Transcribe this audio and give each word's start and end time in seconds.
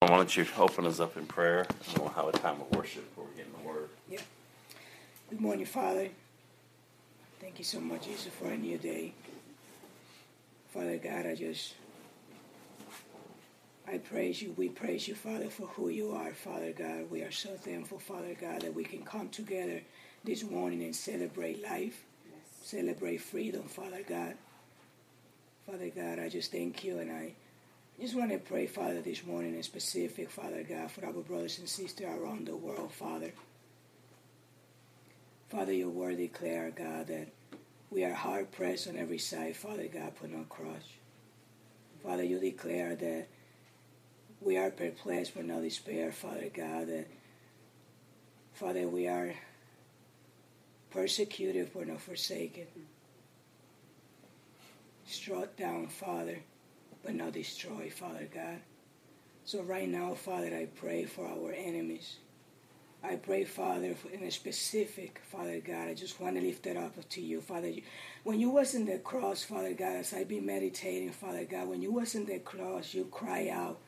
Why 0.00 0.08
don't 0.08 0.36
you 0.36 0.46
open 0.58 0.86
us 0.86 1.00
up 1.00 1.16
in 1.16 1.24
prayer 1.26 1.60
and 1.88 1.98
we'll 1.98 2.10
have 2.10 2.28
a 2.28 2.32
time 2.32 2.60
of 2.60 2.70
worship 2.76 3.08
before 3.08 3.24
we 3.24 3.36
get 3.36 3.46
in 3.46 3.52
the 3.60 3.66
Word. 3.66 3.88
Yeah. 4.10 4.20
Good 5.30 5.40
morning, 5.40 5.64
Father. 5.64 6.10
Thank 7.40 7.58
you 7.58 7.64
so 7.64 7.80
much, 7.80 8.04
Jesus, 8.04 8.28
for 8.38 8.46
a 8.48 8.56
new 8.58 8.76
day. 8.76 9.14
Father 10.72 10.98
God, 10.98 11.24
I 11.24 11.34
just, 11.34 11.74
I 13.88 13.96
praise 13.96 14.42
you. 14.42 14.54
We 14.58 14.68
praise 14.68 15.08
you, 15.08 15.14
Father, 15.14 15.48
for 15.48 15.66
who 15.68 15.88
you 15.88 16.12
are, 16.12 16.32
Father 16.32 16.72
God. 16.72 17.10
We 17.10 17.22
are 17.22 17.32
so 17.32 17.56
thankful, 17.56 17.98
Father 17.98 18.36
God, 18.38 18.60
that 18.60 18.74
we 18.74 18.84
can 18.84 19.02
come 19.02 19.30
together 19.30 19.80
this 20.24 20.44
morning 20.44 20.82
and 20.82 20.94
celebrate 20.94 21.62
life, 21.62 22.04
celebrate 22.62 23.16
freedom, 23.16 23.62
Father 23.62 24.02
God. 24.06 24.34
Father 25.64 25.88
God, 25.88 26.18
I 26.18 26.28
just 26.28 26.52
thank 26.52 26.84
you 26.84 26.98
and 26.98 27.10
I 27.10 27.32
just 28.00 28.14
want 28.14 28.30
to 28.30 28.38
pray, 28.38 28.66
Father, 28.66 29.00
this 29.00 29.24
morning 29.24 29.54
in 29.54 29.62
specific, 29.62 30.30
Father 30.30 30.62
God, 30.68 30.90
for 30.90 31.06
our 31.06 31.12
brothers 31.12 31.58
and 31.58 31.68
sisters 31.68 32.06
around 32.06 32.46
the 32.46 32.56
world, 32.56 32.92
Father. 32.92 33.32
Father, 35.48 35.72
your 35.72 35.88
word 35.88 36.18
declare, 36.18 36.70
God, 36.70 37.06
that 37.06 37.28
we 37.90 38.04
are 38.04 38.12
hard 38.12 38.52
pressed 38.52 38.88
on 38.88 38.96
every 38.96 39.18
side, 39.18 39.56
Father 39.56 39.86
God, 39.86 40.14
put 40.16 40.30
no 40.30 40.44
crush. 40.48 40.98
Father, 42.02 42.22
you 42.22 42.38
declare 42.38 42.94
that 42.96 43.28
we 44.42 44.58
are 44.58 44.70
perplexed 44.70 45.34
but 45.34 45.46
no 45.46 45.62
despair, 45.62 46.12
Father 46.12 46.50
God, 46.52 46.88
that 46.88 47.06
Father, 48.52 48.88
we 48.88 49.08
are 49.08 49.34
persecuted 50.90 51.70
but 51.74 51.88
not 51.88 52.00
forsaken. 52.00 52.66
Struck 55.06 55.56
down, 55.56 55.86
Father, 55.86 56.38
but 57.06 57.14
not 57.14 57.32
destroy, 57.32 57.88
Father 57.88 58.28
God. 58.34 58.58
So 59.44 59.62
right 59.62 59.88
now, 59.88 60.14
Father, 60.14 60.48
I 60.48 60.66
pray 60.74 61.04
for 61.04 61.24
our 61.24 61.52
enemies. 61.52 62.16
I 63.04 63.14
pray, 63.14 63.44
Father, 63.44 63.94
in 64.12 64.24
a 64.24 64.30
specific, 64.32 65.20
Father 65.30 65.60
God. 65.60 65.86
I 65.86 65.94
just 65.94 66.20
want 66.20 66.34
to 66.34 66.42
lift 66.42 66.64
that 66.64 66.76
up 66.76 66.94
to 67.10 67.20
you, 67.20 67.40
Father. 67.40 67.70
When 68.24 68.40
you 68.40 68.50
was 68.50 68.74
in 68.74 68.86
the 68.86 68.98
cross, 68.98 69.44
Father 69.44 69.72
God, 69.72 69.98
as 69.98 70.12
I 70.12 70.24
be 70.24 70.40
meditating, 70.40 71.12
Father 71.12 71.44
God, 71.44 71.68
when 71.68 71.80
you 71.80 71.92
was 71.92 72.16
in 72.16 72.26
the 72.26 72.40
cross, 72.40 72.92
you 72.92 73.04
cry 73.04 73.50
out, 73.50 73.78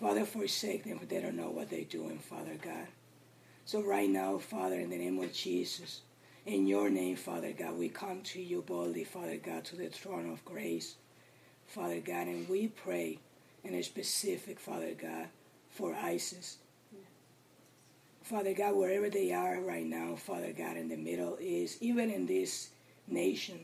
Father, 0.00 0.24
forsake 0.24 0.84
them, 0.84 0.98
for 0.98 1.04
they 1.04 1.20
don't 1.20 1.36
know 1.36 1.50
what 1.50 1.68
they're 1.68 1.84
doing, 1.84 2.18
Father 2.18 2.56
God. 2.62 2.86
So 3.66 3.82
right 3.82 4.08
now, 4.08 4.38
Father, 4.38 4.80
in 4.80 4.88
the 4.88 4.96
name 4.96 5.18
of 5.18 5.34
Jesus, 5.34 6.00
in 6.46 6.66
your 6.66 6.88
name, 6.88 7.16
Father 7.16 7.52
God, 7.52 7.76
we 7.76 7.90
come 7.90 8.22
to 8.22 8.40
you 8.40 8.62
boldly, 8.62 9.04
Father 9.04 9.36
God, 9.36 9.66
to 9.66 9.76
the 9.76 9.88
throne 9.88 10.32
of 10.32 10.42
grace, 10.46 10.96
Father 11.72 12.00
God, 12.00 12.26
and 12.26 12.46
we 12.50 12.68
pray 12.68 13.18
in 13.64 13.72
a 13.72 13.82
specific, 13.82 14.60
Father 14.60 14.92
God, 14.92 15.28
for 15.70 15.94
ISIS. 15.94 16.58
Father 18.22 18.52
God, 18.52 18.76
wherever 18.76 19.08
they 19.08 19.32
are 19.32 19.58
right 19.58 19.86
now, 19.86 20.14
Father 20.16 20.52
God, 20.52 20.76
in 20.76 20.90
the 20.90 20.98
Middle 20.98 21.38
East, 21.40 21.78
even 21.80 22.10
in 22.10 22.26
this 22.26 22.68
nation, 23.08 23.58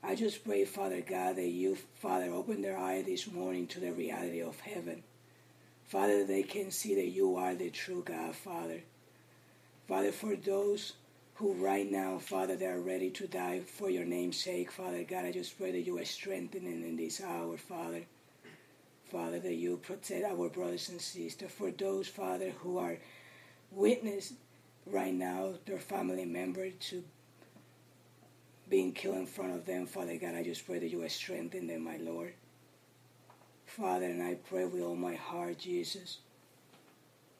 I 0.00 0.14
just 0.14 0.44
pray, 0.44 0.64
Father 0.64 1.00
God, 1.00 1.34
that 1.34 1.48
you, 1.48 1.76
Father, 1.96 2.30
open 2.30 2.62
their 2.62 2.78
eye 2.78 3.02
this 3.02 3.26
morning 3.26 3.66
to 3.68 3.80
the 3.80 3.90
reality 3.90 4.40
of 4.40 4.60
heaven. 4.60 5.02
Father, 5.86 6.24
they 6.24 6.44
can 6.44 6.70
see 6.70 6.94
that 6.94 7.08
you 7.08 7.34
are 7.34 7.56
the 7.56 7.70
true 7.70 8.04
God, 8.06 8.36
Father. 8.36 8.82
Father, 9.88 10.12
for 10.12 10.36
those 10.36 10.92
who 11.34 11.52
right 11.54 11.90
now, 11.90 12.18
Father, 12.18 12.56
they 12.56 12.66
are 12.66 12.80
ready 12.80 13.10
to 13.10 13.26
die 13.26 13.60
for 13.60 13.90
your 13.90 14.04
name's 14.04 14.36
sake, 14.36 14.70
Father 14.70 15.02
God, 15.02 15.24
I 15.24 15.32
just 15.32 15.58
pray 15.58 15.72
that 15.72 15.86
you 15.86 15.98
are 15.98 16.04
strengthening 16.04 16.84
in 16.84 16.96
this 16.96 17.20
hour, 17.20 17.56
Father. 17.56 18.02
Father, 19.10 19.38
that 19.40 19.54
you 19.54 19.76
protect 19.76 20.24
our 20.24 20.48
brothers 20.48 20.88
and 20.88 21.00
sisters. 21.00 21.50
For 21.50 21.70
those, 21.70 22.08
Father, 22.08 22.50
who 22.58 22.78
are 22.78 22.96
witness 23.70 24.32
right 24.86 25.14
now 25.14 25.54
their 25.66 25.78
family 25.78 26.24
member 26.24 26.70
to 26.70 27.04
being 28.68 28.92
killed 28.92 29.16
in 29.16 29.26
front 29.26 29.54
of 29.54 29.66
them. 29.66 29.86
Father 29.86 30.16
God, 30.16 30.34
I 30.34 30.42
just 30.42 30.66
pray 30.66 30.78
that 30.78 30.90
you 30.90 31.02
are 31.02 31.08
strengthening 31.08 31.66
them, 31.66 31.84
my 31.84 31.96
Lord. 31.98 32.32
Father, 33.66 34.06
and 34.06 34.22
I 34.22 34.34
pray 34.34 34.64
with 34.66 34.82
all 34.82 34.96
my 34.96 35.14
heart, 35.14 35.58
Jesus, 35.58 36.18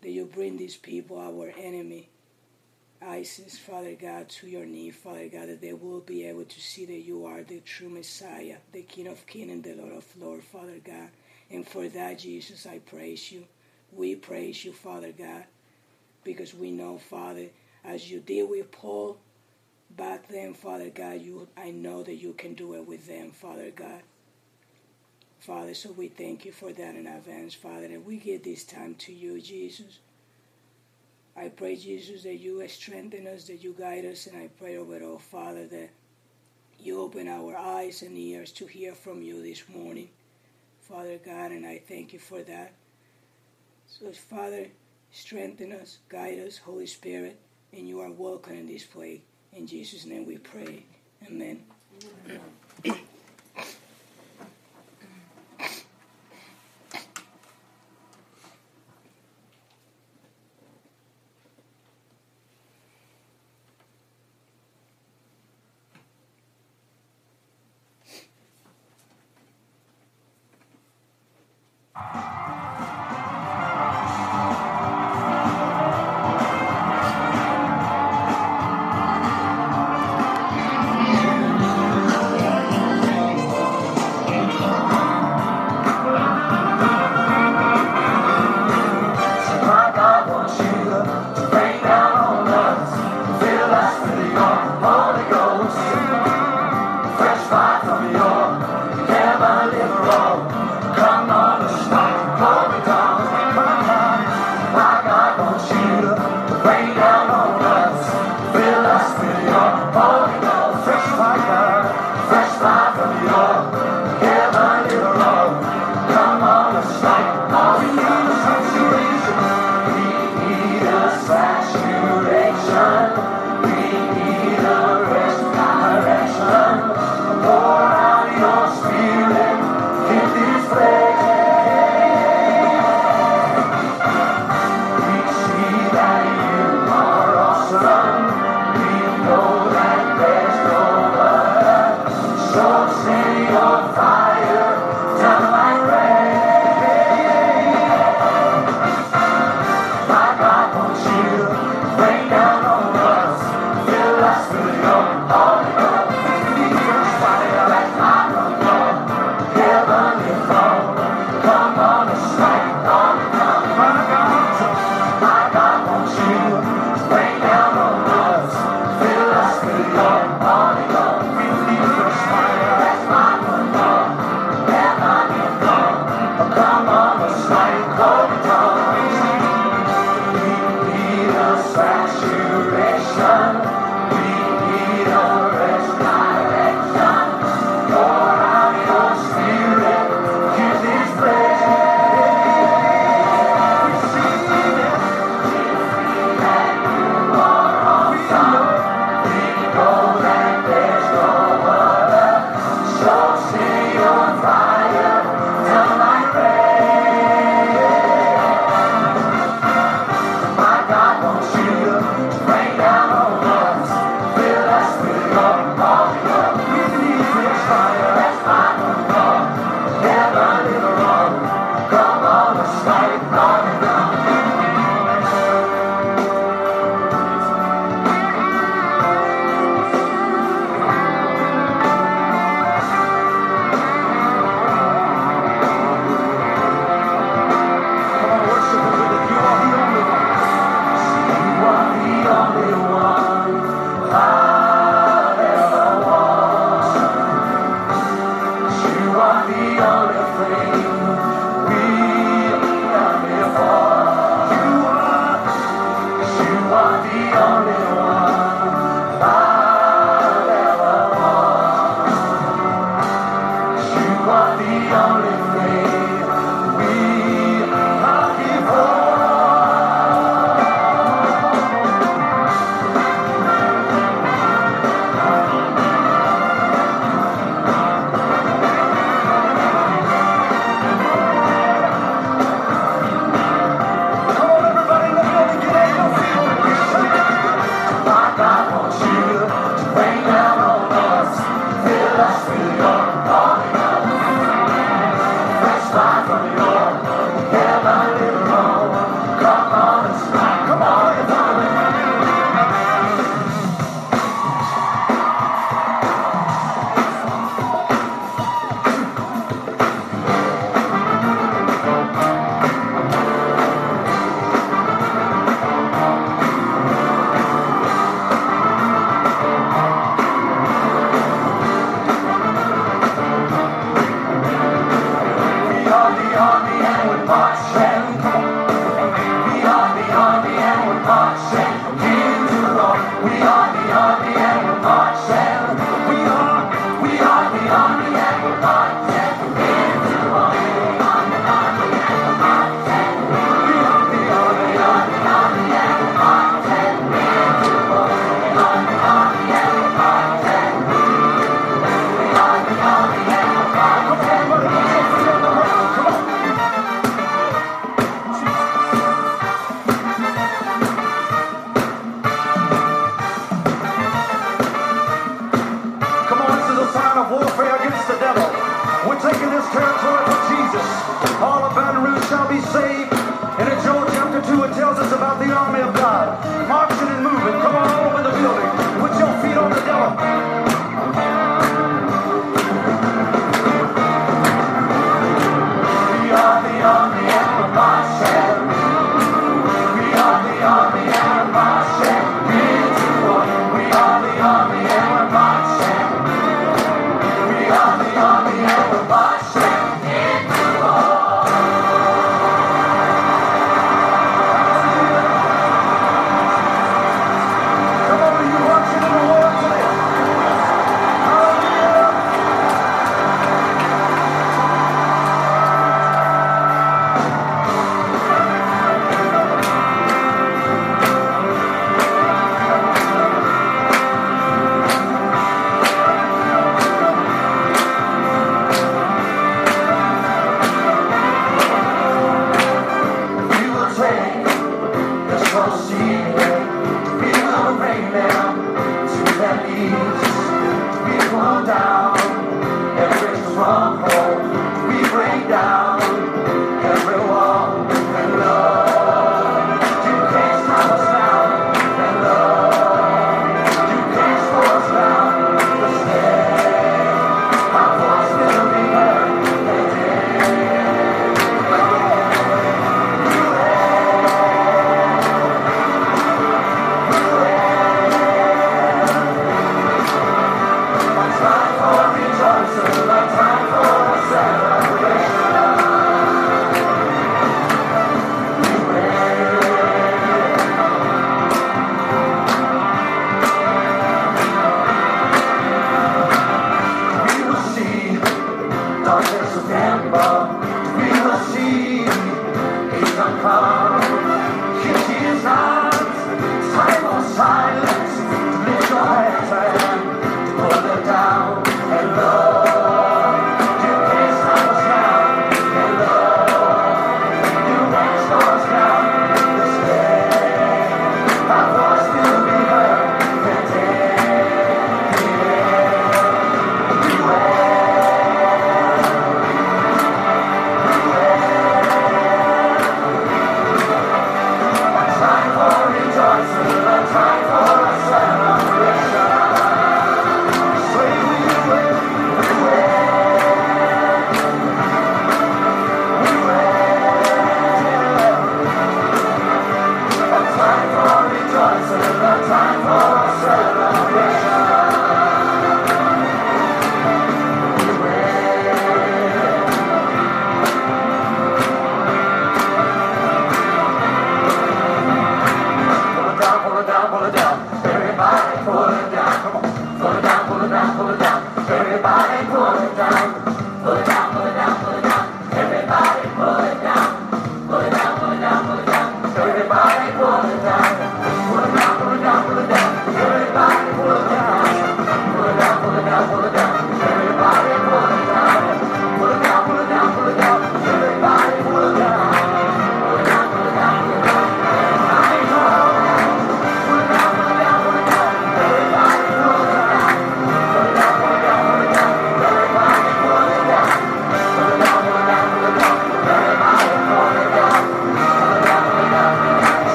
that 0.00 0.10
you 0.10 0.24
bring 0.26 0.56
these 0.56 0.76
people, 0.76 1.18
our 1.18 1.52
enemy, 1.58 2.08
ISIS, 3.02 3.58
Father 3.58 3.94
God, 3.94 4.28
to 4.28 4.46
your 4.46 4.66
knee, 4.66 4.90
Father 4.90 5.28
God, 5.28 5.48
that 5.48 5.60
they 5.60 5.72
will 5.72 6.00
be 6.00 6.24
able 6.26 6.44
to 6.44 6.60
see 6.60 6.84
that 6.84 7.00
you 7.00 7.24
are 7.24 7.42
the 7.42 7.60
true 7.60 7.88
Messiah, 7.88 8.56
the 8.72 8.82
King 8.82 9.06
of 9.06 9.26
Kings 9.26 9.50
and 9.52 9.64
the 9.64 9.74
Lord 9.74 9.96
of 9.96 10.16
Lords, 10.16 10.44
Father 10.44 10.80
God. 10.84 11.08
And 11.50 11.66
for 11.66 11.88
that, 11.88 12.18
Jesus, 12.18 12.66
I 12.66 12.78
praise 12.78 13.32
you. 13.32 13.44
We 13.92 14.14
praise 14.14 14.64
you, 14.64 14.72
Father 14.72 15.12
God 15.12 15.44
because 16.24 16.54
we 16.54 16.70
know, 16.70 16.98
Father, 16.98 17.46
as 17.84 18.10
you 18.10 18.20
did 18.20 18.48
with 18.48 18.70
Paul 18.70 19.18
back 19.90 20.28
then, 20.28 20.54
Father 20.54 20.90
God, 20.90 21.20
you 21.20 21.48
I 21.56 21.70
know 21.70 22.02
that 22.02 22.16
you 22.16 22.32
can 22.34 22.54
do 22.54 22.74
it 22.74 22.86
with 22.86 23.06
them, 23.06 23.30
Father 23.32 23.70
God. 23.70 24.02
Father, 25.40 25.72
so 25.72 25.90
we 25.92 26.08
thank 26.08 26.44
you 26.44 26.52
for 26.52 26.72
that 26.72 26.94
in 26.96 27.06
advance, 27.06 27.54
Father, 27.54 27.86
and 27.86 28.04
we 28.04 28.18
give 28.18 28.44
this 28.44 28.64
time 28.64 28.94
to 28.96 29.12
you, 29.12 29.40
Jesus. 29.40 29.98
I 31.40 31.48
pray, 31.48 31.76
Jesus, 31.76 32.22
that 32.24 32.36
you 32.36 32.66
strengthen 32.68 33.26
us, 33.26 33.44
that 33.44 33.62
you 33.62 33.74
guide 33.78 34.04
us, 34.04 34.26
and 34.26 34.36
I 34.36 34.48
pray 34.58 34.76
oh, 34.76 34.82
over 34.82 35.02
all, 35.02 35.14
oh, 35.14 35.18
Father, 35.18 35.66
that 35.68 35.90
you 36.78 37.00
open 37.00 37.28
our 37.28 37.56
eyes 37.56 38.02
and 38.02 38.16
ears 38.16 38.52
to 38.52 38.66
hear 38.66 38.94
from 38.94 39.22
you 39.22 39.42
this 39.42 39.62
morning, 39.68 40.10
Father 40.80 41.18
God, 41.24 41.52
and 41.52 41.66
I 41.66 41.78
thank 41.78 42.12
you 42.12 42.18
for 42.18 42.42
that. 42.42 42.74
So, 43.86 44.12
Father, 44.12 44.66
Strengthen 45.12 45.72
us, 45.72 45.98
guide 46.08 46.38
us, 46.38 46.56
Holy 46.58 46.86
Spirit, 46.86 47.38
and 47.72 47.88
you 47.88 48.00
are 48.00 48.12
welcome 48.12 48.56
in 48.56 48.66
this 48.66 48.84
place. 48.84 49.20
In 49.52 49.66
Jesus' 49.66 50.06
name 50.06 50.24
we 50.24 50.38
pray. 50.38 50.84
Amen. 51.26 51.64
Amen. 52.26 52.40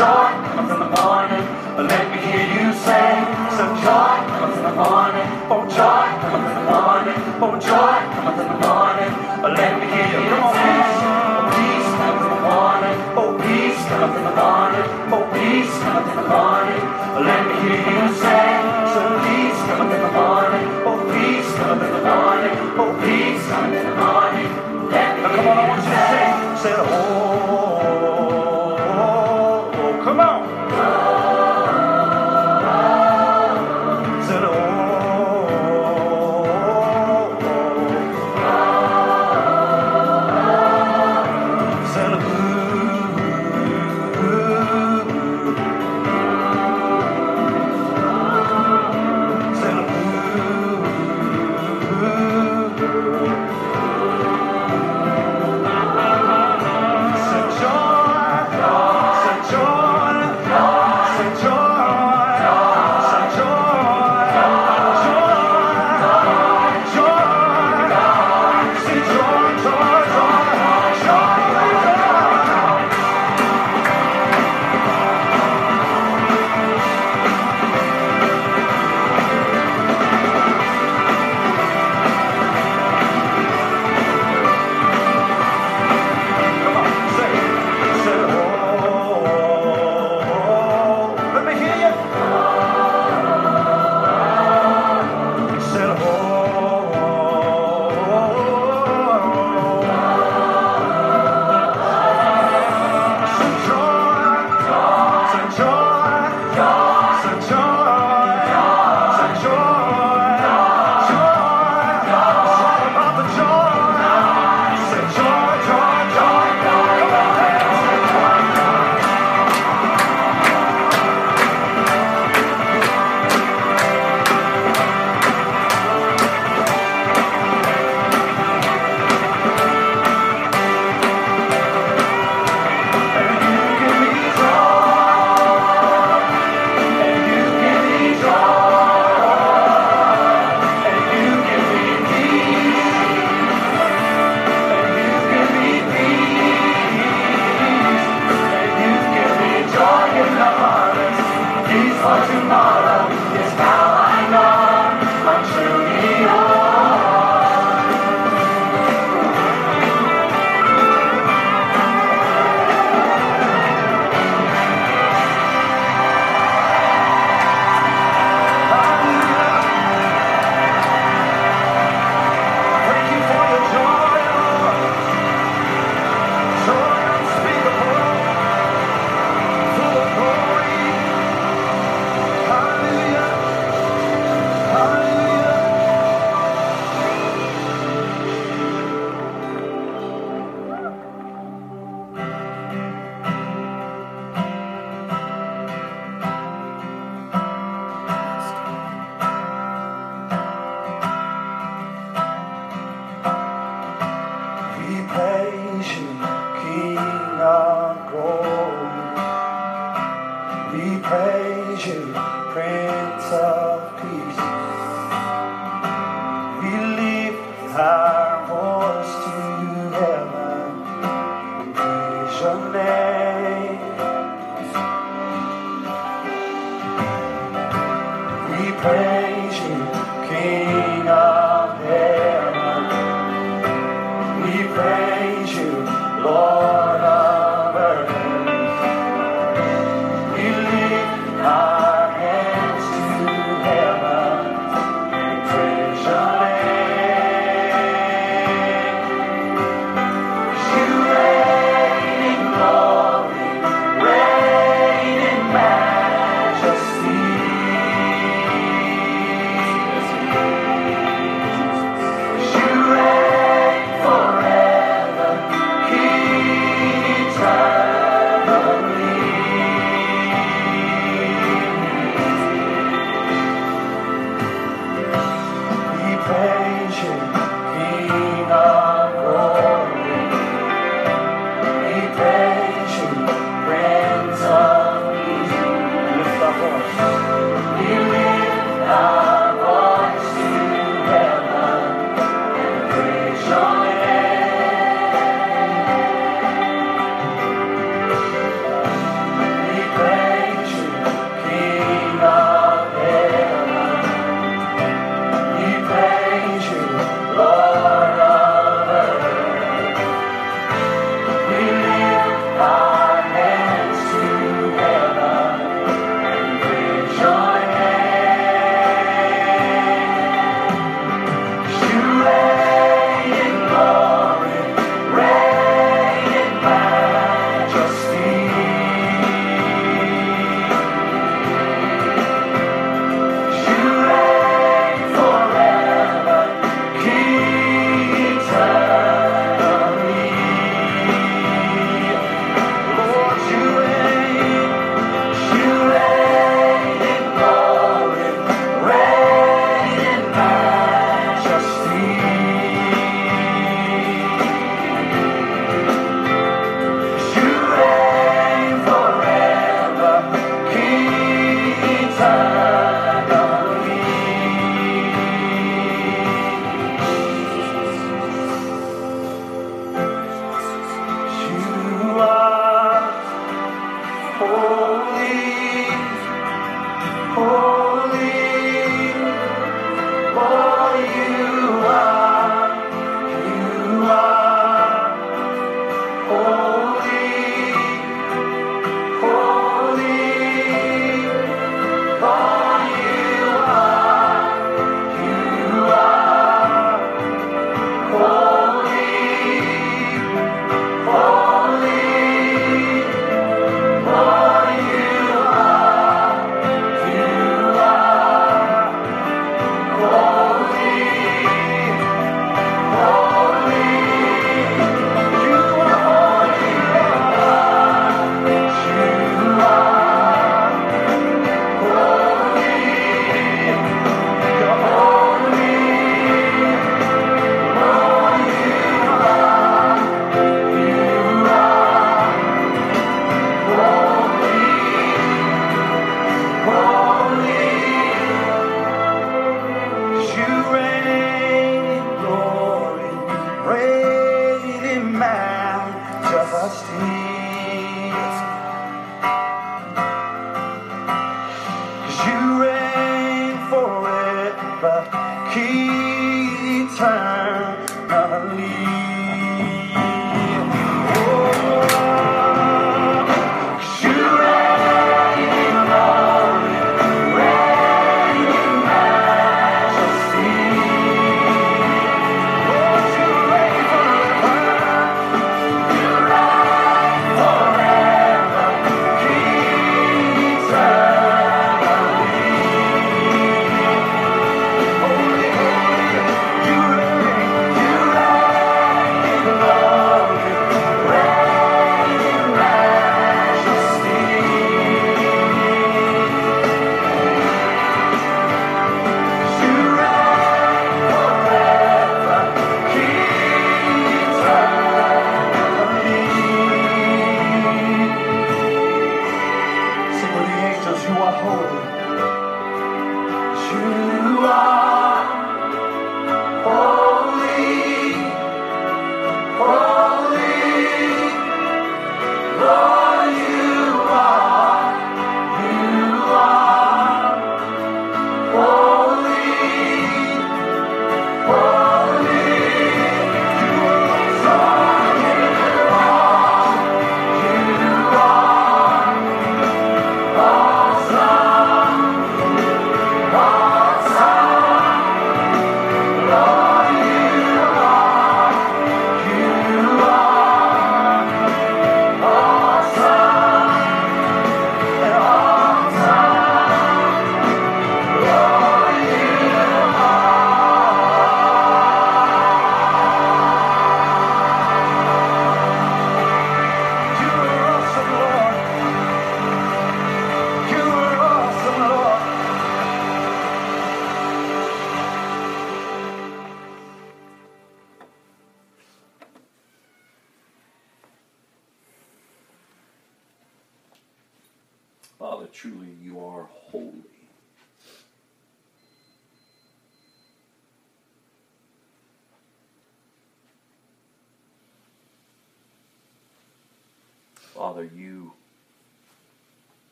Joy 0.00 0.32
cometh 0.56 0.72
in 0.72 0.80
the 0.80 0.90
morning. 0.96 1.44
Let 1.76 2.04
me 2.08 2.18
hear 2.24 2.46
you 2.56 2.72
say. 2.72 3.20
So 3.52 3.68
joy 3.84 4.16
cometh 4.32 4.56
in 4.56 4.64
the 4.64 4.72
morning. 4.80 5.28
Oh, 5.52 5.68
joy 5.68 6.06
cometh 6.24 6.48
in 6.48 6.56
the 6.56 6.66
morning. 6.72 7.18
Oh, 7.44 7.52
joy 7.60 7.98
cometh 8.16 8.40
in 8.40 8.48
the 8.48 8.60
morning. 8.64 9.12
Let 9.60 9.72
me 9.76 9.86
hear 9.92 10.08
you 10.24 10.40
peace. 10.56 10.96
Oh, 11.04 11.52
peace 11.52 11.90
cometh 12.00 12.24
in 12.24 12.32
the 12.32 12.42
morning. 12.48 12.96
Oh, 13.20 13.30
peace 13.44 13.82
cometh 13.92 14.16
in 14.16 14.24
the 14.24 14.36
morning. 14.40 14.86
Oh, 15.12 15.24
peace 15.36 15.74
cometh 15.84 16.08
in 16.08 16.16
the 16.16 16.28
morning. 16.32 16.80
Let 17.28 17.40
me 17.44 17.54
hear 17.60 17.84
you 17.92 18.04
say. 18.24 18.48
So 18.96 19.00
peace 19.20 19.60
cometh 19.68 19.92
in 19.92 20.00
the 20.00 20.12
morning. 20.16 20.64
Oh, 20.88 20.96
peace 21.12 21.50
cometh 21.60 21.84
in 21.84 21.92
the 21.92 22.04
morning. 22.08 22.54
Oh, 22.80 22.90
peace 23.04 23.44
cometh 23.52 23.76
in 23.76 23.84
the 23.84 23.96
morning. 24.00 24.48
Now 24.96 25.28
come 25.36 25.44
on, 25.44 25.58
I 25.60 25.68
want 25.68 25.84
you 25.84 25.92
to 25.92 26.02
sing. 26.08 26.36
Say, 26.64 26.72
oh, 26.72 26.88
oh, 26.88 27.09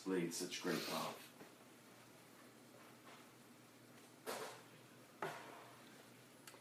displayed 0.00 0.32
such 0.32 0.62
great 0.62 0.78
love. 0.92 1.14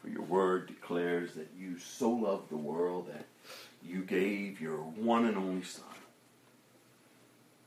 For 0.01 0.09
your 0.09 0.23
word 0.23 0.67
declares 0.67 1.35
that 1.35 1.47
you 1.57 1.77
so 1.79 2.09
loved 2.09 2.49
the 2.49 2.57
world 2.57 3.07
that 3.07 3.25
you 3.81 4.01
gave 4.01 4.59
your 4.59 4.77
one 4.77 5.25
and 5.25 5.37
only 5.37 5.63
Son, 5.63 5.85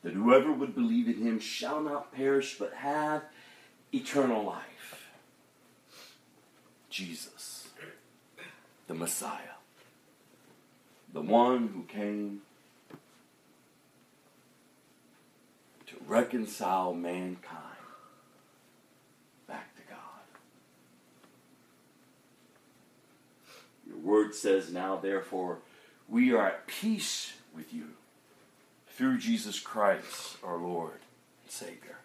that 0.03 0.13
whoever 0.13 0.53
would 0.53 0.75
believe 0.75 1.09
in 1.09 1.27
him 1.27 1.41
shall 1.41 1.81
not 1.81 2.15
perish 2.15 2.59
but 2.59 2.75
have 2.75 3.23
eternal 3.95 4.45
life. 4.45 5.09
Jesus, 6.91 7.69
the 8.89 8.95
Messiah, 8.95 9.57
the 11.15 11.23
one 11.23 11.69
who 11.69 11.83
came 11.85 12.43
to 15.93 16.02
reconcile 16.13 16.93
mankind 16.93 17.59
back 19.49 19.75
to 19.77 19.83
God. 19.89 19.99
Your 23.89 23.97
word 23.97 24.35
says 24.35 24.71
now, 24.71 24.97
therefore, 24.97 25.61
we 26.11 26.35
are 26.35 26.49
at 26.49 26.67
peace 26.67 27.33
with 27.57 27.73
you 27.73 27.93
through 28.89 29.17
Jesus 29.17 29.59
Christ, 29.59 30.37
our 30.45 30.59
Lord 30.59 31.01
and 31.45 31.51
Savior. 31.51 31.97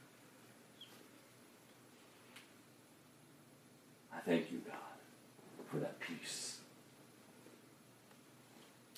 I 4.15 4.21
thank 4.21 4.49
you, 4.53 4.61
God, 4.65 5.69
for 5.69 5.79
that 5.79 5.99
peace. 5.99 6.59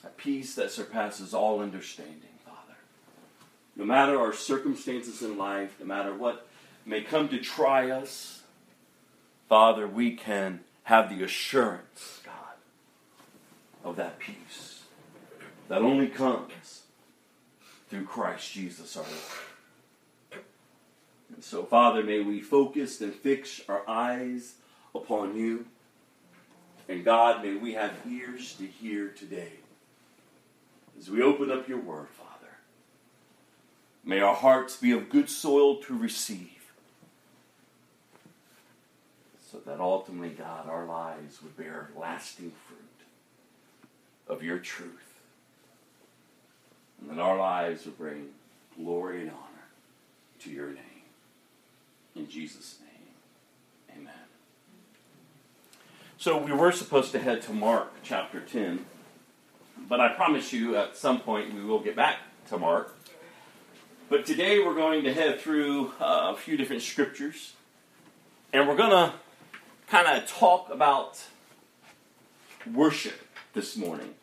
A 0.04 0.10
peace 0.10 0.54
that 0.54 0.70
surpasses 0.70 1.34
all 1.34 1.62
understanding. 1.62 2.39
No 3.80 3.86
matter 3.86 4.20
our 4.20 4.34
circumstances 4.34 5.22
in 5.22 5.38
life, 5.38 5.78
no 5.80 5.86
matter 5.86 6.14
what 6.14 6.46
may 6.86 7.00
come 7.00 7.30
to 7.30 7.40
try 7.40 7.90
us, 7.90 8.42
Father, 9.48 9.88
we 9.88 10.18
can 10.18 10.60
have 10.84 11.10
the 11.10 11.24
assurance, 11.24 12.20
God, 12.26 12.58
of 13.86 13.96
that 13.96 14.20
peace 14.20 14.84
that 15.70 15.82
only 15.82 16.08
comes 16.08 16.82
through 17.90 18.04
Christ 18.04 18.52
Jesus 18.52 18.98
our 18.98 19.04
Lord. 19.04 20.44
And 21.34 21.42
so, 21.42 21.64
Father, 21.64 22.04
may 22.04 22.20
we 22.20 22.42
focus 22.42 23.00
and 23.00 23.14
fix 23.14 23.62
our 23.70 23.88
eyes 23.88 24.56
upon 24.94 25.38
you. 25.38 25.66
And 26.90 27.06
God, 27.06 27.46
may 27.46 27.56
we 27.56 27.76
have 27.76 27.94
ears 28.06 28.56
to 28.56 28.66
hear 28.66 29.08
today. 29.08 29.54
As 31.00 31.10
we 31.10 31.24
open 31.24 31.50
up 31.50 31.70
your 31.70 31.80
word, 31.80 32.10
Father, 32.10 32.29
may 34.04 34.20
our 34.20 34.36
hearts 34.36 34.78
be 34.78 34.92
of 34.92 35.10
good 35.10 35.30
soil 35.30 35.78
to 35.84 35.98
receive. 35.98 36.74
So 39.52 39.60
that 39.66 39.80
ultimately, 39.80 40.30
God, 40.30 40.70
our 40.70 40.86
lives 40.86 41.42
would 41.42 41.58
bear 41.58 41.90
lasting 41.96 42.52
fruit 42.68 42.80
of 44.28 44.44
your 44.44 44.60
truth. 44.60 45.20
And 47.02 47.10
that 47.10 47.22
our 47.22 47.38
lives 47.38 47.86
would 47.86 47.98
bring 47.98 48.28
glory 48.78 49.22
and 49.22 49.32
honor 49.32 49.68
to 50.42 50.52
your 50.52 50.68
name. 50.68 50.86
In 52.16 52.30
Jesus' 52.30 52.78
name, 52.82 53.98
amen. 53.98 54.14
So 56.18 56.38
we 56.38 56.52
were 56.52 56.72
supposed 56.72 57.12
to 57.14 57.20
head 57.20 57.42
to 57.44 57.54
Mark 57.54 57.94
chapter 58.04 58.42
10, 58.42 58.86
but 59.88 60.00
I 60.00 60.10
promise 60.10 60.52
you 60.52 60.76
at 60.76 60.98
some 60.98 61.22
point 61.22 61.54
we 61.54 61.64
will 61.64 61.80
get 61.80 61.96
back 61.96 62.18
to 62.50 62.58
Mark. 62.58 62.96
But 64.10 64.26
today 64.26 64.58
we're 64.58 64.74
going 64.74 65.04
to 65.04 65.14
head 65.14 65.40
through 65.40 65.92
uh, 66.00 66.34
a 66.34 66.36
few 66.36 66.58
different 66.58 66.82
scriptures, 66.82 67.54
and 68.52 68.68
we're 68.68 68.76
going 68.76 68.90
to 68.90 69.14
kind 69.88 70.08
of 70.08 70.28
talk 70.28 70.72
about 70.72 71.24
worship 72.74 73.14
this 73.54 73.78
morning. 73.78 74.16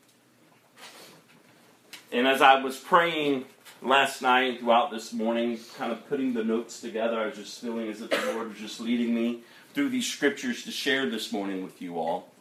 And 2.10 2.26
as 2.26 2.42
I 2.42 2.60
was 2.60 2.76
praying 2.76 3.44
last 3.80 4.22
night 4.22 4.50
and 4.50 4.58
throughout 4.58 4.90
this 4.90 5.12
morning, 5.12 5.60
kind 5.78 5.92
of 5.92 6.08
putting 6.08 6.34
the 6.34 6.42
notes 6.42 6.80
together, 6.80 7.20
I 7.20 7.26
was 7.26 7.36
just 7.36 7.60
feeling 7.60 7.88
as 7.88 8.02
if 8.02 8.10
the 8.10 8.32
Lord 8.32 8.48
was 8.48 8.58
just 8.58 8.80
leading 8.80 9.14
me 9.14 9.42
through 9.72 9.90
these 9.90 10.08
scriptures 10.08 10.64
to 10.64 10.72
share 10.72 11.08
this 11.08 11.32
morning 11.32 11.62
with 11.62 11.80
you 11.80 11.96
all. 11.96 12.32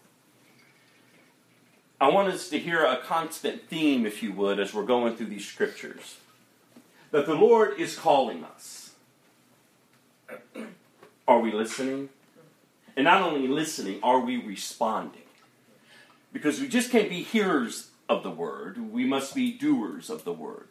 I 2.01 2.10
want 2.10 2.29
us 2.29 2.49
to 2.49 2.58
hear 2.58 2.84
a 2.84 2.97
constant 2.97 3.69
theme, 3.69 4.08
if 4.08 4.23
you 4.23 4.34
would, 4.34 4.60
as 4.60 4.73
we're 4.73 4.84
going 4.84 5.15
through 5.15 5.27
these 5.27 5.45
scriptures. 5.45 6.17
That 7.11 7.25
the 7.25 7.35
Lord 7.35 7.79
is 7.79 7.97
calling 7.97 8.43
us. 8.43 8.91
Are 11.27 11.39
we 11.39 11.51
listening? 11.51 12.09
And 12.95 13.03
not 13.03 13.21
only 13.21 13.47
listening, 13.47 13.99
are 14.03 14.19
we 14.21 14.37
responding? 14.37 15.21
Because 16.31 16.61
we 16.61 16.67
just 16.67 16.91
can't 16.91 17.09
be 17.09 17.23
hearers 17.23 17.89
of 18.07 18.23
the 18.23 18.31
word, 18.31 18.91
we 18.91 19.05
must 19.05 19.35
be 19.35 19.51
doers 19.51 20.09
of 20.09 20.23
the 20.23 20.31
word, 20.31 20.69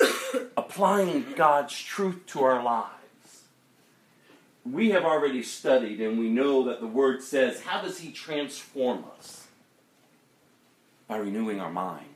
applying 0.56 1.26
God's 1.34 1.78
truth 1.78 2.24
to 2.28 2.44
our 2.44 2.62
lives. 2.62 2.92
We 4.64 4.90
have 4.90 5.04
already 5.04 5.42
studied 5.42 6.00
and 6.00 6.18
we 6.18 6.28
know 6.28 6.64
that 6.64 6.80
the 6.80 6.86
word 6.86 7.22
says, 7.22 7.62
How 7.62 7.82
does 7.82 7.98
He 7.98 8.10
transform 8.10 9.04
us? 9.18 9.46
By 11.08 11.18
renewing 11.18 11.60
our 11.60 11.70
minds. 11.70 12.08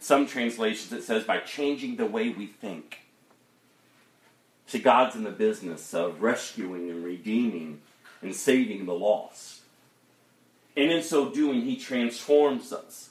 Some 0.00 0.26
translations 0.26 0.92
it 0.92 1.02
says, 1.02 1.24
by 1.24 1.38
changing 1.38 1.96
the 1.96 2.04
way 2.04 2.28
we 2.28 2.46
think. 2.46 3.03
See, 4.66 4.78
God's 4.78 5.14
in 5.14 5.24
the 5.24 5.30
business 5.30 5.92
of 5.94 6.22
rescuing 6.22 6.90
and 6.90 7.04
redeeming 7.04 7.80
and 8.22 8.34
saving 8.34 8.86
the 8.86 8.94
lost. 8.94 9.60
And 10.76 10.90
in 10.90 11.02
so 11.02 11.30
doing, 11.30 11.62
He 11.62 11.76
transforms 11.76 12.72
us 12.72 13.10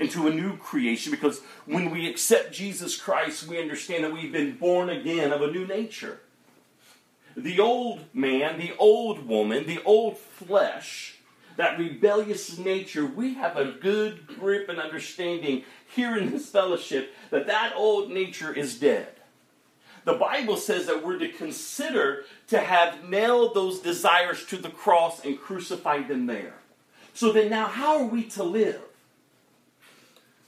into 0.00 0.26
a 0.26 0.34
new 0.34 0.56
creation 0.56 1.10
because 1.10 1.40
when 1.66 1.90
we 1.90 2.08
accept 2.08 2.52
Jesus 2.52 2.96
Christ, 3.00 3.46
we 3.46 3.60
understand 3.60 4.04
that 4.04 4.12
we've 4.12 4.32
been 4.32 4.56
born 4.56 4.90
again 4.90 5.32
of 5.32 5.42
a 5.42 5.50
new 5.50 5.66
nature. 5.66 6.20
The 7.36 7.60
old 7.60 8.00
man, 8.12 8.58
the 8.58 8.74
old 8.78 9.26
woman, 9.28 9.66
the 9.66 9.82
old 9.84 10.18
flesh, 10.18 11.18
that 11.56 11.78
rebellious 11.78 12.58
nature, 12.58 13.06
we 13.06 13.34
have 13.34 13.56
a 13.56 13.72
good 13.72 14.26
grip 14.26 14.68
and 14.68 14.80
understanding 14.80 15.64
here 15.94 16.16
in 16.16 16.30
this 16.30 16.48
fellowship 16.48 17.14
that 17.30 17.46
that 17.46 17.74
old 17.76 18.10
nature 18.10 18.52
is 18.52 18.78
dead. 18.78 19.17
The 20.08 20.14
Bible 20.14 20.56
says 20.56 20.86
that 20.86 21.04
we're 21.04 21.18
to 21.18 21.28
consider 21.28 22.24
to 22.48 22.58
have 22.58 23.08
nailed 23.08 23.54
those 23.54 23.80
desires 23.80 24.44
to 24.46 24.56
the 24.56 24.70
cross 24.70 25.24
and 25.24 25.38
crucified 25.38 26.08
them 26.08 26.26
there. 26.26 26.54
So 27.12 27.30
then, 27.30 27.50
now, 27.50 27.66
how 27.66 27.98
are 27.98 28.06
we 28.06 28.24
to 28.24 28.42
live? 28.42 28.80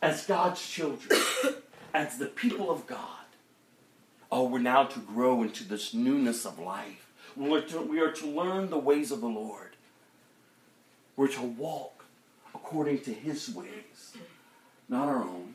as 0.03 0.27
God's 0.27 0.67
children, 0.67 1.21
as 1.95 2.19
the 2.19 2.27
people 2.27 2.71
of 2.71 2.87
God. 2.87 3.07
Oh, 4.33 4.45
we're 4.49 4.61
now 4.61 4.85
to 4.85 5.01
grow 5.01 5.43
into 5.43 5.65
this 5.65 5.93
newness 5.93 6.47
of 6.47 6.59
life. 6.59 7.09
We're 7.37 7.63
to, 7.63 7.81
we 7.81 8.01
are 8.01 8.13
to 8.13 8.27
learn 8.27 8.71
the 8.71 8.79
ways 8.79 9.11
of 9.11 9.21
the 9.21 9.27
Lord. 9.27 9.77
We're 11.17 11.29
to 11.29 11.43
walk 11.43 12.05
according 12.55 13.01
to 13.01 13.13
His 13.13 13.51
ways, 13.51 14.17
not 14.89 15.09
our 15.09 15.23
own. 15.23 15.55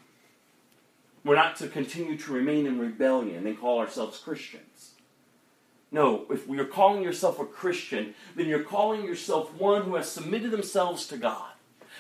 We're 1.26 1.36
not 1.36 1.58
to 1.58 1.68
continue 1.68 2.18
to 2.18 2.32
remain 2.32 2.66
in 2.66 2.80
rebellion 2.80 3.46
and 3.46 3.60
call 3.60 3.80
ourselves 3.80 4.20
Christians. 4.20 4.92
No, 5.92 6.26
if 6.30 6.48
you're 6.48 6.66
calling 6.66 7.04
yourself 7.04 7.40
a 7.40 7.46
Christian, 7.46 8.16
then 8.36 8.48
you're 8.48 8.64
calling 8.64 9.04
yourself 9.04 9.54
one 9.56 9.82
who 9.82 9.96
has 9.96 10.10
submitted 10.10 10.52
themselves 10.52 11.08
to 11.08 11.18
God, 11.18 11.52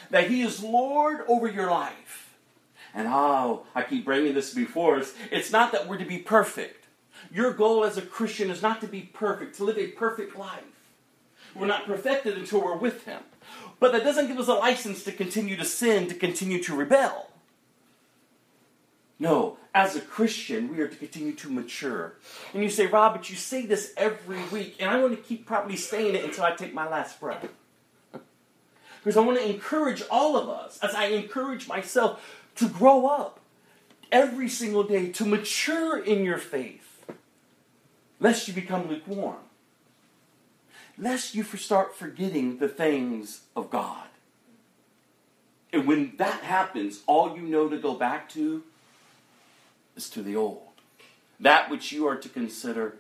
that 0.10 0.30
He 0.30 0.42
is 0.42 0.64
Lord 0.64 1.26
over 1.28 1.50
your 1.50 1.70
life 1.70 2.26
and 2.96 3.10
oh, 3.10 3.64
I 3.76 3.84
keep 3.84 4.06
bringing 4.06 4.34
this 4.34 4.54
before 4.54 4.98
us. 4.98 5.14
It's 5.30 5.52
not 5.52 5.74
that 5.74 5.88
we're 5.88 5.98
to 5.98 6.06
be 6.06 6.18
perfect. 6.18 6.88
Your 7.30 7.52
goal 7.52 7.84
as 7.84 7.98
a 7.98 8.02
Christian 8.02 8.50
is 8.50 8.62
not 8.62 8.80
to 8.82 8.88
be 8.88 9.02
perfect, 9.02 9.58
to 9.58 9.66
live 9.66 9.78
a 9.78 9.88
perfect 9.88 10.38
life. 10.38 10.64
We're 11.54 11.68
not 11.68 11.86
perfected 11.86 12.38
until 12.38 12.64
we're 12.64 12.78
with 12.78 13.04
Him. 13.04 13.22
But 13.82 13.92
that 13.92 14.06
doesn't 14.06 14.28
give 14.28 14.40
us 14.40 14.48
a 14.48 14.54
license 14.54 15.04
to 15.04 15.12
continue 15.12 15.58
to 15.58 15.66
sin, 15.66 16.08
to 16.08 16.16
continue 16.16 16.64
to 16.64 16.76
rebel. 16.76 17.32
No, 19.18 19.58
as 19.74 19.96
a 19.96 20.02
Christian, 20.02 20.70
we 20.70 20.82
are 20.82 20.88
to 20.88 20.96
continue 20.96 21.34
to 21.34 21.50
mature. 21.50 22.16
And 22.54 22.62
you 22.62 22.70
say, 22.70 22.86
Rob, 22.86 23.14
but 23.14 23.30
you 23.30 23.36
say 23.36 23.66
this 23.66 23.94
every 23.96 24.42
week, 24.52 24.76
and 24.80 24.90
I 24.90 25.02
want 25.02 25.16
to 25.16 25.22
keep 25.22 25.46
probably 25.46 25.78
saying 25.78 26.16
it 26.16 26.26
until 26.26 26.44
I 26.44 26.56
take 26.56 26.74
my 26.74 26.88
last 26.88 27.20
breath. 27.20 27.48
because 29.00 29.18
I 29.18 29.22
want 29.22 29.40
to 29.40 29.50
encourage 29.50 30.04
all 30.10 30.36
of 30.36 30.50
us, 30.50 30.80
as 30.80 30.94
I 30.96 31.06
encourage 31.06 31.68
myself, 31.68 32.44
to 32.56 32.68
grow 32.68 33.06
up 33.08 33.40
every 34.12 34.50
single 34.50 34.84
day, 34.84 35.12
to 35.12 35.26
mature 35.26 36.02
in 36.02 36.26
your 36.26 36.38
faith, 36.38 37.06
lest 38.20 38.48
you 38.48 38.54
become 38.54 38.88
lukewarm, 38.90 39.38
lest 40.98 41.36
you 41.36 41.44
start 41.44 41.96
forgetting 41.96 42.58
the 42.58 42.68
things 42.68 43.42
of 43.56 43.70
God. 43.70 44.08
And 45.72 45.86
when 45.86 46.16
that 46.18 46.42
happens, 46.42 47.02
all 47.08 47.36
you 47.36 47.44
know 47.44 47.68
to 47.70 47.78
go 47.78 47.94
back 47.94 48.30
to 48.30 48.64
is 49.96 50.10
to 50.12 50.22
the 50.22 50.36
old. 50.36 50.62
That 51.40 51.70
which 51.70 51.92
you 51.92 52.08
are 52.08 52.16
to 52.16 52.30
consider 52.30 52.96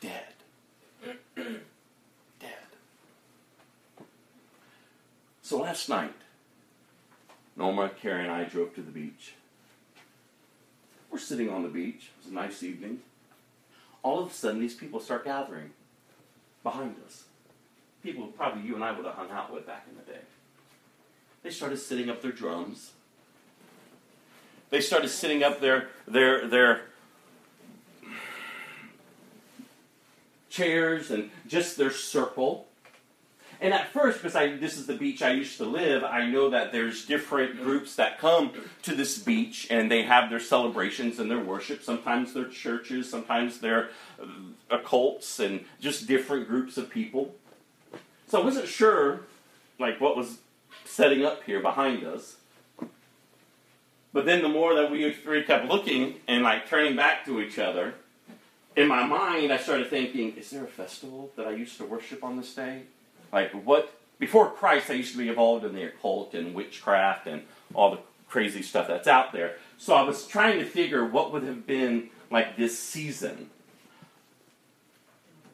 dead. 0.00 0.34
dead. 1.36 1.60
So 5.42 5.60
last 5.60 5.88
night, 5.88 6.14
Norma, 7.56 7.90
Carrie, 8.00 8.22
and 8.22 8.30
I 8.30 8.44
drove 8.44 8.74
to 8.74 8.82
the 8.82 8.90
beach. 8.90 9.34
We're 11.10 11.18
sitting 11.18 11.48
on 11.48 11.62
the 11.62 11.68
beach. 11.68 12.10
It 12.18 12.24
was 12.24 12.32
a 12.32 12.34
nice 12.34 12.62
evening. 12.62 13.00
All 14.02 14.22
of 14.22 14.30
a 14.30 14.34
sudden, 14.34 14.60
these 14.60 14.74
people 14.74 15.00
start 15.00 15.24
gathering 15.24 15.70
behind 16.62 16.96
us. 17.06 17.24
People 18.02 18.26
probably 18.26 18.62
you 18.62 18.74
and 18.74 18.84
I 18.84 18.92
would 18.92 19.06
have 19.06 19.14
hung 19.14 19.30
out 19.30 19.52
with 19.52 19.66
back 19.66 19.86
in 19.90 19.96
the 19.96 20.02
day. 20.02 20.24
They 21.42 21.50
started 21.50 21.78
sitting 21.78 22.10
up 22.10 22.22
their 22.22 22.32
drums 22.32 22.92
they 24.70 24.80
started 24.80 25.08
sitting 25.08 25.42
up 25.42 25.60
their 25.60 25.88
their 26.06 26.46
their 26.46 26.82
chairs 30.50 31.10
and 31.10 31.30
just 31.46 31.76
their 31.76 31.90
circle. 31.90 32.66
And 33.58 33.72
at 33.72 33.88
first, 33.88 34.18
because 34.18 34.36
I, 34.36 34.56
this 34.56 34.76
is 34.76 34.86
the 34.86 34.94
beach 34.94 35.22
I 35.22 35.30
used 35.30 35.56
to 35.58 35.64
live, 35.64 36.04
I 36.04 36.26
know 36.26 36.50
that 36.50 36.72
there's 36.72 37.06
different 37.06 37.62
groups 37.62 37.96
that 37.96 38.18
come 38.18 38.52
to 38.82 38.94
this 38.94 39.18
beach 39.18 39.66
and 39.70 39.90
they 39.90 40.02
have 40.02 40.28
their 40.28 40.40
celebrations 40.40 41.18
and 41.18 41.30
their 41.30 41.40
worship. 41.40 41.82
Sometimes 41.82 42.34
they're 42.34 42.48
churches, 42.48 43.08
sometimes 43.08 43.60
they're 43.60 43.88
uh, 44.22 44.26
occults, 44.70 45.40
and 45.40 45.64
just 45.80 46.06
different 46.06 46.48
groups 46.48 46.76
of 46.76 46.90
people. 46.90 47.34
So 48.28 48.42
I 48.42 48.44
wasn't 48.44 48.68
sure, 48.68 49.20
like, 49.78 50.00
what 50.02 50.16
was 50.16 50.38
setting 50.84 51.24
up 51.24 51.42
here 51.44 51.60
behind 51.60 52.04
us. 52.04 52.36
But 54.12 54.24
then 54.24 54.42
the 54.42 54.48
more 54.48 54.74
that 54.74 54.90
we 54.90 55.12
three 55.12 55.44
kept 55.44 55.66
looking 55.66 56.16
and 56.26 56.42
like 56.42 56.68
turning 56.68 56.96
back 56.96 57.24
to 57.26 57.40
each 57.40 57.58
other, 57.58 57.94
in 58.74 58.88
my 58.88 59.04
mind 59.04 59.52
I 59.52 59.58
started 59.58 59.90
thinking, 59.90 60.36
is 60.36 60.50
there 60.50 60.64
a 60.64 60.68
festival 60.68 61.30
that 61.36 61.46
I 61.46 61.50
used 61.50 61.76
to 61.78 61.84
worship 61.84 62.24
on 62.24 62.36
this 62.36 62.54
day? 62.54 62.82
Like 63.32 63.52
what 63.52 63.92
before 64.18 64.50
Christ 64.50 64.90
I 64.90 64.94
used 64.94 65.12
to 65.12 65.18
be 65.18 65.28
involved 65.28 65.64
in 65.64 65.74
the 65.74 65.84
occult 65.84 66.34
and 66.34 66.54
witchcraft 66.54 67.26
and 67.26 67.42
all 67.74 67.90
the 67.90 67.98
crazy 68.28 68.62
stuff 68.62 68.88
that's 68.88 69.08
out 69.08 69.32
there. 69.32 69.56
So 69.78 69.94
I 69.94 70.02
was 70.02 70.26
trying 70.26 70.58
to 70.58 70.64
figure 70.64 71.04
what 71.04 71.32
would 71.32 71.42
have 71.42 71.66
been 71.66 72.10
like 72.30 72.56
this 72.56 72.78
season. 72.78 73.50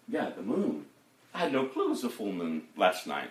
Yeah, 0.09 0.31
the 0.31 0.43
moon. 0.43 0.87
I 1.35 1.39
had 1.39 1.53
no 1.53 1.67
clue 1.67 1.87
it 1.87 1.91
was 1.91 2.05
a 2.05 2.11
full 2.11 2.33
moon 2.33 2.63
last 2.77 3.07
night. 3.07 3.31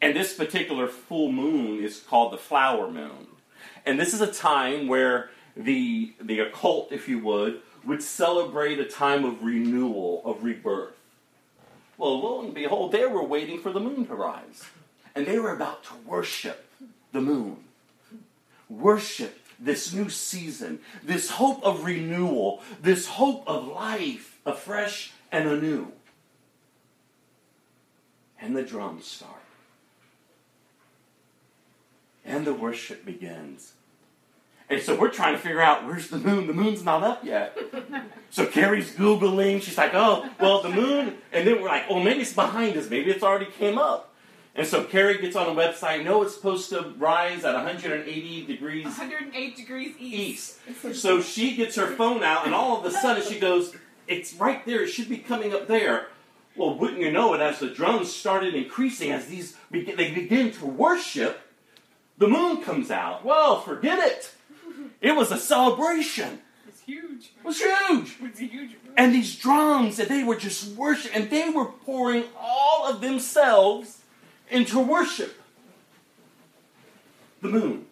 And 0.00 0.14
this 0.14 0.34
particular 0.34 0.86
full 0.86 1.32
moon 1.32 1.82
is 1.82 2.00
called 2.00 2.32
the 2.32 2.38
flower 2.38 2.90
moon. 2.90 3.28
And 3.86 4.00
this 4.00 4.14
is 4.14 4.20
a 4.20 4.32
time 4.32 4.88
where 4.88 5.30
the, 5.56 6.14
the 6.20 6.40
occult, 6.40 6.90
if 6.90 7.08
you 7.08 7.18
would, 7.20 7.60
would 7.84 8.02
celebrate 8.02 8.78
a 8.78 8.84
time 8.84 9.24
of 9.24 9.42
renewal, 9.42 10.22
of 10.24 10.42
rebirth. 10.42 10.94
Well, 11.98 12.20
lo 12.20 12.40
and 12.40 12.54
behold, 12.54 12.92
they 12.92 13.06
were 13.06 13.22
waiting 13.22 13.60
for 13.60 13.70
the 13.70 13.80
moon 13.80 14.06
to 14.06 14.14
rise. 14.14 14.64
And 15.14 15.26
they 15.26 15.38
were 15.38 15.54
about 15.54 15.84
to 15.84 15.94
worship 16.06 16.68
the 17.12 17.20
moon. 17.20 17.58
Worship 18.68 19.40
this 19.60 19.92
new 19.92 20.08
season, 20.08 20.80
this 21.02 21.30
hope 21.30 21.62
of 21.62 21.84
renewal, 21.84 22.62
this 22.82 23.06
hope 23.06 23.44
of 23.46 23.68
life, 23.68 24.40
afresh 24.44 25.12
and 25.30 25.48
anew. 25.48 25.92
And 28.40 28.56
the 28.56 28.62
drums 28.62 29.06
start 29.06 29.43
and 32.24 32.46
the 32.46 32.54
worship 32.54 33.04
begins. 33.04 33.74
And 34.70 34.80
so 34.80 34.98
we're 34.98 35.10
trying 35.10 35.34
to 35.34 35.38
figure 35.38 35.60
out 35.60 35.84
where's 35.84 36.08
the 36.08 36.18
moon? 36.18 36.46
The 36.46 36.54
moon's 36.54 36.84
not 36.84 37.02
up 37.02 37.24
yet. 37.24 37.56
So 38.30 38.46
Carrie's 38.46 38.92
Googling. 38.94 39.62
She's 39.62 39.76
like, 39.76 39.92
oh, 39.94 40.28
well, 40.40 40.62
the 40.62 40.70
moon. 40.70 41.18
And 41.32 41.46
then 41.46 41.60
we're 41.60 41.68
like, 41.68 41.84
oh, 41.88 42.02
maybe 42.02 42.22
it's 42.22 42.32
behind 42.32 42.76
us. 42.76 42.88
Maybe 42.88 43.10
it's 43.10 43.22
already 43.22 43.46
came 43.46 43.78
up. 43.78 44.14
And 44.56 44.66
so 44.66 44.84
Carrie 44.84 45.18
gets 45.20 45.36
on 45.36 45.54
the 45.54 45.60
website. 45.60 46.04
No, 46.04 46.22
it's 46.22 46.34
supposed 46.34 46.70
to 46.70 46.94
rise 46.96 47.44
at 47.44 47.54
180 47.54 48.46
degrees 48.46 48.84
108 48.84 49.56
degrees 49.56 49.94
east. 49.98 50.58
east. 50.68 51.00
So 51.00 51.20
she 51.20 51.56
gets 51.56 51.74
her 51.76 51.88
phone 51.88 52.22
out, 52.22 52.46
and 52.46 52.54
all 52.54 52.78
of 52.78 52.84
a 52.84 52.90
sudden 52.90 53.24
she 53.24 53.40
goes, 53.40 53.74
it's 54.06 54.34
right 54.34 54.64
there. 54.64 54.84
It 54.84 54.88
should 54.88 55.08
be 55.08 55.18
coming 55.18 55.52
up 55.52 55.66
there. 55.66 56.06
Well, 56.56 56.78
wouldn't 56.78 57.00
you 57.00 57.10
know 57.10 57.34
it, 57.34 57.40
as 57.40 57.58
the 57.58 57.68
drums 57.68 58.14
started 58.14 58.54
increasing, 58.54 59.10
as 59.10 59.26
these 59.26 59.56
they 59.72 60.12
begin 60.12 60.52
to 60.52 60.66
worship, 60.66 61.40
the 62.18 62.28
moon 62.28 62.62
comes 62.62 62.90
out. 62.90 63.24
Well, 63.24 63.60
forget 63.60 63.98
it. 63.98 64.32
It 65.00 65.16
was 65.16 65.30
a 65.32 65.38
celebration. 65.38 66.40
It's 66.66 66.80
huge. 66.80 67.32
It 67.38 67.44
was 67.44 67.60
huge. 67.60 68.16
It's 68.22 68.38
huge. 68.38 68.76
And 68.96 69.14
these 69.14 69.36
drums, 69.36 69.98
and 69.98 70.08
they 70.08 70.22
were 70.22 70.36
just 70.36 70.76
worship, 70.76 71.14
and 71.14 71.28
they 71.30 71.50
were 71.50 71.66
pouring 71.66 72.24
all 72.38 72.86
of 72.86 73.00
themselves 73.00 74.02
into 74.50 74.78
worship. 74.78 75.40
The 77.42 77.48
moon, 77.48 77.86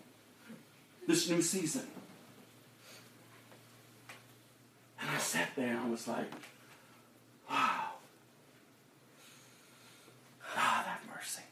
this 1.06 1.28
new 1.28 1.42
season. 1.42 1.86
And 5.00 5.10
I 5.10 5.18
sat 5.18 5.50
there 5.56 5.70
and 5.70 5.80
I 5.80 5.88
was 5.90 6.06
like, 6.06 6.30
wow. 7.50 7.88
God, 10.54 10.86
have 10.86 11.00
mercy. 11.12 11.42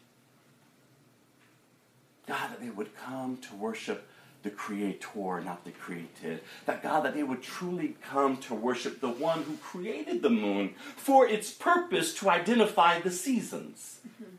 God, 2.30 2.50
that 2.50 2.60
they 2.60 2.70
would 2.70 2.96
come 2.96 3.38
to 3.38 3.56
worship 3.56 4.06
the 4.44 4.50
Creator, 4.50 5.42
not 5.44 5.64
the 5.64 5.72
created. 5.72 6.40
That 6.64 6.82
God, 6.82 7.04
that 7.04 7.14
they 7.14 7.24
would 7.24 7.42
truly 7.42 7.96
come 8.08 8.36
to 8.38 8.54
worship 8.54 9.00
the 9.00 9.10
one 9.10 9.42
who 9.42 9.56
created 9.56 10.22
the 10.22 10.30
moon 10.30 10.74
for 10.96 11.26
its 11.26 11.50
purpose 11.50 12.14
to 12.14 12.30
identify 12.30 13.00
the 13.00 13.10
seasons. 13.10 13.98
Mm-hmm. 14.06 14.36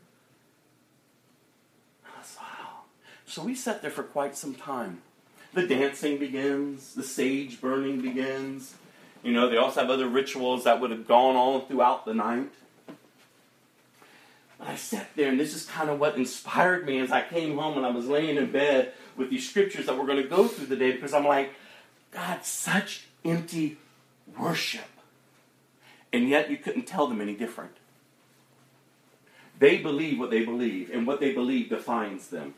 Wow. 2.40 2.68
So 3.26 3.44
we 3.44 3.54
sat 3.54 3.82
there 3.82 3.90
for 3.90 4.02
quite 4.02 4.36
some 4.36 4.54
time. 4.54 5.02
The 5.52 5.66
dancing 5.66 6.16
begins, 6.18 6.94
the 6.94 7.02
sage 7.02 7.60
burning 7.60 8.00
begins. 8.00 8.74
You 9.22 9.32
know, 9.32 9.50
they 9.50 9.58
also 9.58 9.80
have 9.82 9.90
other 9.90 10.08
rituals 10.08 10.64
that 10.64 10.80
would 10.80 10.90
have 10.90 11.06
gone 11.06 11.36
on 11.36 11.66
throughout 11.66 12.06
the 12.06 12.14
night. 12.14 12.50
I 14.64 14.76
sat 14.76 15.08
there, 15.16 15.28
and 15.28 15.40
this 15.40 15.54
is 15.54 15.66
kind 15.66 15.90
of 15.90 15.98
what 15.98 16.16
inspired 16.16 16.86
me 16.86 17.00
as 17.00 17.10
I 17.10 17.22
came 17.22 17.58
home 17.58 17.76
and 17.76 17.84
I 17.84 17.90
was 17.90 18.06
laying 18.06 18.36
in 18.36 18.52
bed 18.52 18.92
with 19.16 19.30
these 19.30 19.48
scriptures 19.48 19.86
that 19.86 19.98
we're 19.98 20.06
going 20.06 20.22
to 20.22 20.28
go 20.28 20.46
through 20.46 20.66
the 20.66 20.76
day 20.76 20.92
because 20.92 21.12
I'm 21.12 21.26
like, 21.26 21.52
God, 22.12 22.44
such 22.44 23.06
empty 23.24 23.78
worship. 24.38 24.84
And 26.12 26.28
yet 26.28 26.50
you 26.50 26.56
couldn't 26.56 26.86
tell 26.86 27.06
them 27.06 27.20
any 27.20 27.34
different. 27.34 27.72
They 29.58 29.78
believe 29.78 30.18
what 30.18 30.30
they 30.30 30.44
believe, 30.44 30.90
and 30.90 31.06
what 31.06 31.20
they 31.20 31.32
believe 31.32 31.68
defines 31.68 32.28
them. 32.28 32.54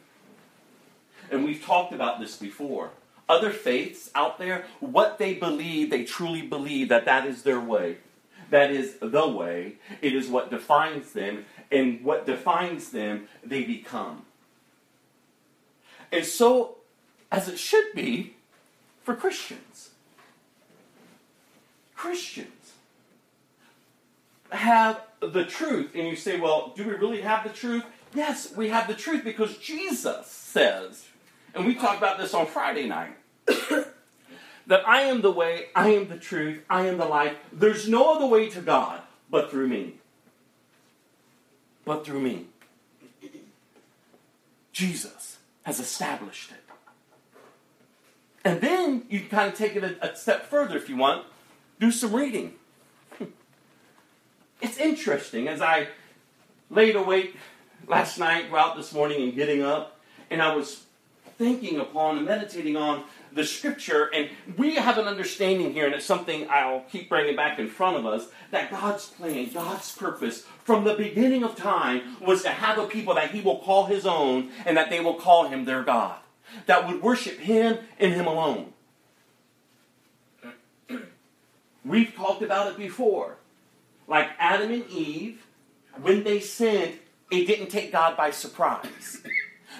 And 1.30 1.44
we've 1.44 1.64
talked 1.64 1.92
about 1.92 2.20
this 2.20 2.36
before. 2.36 2.90
Other 3.28 3.50
faiths 3.50 4.10
out 4.14 4.38
there, 4.38 4.66
what 4.80 5.18
they 5.18 5.34
believe, 5.34 5.90
they 5.90 6.04
truly 6.04 6.42
believe 6.42 6.90
that 6.90 7.06
that 7.06 7.26
is 7.26 7.42
their 7.42 7.60
way. 7.60 7.98
That 8.50 8.70
is 8.70 8.96
the 9.00 9.26
way. 9.26 9.76
It 10.02 10.14
is 10.14 10.28
what 10.28 10.50
defines 10.50 11.12
them 11.12 11.46
and 11.70 12.02
what 12.02 12.26
defines 12.26 12.90
them, 12.90 13.28
they 13.42 13.64
become. 13.64 14.24
And 16.12 16.24
so, 16.24 16.76
as 17.32 17.48
it 17.48 17.58
should 17.58 17.92
be 17.94 18.34
for 19.02 19.14
Christians, 19.16 19.90
Christians 21.96 22.72
have 24.50 25.00
the 25.20 25.44
truth. 25.44 25.90
And 25.94 26.06
you 26.06 26.16
say, 26.16 26.38
well, 26.38 26.72
do 26.76 26.84
we 26.84 26.94
really 26.94 27.20
have 27.22 27.44
the 27.44 27.50
truth? 27.50 27.84
Yes, 28.14 28.54
we 28.54 28.68
have 28.68 28.86
the 28.86 28.94
truth 28.94 29.24
because 29.24 29.58
Jesus 29.58 30.26
says, 30.26 31.06
and 31.54 31.66
we 31.66 31.74
talked 31.74 31.98
about 31.98 32.18
this 32.18 32.34
on 32.34 32.46
Friday 32.46 32.86
night, 32.86 33.16
that 33.46 34.86
I 34.86 35.02
am 35.02 35.20
the 35.20 35.32
way, 35.32 35.66
I 35.74 35.90
am 35.90 36.08
the 36.08 36.18
truth, 36.18 36.62
I 36.70 36.86
am 36.86 36.98
the 36.98 37.06
life. 37.06 37.36
There's 37.52 37.88
no 37.88 38.14
other 38.14 38.26
way 38.26 38.48
to 38.50 38.60
God 38.60 39.00
but 39.30 39.50
through 39.50 39.68
me. 39.68 39.94
But 41.84 42.04
through 42.04 42.20
me. 42.20 42.46
Jesus 44.72 45.38
has 45.62 45.80
established 45.80 46.50
it. 46.50 46.58
And 48.44 48.60
then 48.60 49.04
you 49.08 49.20
can 49.20 49.28
kind 49.28 49.52
of 49.52 49.58
take 49.58 49.76
it 49.76 49.84
a, 49.84 50.12
a 50.12 50.16
step 50.16 50.46
further 50.46 50.76
if 50.76 50.88
you 50.88 50.96
want. 50.96 51.24
Do 51.80 51.90
some 51.90 52.14
reading. 52.14 52.54
It's 54.62 54.78
interesting 54.78 55.46
as 55.46 55.60
I 55.60 55.88
laid 56.70 56.96
awake 56.96 57.36
last 57.86 58.18
night, 58.18 58.48
throughout 58.48 58.76
this 58.76 58.94
morning, 58.94 59.22
and 59.22 59.34
getting 59.34 59.62
up, 59.62 60.00
and 60.30 60.40
I 60.40 60.54
was 60.54 60.84
thinking 61.36 61.80
upon 61.80 62.16
and 62.16 62.26
meditating 62.26 62.76
on 62.76 63.04
the 63.34 63.44
scripture, 63.44 64.10
and 64.14 64.30
we 64.56 64.76
have 64.76 64.96
an 64.98 65.06
understanding 65.06 65.72
here, 65.72 65.86
and 65.86 65.94
it's 65.94 66.04
something 66.04 66.46
I'll 66.48 66.82
keep 66.90 67.08
bringing 67.08 67.36
back 67.36 67.58
in 67.58 67.68
front 67.68 67.96
of 67.96 68.06
us 68.06 68.28
that 68.50 68.70
God's 68.70 69.06
plan, 69.06 69.50
God's 69.52 69.94
purpose 69.94 70.44
from 70.62 70.84
the 70.84 70.94
beginning 70.94 71.42
of 71.42 71.56
time 71.56 72.16
was 72.20 72.42
to 72.42 72.50
have 72.50 72.78
a 72.78 72.86
people 72.86 73.14
that 73.14 73.32
He 73.32 73.40
will 73.40 73.58
call 73.58 73.86
His 73.86 74.06
own 74.06 74.50
and 74.64 74.76
that 74.76 74.90
they 74.90 75.00
will 75.00 75.14
call 75.14 75.48
Him 75.48 75.64
their 75.64 75.82
God, 75.82 76.16
that 76.66 76.86
would 76.86 77.02
worship 77.02 77.38
Him 77.38 77.78
and 77.98 78.14
Him 78.14 78.26
alone. 78.26 78.72
We've 81.84 82.14
talked 82.14 82.42
about 82.42 82.70
it 82.70 82.78
before. 82.78 83.36
Like 84.06 84.28
Adam 84.38 84.70
and 84.70 84.88
Eve, 84.90 85.44
when 86.00 86.24
they 86.24 86.38
sinned, 86.38 86.98
it 87.30 87.46
didn't 87.46 87.68
take 87.68 87.90
God 87.90 88.16
by 88.16 88.30
surprise 88.30 89.22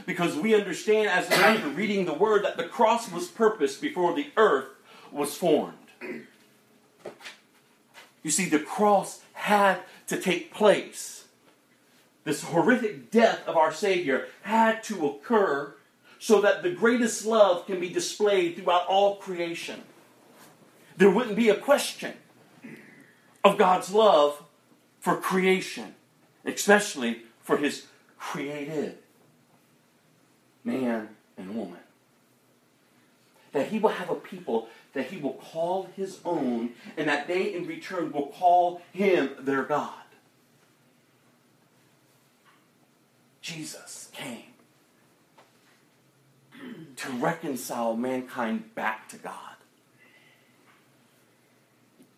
because 0.07 0.37
we 0.37 0.55
understand 0.55 1.09
as 1.09 1.29
we're 1.31 1.71
reading 1.71 2.05
the 2.05 2.15
word 2.15 2.45
that 2.45 2.57
the 2.57 2.65
cross 2.65 3.11
was 3.11 3.29
purposed 3.29 3.81
before 3.81 4.15
the 4.15 4.29
earth 4.37 4.67
was 5.11 5.35
formed. 5.35 5.77
You 8.23 8.31
see, 8.31 8.49
the 8.49 8.59
cross 8.59 9.23
had 9.35 9.81
to 10.07 10.21
take 10.21 10.53
place. 10.53 11.25
This 12.25 12.43
horrific 12.43 13.11
death 13.11 13.47
of 13.47 13.57
our 13.57 13.73
Savior 13.73 14.27
had 14.43 14.83
to 14.85 15.07
occur 15.07 15.75
so 16.19 16.41
that 16.41 16.63
the 16.63 16.71
greatest 16.71 17.27
love 17.27 17.67
can 17.67 17.81
be 17.81 17.91
displayed 17.91 18.57
throughout 18.57 18.87
all 18.87 19.17
creation. 19.17 19.83
There 20.97 21.11
wouldn't 21.11 21.37
be 21.37 21.51
a 21.51 21.57
question 21.57 22.15
of 23.43 23.59
God's 23.59 23.93
love 23.93 24.43
for 25.01 25.17
creation, 25.17 25.95
especially 26.47 27.23
for 27.43 27.59
His 27.59 27.87
created 28.17 28.99
man 30.65 31.11
and 31.37 31.55
woman. 31.55 31.81
That 33.53 33.69
he 33.69 33.79
will 33.79 33.91
have 33.91 34.11
a 34.11 34.17
people 34.17 34.69
that 34.95 35.07
he 35.07 35.19
will 35.19 35.35
call 35.35 35.89
his 35.97 36.21
own, 36.25 36.71
and 36.97 37.09
that 37.09 37.29
they 37.29 37.53
in 37.53 37.67
return 37.67 38.13
will 38.13 38.29
call 38.29 38.81
him 38.93 39.31
their 39.41 39.65
God. 39.65 39.93
Jesus 43.43 44.09
came 44.13 44.55
to 46.97 47.11
reconcile 47.11 47.95
mankind 47.95 48.75
back 48.75 49.09
to 49.11 49.17
God. 49.17 49.57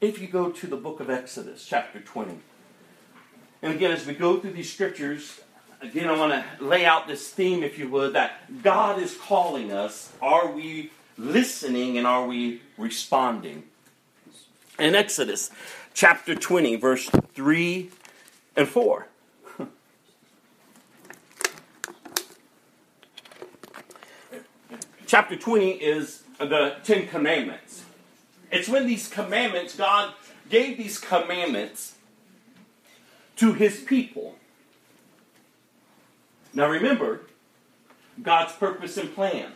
If 0.01 0.21
you 0.21 0.29
go 0.29 0.51
to 0.51 0.67
the 0.67 0.77
book 0.77 1.01
of 1.01 1.09
Exodus, 1.09 1.67
chapter 1.67 1.99
20, 1.99 2.39
and 3.63 3.75
again, 3.75 3.91
as 3.91 4.07
we 4.07 4.13
go 4.13 4.39
through 4.39 4.53
these 4.53 4.73
scriptures, 4.73 5.41
again, 5.81 6.09
I 6.09 6.19
want 6.19 6.33
to 6.33 6.45
lay 6.65 6.85
out 6.85 7.07
this 7.07 7.29
theme, 7.31 7.63
if 7.63 7.79
you 7.79 7.89
would, 7.91 8.15
that 8.15 8.63
God 8.63 9.01
is 9.01 9.17
calling 9.17 9.73
us. 9.73 10.13
Are 10.21 10.51
we 10.51 10.91
listening 11.19 11.99
and 11.99 12.07
are 12.07 12.27
we 12.27 12.63
responding? 12.77 13.65
In 14.79 14.95
Exodus 14.95 15.51
chapter 15.95 16.35
20, 16.35 16.77
verse 16.77 17.09
3 17.35 17.91
and 18.57 18.69
4. 18.69 19.07
chapter 25.07 25.37
20 25.37 25.71
is 25.71 26.23
the 26.39 26.77
Ten 26.85 27.09
Commandments. 27.09 27.83
It's 28.51 28.69
when 28.69 28.87
these 28.87 29.09
commandments, 29.09 29.75
God 29.75 30.13
gave 30.51 30.77
these 30.77 30.99
commandments 30.99 31.95
to 33.37 33.55
his 33.55 33.81
people. 33.81 34.37
Now 36.57 36.71
remember, 36.71 37.21
God's 38.23 38.55
purpose 38.55 38.97
and 38.97 39.15
plan. 39.15 39.53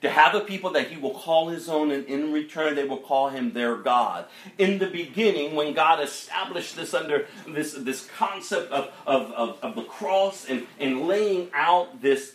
To 0.00 0.10
have 0.10 0.34
a 0.34 0.40
people 0.40 0.70
that 0.70 0.88
he 0.88 0.96
will 0.96 1.12
call 1.12 1.48
his 1.48 1.68
own, 1.68 1.90
and 1.90 2.06
in 2.06 2.32
return 2.32 2.74
they 2.74 2.84
will 2.84 3.00
call 3.00 3.28
him 3.28 3.52
their 3.52 3.76
God. 3.76 4.24
In 4.56 4.78
the 4.78 4.86
beginning, 4.86 5.54
when 5.54 5.74
God 5.74 6.02
established 6.02 6.76
this 6.76 6.94
under 6.94 7.26
this, 7.46 7.74
this 7.74 8.08
concept 8.16 8.72
of, 8.72 8.90
of, 9.06 9.30
of, 9.32 9.58
of 9.62 9.74
the 9.74 9.82
cross 9.82 10.46
and, 10.46 10.66
and 10.80 11.06
laying 11.06 11.50
out 11.52 12.00
this 12.00 12.34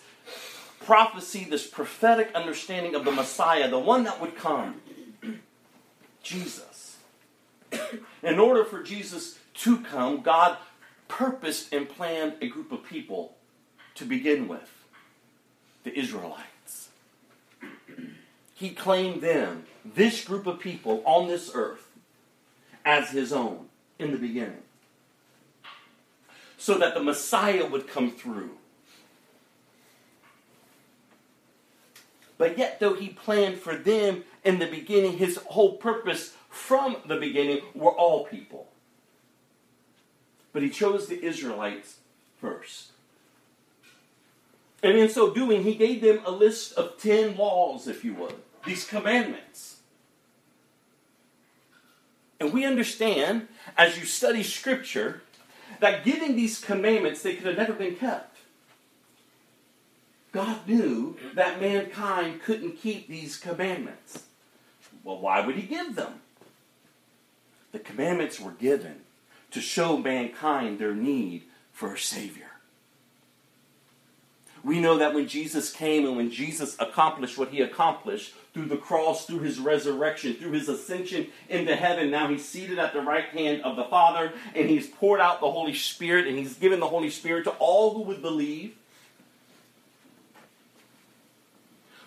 prophecy, 0.86 1.48
this 1.50 1.66
prophetic 1.66 2.32
understanding 2.36 2.94
of 2.94 3.06
the 3.06 3.12
Messiah, 3.12 3.70
the 3.70 3.80
one 3.80 4.04
that 4.04 4.22
would 4.22 4.36
come, 4.36 4.82
Jesus. 6.22 6.98
In 8.22 8.38
order 8.38 8.66
for 8.66 8.84
Jesus 8.84 9.40
to 9.56 9.80
come, 9.80 10.22
God 10.22 10.58
purposed 11.12 11.74
and 11.74 11.90
planned 11.90 12.34
a 12.42 12.48
group 12.48 12.72
of 12.72 12.86
people 12.86 13.36
to 13.96 14.06
begin 14.06 14.48
with 14.48 14.72
the 15.84 15.94
Israelites. 15.98 16.90
He 18.56 18.70
claimed 18.70 19.22
them, 19.22 19.66
this 19.84 20.24
group 20.24 20.48
of 20.48 20.60
people 20.60 21.04
on 21.06 21.28
this 21.28 21.52
earth, 21.54 21.86
as 22.86 23.10
his 23.10 23.34
own 23.34 23.68
in 24.00 24.12
the 24.12 24.18
beginning. 24.18 24.64
So 26.58 26.78
that 26.78 26.94
the 26.94 27.04
Messiah 27.04 27.66
would 27.66 27.90
come 27.90 28.12
through. 28.12 28.52
But 32.38 32.58
yet, 32.58 32.80
though 32.80 32.94
he 32.94 33.10
planned 33.10 33.58
for 33.58 33.76
them 33.76 34.24
in 34.46 34.60
the 34.60 34.68
beginning, 34.68 35.18
his 35.18 35.38
whole 35.38 35.74
purpose 35.74 36.34
from 36.50 36.96
the 37.06 37.18
beginning 37.18 37.62
were 37.76 37.92
all 37.92 38.26
people. 38.26 38.71
But 40.54 40.64
he 40.64 40.70
chose 40.70 41.08
the 41.08 41.24
Israelites 41.24 41.98
first. 42.40 42.92
And 44.84 44.98
in 44.98 45.10
so 45.10 45.34
doing, 45.34 45.64
he 45.64 45.76
gave 45.76 46.02
them 46.02 46.22
a 46.26 46.32
list 46.32 46.74
of 46.74 46.98
10 46.98 47.38
laws, 47.38 47.88
if 47.88 48.04
you 48.04 48.14
would, 48.16 48.36
these 48.66 48.86
commandments. 48.86 49.78
And 52.40 52.52
we 52.52 52.66
understand, 52.66 53.48
as 53.78 54.00
you 54.00 54.06
study 54.06 54.42
Scripture, 54.42 55.22
that 55.80 56.04
giving 56.04 56.36
these 56.36 56.60
commandments, 56.60 57.22
they 57.22 57.36
could 57.36 57.46
have 57.46 57.58
never 57.58 57.74
been 57.74 57.96
kept. 57.96 58.38
God 60.32 60.68
knew 60.68 61.18
that 61.36 61.62
mankind 61.62 62.42
couldn't 62.42 62.78
keep 62.78 63.08
these 63.08 63.38
commandments. 63.38 64.24
Well, 65.04 65.20
why 65.20 65.46
would 65.46 65.56
he 65.56 65.64
give 65.64 65.96
them? 65.96 66.22
The 67.72 67.80
commandments 67.80 68.40
were 68.40 68.52
given 68.52 69.02
to 69.52 69.62
show 69.62 69.98
mankind 69.98 70.80
their 70.80 70.94
need 70.94 71.44
for 71.72 71.94
a 71.94 72.00
Savior. 72.00 72.52
We 74.64 74.80
know 74.80 74.98
that 75.00 75.14
when 75.14 75.28
Jesus 75.28 75.72
came 75.72 76.06
and 76.06 76.16
when 76.16 76.30
Jesus 76.30 76.76
accomplished 76.80 77.38
what 77.38 77.50
he 77.50 77.62
accomplished 77.62 78.34
through 78.54 78.68
the 78.68 78.78
cross, 78.78 79.26
through 79.26 79.40
his 79.40 79.60
resurrection, 79.60 80.36
through 80.36 80.52
his 80.52 80.70
ascension 80.70 81.28
into 81.50 81.76
heaven, 81.76 82.12
now 82.12 82.28
he's 82.28 82.46
seated 82.46 82.78
at 82.78 82.94
the 82.94 83.02
right 83.02 83.26
hand 83.26 83.64
of 83.64 83.76
the 83.76 83.86
Father 83.86 84.34
and 84.54 84.70
he's 84.70 84.88
poured 84.88 85.20
out 85.20 85.40
the 85.40 85.50
Holy 85.50 85.74
Spirit 85.74 86.28
and 86.28 86.38
he's 86.38 86.56
given 86.56 86.80
the 86.80 86.88
Holy 86.88 87.10
Spirit 87.10 87.46
to 87.46 87.52
all 87.52 87.96
who 87.96 88.02
would 88.02 88.22
believe. 88.22 88.76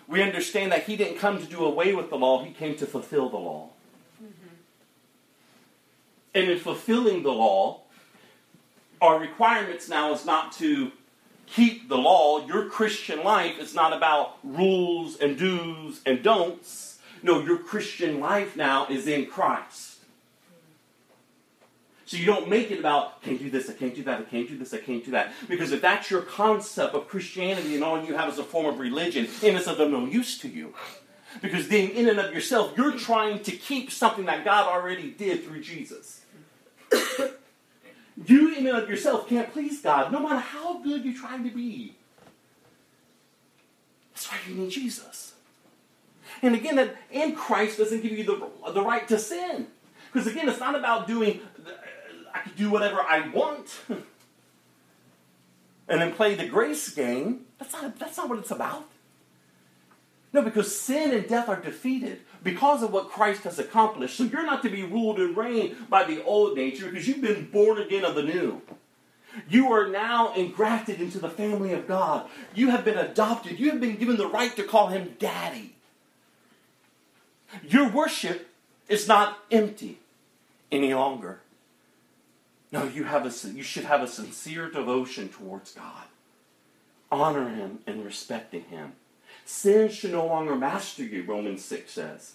We 0.07 0.21
understand 0.21 0.71
that 0.71 0.83
he 0.83 0.95
didn't 0.95 1.17
come 1.17 1.39
to 1.39 1.45
do 1.45 1.65
away 1.65 1.93
with 1.93 2.09
the 2.09 2.15
law, 2.15 2.43
he 2.43 2.53
came 2.53 2.77
to 2.77 2.85
fulfill 2.85 3.27
the 3.29 3.37
law. 3.37 3.69
Mm-hmm. 4.23 4.55
And 6.35 6.51
in 6.51 6.59
fulfilling 6.59 7.23
the 7.23 7.31
law, 7.31 7.81
our 9.01 9.17
requirements 9.17 9.87
now 9.87 10.13
is 10.13 10.25
not 10.25 10.51
to 10.53 10.91
keep 11.45 11.87
the 11.87 11.97
law. 11.97 12.45
Your 12.45 12.69
Christian 12.69 13.23
life 13.23 13.57
is 13.57 13.73
not 13.73 13.93
about 13.93 14.37
rules 14.43 15.17
and 15.17 15.37
do's 15.37 16.01
and 16.05 16.21
don'ts. 16.21 16.99
No, 17.23 17.39
your 17.41 17.57
Christian 17.57 18.19
life 18.19 18.57
now 18.57 18.85
is 18.87 19.07
in 19.07 19.25
Christ. 19.27 19.93
So 22.05 22.17
you 22.17 22.25
don't 22.25 22.49
make 22.49 22.69
it 22.69 22.79
about, 22.79 23.17
I 23.21 23.25
can't 23.25 23.39
do 23.39 23.49
this, 23.49 23.67
I 23.67 23.73
can't 23.73 23.95
do 23.95 24.03
that, 24.03 24.19
I 24.19 24.23
can't 24.23 24.47
do 24.47 24.57
this, 24.57 24.73
I 24.73 24.77
can't 24.77 25.03
do 25.03 25.11
that. 25.11 25.33
Because 25.49 25.71
if 25.71 25.81
that's 25.81 26.11
your 26.11 26.21
concept 26.21 26.93
of 26.93 27.07
Christianity 27.07 27.73
and 27.73 27.83
all 27.83 28.03
you 28.03 28.15
have 28.15 28.31
is 28.31 28.37
a 28.37 28.43
form 28.43 28.67
of 28.67 28.79
religion, 28.79 29.27
then 29.41 29.55
it's 29.55 29.65
of 29.65 29.79
no 29.79 30.05
use 30.05 30.37
to 30.39 30.47
you. 30.47 30.75
Because 31.41 31.67
then, 31.67 31.89
in 31.89 32.07
and 32.07 32.19
of 32.19 32.33
yourself, 32.33 32.73
you're 32.77 32.97
trying 32.97 33.41
to 33.43 33.51
keep 33.51 33.91
something 33.91 34.25
that 34.25 34.45
God 34.45 34.67
already 34.67 35.11
did 35.11 35.43
through 35.43 35.61
Jesus. 35.61 36.24
you, 38.25 38.55
in 38.55 38.67
and 38.67 38.77
of 38.77 38.89
yourself, 38.89 39.27
can't 39.27 39.51
please 39.51 39.81
God, 39.81 40.11
no 40.11 40.19
matter 40.19 40.39
how 40.39 40.79
good 40.79 41.03
you're 41.03 41.13
trying 41.13 41.43
to 41.43 41.49
be. 41.49 41.95
That's 44.13 44.31
why 44.31 44.37
you 44.47 44.55
need 44.55 44.71
Jesus. 44.71 45.33
And 46.41 46.55
again, 46.55 46.75
that 46.75 46.95
in 47.11 47.35
Christ 47.35 47.77
doesn't 47.77 48.01
give 48.01 48.11
you 48.11 48.23
the, 48.23 48.71
the 48.71 48.81
right 48.81 49.07
to 49.07 49.17
sin. 49.17 49.67
Because 50.11 50.27
again, 50.27 50.47
it's 50.47 50.59
not 50.59 50.75
about 50.75 51.07
doing, 51.07 51.41
uh, 51.65 51.71
I 52.33 52.39
can 52.39 52.53
do 52.55 52.69
whatever 52.69 53.01
I 53.01 53.27
want. 53.29 53.75
and 53.89 56.01
then 56.01 56.13
play 56.13 56.35
the 56.35 56.47
grace 56.47 56.89
game. 56.89 57.45
That's 57.59 57.73
not, 57.73 57.99
that's 57.99 58.17
not 58.17 58.29
what 58.29 58.39
it's 58.39 58.51
about. 58.51 58.85
No, 60.33 60.41
because 60.41 60.75
sin 60.75 61.11
and 61.11 61.27
death 61.27 61.47
are 61.47 61.59
defeated 61.59 62.21
because 62.45 62.83
of 62.83 62.93
what 62.93 63.09
Christ 63.09 63.43
has 63.43 63.57
accomplished. 63.57 64.15
So 64.15 64.23
you're 64.23 64.45
not 64.45 64.61
to 64.61 64.69
be 64.69 64.83
ruled 64.83 65.19
and 65.19 65.35
reigned 65.35 65.89
by 65.89 66.03
the 66.03 66.23
old 66.23 66.55
nature 66.55 66.85
because 66.85 67.07
you've 67.07 67.19
been 67.19 67.49
born 67.49 67.79
again 67.79 68.05
of 68.05 68.13
the 68.13 68.21
new. 68.21 68.61
You 69.49 69.73
are 69.73 69.87
now 69.87 70.31
engrafted 70.35 71.01
into 71.01 71.17
the 71.17 71.29
family 71.29 71.73
of 71.73 71.87
God. 71.87 72.29
You 72.53 72.69
have 72.69 72.85
been 72.85 72.99
adopted. 72.99 73.59
You 73.59 73.71
have 73.71 73.81
been 73.81 73.95
given 73.95 74.17
the 74.17 74.27
right 74.27 74.55
to 74.57 74.63
call 74.63 74.87
him 74.87 75.15
daddy. 75.17 75.75
Your 77.67 77.89
worship 77.89 78.47
is 78.87 79.07
not 79.07 79.39
empty 79.49 79.97
any 80.71 80.93
longer. 80.93 81.39
No, 82.71 82.85
you, 82.85 83.05
have 83.05 83.25
a, 83.25 83.47
you 83.49 83.63
should 83.63 83.85
have 83.85 84.03
a 84.03 84.07
sincere 84.07 84.69
devotion 84.69 85.29
towards 85.29 85.71
God. 85.71 86.05
Honor 87.11 87.49
him 87.49 87.79
and 87.87 88.05
respecting 88.05 88.65
him. 88.65 88.93
Sin 89.45 89.89
should 89.89 90.11
no 90.11 90.25
longer 90.25 90.55
master 90.55 91.03
you, 91.03 91.23
Romans 91.23 91.63
6 91.63 91.91
says. 91.91 92.33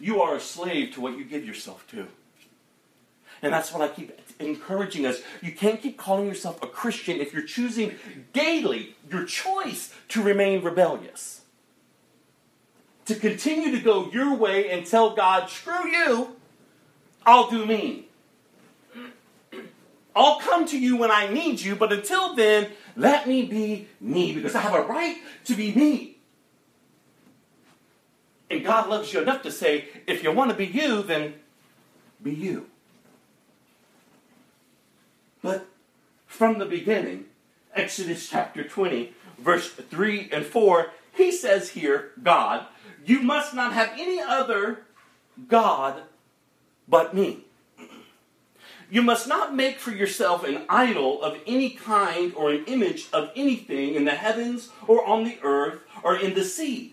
You 0.00 0.22
are 0.22 0.34
a 0.34 0.40
slave 0.40 0.94
to 0.94 1.00
what 1.00 1.16
you 1.16 1.24
give 1.24 1.44
yourself 1.44 1.86
to. 1.88 2.08
And 3.42 3.52
that's 3.52 3.72
what 3.72 3.82
I 3.82 3.92
keep 3.92 4.18
encouraging 4.40 5.04
us. 5.04 5.20
You 5.42 5.52
can't 5.52 5.82
keep 5.82 5.98
calling 5.98 6.26
yourself 6.26 6.62
a 6.62 6.66
Christian 6.66 7.20
if 7.20 7.32
you're 7.32 7.42
choosing 7.42 7.96
daily 8.32 8.96
your 9.10 9.24
choice 9.24 9.94
to 10.08 10.22
remain 10.22 10.64
rebellious. 10.64 11.42
To 13.06 13.14
continue 13.14 13.70
to 13.72 13.80
go 13.80 14.10
your 14.10 14.34
way 14.34 14.70
and 14.70 14.86
tell 14.86 15.14
God, 15.14 15.50
screw 15.50 15.88
you, 15.88 16.36
I'll 17.26 17.50
do 17.50 17.66
me. 17.66 18.06
I'll 20.14 20.38
come 20.40 20.66
to 20.68 20.78
you 20.78 20.96
when 20.96 21.10
I 21.10 21.28
need 21.28 21.60
you, 21.60 21.74
but 21.74 21.92
until 21.92 22.34
then, 22.34 22.70
let 22.96 23.26
me 23.26 23.44
be 23.44 23.88
me 24.00 24.34
because 24.34 24.54
I 24.54 24.60
have 24.60 24.74
a 24.74 24.82
right 24.82 25.16
to 25.44 25.54
be 25.54 25.74
me. 25.74 26.18
And 28.50 28.64
God 28.64 28.88
loves 28.88 29.12
you 29.12 29.20
enough 29.20 29.42
to 29.42 29.50
say, 29.50 29.88
if 30.06 30.22
you 30.22 30.30
want 30.30 30.50
to 30.50 30.56
be 30.56 30.66
you, 30.66 31.02
then 31.02 31.34
be 32.22 32.32
you. 32.32 32.66
But 35.42 35.66
from 36.26 36.58
the 36.58 36.66
beginning, 36.66 37.26
Exodus 37.74 38.28
chapter 38.28 38.62
20, 38.62 39.12
verse 39.38 39.70
3 39.70 40.28
and 40.32 40.44
4, 40.44 40.90
he 41.14 41.32
says 41.32 41.70
here, 41.70 42.12
God, 42.22 42.66
you 43.04 43.22
must 43.22 43.54
not 43.54 43.72
have 43.72 43.90
any 43.98 44.20
other 44.20 44.82
God 45.48 46.02
but 46.86 47.14
me. 47.14 47.44
You 48.92 49.00
must 49.00 49.26
not 49.26 49.54
make 49.54 49.78
for 49.78 49.90
yourself 49.90 50.44
an 50.44 50.66
idol 50.68 51.22
of 51.22 51.38
any 51.46 51.70
kind 51.70 52.34
or 52.34 52.50
an 52.50 52.66
image 52.66 53.08
of 53.10 53.30
anything 53.34 53.94
in 53.94 54.04
the 54.04 54.10
heavens 54.10 54.68
or 54.86 55.02
on 55.06 55.24
the 55.24 55.38
earth 55.42 55.80
or 56.02 56.14
in 56.14 56.34
the 56.34 56.44
sea. 56.44 56.92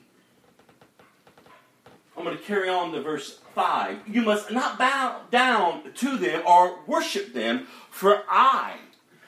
I'm 2.16 2.24
going 2.24 2.38
to 2.38 2.43
carry 2.43 2.70
on 2.70 2.93
to 2.93 3.02
verse 3.02 3.39
5. 3.54 4.08
You 4.08 4.22
must 4.22 4.50
not 4.50 4.80
bow 4.80 5.24
down 5.30 5.91
to 5.95 6.16
them 6.16 6.41
or 6.47 6.80
worship 6.88 7.34
them, 7.34 7.68
for 7.89 8.24
I, 8.30 8.78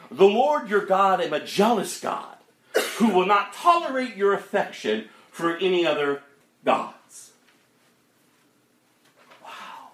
the 0.10 0.24
Lord 0.24 0.70
your 0.70 0.86
God, 0.86 1.20
am 1.20 1.34
a 1.34 1.46
jealous 1.46 2.00
God 2.00 2.38
who 3.00 3.10
will 3.10 3.26
not 3.26 3.52
tolerate 3.52 4.16
your 4.16 4.34
affection 4.34 5.10
for 5.30 5.58
any 5.58 5.86
other 5.86 6.22
gods. 6.64 7.32
Wow. 9.44 9.90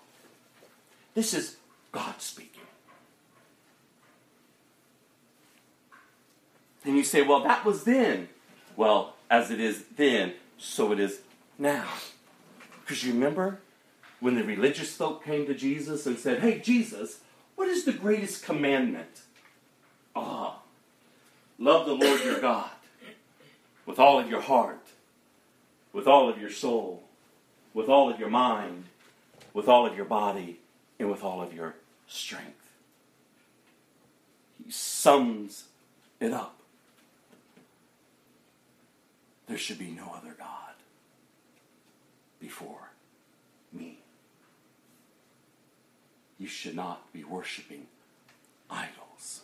This 1.15 1.33
is 1.33 1.55
God 1.91 2.21
speaking. 2.21 2.56
And 6.87 6.95
you 6.95 7.03
say, 7.03 7.21
well, 7.21 7.43
that 7.43 7.65
was 7.65 7.83
then. 7.83 8.29
Well, 8.77 9.15
as 9.29 9.51
it 9.51 9.59
is 9.59 9.83
then, 9.97 10.33
so 10.57 10.93
it 10.93 10.99
is 10.99 11.19
now. 11.59 11.87
Because 12.81 13.03
you 13.03 13.11
remember 13.11 13.59
when 14.21 14.35
the 14.35 14.43
religious 14.43 14.95
folk 14.95 15.23
came 15.23 15.45
to 15.47 15.53
Jesus 15.53 16.05
and 16.05 16.17
said, 16.17 16.39
Hey, 16.39 16.59
Jesus, 16.59 17.19
what 17.55 17.67
is 17.67 17.83
the 17.83 17.91
greatest 17.91 18.43
commandment? 18.43 19.21
Ah, 20.15 20.59
love 21.59 21.85
the 21.85 21.93
Lord 21.93 22.23
your 22.23 22.39
God 22.39 22.69
with 23.85 23.99
all 23.99 24.19
of 24.19 24.29
your 24.29 24.41
heart, 24.41 24.85
with 25.91 26.07
all 26.07 26.29
of 26.29 26.39
your 26.39 26.49
soul, 26.49 27.03
with 27.73 27.89
all 27.89 28.09
of 28.09 28.19
your 28.19 28.29
mind, 28.29 28.85
with 29.53 29.67
all 29.67 29.85
of 29.85 29.95
your 29.95 30.05
body, 30.05 30.59
and 30.99 31.11
with 31.11 31.23
all 31.23 31.41
of 31.41 31.53
your 31.53 31.75
strength. 32.07 32.71
He 34.63 34.71
sums 34.71 35.65
it 36.19 36.31
up. 36.31 36.56
There 39.47 39.57
should 39.57 39.79
be 39.79 39.91
no 39.91 40.13
other 40.15 40.35
God 40.37 40.75
before 42.39 42.91
me. 43.71 43.99
You 46.37 46.47
should 46.47 46.75
not 46.75 47.11
be 47.13 47.23
worshiping 47.23 47.87
idols. 48.69 49.41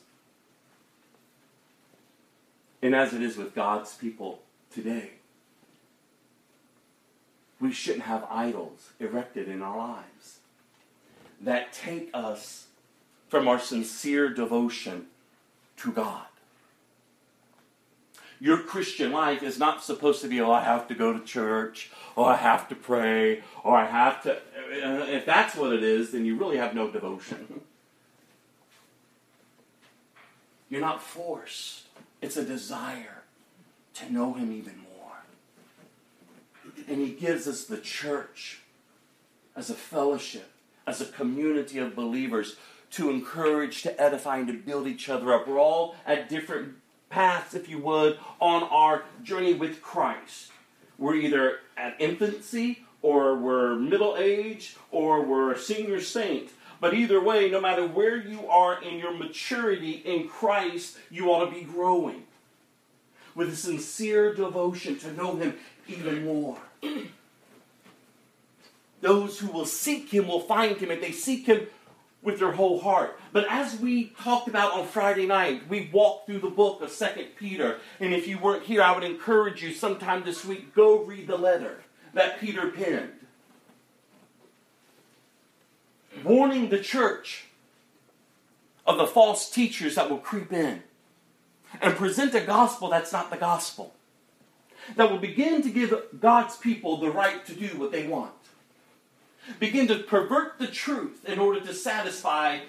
And 2.82 2.94
as 2.94 3.14
it 3.14 3.22
is 3.22 3.38
with 3.38 3.56
God's 3.56 3.96
people 3.96 4.42
today, 4.70 5.12
we 7.62 7.72
shouldn't 7.72 8.04
have 8.04 8.28
idols 8.30 8.90
erected 9.00 9.48
in 9.48 9.62
our 9.62 9.78
lives 9.78 10.40
that 11.40 11.72
take 11.72 12.10
us 12.14 12.68
from 13.30 13.48
our 13.48 13.58
sincere 13.58 14.30
devotion 14.30 15.06
to 15.78 15.92
God. 15.92 16.26
Your 18.44 18.58
Christian 18.58 19.14
life 19.14 19.42
is 19.42 19.58
not 19.58 19.86
supposed 19.86 20.22
to 20.22 20.28
be, 20.28 20.42
oh, 20.42 20.52
I 20.52 20.66
have 20.66 20.90
to 20.90 20.94
go 20.94 21.14
to 21.14 21.24
church, 21.24 21.90
or 22.18 22.28
I 22.28 22.36
have 22.36 22.68
to 22.68 22.76
pray, 22.76 23.42
or 23.64 23.78
I 23.78 23.86
have 23.86 24.22
to. 24.24 24.34
Uh, 24.34 25.06
if 25.06 25.26
that's 25.26 25.56
what 25.56 25.72
it 25.72 25.82
is, 25.82 26.12
then 26.12 26.26
you 26.26 26.36
really 26.36 26.58
have 26.58 26.76
no 26.76 26.92
devotion. 26.92 27.62
You're 30.70 30.82
not 30.82 31.02
forced, 31.02 31.84
it's 32.22 32.36
a 32.36 32.44
desire 32.44 33.24
to 33.94 34.12
know 34.12 34.34
Him 34.34 34.52
even 34.52 34.76
more. 34.98 35.24
And 36.90 37.00
He 37.00 37.14
gives 37.14 37.48
us 37.48 37.64
the 37.64 37.78
church 37.78 38.60
as 39.56 39.70
a 39.70 39.74
fellowship, 39.74 40.52
as 40.86 41.00
a 41.00 41.06
community 41.06 41.80
of 41.80 41.96
believers 41.96 42.58
to 42.92 43.10
encourage, 43.10 43.84
to 43.84 44.02
edify, 44.02 44.40
and 44.40 44.48
to 44.48 44.54
build 44.54 44.86
each 44.86 45.08
other 45.08 45.32
up. 45.34 45.48
We're 45.48 45.62
all 45.62 45.96
at 46.06 46.28
different 46.28 46.83
paths, 47.14 47.54
if 47.54 47.70
you 47.70 47.78
would, 47.78 48.18
on 48.40 48.64
our 48.64 49.04
journey 49.22 49.54
with 49.54 49.84
Christ. 49.84 50.52
We're 50.98 51.16
either 51.16 51.60
at 51.78 51.96
infancy, 52.00 52.86
or 53.04 53.36
we're 53.36 53.76
middle 53.76 54.16
age, 54.18 54.76
or 54.90 55.22
we're 55.22 55.52
a 55.52 55.60
senior 55.60 56.02
saint. 56.02 56.50
But 56.82 56.96
either 56.96 57.22
way, 57.22 57.52
no 57.52 57.62
matter 57.62 57.86
where 57.86 58.18
you 58.18 58.48
are 58.50 58.82
in 58.82 58.98
your 58.98 59.14
maturity 59.14 59.92
in 59.92 60.28
Christ, 60.28 60.98
you 61.12 61.30
ought 61.30 61.46
to 61.46 61.52
be 61.52 61.64
growing 61.64 62.24
with 63.36 63.50
a 63.50 63.56
sincere 63.56 64.34
devotion 64.34 64.98
to 65.00 65.14
know 65.14 65.36
Him 65.36 65.54
even 65.88 66.26
more. 66.26 66.58
Those 69.02 69.40
who 69.40 69.52
will 69.52 69.66
seek 69.66 70.10
Him 70.10 70.28
will 70.28 70.40
find 70.40 70.78
Him, 70.78 70.90
If 70.90 71.02
they 71.02 71.12
seek 71.12 71.46
Him 71.46 71.68
with 72.24 72.40
their 72.40 72.54
whole 72.54 72.80
heart. 72.80 73.20
But 73.32 73.46
as 73.50 73.80
we 73.80 74.14
talked 74.22 74.48
about 74.48 74.74
on 74.74 74.88
Friday 74.88 75.28
night, 75.28 75.68
we 75.68 75.90
walked 75.92 76.26
through 76.26 76.40
the 76.40 76.50
book 76.50 76.82
of 76.82 76.90
Second 76.90 77.28
Peter. 77.38 77.80
And 78.00 78.14
if 78.14 78.28
you 78.28 78.40
weren't 78.40 78.64
here, 78.64 78.82
I 78.82 78.94
would 78.94 79.04
encourage 79.04 79.62
you 79.62 79.74
sometime 79.74 80.24
this 80.24 80.46
week, 80.46 80.74
go 80.74 81.04
read 81.04 81.28
the 81.28 81.38
letter 81.38 81.84
that 82.14 82.40
Peter 82.40 82.70
penned. 82.72 83.12
Warning 86.24 86.70
the 86.70 86.80
church 86.80 87.46
of 88.86 88.98
the 88.98 89.08
false 89.08 89.50
teachers 89.50 89.96
that 89.96 90.10
will 90.10 90.20
creep 90.20 90.54
in 90.54 90.84
and 91.82 91.96
present 91.96 92.36
a 92.36 92.42
gospel 92.42 92.90
that's 92.90 93.12
not 93.12 93.32
the 93.32 93.38
gospel. 93.38 93.94
That 94.96 95.10
will 95.10 95.18
begin 95.18 95.62
to 95.64 95.70
give 95.70 95.94
God's 96.20 96.58
people 96.58 96.98
the 96.98 97.10
right 97.10 97.46
to 97.46 97.56
do 97.56 97.78
what 97.78 97.92
they 97.92 98.06
want 98.08 98.43
begin 99.60 99.88
to 99.88 100.00
pervert 100.00 100.60
the 100.60 100.68
truth 100.68 101.26
in 101.26 101.40
order 101.40 101.60
to 101.62 101.74
satisfy 101.74 102.60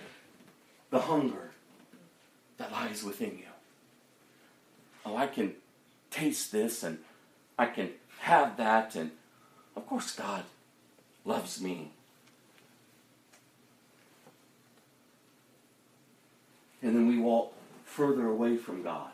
the 0.91 1.01
hunger 1.01 1.51
that 2.59 2.73
lies 2.73 3.03
within 3.03 3.39
you. 3.39 3.45
Oh, 5.07 5.17
I 5.17 5.27
can 5.27 5.55
taste 6.11 6.53
this 6.53 6.83
and 6.83 6.99
I 7.59 7.67
can 7.67 7.91
have 8.21 8.57
that, 8.57 8.95
and 8.97 9.11
of 9.77 9.87
course, 9.87 10.15
God 10.15 10.45
loves 11.25 11.61
me. 11.61 11.91
And 16.83 16.95
then 16.95 17.07
we 17.07 17.19
walk 17.19 17.55
further 17.85 18.27
away 18.27 18.57
from 18.57 18.83
God. 18.83 19.11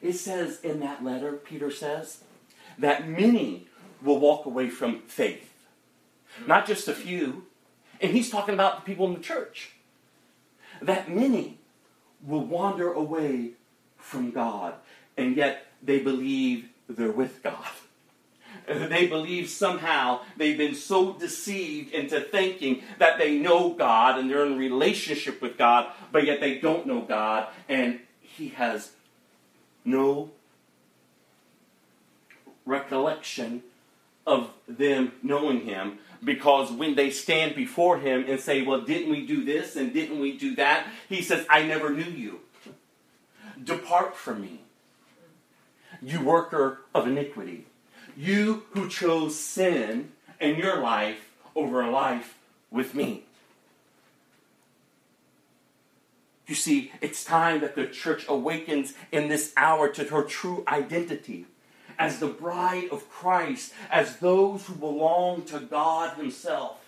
It 0.00 0.14
says 0.14 0.60
in 0.60 0.80
that 0.80 1.04
letter, 1.04 1.32
Peter 1.32 1.70
says, 1.70 2.24
that 2.78 3.08
many 3.08 3.68
will 4.02 4.18
walk 4.18 4.46
away 4.46 4.68
from 4.68 5.00
faith 5.02 5.51
not 6.46 6.66
just 6.66 6.88
a 6.88 6.94
few. 6.94 7.46
And 8.00 8.12
he's 8.12 8.30
talking 8.30 8.54
about 8.54 8.76
the 8.76 8.82
people 8.82 9.06
in 9.06 9.14
the 9.14 9.20
church. 9.20 9.72
That 10.80 11.08
many 11.08 11.58
will 12.24 12.44
wander 12.44 12.92
away 12.92 13.50
from 13.96 14.30
God, 14.30 14.74
and 15.16 15.36
yet 15.36 15.66
they 15.82 16.00
believe 16.00 16.68
they're 16.88 17.10
with 17.10 17.42
God. 17.42 17.64
They 18.68 19.08
believe 19.08 19.48
somehow 19.48 20.20
they've 20.36 20.56
been 20.56 20.76
so 20.76 21.14
deceived 21.14 21.92
into 21.92 22.20
thinking 22.20 22.82
that 22.98 23.18
they 23.18 23.36
know 23.38 23.70
God 23.70 24.18
and 24.18 24.30
they're 24.30 24.46
in 24.46 24.56
relationship 24.56 25.42
with 25.42 25.58
God, 25.58 25.90
but 26.12 26.26
yet 26.26 26.40
they 26.40 26.58
don't 26.58 26.86
know 26.86 27.00
God, 27.00 27.48
and 27.68 27.98
He 28.20 28.50
has 28.50 28.92
no 29.84 30.30
recollection 32.64 33.64
of 34.26 34.50
them 34.68 35.12
knowing 35.22 35.62
Him 35.62 35.98
because 36.24 36.70
when 36.70 36.94
they 36.94 37.10
stand 37.10 37.54
before 37.54 37.98
Him 37.98 38.24
and 38.28 38.40
say, 38.40 38.62
Well, 38.62 38.82
didn't 38.82 39.10
we 39.10 39.26
do 39.26 39.44
this 39.44 39.76
and 39.76 39.92
didn't 39.92 40.20
we 40.20 40.36
do 40.36 40.54
that? 40.56 40.86
He 41.08 41.22
says, 41.22 41.46
I 41.48 41.62
never 41.64 41.90
knew 41.90 42.10
you. 42.10 42.40
Depart 43.62 44.16
from 44.16 44.40
me, 44.40 44.60
you 46.00 46.20
worker 46.20 46.80
of 46.94 47.06
iniquity. 47.06 47.66
You 48.16 48.64
who 48.72 48.88
chose 48.88 49.38
sin 49.38 50.12
in 50.40 50.56
your 50.56 50.80
life 50.80 51.30
over 51.54 51.80
a 51.80 51.90
life 51.90 52.36
with 52.70 52.94
me. 52.94 53.24
You 56.46 56.54
see, 56.54 56.92
it's 57.00 57.24
time 57.24 57.60
that 57.60 57.76
the 57.76 57.86
church 57.86 58.26
awakens 58.28 58.94
in 59.10 59.28
this 59.28 59.52
hour 59.56 59.88
to 59.88 60.04
her 60.04 60.22
true 60.22 60.64
identity 60.68 61.46
as 62.02 62.18
the 62.18 62.26
bride 62.26 62.88
of 62.90 63.08
Christ, 63.08 63.72
as 63.88 64.16
those 64.16 64.66
who 64.66 64.74
belong 64.74 65.44
to 65.44 65.60
God 65.60 66.16
Himself. 66.16 66.84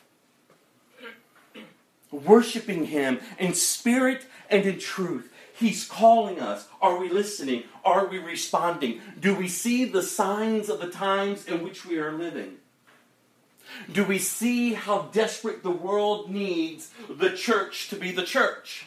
Worshiping 2.10 2.86
Him 2.86 3.20
in 3.38 3.54
spirit 3.54 4.26
and 4.50 4.66
in 4.66 4.80
truth. 4.80 5.32
He's 5.56 5.86
calling 5.86 6.40
us. 6.40 6.66
Are 6.82 6.98
we 6.98 7.08
listening? 7.08 7.62
Are 7.84 8.08
we 8.08 8.18
responding? 8.18 9.00
Do 9.20 9.36
we 9.36 9.46
see 9.46 9.84
the 9.84 10.02
signs 10.02 10.68
of 10.68 10.80
the 10.80 10.90
times 10.90 11.46
in 11.46 11.62
which 11.62 11.86
we 11.86 11.98
are 11.98 12.12
living? 12.12 12.56
Do 13.90 14.04
we 14.04 14.18
see 14.18 14.74
how 14.74 15.10
desperate 15.12 15.62
the 15.62 15.70
world 15.70 16.28
needs 16.28 16.90
the 17.08 17.30
church 17.30 17.88
to 17.90 17.96
be 17.96 18.10
the 18.10 18.24
church? 18.24 18.86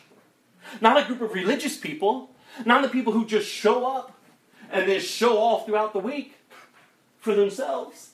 Not 0.82 1.02
a 1.02 1.06
group 1.06 1.22
of 1.22 1.34
religious 1.34 1.78
people, 1.78 2.32
not 2.66 2.82
the 2.82 2.90
people 2.90 3.14
who 3.14 3.26
just 3.26 3.48
show 3.48 3.86
up 3.86 4.16
and 4.72 4.88
then 4.88 4.99
show 4.99 5.38
off 5.38 5.65
throughout 5.65 5.93
the 5.93 5.99
week 5.99 6.38
for 7.20 7.34
themselves, 7.36 8.11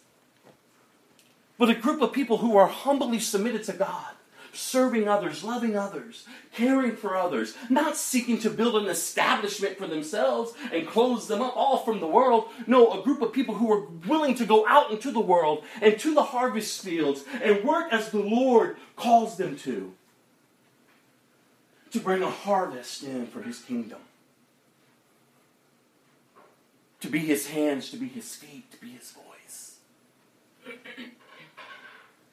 but 1.58 1.70
a 1.70 1.76
group 1.76 2.02
of 2.02 2.12
people 2.12 2.38
who 2.38 2.58
are 2.58 2.68
humbly 2.68 3.20
submitted 3.20 3.64
to 3.66 3.74
God 3.74 4.14
serving 4.54 5.08
others, 5.08 5.44
loving 5.44 5.76
others, 5.76 6.26
caring 6.54 6.96
for 6.96 7.18
others, 7.18 7.56
not 7.70 7.98
seeking 7.98 8.38
to 8.40 8.50
build 8.50 8.76
an 8.76 8.88
establishment 8.88 9.78
for 9.78 9.88
themselves 9.88 10.54
and 10.72 10.88
close 10.88 11.28
them 11.28 11.42
up 11.42 11.56
all 11.58 11.78
from 11.78 12.00
the 12.00 12.08
world. 12.08 12.46
No, 12.68 13.00
a 13.00 13.04
group 13.04 13.22
of 13.22 13.34
people 13.34 13.56
who 13.56 13.72
are 13.72 13.88
willing 14.08 14.36
to 14.36 14.46
go 14.46 14.68
out 14.68 14.92
into 14.92 15.12
the 15.12 15.20
world 15.20 15.64
and 15.82 16.00
to 16.00 16.14
the 16.14 16.24
harvest 16.24 16.84
fields 16.84 17.24
and 17.42 17.64
work 17.64 17.92
as 17.92 18.10
the 18.10 18.20
Lord 18.20 18.78
calls 18.96 19.38
them 19.38 19.58
to, 19.60 19.94
to 21.92 22.00
bring 22.00 22.22
a 22.22 22.30
harvest 22.30 23.04
in 23.04 23.28
for 23.28 23.42
His 23.42 23.60
kingdom. 23.60 24.00
To 27.04 27.10
be 27.10 27.20
his 27.20 27.48
hands, 27.48 27.90
to 27.90 27.98
be 27.98 28.08
his 28.08 28.34
feet, 28.34 28.72
to 28.72 28.80
be 28.80 28.92
his 28.92 29.12
voice 29.12 29.76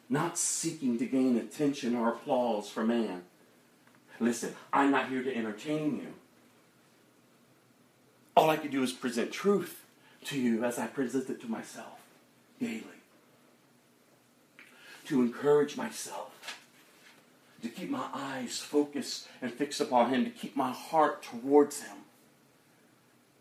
not 0.09 0.39
seeking 0.39 0.97
to 0.97 1.07
gain 1.07 1.37
attention 1.37 1.97
or 1.97 2.11
applause 2.11 2.71
from 2.71 2.87
man. 2.87 3.23
Listen, 4.21 4.55
I'm 4.73 4.93
not 4.93 5.09
here 5.09 5.25
to 5.25 5.37
entertain 5.37 5.97
you. 5.97 6.15
All 8.37 8.49
I 8.49 8.59
can 8.59 8.71
do 8.71 8.85
is 8.85 8.93
present 8.93 9.33
truth 9.33 9.85
to 10.27 10.39
you 10.39 10.63
as 10.63 10.79
I 10.79 10.87
present 10.87 11.29
it 11.31 11.41
to 11.41 11.51
myself 11.51 11.99
daily. 12.61 12.85
To 15.07 15.21
encourage 15.21 15.77
myself, 15.77 16.61
to 17.61 17.69
keep 17.69 17.91
my 17.91 18.07
eyes 18.15 18.61
focused 18.61 19.27
and 19.43 19.53
fixed 19.53 19.81
upon 19.81 20.11
Him, 20.11 20.23
to 20.25 20.31
keep 20.31 20.55
my 20.55 20.71
heart 20.71 21.25
towards 21.25 21.83
Him. 21.83 21.97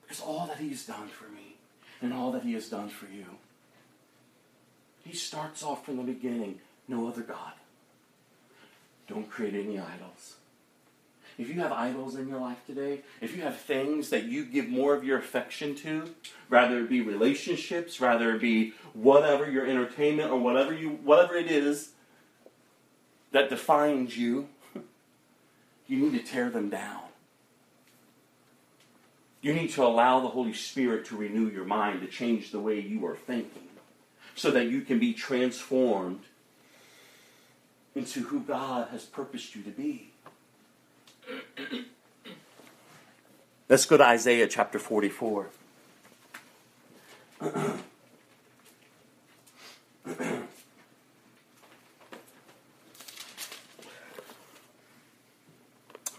Because 0.10 0.24
all 0.24 0.48
that 0.48 0.58
He's 0.58 0.88
done 0.88 1.08
for 1.08 1.30
me 1.30 1.56
and 2.02 2.12
all 2.12 2.32
that 2.32 2.42
He 2.42 2.54
has 2.54 2.68
done 2.68 2.90
for 2.90 3.06
you. 3.06 3.26
He 5.06 5.16
starts 5.16 5.62
off 5.64 5.86
from 5.86 5.98
the 5.98 6.04
beginning 6.04 6.60
no 6.88 7.08
other 7.08 7.22
God. 7.22 7.54
Don't 9.08 9.30
create 9.30 9.54
any 9.54 9.78
idols. 9.78 10.36
If 11.38 11.48
you 11.48 11.62
have 11.62 11.72
idols 11.72 12.16
in 12.16 12.28
your 12.28 12.40
life 12.40 12.58
today, 12.66 13.02
if 13.22 13.36
you 13.36 13.44
have 13.44 13.58
things 13.58 14.10
that 14.10 14.26
you 14.26 14.44
give 14.44 14.68
more 14.68 14.96
of 14.96 15.04
your 15.04 15.20
affection 15.20 15.76
to, 15.76 16.14
rather 16.50 16.80
it 16.80 16.90
be 16.90 17.02
relationships, 17.02 18.02
rather 18.02 18.36
it 18.36 18.42
be 18.42 18.74
whatever 18.94 19.50
your 19.50 19.66
entertainment 19.66 20.32
or 20.32 20.40
whatever 20.40 20.74
you 20.74 20.90
whatever 20.90 21.36
it 21.36 21.50
is 21.50 21.92
that 23.32 23.50
defines 23.50 24.18
you, 24.18 24.50
you 25.88 25.98
need 25.98 26.20
to 26.20 26.32
tear 26.32 26.50
them 26.50 26.70
down. 26.70 27.09
You 29.42 29.54
need 29.54 29.70
to 29.72 29.84
allow 29.84 30.20
the 30.20 30.28
Holy 30.28 30.54
Spirit 30.54 31.06
to 31.06 31.16
renew 31.16 31.50
your 31.50 31.64
mind, 31.64 32.02
to 32.02 32.08
change 32.08 32.52
the 32.52 32.60
way 32.60 32.80
you 32.80 33.06
are 33.06 33.16
thinking, 33.16 33.70
so 34.36 34.52
that 34.52 34.66
you 34.66 34.82
can 34.82 35.00
be 35.00 35.14
transformed 35.14 36.24
into 37.96 38.22
who 38.22 38.42
God 38.42 38.90
has 38.90 39.06
purposed 39.06 39.56
you 39.56 39.64
to 39.64 39.72
be. 39.72 40.12
Let's 43.70 43.86
go 43.86 43.98
to 43.98 44.04
Isaiah 44.04 44.48
chapter 44.48 44.80
44. 44.80 45.50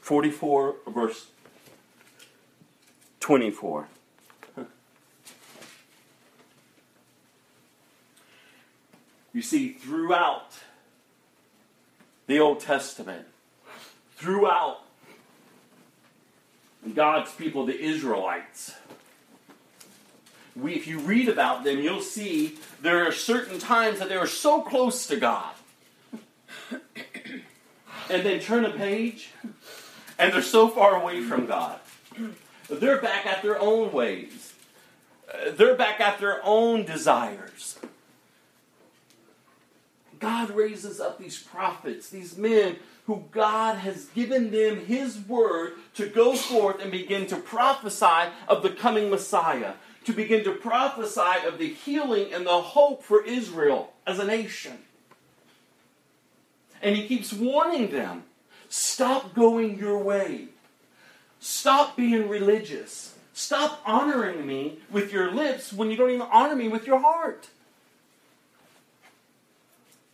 Forty-four, 0.01 0.77
verse 0.89 1.27
twenty-four. 3.21 3.89
You 9.33 9.43
see, 9.43 9.75
throughout 9.75 10.55
the 12.27 12.41
Old 12.41 12.59
Testament, 12.59 13.27
throughout 14.17 14.81
God's 16.95 17.33
people, 17.33 17.67
the 17.67 17.79
Israelites. 17.79 18.75
We, 20.57 20.75
if 20.75 20.87
you 20.87 20.99
read 20.99 21.29
about 21.29 21.65
them, 21.65 21.79
you'll 21.79 22.03
see 22.03 22.59
there 22.83 23.07
are 23.07 23.13
certain 23.13 23.59
times 23.59 23.99
that 23.99 24.09
they 24.09 24.17
are 24.17 24.27
so 24.27 24.63
close 24.63 25.07
to 25.07 25.17
God. 25.17 25.55
and 28.11 28.25
then 28.25 28.41
turn 28.41 28.65
a 28.65 28.71
page, 28.71 29.31
and 30.19 30.33
they're 30.33 30.43
so 30.43 30.69
far 30.69 31.01
away 31.01 31.23
from 31.23 31.47
God. 31.47 31.79
They're 32.71 33.01
back 33.01 33.27
at 33.27 33.43
their 33.43 33.61
own 33.61 33.93
ways. 33.93 34.55
Uh, 35.29 35.51
they're 35.51 35.75
back 35.75 36.01
at 36.01 36.19
their 36.19 36.41
own 36.45 36.85
desires. 36.85 37.79
God 40.21 40.51
raises 40.51 41.01
up 41.01 41.19
these 41.19 41.39
prophets, 41.39 42.11
these 42.11 42.37
men 42.37 42.77
who 43.07 43.25
God 43.33 43.79
has 43.79 44.05
given 44.07 44.51
them 44.51 44.85
His 44.87 45.19
word 45.19 45.73
to 45.95 46.07
go 46.07 46.37
forth 46.37 46.81
and 46.81 46.93
begin 46.93 47.27
to 47.27 47.37
prophesy 47.37 48.31
of 48.47 48.63
the 48.63 48.71
coming 48.71 49.11
Messiah, 49.11 49.73
to 50.05 50.13
begin 50.13 50.45
to 50.45 50.53
prophesy 50.53 51.47
of 51.47 51.59
the 51.59 51.69
healing 51.69 52.33
and 52.33 52.47
the 52.47 52.61
hope 52.61 53.03
for 53.03 53.25
Israel 53.25 53.93
as 54.07 54.19
a 54.19 54.25
nation. 54.25 54.79
And 56.83 56.95
He 56.95 57.09
keeps 57.09 57.33
warning 57.33 57.91
them 57.91 58.25
stop 58.69 59.35
going 59.35 59.79
your 59.79 59.99
way, 59.99 60.49
stop 61.41 61.97
being 61.97 62.29
religious, 62.29 63.15
stop 63.33 63.83
honoring 63.85 64.47
me 64.47 64.79
with 64.91 65.13
your 65.13 65.33
lips 65.33 65.73
when 65.73 65.91
you 65.91 65.97
don't 65.97 66.11
even 66.11 66.29
honor 66.31 66.55
me 66.55 66.69
with 66.69 66.87
your 66.87 67.01
heart. 67.01 67.49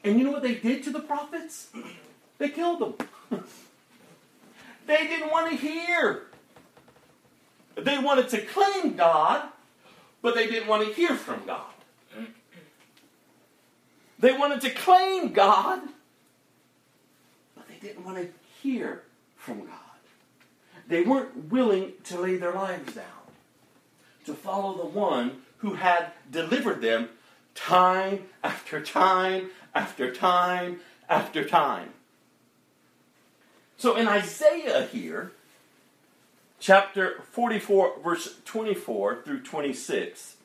And 0.05 0.19
you 0.19 0.25
know 0.25 0.31
what 0.31 0.43
they 0.43 0.55
did 0.55 0.85
to 0.85 0.91
the 0.91 1.01
prophets? 1.01 1.69
They 2.39 2.51
killed 2.51 2.99
them. 3.31 3.41
they 4.87 5.07
didn't 5.07 5.31
want 5.31 5.51
to 5.51 5.57
hear. 5.57 6.25
They 7.77 7.97
wanted 7.97 8.29
to 8.29 8.43
claim 8.43 8.95
God, 8.95 9.49
but 10.21 10.35
they 10.35 10.47
didn't 10.47 10.69
want 10.69 10.87
to 10.87 10.93
hear 10.93 11.15
from 11.15 11.47
God. 11.47 11.73
They 14.19 14.33
wanted 14.33 14.61
to 14.63 14.71
claim 14.71 15.33
God, 15.33 15.81
but 17.55 17.67
they 17.69 17.77
didn't 17.77 18.05
want 18.05 18.19
to 18.19 18.29
hear 18.63 19.03
from 19.37 19.61
God. 19.67 19.86
They 20.89 21.03
weren't 21.03 21.51
willing 21.51 21.93
to 22.05 22.21
lay 22.21 22.37
their 22.37 22.53
lives 22.53 22.95
down 22.95 23.05
to 24.25 24.35
follow 24.35 24.77
the 24.77 24.87
one 24.87 25.43
who 25.59 25.75
had 25.75 26.13
delivered 26.31 26.81
them 26.81 27.09
time 27.55 28.25
after 28.45 28.81
time 28.81 29.51
after 29.75 30.13
time 30.13 30.81
after 31.09 31.45
time. 31.45 31.91
So 33.79 33.97
in 33.97 34.09
Isaiah 34.09 34.87
here, 34.87 35.33
chapter 36.59 37.23
44, 37.31 38.01
verse 38.03 38.37
24 38.45 39.23
through 39.23 39.43
26. 39.43 40.37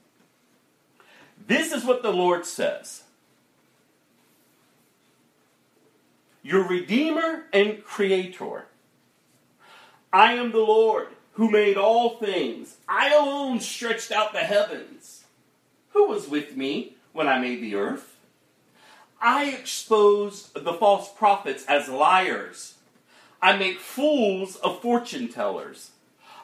This 1.47 1.71
is 1.71 1.83
what 1.85 2.03
the 2.03 2.11
Lord 2.11 2.45
says 2.45 3.03
Your 6.43 6.67
Redeemer 6.67 7.45
and 7.53 7.83
Creator. 7.83 8.65
I 10.13 10.33
am 10.33 10.51
the 10.51 10.59
Lord 10.59 11.07
who 11.33 11.49
made 11.49 11.77
all 11.77 12.17
things. 12.17 12.77
I 12.87 13.13
alone 13.13 13.61
stretched 13.61 14.11
out 14.11 14.33
the 14.33 14.39
heavens. 14.39 15.23
Who 15.91 16.07
was 16.07 16.27
with 16.27 16.57
me 16.57 16.95
when 17.13 17.27
I 17.27 17.39
made 17.39 17.61
the 17.61 17.75
earth? 17.75 18.17
I 19.21 19.45
expose 19.51 20.49
the 20.49 20.73
false 20.73 21.09
prophets 21.09 21.65
as 21.65 21.87
liars. 21.87 22.75
I 23.41 23.55
make 23.55 23.79
fools 23.79 24.57
of 24.57 24.81
fortune 24.81 25.29
tellers. 25.29 25.91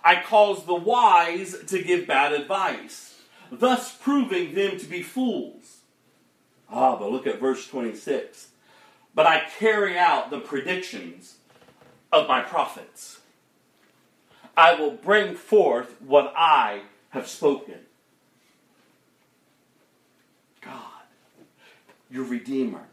I 0.03 0.21
cause 0.21 0.65
the 0.65 0.75
wise 0.75 1.55
to 1.67 1.83
give 1.83 2.07
bad 2.07 2.31
advice, 2.31 3.19
thus 3.51 3.93
proving 3.93 4.53
them 4.53 4.79
to 4.79 4.85
be 4.85 5.03
fools. 5.03 5.79
Ah, 6.71 6.95
but 6.95 7.11
look 7.11 7.27
at 7.27 7.39
verse 7.39 7.67
26. 7.67 8.47
But 9.13 9.25
I 9.25 9.47
carry 9.59 9.97
out 9.97 10.29
the 10.29 10.39
predictions 10.39 11.35
of 12.11 12.27
my 12.27 12.41
prophets. 12.41 13.16
I 14.57 14.73
will 14.73 14.89
bring 14.91 15.35
forth 15.35 16.01
what 16.01 16.33
I 16.35 16.81
have 17.11 17.27
spoken. 17.27 17.75
God, 20.61 21.03
your 22.09 22.25
Redeemer, 22.25 22.85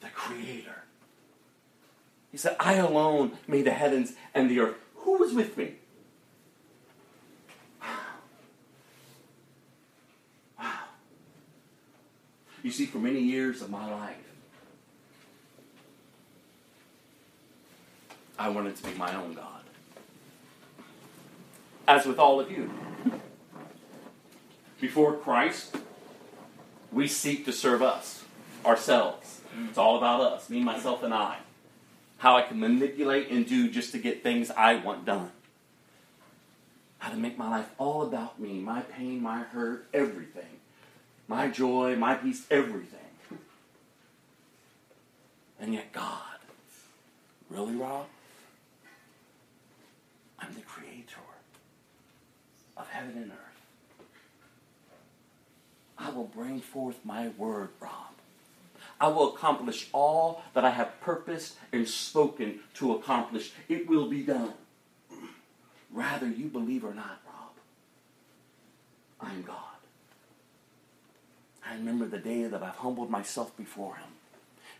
the 0.00 0.08
Creator. 0.10 0.84
He 2.30 2.38
said, 2.38 2.54
I 2.60 2.74
alone 2.74 3.32
made 3.48 3.64
the 3.64 3.72
heavens 3.72 4.12
and 4.32 4.48
the 4.48 4.60
earth. 4.60 4.76
Who 4.98 5.18
was 5.18 5.34
with 5.34 5.56
me? 5.56 5.74
Wow. 7.80 7.88
Wow. 10.60 10.78
You 12.62 12.70
see, 12.70 12.86
for 12.86 12.98
many 12.98 13.20
years 13.20 13.60
of 13.60 13.70
my 13.70 13.90
life, 13.90 14.27
I 18.38 18.48
wanted 18.48 18.76
to 18.76 18.82
be 18.84 18.94
my 18.94 19.14
own 19.16 19.34
God. 19.34 19.62
As 21.88 22.06
with 22.06 22.18
all 22.18 22.38
of 22.38 22.50
you. 22.50 22.70
Before 24.80 25.14
Christ, 25.16 25.76
we 26.92 27.08
seek 27.08 27.44
to 27.46 27.52
serve 27.52 27.82
us, 27.82 28.24
ourselves. 28.64 29.40
It's 29.68 29.78
all 29.78 29.98
about 29.98 30.20
us, 30.20 30.48
me, 30.48 30.62
myself, 30.62 31.02
and 31.02 31.12
I. 31.12 31.38
How 32.18 32.36
I 32.36 32.42
can 32.42 32.60
manipulate 32.60 33.28
and 33.30 33.46
do 33.46 33.68
just 33.68 33.90
to 33.92 33.98
get 33.98 34.22
things 34.22 34.50
I 34.52 34.76
want 34.76 35.04
done. 35.04 35.32
How 36.98 37.10
to 37.10 37.16
make 37.16 37.38
my 37.38 37.48
life 37.48 37.70
all 37.78 38.02
about 38.02 38.40
me, 38.40 38.60
my 38.60 38.82
pain, 38.82 39.20
my 39.20 39.40
hurt, 39.40 39.86
everything. 39.92 40.60
My 41.26 41.48
joy, 41.48 41.96
my 41.96 42.14
peace, 42.14 42.46
everything. 42.50 42.98
And 45.60 45.74
yet, 45.74 45.92
God, 45.92 46.38
really, 47.50 47.74
Rob? 47.74 48.06
I'm 50.38 50.54
the 50.54 50.60
creator 50.60 51.16
of 52.78 52.88
heaven 52.88 53.16
and 53.16 53.30
earth. 53.30 53.48
I 55.98 56.10
will 56.10 56.24
bring 56.24 56.60
forth 56.60 57.04
my 57.04 57.28
word, 57.36 57.70
Rob. 57.80 57.92
I 59.00 59.08
will 59.08 59.34
accomplish 59.34 59.88
all 59.92 60.42
that 60.54 60.64
I 60.64 60.70
have 60.70 61.00
purposed 61.00 61.56
and 61.72 61.88
spoken 61.88 62.60
to 62.74 62.94
accomplish. 62.94 63.52
It 63.68 63.88
will 63.88 64.08
be 64.08 64.22
done. 64.22 64.54
Rather 65.90 66.28
you 66.28 66.46
believe 66.46 66.84
or 66.84 66.94
not, 66.94 67.20
Rob, 67.26 67.50
I 69.20 69.32
am 69.32 69.42
God. 69.42 69.56
I 71.66 71.74
remember 71.74 72.06
the 72.06 72.18
day 72.18 72.44
that 72.44 72.62
I've 72.62 72.76
humbled 72.76 73.10
myself 73.10 73.56
before 73.56 73.96
Him. 73.96 74.08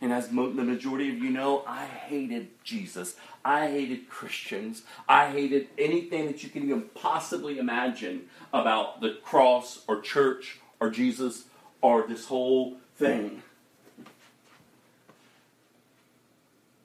And 0.01 0.13
as 0.13 0.31
mo- 0.31 0.51
the 0.51 0.63
majority 0.63 1.09
of 1.09 1.17
you 1.17 1.29
know, 1.29 1.63
I 1.67 1.85
hated 1.85 2.47
Jesus. 2.63 3.15
I 3.43 3.67
hated 3.67 4.09
Christians. 4.09 4.83
I 5.07 5.29
hated 5.29 5.67
anything 5.77 6.27
that 6.27 6.43
you 6.43 6.49
can 6.49 6.63
even 6.63 6.83
possibly 6.95 7.59
imagine 7.59 8.27
about 8.53 9.01
the 9.01 9.17
cross 9.23 9.83
or 9.87 9.99
church 9.99 10.59
or 10.79 10.89
Jesus 10.89 11.45
or 11.81 12.07
this 12.07 12.27
whole 12.27 12.77
thing. 12.95 13.43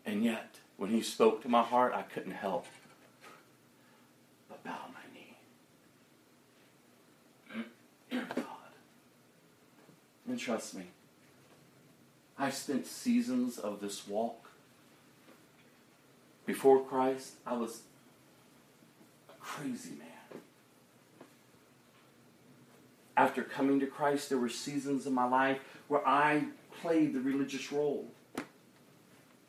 And 0.07 0.25
yet, 0.25 0.57
when 0.77 0.91
he 0.91 1.01
spoke 1.03 1.43
to 1.43 1.49
my 1.49 1.63
heart, 1.63 1.95
I 1.95 2.03
couldn't 2.03 2.33
help 2.33 2.67
but 4.49 4.63
bow 4.65 4.79
my 4.93 5.01
knee. 7.63 8.25
God. 8.35 8.45
And 10.29 10.39
trust 10.39 10.75
me, 10.75 10.85
I 12.39 12.51
spent 12.51 12.87
seasons 12.87 13.59
of 13.59 13.81
this 13.81 14.07
walk. 14.09 14.51
Before 16.47 16.83
Christ, 16.83 17.35
I 17.47 17.55
was 17.55 17.83
a 19.29 19.33
crazy 19.41 19.91
man. 19.91 20.09
After 23.17 23.43
coming 23.43 23.79
to 23.81 23.87
Christ, 23.87 24.29
there 24.29 24.39
were 24.39 24.49
seasons 24.49 25.07
in 25.07 25.15
my 25.15 25.27
life 25.27 25.59
where 25.89 26.07
I 26.07 26.45
played 26.81 27.15
the 27.15 27.21
religious 27.21 27.71
role. 27.71 28.07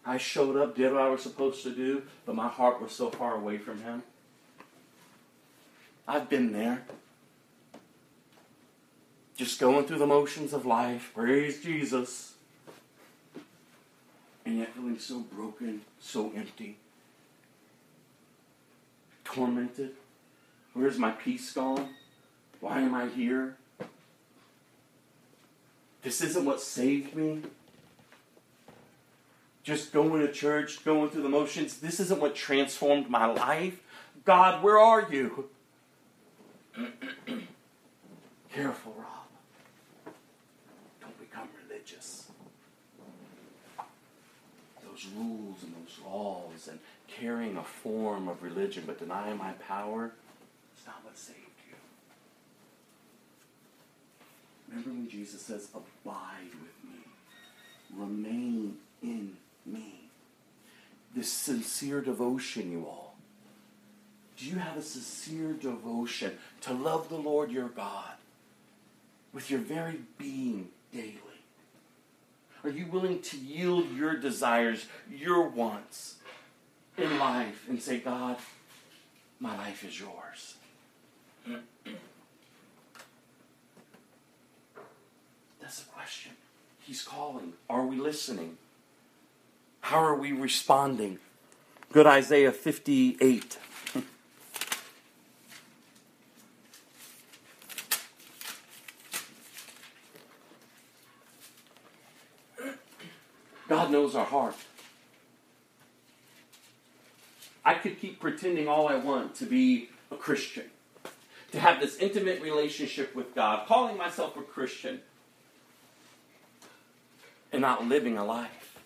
I 0.05 0.17
showed 0.17 0.55
up, 0.55 0.75
did 0.75 0.93
what 0.93 1.01
I 1.01 1.09
was 1.09 1.23
supposed 1.23 1.63
to 1.63 1.71
do, 1.71 2.03
but 2.25 2.35
my 2.35 2.47
heart 2.47 2.79
was 2.79 2.91
so 2.91 3.09
far 3.09 3.35
away 3.35 3.57
from 3.57 3.81
Him. 3.81 4.03
I've 6.07 6.29
been 6.29 6.53
there. 6.53 6.83
Just 9.35 9.59
going 9.59 9.85
through 9.85 9.97
the 9.97 10.05
motions 10.05 10.53
of 10.53 10.65
life. 10.65 11.11
Praise 11.15 11.61
Jesus. 11.61 12.34
And 14.45 14.59
yet 14.59 14.73
feeling 14.75 14.99
so 14.99 15.19
broken, 15.19 15.81
so 15.99 16.31
empty, 16.35 16.77
tormented. 19.23 19.91
Where's 20.73 20.99
my 20.99 21.11
peace 21.11 21.51
gone? 21.51 21.89
Why 22.59 22.81
am 22.81 22.93
I 22.93 23.07
here? 23.07 23.57
This 26.03 26.21
isn't 26.21 26.45
what 26.45 26.61
saved 26.61 27.15
me 27.15 27.41
just 29.65 29.91
going 29.91 30.21
to 30.21 30.31
church, 30.31 30.85
going 30.85 31.09
through 31.09 31.23
the 31.23 31.29
motions. 31.29 31.79
This 31.79 31.99
isn't 31.99 32.21
what 32.21 32.35
transformed 32.35 33.09
my 33.09 33.25
life. 33.25 33.81
God, 34.23 34.63
where 34.63 34.77
are 34.77 35.11
you? 35.11 35.49
Careful, 38.53 38.95
Rob. 38.95 40.13
Don't 41.01 41.19
become 41.19 41.47
religious. 41.67 42.27
Those 45.05 45.13
rules 45.15 45.63
and 45.63 45.73
those 45.73 45.99
laws 46.05 46.67
and 46.69 46.79
carrying 47.07 47.57
a 47.57 47.63
form 47.63 48.27
of 48.27 48.41
religion 48.43 48.83
but 48.85 48.99
denying 48.99 49.37
my 49.37 49.51
power, 49.53 50.11
it's 50.75 50.85
not 50.85 51.03
what 51.03 51.17
saved 51.17 51.39
you. 51.69 51.75
Remember 54.69 54.89
when 54.89 55.09
Jesus 55.09 55.41
says, 55.41 55.69
Abide 55.73 56.51
with 56.51 56.83
me, 56.83 56.99
remain 57.95 58.77
in 59.01 59.37
me. 59.65 60.09
This 61.15 61.31
sincere 61.31 62.01
devotion, 62.01 62.71
you 62.71 62.85
all. 62.85 63.15
Do 64.37 64.45
you 64.45 64.57
have 64.57 64.75
a 64.75 64.81
sincere 64.81 65.53
devotion 65.53 66.37
to 66.61 66.73
love 66.73 67.07
the 67.07 67.15
Lord 67.15 67.51
your 67.51 67.69
God 67.69 68.11
with 69.33 69.49
your 69.49 69.61
very 69.61 69.99
being 70.17 70.69
daily? 70.91 71.34
Are 72.65 72.71
you 72.71 72.87
willing 72.87 73.21
to 73.21 73.37
yield 73.37 73.95
your 73.95 74.15
desires, 74.15 74.87
your 75.07 75.47
wants 75.47 76.15
in 76.97 77.19
life 77.19 77.63
and 77.69 77.79
say, 77.79 77.99
God, 77.99 78.37
my 79.39 79.55
life 79.55 79.83
is 79.83 79.99
yours? 79.99 80.55
That's 85.61 85.81
the 85.81 85.91
question. 85.91 86.31
He's 86.79 87.03
calling. 87.03 87.53
Are 87.69 87.85
we 87.85 87.97
listening? 87.97 88.57
How 89.81 90.03
are 90.03 90.15
we 90.15 90.31
responding? 90.31 91.19
Good 91.91 92.07
Isaiah 92.07 92.51
58. 92.51 93.59
God 103.67 103.91
knows 103.91 104.15
our 104.15 104.25
heart. 104.25 104.55
I 107.63 107.73
could 107.73 107.99
keep 107.99 108.19
pretending 108.19 108.67
all 108.67 108.87
I 108.87 108.95
want 108.95 109.35
to 109.35 109.45
be 109.45 109.89
a 110.11 110.15
Christian, 110.15 110.65
to 111.51 111.59
have 111.59 111.79
this 111.79 111.97
intimate 111.97 112.41
relationship 112.41 113.15
with 113.15 113.33
God, 113.33 113.67
calling 113.67 113.97
myself 113.97 114.37
a 114.37 114.41
Christian, 114.41 115.01
and 117.51 117.61
not 117.61 117.87
living 117.87 118.17
a 118.17 118.25
life 118.25 118.77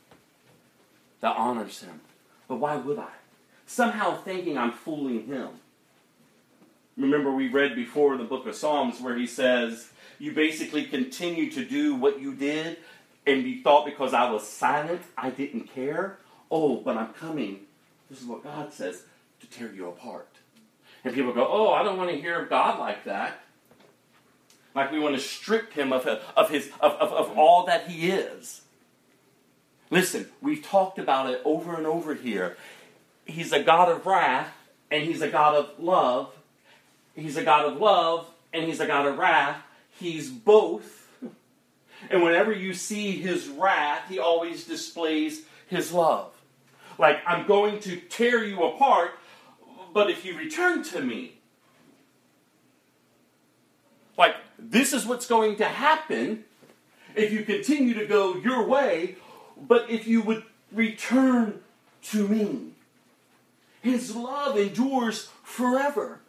that 1.20 1.36
honors 1.36 1.82
Him. 1.82 2.00
But 2.48 2.58
why 2.58 2.78
would 2.78 3.00
I? 3.00 3.10
somehow 3.70 4.16
thinking 4.16 4.58
I'm 4.58 4.72
fooling 4.72 5.28
him. 5.28 5.50
Remember, 6.98 7.32
we 7.32 7.48
read 7.48 7.76
before 7.76 8.14
in 8.14 8.18
the 8.18 8.26
book 8.26 8.48
of 8.48 8.56
Psalms 8.56 9.00
where 9.00 9.16
he 9.16 9.28
says, 9.28 9.90
You 10.18 10.34
basically 10.34 10.86
continue 10.86 11.52
to 11.52 11.64
do 11.64 11.96
what 11.96 12.20
you 12.20 12.34
did, 12.34 12.78
and 13.30 13.46
you 13.46 13.62
thought 13.62 13.86
because 13.86 14.14
I 14.14 14.30
was 14.32 14.48
silent, 14.48 15.02
I 15.18 15.30
didn't 15.30 15.74
care. 15.74 16.18
Oh, 16.50 16.78
but 16.78 16.98
I'm 16.98 17.14
coming. 17.14 17.62
This 18.10 18.22
is 18.22 18.26
what 18.26 18.44
God 18.44 18.74
says 18.74 19.04
to 19.42 19.48
tear 19.48 19.72
you 19.72 19.88
apart. 19.88 20.28
And 21.04 21.14
people 21.14 21.34
go, 21.34 21.48
Oh, 21.48 21.72
I 21.72 21.84
don't 21.84 21.98
want 21.98 22.10
to 22.10 22.18
hear 22.18 22.42
of 22.42 22.50
God 22.50 22.80
like 22.80 23.06
that. 23.06 23.42
Like 24.76 24.92
we 24.92 25.00
want 25.00 25.16
to 25.16 25.22
strip 25.22 25.74
him 25.74 25.94
of, 25.94 26.08
of, 26.08 26.50
his, 26.50 26.70
of, 26.80 26.94
of, 26.94 27.12
of 27.12 27.38
all 27.38 27.66
that 27.66 27.88
he 27.88 28.10
is. 28.10 28.62
Listen, 29.90 30.28
we've 30.42 30.64
talked 30.64 31.00
about 31.00 31.30
it 31.30 31.42
over 31.44 31.76
and 31.76 31.88
over 31.88 32.14
here. 32.14 32.58
He's 33.26 33.52
a 33.52 33.62
God 33.62 33.90
of 33.90 34.06
wrath, 34.06 34.52
and 34.92 35.04
he's 35.04 35.22
a 35.22 35.30
God 35.30 35.56
of 35.56 35.80
love. 35.80 36.32
He's 37.16 37.38
a 37.38 37.44
God 37.44 37.66
of 37.66 37.78
love, 37.78 38.28
and 38.54 38.66
he's 38.66 38.80
a 38.80 38.88
God 38.88 39.08
of 39.08 39.18
wrath. 39.18 39.62
He's 40.00 40.30
both. 40.30 40.99
And 42.10 42.24
whenever 42.24 42.52
you 42.52 42.74
see 42.74 43.12
his 43.12 43.48
wrath, 43.48 44.08
he 44.10 44.20
always 44.20 44.66
displays 44.66 45.44
his 45.68 45.92
love. 45.92 46.32
Like, 46.98 47.20
I'm 47.26 47.48
going 47.48 47.80
to 47.82 47.98
tear 47.98 48.44
you 48.44 48.64
apart, 48.64 49.12
but 49.94 50.10
if 50.10 50.26
you 50.26 50.38
return 50.38 50.84
to 50.86 51.02
me, 51.02 51.34
like, 54.18 54.36
this 54.58 54.92
is 54.92 55.06
what's 55.06 55.28
going 55.28 55.56
to 55.58 55.66
happen 55.66 56.44
if 57.16 57.32
you 57.32 57.44
continue 57.44 57.94
to 57.96 58.06
go 58.06 58.36
your 58.36 58.68
way, 58.68 59.16
but 59.58 59.90
if 59.90 60.08
you 60.08 60.22
would 60.22 60.44
return 60.72 61.62
to 62.04 62.28
me. 62.28 62.74
His 63.82 64.16
love 64.16 64.58
endures 64.58 65.30
forever. 65.44 66.20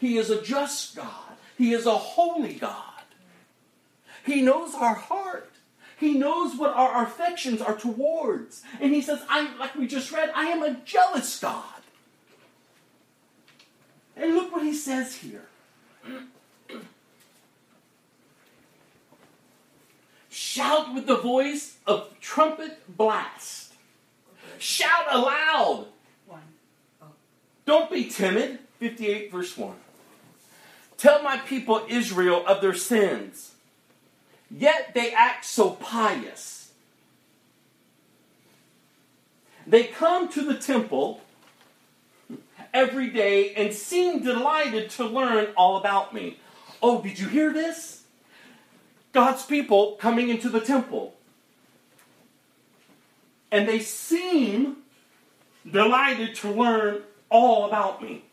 He 0.00 0.16
is 0.16 0.30
a 0.30 0.40
just 0.40 0.96
God, 0.96 1.36
He 1.56 1.72
is 1.72 1.86
a 1.86 1.94
holy 1.94 2.54
God. 2.54 2.93
He 4.24 4.40
knows 4.40 4.74
our 4.74 4.94
heart. 4.94 5.50
He 5.98 6.14
knows 6.14 6.56
what 6.56 6.74
our 6.74 7.04
affections 7.04 7.60
are 7.60 7.76
towards. 7.76 8.62
And 8.80 8.92
he 8.92 9.00
says, 9.00 9.20
I'm 9.28 9.58
like 9.58 9.74
we 9.74 9.86
just 9.86 10.10
read, 10.12 10.30
I 10.34 10.46
am 10.46 10.62
a 10.62 10.74
jealous 10.84 11.38
God. 11.38 11.64
And 14.16 14.34
look 14.34 14.52
what 14.52 14.62
he 14.62 14.74
says 14.74 15.16
here. 15.16 15.46
Shout 20.30 20.94
with 20.94 21.06
the 21.06 21.16
voice 21.16 21.78
of 21.86 22.18
trumpet 22.20 22.96
blast. 22.96 23.72
Shout 24.58 25.06
aloud. 25.10 25.86
One. 26.26 26.40
Oh. 27.02 27.06
Don't 27.66 27.90
be 27.90 28.04
timid. 28.04 28.58
58 28.78 29.30
verse 29.30 29.56
1. 29.56 29.74
Tell 30.96 31.22
my 31.22 31.38
people 31.38 31.84
Israel 31.88 32.44
of 32.46 32.60
their 32.60 32.74
sins. 32.74 33.53
Yet 34.56 34.92
they 34.94 35.12
act 35.12 35.44
so 35.44 35.70
pious. 35.70 36.70
They 39.66 39.84
come 39.84 40.28
to 40.28 40.44
the 40.44 40.54
temple 40.54 41.22
every 42.72 43.10
day 43.10 43.52
and 43.54 43.72
seem 43.72 44.22
delighted 44.22 44.90
to 44.90 45.06
learn 45.06 45.48
all 45.56 45.76
about 45.76 46.14
me. 46.14 46.38
Oh, 46.80 47.02
did 47.02 47.18
you 47.18 47.26
hear 47.26 47.52
this? 47.52 48.04
God's 49.12 49.44
people 49.44 49.96
coming 49.96 50.28
into 50.28 50.48
the 50.48 50.60
temple. 50.60 51.14
And 53.50 53.68
they 53.68 53.80
seem 53.80 54.76
delighted 55.68 56.36
to 56.36 56.50
learn 56.50 57.02
all 57.28 57.66
about 57.66 58.02
me. 58.02 58.24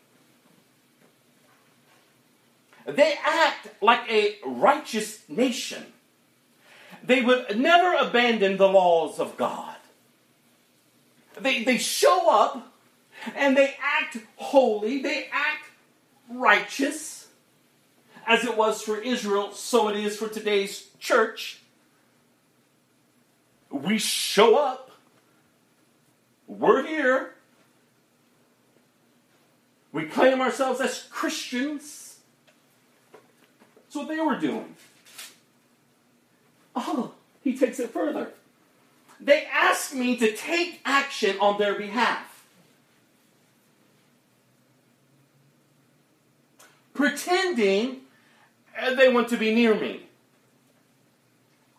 They 2.86 3.14
act 3.24 3.68
like 3.80 4.08
a 4.08 4.36
righteous 4.44 5.20
nation. 5.28 5.91
They 7.04 7.22
would 7.22 7.58
never 7.58 7.94
abandon 7.94 8.56
the 8.56 8.68
laws 8.68 9.18
of 9.18 9.36
God. 9.36 9.76
They, 11.40 11.64
they 11.64 11.78
show 11.78 12.30
up 12.30 12.72
and 13.34 13.56
they 13.56 13.74
act 13.82 14.18
holy, 14.36 15.02
they 15.02 15.28
act 15.32 15.70
righteous. 16.28 17.28
As 18.24 18.44
it 18.44 18.56
was 18.56 18.82
for 18.82 18.98
Israel, 18.98 19.52
so 19.52 19.88
it 19.88 19.96
is 19.96 20.16
for 20.16 20.28
today's 20.28 20.86
church. 21.00 21.60
We 23.68 23.98
show 23.98 24.56
up, 24.56 24.92
we're 26.46 26.86
here, 26.86 27.34
we 29.92 30.04
claim 30.04 30.40
ourselves 30.40 30.80
as 30.80 31.02
Christians. 31.10 32.18
That's 33.74 33.96
what 33.96 34.08
they 34.08 34.20
were 34.20 34.38
doing. 34.38 34.76
Oh, 36.74 37.12
he 37.42 37.56
takes 37.56 37.78
it 37.78 37.90
further. 37.90 38.30
They 39.20 39.46
ask 39.52 39.94
me 39.94 40.16
to 40.16 40.34
take 40.34 40.80
action 40.84 41.36
on 41.38 41.58
their 41.58 41.74
behalf. 41.74 42.44
Pretending 46.94 48.00
uh, 48.78 48.94
they 48.94 49.12
want 49.12 49.28
to 49.28 49.36
be 49.36 49.54
near 49.54 49.74
me. 49.74 50.06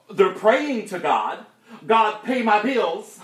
They're 0.09 0.33
praying 0.33 0.87
to 0.87 0.99
God 0.99 1.45
God, 1.85 2.23
pay 2.23 2.41
my 2.41 2.61
bills. 2.61 3.19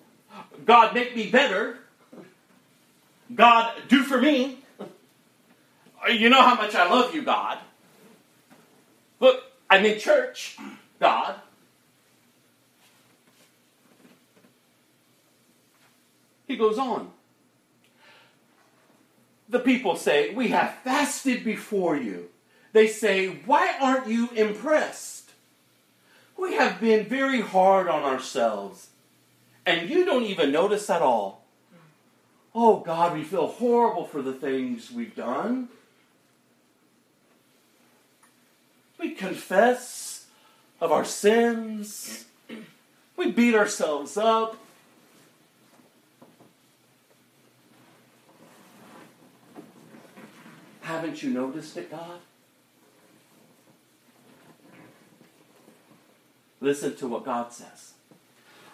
God, 0.64 0.94
make 0.94 1.14
me 1.14 1.30
better. 1.30 1.78
God, 3.34 3.72
do 3.88 4.02
for 4.02 4.20
me. 4.20 4.58
You 6.10 6.28
know 6.28 6.42
how 6.42 6.54
much 6.54 6.74
I 6.74 6.88
love 6.90 7.14
you, 7.14 7.22
God. 7.22 7.58
Look, 9.20 9.42
I'm 9.70 9.84
in 9.84 9.98
church, 9.98 10.58
God. 11.04 11.34
He 16.46 16.56
goes 16.56 16.78
on. 16.78 17.10
The 19.50 19.58
people 19.58 19.96
say, 19.96 20.34
We 20.34 20.48
have 20.48 20.76
fasted 20.82 21.44
before 21.44 21.94
you. 21.94 22.30
They 22.72 22.86
say, 22.86 23.28
Why 23.44 23.74
aren't 23.78 24.06
you 24.06 24.30
impressed? 24.30 25.32
We 26.38 26.54
have 26.54 26.80
been 26.80 27.04
very 27.04 27.42
hard 27.42 27.86
on 27.86 28.02
ourselves, 28.02 28.88
and 29.66 29.90
you 29.90 30.06
don't 30.06 30.24
even 30.24 30.52
notice 30.52 30.88
at 30.88 31.02
all. 31.02 31.44
Oh 32.54 32.80
God, 32.80 33.12
we 33.12 33.24
feel 33.24 33.48
horrible 33.48 34.06
for 34.06 34.22
the 34.22 34.32
things 34.32 34.90
we've 34.90 35.14
done. 35.14 35.68
We 38.98 39.10
confess 39.10 40.13
of 40.80 40.92
our 40.92 41.04
sins. 41.04 42.24
We 43.16 43.30
beat 43.30 43.54
ourselves 43.54 44.16
up. 44.16 44.56
Haven't 50.82 51.22
you 51.22 51.30
noticed 51.30 51.76
it, 51.76 51.90
God? 51.90 52.18
Listen 56.60 56.94
to 56.96 57.08
what 57.08 57.24
God 57.24 57.52
says. 57.52 57.92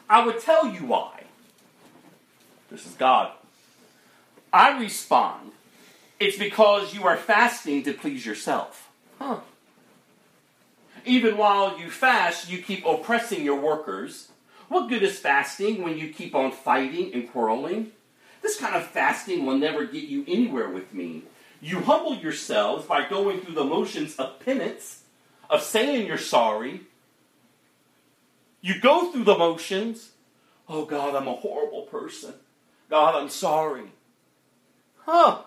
I 0.08 0.24
would 0.24 0.40
tell 0.40 0.66
you 0.66 0.86
why. 0.86 1.24
This 2.70 2.86
is 2.86 2.94
God. 2.94 3.32
I 4.52 4.78
respond. 4.80 5.52
It's 6.18 6.36
because 6.36 6.94
you 6.94 7.04
are 7.04 7.16
fasting 7.16 7.82
to 7.84 7.92
please 7.92 8.26
yourself. 8.26 8.90
Huh. 9.18 9.40
Even 11.10 11.36
while 11.36 11.76
you 11.76 11.90
fast, 11.90 12.48
you 12.48 12.62
keep 12.62 12.86
oppressing 12.86 13.44
your 13.44 13.58
workers. 13.60 14.28
What 14.68 14.88
good 14.88 15.02
is 15.02 15.18
fasting 15.18 15.82
when 15.82 15.98
you 15.98 16.12
keep 16.12 16.36
on 16.36 16.52
fighting 16.52 17.12
and 17.12 17.28
quarreling? 17.28 17.90
This 18.42 18.56
kind 18.56 18.76
of 18.76 18.86
fasting 18.86 19.44
will 19.44 19.58
never 19.58 19.84
get 19.86 20.04
you 20.04 20.24
anywhere 20.28 20.68
with 20.68 20.94
me. 20.94 21.24
You 21.60 21.80
humble 21.80 22.14
yourselves 22.14 22.86
by 22.86 23.08
going 23.08 23.40
through 23.40 23.56
the 23.56 23.64
motions 23.64 24.14
of 24.20 24.38
penance, 24.38 25.02
of 25.50 25.62
saying 25.62 26.06
you're 26.06 26.16
sorry. 26.16 26.82
You 28.60 28.80
go 28.80 29.10
through 29.10 29.24
the 29.24 29.36
motions. 29.36 30.10
Oh 30.68 30.84
God, 30.84 31.16
I'm 31.16 31.26
a 31.26 31.34
horrible 31.34 31.82
person. 31.90 32.34
God, 32.88 33.16
I'm 33.16 33.30
sorry. 33.30 33.90
Huh. 34.98 35.40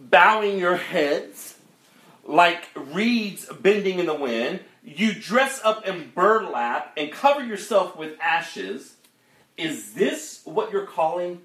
Bowing 0.00 0.58
your 0.58 0.76
heads 0.76 1.58
like 2.24 2.68
reeds 2.74 3.46
bending 3.60 3.98
in 3.98 4.06
the 4.06 4.14
wind. 4.14 4.60
You 4.84 5.14
dress 5.14 5.60
up 5.64 5.86
in 5.86 6.12
burlap 6.14 6.92
and 6.96 7.10
cover 7.12 7.44
yourself 7.44 7.96
with 7.96 8.18
ashes. 8.20 8.94
Is 9.56 9.94
this 9.94 10.40
what 10.44 10.72
you're 10.72 10.86
calling 10.86 11.42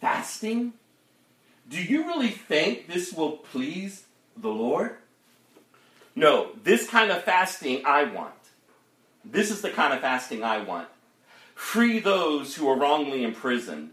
fasting? 0.00 0.74
Do 1.68 1.82
you 1.82 2.06
really 2.06 2.30
think 2.30 2.86
this 2.86 3.12
will 3.12 3.32
please 3.32 4.04
the 4.36 4.48
Lord? 4.48 4.96
No, 6.14 6.50
this 6.64 6.88
kind 6.88 7.10
of 7.10 7.24
fasting 7.24 7.82
I 7.84 8.04
want. 8.04 8.34
This 9.24 9.50
is 9.50 9.60
the 9.60 9.70
kind 9.70 9.92
of 9.92 10.00
fasting 10.00 10.42
I 10.42 10.62
want. 10.62 10.88
Free 11.54 11.98
those 11.98 12.54
who 12.54 12.68
are 12.68 12.78
wrongly 12.78 13.22
imprisoned. 13.22 13.90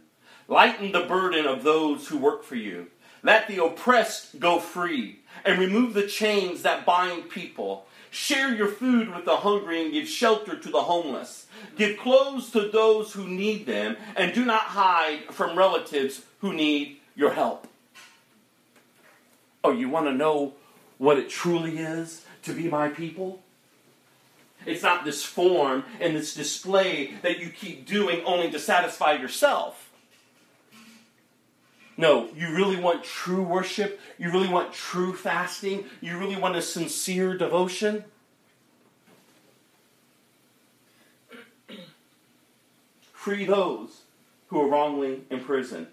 Lighten 0.48 0.92
the 0.92 1.02
burden 1.02 1.46
of 1.46 1.64
those 1.64 2.08
who 2.08 2.18
work 2.18 2.44
for 2.44 2.56
you. 2.56 2.88
Let 3.24 3.48
the 3.48 3.64
oppressed 3.64 4.40
go 4.40 4.60
free 4.60 5.20
and 5.46 5.60
remove 5.60 5.94
the 5.94 6.08
chains 6.08 6.64
that 6.64 6.86
bind 6.86 7.30
people. 7.30 7.86
Share 8.10 8.54
your 8.54 8.68
food 8.68 9.14
with 9.14 9.26
the 9.26 9.38
hungry 9.38 9.84
and 9.84 9.94
give 9.94 10.08
shelter 10.08 10.58
to 10.58 10.70
the 10.70 10.82
homeless. 10.82 11.48
Give 11.76 11.98
clothes 11.98 12.50
to 12.52 12.70
those 12.70 13.14
who 13.14 13.28
need 13.28 13.66
them 13.66 13.98
and 14.16 14.34
do 14.34 14.46
not 14.46 14.62
hide 14.62 15.26
from 15.32 15.58
relatives 15.58 16.22
who 16.40 16.54
need 16.54 16.98
your 17.16 17.32
help. 17.32 17.68
Oh, 19.64 19.72
you 19.72 19.90
want 19.90 20.08
to 20.08 20.14
know 20.14 20.54
what 20.98 21.18
it 21.18 21.30
truly 21.30 21.78
is 21.78 22.24
to 22.44 22.54
be 22.54 22.68
my 22.68 22.90
people? 22.90 23.42
It's 24.66 24.84
not 24.84 25.06
this 25.06 25.24
form 25.24 25.84
and 26.00 26.16
this 26.16 26.34
display 26.34 27.14
that 27.22 27.40
you 27.40 27.50
keep 27.50 27.86
doing 27.86 28.24
only 28.26 28.50
to 28.52 28.60
satisfy 28.60 29.14
yourself. 29.14 29.85
No, 31.98 32.30
you 32.36 32.54
really 32.54 32.76
want 32.76 33.04
true 33.04 33.42
worship. 33.42 34.00
You 34.18 34.32
really 34.32 34.50
want 34.50 34.74
true 34.74 35.14
fasting. 35.14 35.86
You 36.02 36.18
really 36.18 36.36
want 36.36 36.58
a 36.58 36.62
sincere 36.62 37.38
devotion. 37.38 38.04
Free 43.14 43.46
those 43.46 44.02
who 44.48 44.60
are 44.60 44.68
wrongly 44.68 45.22
imprisoned. 45.30 45.88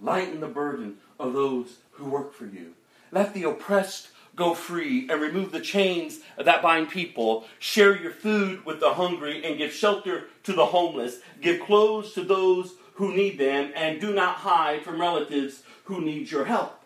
Lighten 0.00 0.40
the 0.40 0.48
burden 0.48 0.96
of 1.20 1.34
those 1.34 1.76
who 1.92 2.06
work 2.06 2.32
for 2.34 2.46
you. 2.46 2.72
Let 3.10 3.34
the 3.34 3.44
oppressed 3.44 4.08
go 4.34 4.54
free 4.54 5.06
and 5.10 5.20
remove 5.20 5.52
the 5.52 5.60
chains 5.60 6.20
that 6.42 6.62
bind 6.62 6.88
people. 6.88 7.44
Share 7.58 7.94
your 7.94 8.10
food 8.10 8.64
with 8.64 8.80
the 8.80 8.94
hungry 8.94 9.44
and 9.44 9.58
give 9.58 9.72
shelter 9.72 10.24
to 10.44 10.54
the 10.54 10.66
homeless. 10.66 11.18
Give 11.42 11.60
clothes 11.60 12.14
to 12.14 12.24
those 12.24 12.72
who 12.94 13.14
need 13.14 13.38
them 13.38 13.72
and 13.74 14.00
do 14.00 14.12
not 14.12 14.36
hide 14.36 14.82
from 14.82 15.00
relatives 15.00 15.62
who 15.84 16.00
need 16.00 16.30
your 16.30 16.44
help. 16.44 16.80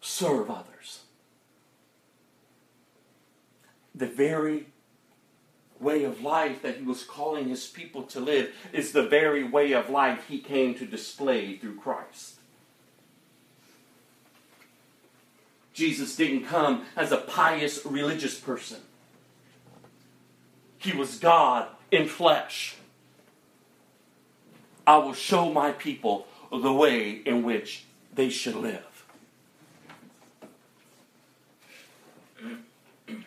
Serve 0.00 0.50
others. 0.50 1.02
The 3.94 4.06
very 4.06 4.66
way 5.80 6.04
of 6.04 6.22
life 6.22 6.62
that 6.62 6.76
he 6.76 6.82
was 6.82 7.04
calling 7.04 7.48
his 7.48 7.66
people 7.66 8.02
to 8.02 8.20
live 8.20 8.52
is 8.72 8.92
the 8.92 9.06
very 9.06 9.44
way 9.44 9.72
of 9.72 9.90
life 9.90 10.26
he 10.28 10.38
came 10.38 10.74
to 10.74 10.86
display 10.86 11.56
through 11.56 11.76
Christ. 11.76 12.36
Jesus 15.72 16.16
didn't 16.16 16.44
come 16.44 16.86
as 16.96 17.12
a 17.12 17.18
pious 17.18 17.84
religious 17.84 18.38
person. 18.38 18.78
He 20.78 20.92
was 20.92 21.18
God 21.18 21.68
in 21.90 22.08
flesh. 22.08 22.77
I 24.88 24.96
will 24.96 25.12
show 25.12 25.52
my 25.52 25.72
people 25.72 26.26
the 26.50 26.72
way 26.72 27.10
in 27.10 27.42
which 27.42 27.84
they 28.14 28.30
should 28.30 28.54
live. 28.54 29.04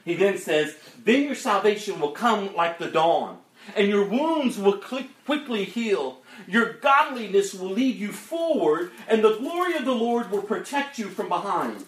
He 0.04 0.16
then 0.16 0.40
says, 0.40 0.76
Then 1.06 1.22
your 1.22 1.36
salvation 1.36 2.00
will 2.00 2.14
come 2.14 2.56
like 2.56 2.80
the 2.80 2.88
dawn, 2.88 3.38
and 3.76 3.88
your 3.88 4.04
wounds 4.04 4.58
will 4.58 4.80
quickly 4.80 5.64
heal. 5.64 6.22
Your 6.48 6.74
godliness 6.74 7.54
will 7.54 7.70
lead 7.70 7.96
you 7.96 8.12
forward, 8.12 8.92
and 9.08 9.24
the 9.24 9.38
glory 9.38 9.76
of 9.76 9.86
the 9.86 9.94
Lord 9.94 10.32
will 10.32 10.42
protect 10.42 10.98
you 10.98 11.10
from 11.10 11.30
behind. 11.30 11.86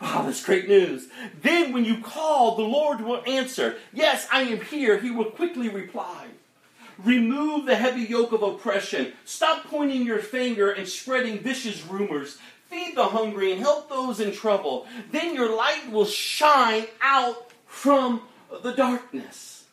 Wow, 0.00 0.22
that's 0.22 0.44
great 0.44 0.68
news. 0.68 1.06
Then, 1.40 1.72
when 1.72 1.84
you 1.84 2.00
call, 2.00 2.56
the 2.56 2.62
Lord 2.62 3.00
will 3.00 3.22
answer, 3.28 3.76
Yes, 3.92 4.26
I 4.32 4.42
am 4.42 4.60
here. 4.60 4.98
He 4.98 5.12
will 5.12 5.30
quickly 5.30 5.68
reply. 5.68 6.26
Remove 7.04 7.66
the 7.66 7.76
heavy 7.76 8.02
yoke 8.02 8.32
of 8.32 8.42
oppression. 8.42 9.12
Stop 9.24 9.64
pointing 9.64 10.04
your 10.04 10.18
finger 10.18 10.70
and 10.70 10.88
spreading 10.88 11.38
vicious 11.38 11.86
rumors. 11.86 12.38
Feed 12.68 12.96
the 12.96 13.06
hungry 13.06 13.52
and 13.52 13.60
help 13.60 13.88
those 13.88 14.20
in 14.20 14.32
trouble. 14.32 14.86
Then 15.10 15.34
your 15.34 15.54
light 15.54 15.90
will 15.90 16.04
shine 16.04 16.86
out 17.00 17.50
from 17.66 18.22
the 18.62 18.72
darkness. 18.72 19.64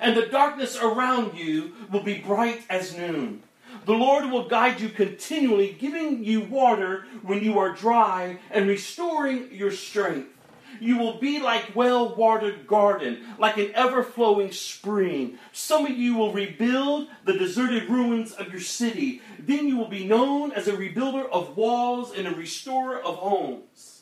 And 0.00 0.16
the 0.16 0.26
darkness 0.26 0.76
around 0.76 1.36
you 1.36 1.74
will 1.92 2.02
be 2.02 2.18
bright 2.18 2.62
as 2.68 2.96
noon. 2.96 3.42
The 3.84 3.92
Lord 3.92 4.30
will 4.30 4.48
guide 4.48 4.80
you 4.80 4.88
continually, 4.88 5.76
giving 5.78 6.24
you 6.24 6.40
water 6.40 7.04
when 7.22 7.42
you 7.42 7.58
are 7.58 7.74
dry 7.74 8.38
and 8.50 8.66
restoring 8.66 9.48
your 9.52 9.70
strength. 9.70 10.33
You 10.80 10.98
will 10.98 11.18
be 11.18 11.40
like 11.40 11.74
well 11.74 12.14
watered 12.14 12.66
garden, 12.66 13.24
like 13.38 13.56
an 13.56 13.70
ever 13.74 14.02
flowing 14.02 14.52
spring. 14.52 15.38
Some 15.52 15.86
of 15.86 15.96
you 15.96 16.14
will 16.16 16.32
rebuild 16.32 17.08
the 17.24 17.38
deserted 17.38 17.88
ruins 17.88 18.32
of 18.32 18.50
your 18.50 18.60
city. 18.60 19.22
Then 19.38 19.68
you 19.68 19.76
will 19.76 19.88
be 19.88 20.04
known 20.04 20.52
as 20.52 20.68
a 20.68 20.72
rebuilder 20.72 21.28
of 21.30 21.56
walls 21.56 22.12
and 22.12 22.26
a 22.26 22.34
restorer 22.34 23.00
of 23.00 23.16
homes. 23.16 23.93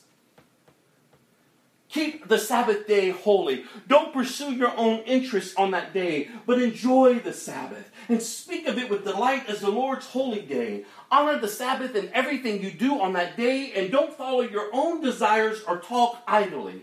Keep 1.93 2.27
the 2.27 2.39
Sabbath 2.39 2.87
day 2.87 3.11
holy. 3.11 3.65
Don't 3.87 4.11
pursue 4.11 4.51
your 4.51 4.75
own 4.75 5.01
interests 5.01 5.53
on 5.55 5.69
that 5.71 5.93
day, 5.93 6.27
but 6.47 6.59
enjoy 6.59 7.19
the 7.19 7.33
Sabbath 7.33 7.91
and 8.09 8.19
speak 8.19 8.67
of 8.67 8.79
it 8.79 8.89
with 8.89 9.03
delight 9.03 9.47
as 9.47 9.59
the 9.59 9.69
Lord's 9.69 10.07
holy 10.07 10.41
day. 10.41 10.85
Honor 11.11 11.37
the 11.37 11.47
Sabbath 11.47 11.95
in 11.95 12.09
everything 12.11 12.63
you 12.63 12.71
do 12.71 12.99
on 12.99 13.13
that 13.13 13.37
day, 13.37 13.73
and 13.75 13.91
don't 13.91 14.17
follow 14.17 14.41
your 14.41 14.71
own 14.73 15.01
desires 15.01 15.61
or 15.67 15.77
talk 15.77 16.23
idly. 16.27 16.81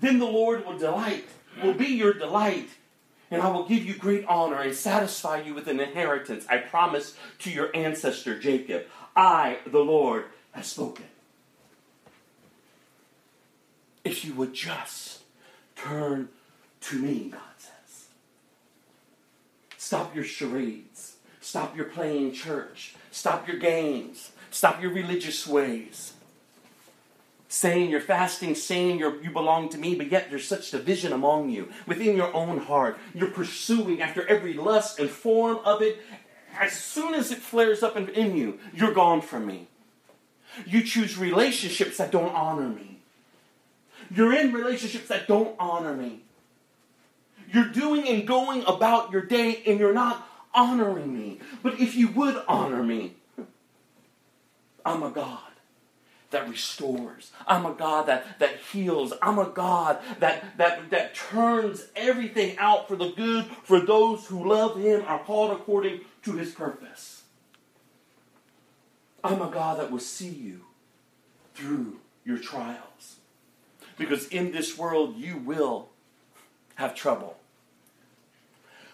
Then 0.00 0.20
the 0.20 0.26
Lord 0.26 0.64
will 0.64 0.78
delight, 0.78 1.26
will 1.60 1.74
be 1.74 1.86
your 1.86 2.12
delight, 2.12 2.68
and 3.32 3.42
I 3.42 3.50
will 3.50 3.66
give 3.66 3.84
you 3.84 3.96
great 3.96 4.24
honor 4.26 4.60
and 4.60 4.72
satisfy 4.72 5.40
you 5.40 5.52
with 5.52 5.66
an 5.66 5.80
inheritance 5.80 6.46
I 6.48 6.58
promised 6.58 7.16
to 7.40 7.50
your 7.50 7.74
ancestor 7.74 8.38
Jacob. 8.38 8.86
I, 9.16 9.58
the 9.66 9.80
Lord, 9.80 10.26
have 10.52 10.64
spoken 10.64 11.06
if 14.18 14.24
you 14.24 14.34
would 14.34 14.52
just 14.52 15.20
turn 15.76 16.28
to 16.80 16.96
me, 16.96 17.28
God 17.30 17.40
says. 17.56 18.08
Stop 19.76 20.12
your 20.14 20.24
charades. 20.24 21.16
Stop 21.40 21.76
your 21.76 21.86
playing 21.86 22.32
church. 22.32 22.96
Stop 23.12 23.46
your 23.46 23.58
games. 23.58 24.32
Stop 24.50 24.82
your 24.82 24.92
religious 24.92 25.46
ways. 25.46 26.14
Saying 27.46 27.90
you're 27.90 28.00
fasting, 28.00 28.56
saying 28.56 28.98
you're, 28.98 29.22
you 29.22 29.30
belong 29.30 29.68
to 29.70 29.78
me, 29.78 29.94
but 29.94 30.10
yet 30.10 30.30
there's 30.30 30.48
such 30.48 30.72
division 30.72 31.12
among 31.12 31.50
you 31.50 31.70
within 31.86 32.16
your 32.16 32.34
own 32.34 32.58
heart. 32.58 32.98
You're 33.14 33.30
pursuing 33.30 34.02
after 34.02 34.26
every 34.26 34.52
lust 34.52 34.98
and 34.98 35.08
form 35.08 35.60
of 35.64 35.80
it. 35.80 36.02
As 36.58 36.72
soon 36.72 37.14
as 37.14 37.30
it 37.30 37.38
flares 37.38 37.84
up 37.84 37.96
in, 37.96 38.08
in 38.08 38.36
you, 38.36 38.58
you're 38.74 38.92
gone 38.92 39.20
from 39.20 39.46
me. 39.46 39.68
You 40.66 40.82
choose 40.82 41.16
relationships 41.16 41.98
that 41.98 42.10
don't 42.10 42.34
honor 42.34 42.68
me. 42.68 42.97
You're 44.10 44.34
in 44.34 44.52
relationships 44.52 45.08
that 45.08 45.28
don't 45.28 45.54
honor 45.58 45.94
me. 45.94 46.20
You're 47.52 47.68
doing 47.68 48.06
and 48.08 48.26
going 48.26 48.62
about 48.64 49.10
your 49.10 49.22
day 49.22 49.62
and 49.66 49.78
you're 49.78 49.94
not 49.94 50.26
honoring 50.54 51.16
me. 51.16 51.40
But 51.62 51.80
if 51.80 51.94
you 51.94 52.08
would 52.08 52.42
honor 52.46 52.82
me, 52.82 53.14
I'm 54.84 55.02
a 55.02 55.10
God 55.10 55.40
that 56.30 56.48
restores. 56.48 57.32
I'm 57.46 57.64
a 57.64 57.72
God 57.72 58.06
that, 58.06 58.38
that 58.38 58.58
heals. 58.72 59.14
I'm 59.22 59.38
a 59.38 59.46
God 59.46 59.98
that, 60.18 60.58
that, 60.58 60.90
that 60.90 61.14
turns 61.14 61.86
everything 61.96 62.56
out 62.58 62.88
for 62.88 62.96
the 62.96 63.10
good 63.12 63.46
for 63.64 63.80
those 63.80 64.26
who 64.26 64.48
love 64.48 64.78
Him, 64.78 65.04
are 65.06 65.20
called 65.20 65.52
according 65.52 66.00
to 66.24 66.32
His 66.32 66.52
purpose. 66.52 67.22
I'm 69.24 69.40
a 69.40 69.50
God 69.50 69.78
that 69.78 69.90
will 69.90 69.98
see 69.98 70.28
you 70.28 70.60
through 71.54 71.98
your 72.24 72.38
trials. 72.38 73.17
Because 73.98 74.28
in 74.28 74.52
this 74.52 74.78
world 74.78 75.16
you 75.16 75.36
will 75.36 75.88
have 76.76 76.94
trouble. 76.94 77.36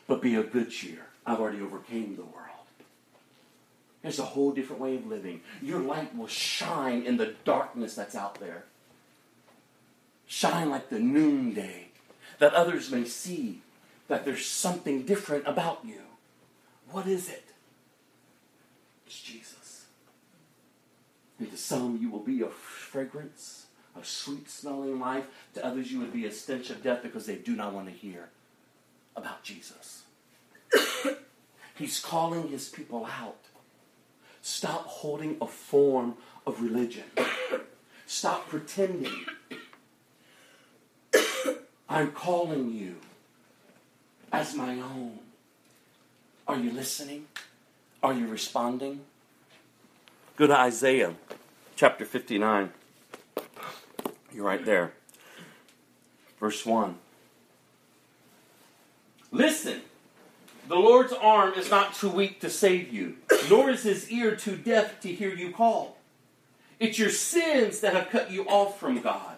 But 0.07 0.23
be 0.23 0.35
of 0.35 0.53
good 0.53 0.71
cheer. 0.71 1.07
I've 1.27 1.41
already 1.41 1.61
overcame 1.61 2.17
the 2.17 2.23
world. 2.23 2.45
There's 4.03 4.19
a 4.19 4.25
whole 4.25 4.53
different 4.53 4.83
way 4.83 4.97
of 4.97 5.07
living. 5.07 5.41
Your 5.63 5.81
light 5.81 6.15
will 6.15 6.27
shine 6.27 7.03
in 7.05 7.17
the 7.17 7.35
darkness 7.45 7.95
that's 7.95 8.15
out 8.15 8.39
there. 8.39 8.65
Shine 10.27 10.69
like 10.69 10.91
the 10.91 10.99
noonday, 10.99 11.89
that 12.39 12.53
others 12.53 12.91
may 12.91 13.05
see 13.05 13.63
that 14.09 14.25
there's 14.25 14.45
something 14.45 15.05
different 15.05 15.47
about 15.47 15.81
you. 15.85 16.01
What 16.91 17.07
is 17.07 17.29
it? 17.29 17.45
It's 19.07 19.21
Jesus. 19.23 19.87
And 21.39 21.51
to 21.51 21.57
some, 21.57 21.99
you 22.01 22.11
will 22.11 22.21
be 22.21 22.43
a 22.43 22.49
fragrance 22.49 23.64
a 23.99 24.05
sweet 24.05 24.51
smelling 24.51 24.99
life. 24.99 25.27
To 25.55 25.65
others, 25.65 25.93
you 25.93 26.01
would 26.01 26.13
be 26.13 26.27
a 26.27 26.33
stench 26.33 26.71
of 26.71 26.83
death 26.83 27.03
because 27.03 27.27
they 27.27 27.37
do 27.37 27.55
not 27.55 27.73
want 27.73 27.87
to 27.87 27.93
hear 27.93 28.29
about 29.17 29.43
Jesus. 29.43 30.03
He's 31.75 32.01
calling 32.01 32.49
his 32.49 32.69
people 32.69 33.07
out. 33.07 33.39
Stop 34.43 34.87
holding 34.87 35.37
a 35.41 35.47
form 35.47 36.15
of 36.47 36.61
religion. 36.61 37.05
Stop 38.07 38.49
pretending. 38.49 39.25
I'm 41.89 42.13
calling 42.13 42.73
you 42.73 42.97
as 44.33 44.55
my 44.55 44.75
own. 44.75 45.19
Are 46.47 46.59
you 46.59 46.71
listening? 46.71 47.27
Are 48.03 48.13
you 48.13 48.27
responding? 48.27 49.01
Go 50.37 50.47
to 50.47 50.57
Isaiah 50.57 51.15
chapter 51.77 52.05
59. 52.05 52.71
You're 54.35 54.45
right 54.45 54.65
there. 54.65 54.93
Verse 56.41 56.67
1. 56.67 56.97
Listen, 59.31 59.83
the 60.69 60.75
Lord's 60.75 61.13
arm 61.13 61.55
is 61.55 61.71
not 61.71 61.95
too 61.95 62.09
weak 62.09 62.41
to 62.41 62.51
save 62.51 62.93
you, 62.93 63.17
nor 63.49 63.71
is 63.71 63.85
his 63.85 64.11
ear 64.11 64.35
too 64.35 64.57
deaf 64.57 65.01
to 65.01 65.09
hear 65.09 65.33
you 65.33 65.53
call. 65.53 65.99
It's 66.81 66.99
your 66.99 67.11
sins 67.11 67.81
that 67.81 67.95
have 67.95 68.11
cut 68.11 68.31
you 68.31 68.45
off 68.47 68.79
from 68.81 69.01
God. 69.01 69.34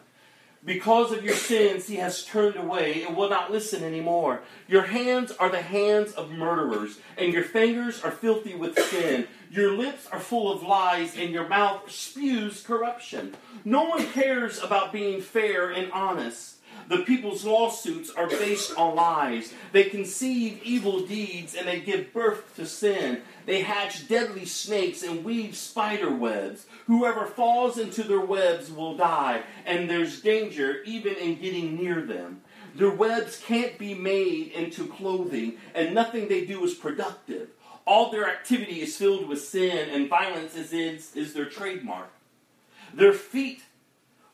Because 0.67 1.13
of 1.13 1.23
your 1.25 1.37
sins, 1.37 1.87
he 1.87 1.95
has 1.97 2.25
turned 2.25 2.57
away 2.57 3.05
and 3.05 3.17
will 3.17 3.31
not 3.31 3.53
listen 3.53 3.85
anymore. 3.85 4.41
Your 4.67 4.83
hands 4.83 5.31
are 5.31 5.49
the 5.49 5.63
hands 5.63 6.13
of 6.13 6.33
murderers, 6.33 6.99
and 7.17 7.33
your 7.33 7.45
fingers 7.45 8.03
are 8.03 8.11
filthy 8.11 8.57
with 8.57 8.77
sin. 8.77 9.29
Your 9.49 9.71
lips 9.77 10.09
are 10.11 10.19
full 10.19 10.51
of 10.53 10.65
lies, 10.65 11.17
and 11.17 11.31
your 11.31 11.49
mouth 11.49 11.89
spews 11.89 12.63
corruption. 12.63 13.37
No 13.65 13.85
one 13.85 14.07
cares 14.09 14.61
about 14.61 14.93
being 14.93 15.21
fair 15.21 15.71
and 15.71 15.93
honest. 15.93 16.57
The 16.89 16.99
people's 16.99 17.45
lawsuits 17.45 18.11
are 18.11 18.29
based 18.29 18.77
on 18.77 18.97
lies. 18.97 19.53
They 19.73 19.85
conceive 19.85 20.61
evil 20.63 21.07
deeds 21.07 21.55
and 21.55 21.67
they 21.67 21.81
give 21.81 22.13
birth 22.13 22.55
to 22.57 22.67
sin. 22.67 23.23
They 23.47 23.63
hatch 23.63 24.09
deadly 24.09 24.45
snakes 24.45 25.05
and 25.05 25.25
weave 25.25 25.57
spider 25.57 26.13
webs. 26.13 26.67
Whoever 26.87 27.27
falls 27.27 27.79
into 27.79 28.03
their 28.03 28.21
webs 28.21 28.71
will 28.71 28.97
die, 28.97 29.43
and 29.65 29.89
there's 29.89 30.21
danger 30.21 30.83
even 30.85 31.15
in 31.15 31.41
getting 31.41 31.77
near 31.77 32.03
them. 32.03 32.43
Their 32.75 32.91
webs 32.91 33.41
can't 33.47 33.79
be 33.79 33.95
made 33.95 34.49
into 34.49 34.87
clothing, 34.87 35.59
and 35.75 35.95
nothing 35.95 36.29
they 36.29 36.45
do 36.45 36.63
is 36.65 36.75
productive. 36.75 37.51
All 37.87 38.11
their 38.11 38.29
activity 38.29 38.83
is 38.83 38.97
filled 38.97 39.29
with 39.29 39.43
sin, 39.43 39.89
and 39.91 40.11
violence 40.11 40.57
is, 40.57 40.73
is, 40.73 41.15
is 41.15 41.33
their 41.33 41.47
trademark. 41.47 42.11
Their 42.93 43.13
feet 43.13 43.63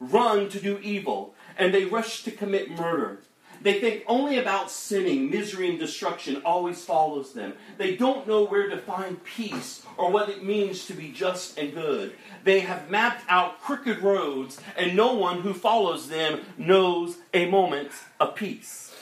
run 0.01 0.49
to 0.49 0.59
do 0.59 0.79
evil, 0.79 1.35
and 1.59 1.73
they 1.73 1.85
rush 1.85 2.25
to 2.25 2.31
commit 2.31 2.71
murder. 2.71 3.21
They 3.63 3.81
think 3.81 4.03
only 4.09 4.39
about 4.39 4.71
sinning, 4.71 5.31
misery, 5.31 5.71
and 5.71 5.79
destruction 5.79 6.43
always 6.45 6.85
follows 6.85 7.33
them. 7.33 7.55
They 7.79 7.97
don't 7.97 8.27
know 8.27 8.45
where 8.45 8.69
to 8.69 8.79
find 8.79 9.23
peace 9.23 9.85
or 9.97 10.11
what 10.11 10.29
it 10.29 10.43
means 10.43 10.87
to 10.87 10.95
be 10.95 11.13
just 11.13 11.57
and 11.59 11.73
good. 11.73 12.15
They 12.43 12.61
have 12.61 12.91
mapped 12.91 13.25
out 13.29 13.61
crooked 13.61 14.01
roads, 14.01 14.61
and 14.77 14.97
no 14.97 15.15
one 15.15 15.43
who 15.43 15.55
follows 15.55 16.09
them 16.09 16.41
knows 16.59 17.19
a 17.33 17.49
moment 17.49 17.93
of 18.19 18.35
peace. 18.35 18.95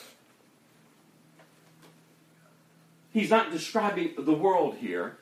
He's 3.12 3.30
not 3.30 3.50
describing 3.50 4.12
the 4.18 4.32
world 4.32 4.76
here, 4.76 5.16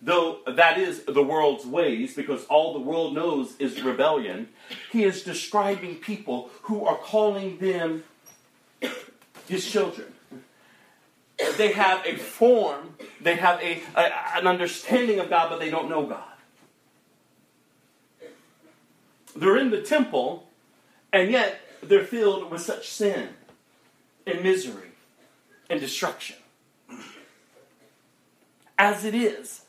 though 0.00 0.38
that 0.46 0.78
is 0.78 1.04
the 1.04 1.22
world's 1.22 1.66
ways, 1.66 2.14
because 2.14 2.44
all 2.44 2.74
the 2.74 2.78
world 2.78 3.14
knows 3.14 3.56
is 3.58 3.82
rebellion. 3.82 4.50
He 4.92 5.04
is 5.04 5.22
describing 5.22 5.96
people 5.96 6.50
who 6.62 6.84
are 6.84 6.96
calling 6.96 7.58
them 7.58 8.04
his 9.48 9.68
children. 9.68 10.12
They 11.56 11.72
have 11.72 12.04
a 12.04 12.16
form, 12.16 12.94
they 13.20 13.36
have 13.36 13.60
a, 13.62 13.80
a, 13.94 14.38
an 14.38 14.46
understanding 14.46 15.20
of 15.20 15.30
God, 15.30 15.50
but 15.50 15.60
they 15.60 15.70
don't 15.70 15.88
know 15.88 16.04
God. 16.04 16.24
They're 19.36 19.56
in 19.56 19.70
the 19.70 19.82
temple, 19.82 20.48
and 21.12 21.30
yet 21.30 21.60
they're 21.82 22.04
filled 22.04 22.50
with 22.50 22.60
such 22.60 22.88
sin 22.88 23.28
and 24.26 24.42
misery 24.42 24.90
and 25.70 25.80
destruction. 25.80 26.36
As 28.76 29.04
it 29.04 29.14
is, 29.14 29.62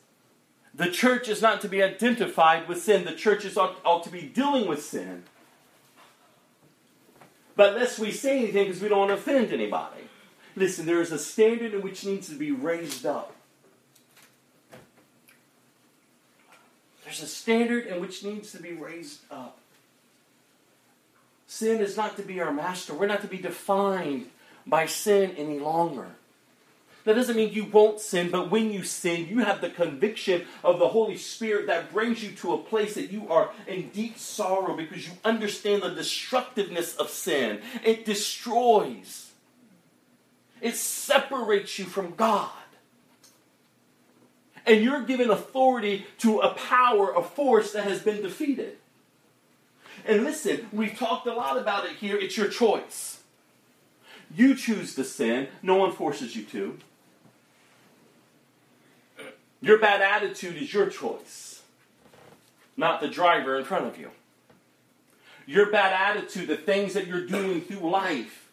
the 0.74 0.90
church 0.90 1.28
is 1.28 1.42
not 1.42 1.62
to 1.62 1.68
be 1.68 1.84
identified 1.84 2.68
with 2.68 2.82
sin. 2.82 3.06
The 3.06 3.14
church 3.14 3.46
is 3.46 3.58
ought, 3.58 3.80
ought 3.84 4.04
to 4.04 4.10
be 4.10 4.22
dealing 4.22 4.68
with 4.68 4.84
sin. 4.84 5.24
But 7.60 7.76
lest 7.76 8.00
we 8.00 8.14
say 8.14 8.38
anything 8.40 8.68
because 8.68 8.82
we 8.82 8.88
don't 8.88 9.00
want 9.00 9.10
to 9.10 9.16
offend 9.16 9.52
anybody. 9.52 10.04
Listen, 10.56 10.86
there 10.86 11.02
is 11.02 11.12
a 11.12 11.20
standard 11.20 11.74
in 11.74 11.82
which 11.82 12.06
needs 12.06 12.30
to 12.30 12.36
be 12.36 12.52
raised 12.52 13.06
up. 13.06 13.36
There's 17.04 17.22
a 17.22 17.28
standard 17.28 17.86
in 17.88 18.00
which 18.00 18.24
needs 18.24 18.54
to 18.54 18.62
be 18.62 18.72
raised 18.72 19.20
up. 19.30 19.58
Sin 21.48 21.82
is 21.82 21.98
not 21.98 22.16
to 22.16 22.22
be 22.22 22.40
our 22.40 22.54
master. 22.54 22.94
We're 22.94 23.08
not 23.08 23.24
to 23.24 23.28
be 23.28 23.40
defined 23.40 24.30
by 24.66 24.86
sin 24.86 25.34
any 25.36 25.60
longer. 25.60 26.08
That 27.10 27.16
doesn't 27.16 27.38
mean 27.38 27.54
you 27.54 27.66
won't 27.66 28.00
sin, 28.00 28.30
but 28.30 28.52
when 28.52 28.72
you 28.72 28.84
sin, 28.84 29.26
you 29.26 29.40
have 29.40 29.62
the 29.62 29.72
conviction 29.72 30.46
of 30.64 30.78
the 30.78 30.90
Holy 30.90 31.18
Spirit 31.18 31.66
that 31.66 31.92
brings 31.92 32.24
you 32.24 32.30
to 32.34 32.54
a 32.54 32.60
place 32.60 32.94
that 32.94 33.12
you 33.12 33.28
are 33.32 33.50
in 33.66 33.90
deep 33.90 34.20
sorrow 34.20 34.78
because 34.78 35.08
you 35.08 35.14
understand 35.26 35.82
the 35.82 35.90
destructiveness 35.90 36.96
of 36.98 37.10
sin. 37.10 37.62
It 37.84 38.06
destroys, 38.06 39.32
it 40.62 40.76
separates 40.76 41.80
you 41.80 41.86
from 41.86 42.14
God. 42.14 42.52
And 44.68 44.84
you're 44.84 45.02
given 45.02 45.32
authority 45.32 46.06
to 46.20 46.42
a 46.42 46.54
power, 46.54 47.12
a 47.16 47.24
force 47.24 47.72
that 47.72 47.86
has 47.86 48.04
been 48.04 48.22
defeated. 48.22 48.78
And 50.06 50.24
listen, 50.24 50.68
we've 50.72 50.96
talked 50.96 51.26
a 51.26 51.34
lot 51.34 51.58
about 51.58 51.86
it 51.86 51.94
here. 51.94 52.20
It's 52.20 52.38
your 52.38 52.50
choice. 52.50 53.22
You 54.32 54.54
choose 54.54 54.94
to 54.94 55.04
sin, 55.04 55.48
no 55.64 55.78
one 55.78 55.92
forces 55.92 56.36
you 56.36 56.44
to. 56.44 56.78
Your 59.62 59.78
bad 59.78 60.02
attitude 60.02 60.56
is 60.56 60.74
your 60.74 60.88
choice, 60.88 61.62
not 62.78 63.02
the 63.02 63.08
driver 63.08 63.58
in 63.58 63.66
front 63.66 63.86
of 63.86 63.98
you. 63.98 64.12
Your 65.46 65.72
bad 65.72 65.94
attitude, 65.94 66.48
the 66.48 66.56
things 66.56 66.94
that 66.94 67.08
you're 67.08 67.26
doing 67.26 67.62
through 67.62 67.90
life, 67.90 68.50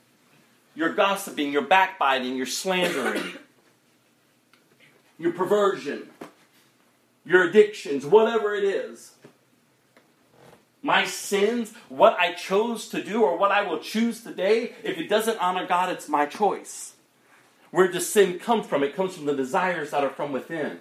your 0.75 0.95
gossiping, 0.95 1.53
your 1.53 1.63
backbiting, 1.63 2.37
your 2.37 2.47
slandering, 2.47 3.23
your 5.19 5.33
perversion, 5.33 6.09
your 7.25 7.49
addictions, 7.49 8.05
whatever 8.05 8.55
it 8.55 8.65
is. 8.65 9.13
My 10.83 11.05
sins, 11.05 11.73
what 11.89 12.17
I 12.19 12.33
chose 12.33 12.89
to 12.89 13.03
do 13.03 13.23
or 13.23 13.37
what 13.37 13.51
I 13.51 13.63
will 13.63 13.81
choose 13.81 14.23
today, 14.23 14.75
if 14.83 14.99
it 14.99 15.09
doesn't 15.09 15.39
honor 15.39 15.67
God, 15.67 15.91
it's 15.91 16.09
my 16.09 16.27
choice. 16.27 16.95
Where 17.71 17.91
does 17.91 18.09
sin 18.09 18.39
come 18.39 18.63
from? 18.63 18.83
It 18.83 18.95
comes 18.95 19.15
from 19.15 19.27
the 19.27 19.35
desires 19.35 19.91
that 19.91 20.05
are 20.05 20.11
from 20.11 20.33
within. 20.33 20.79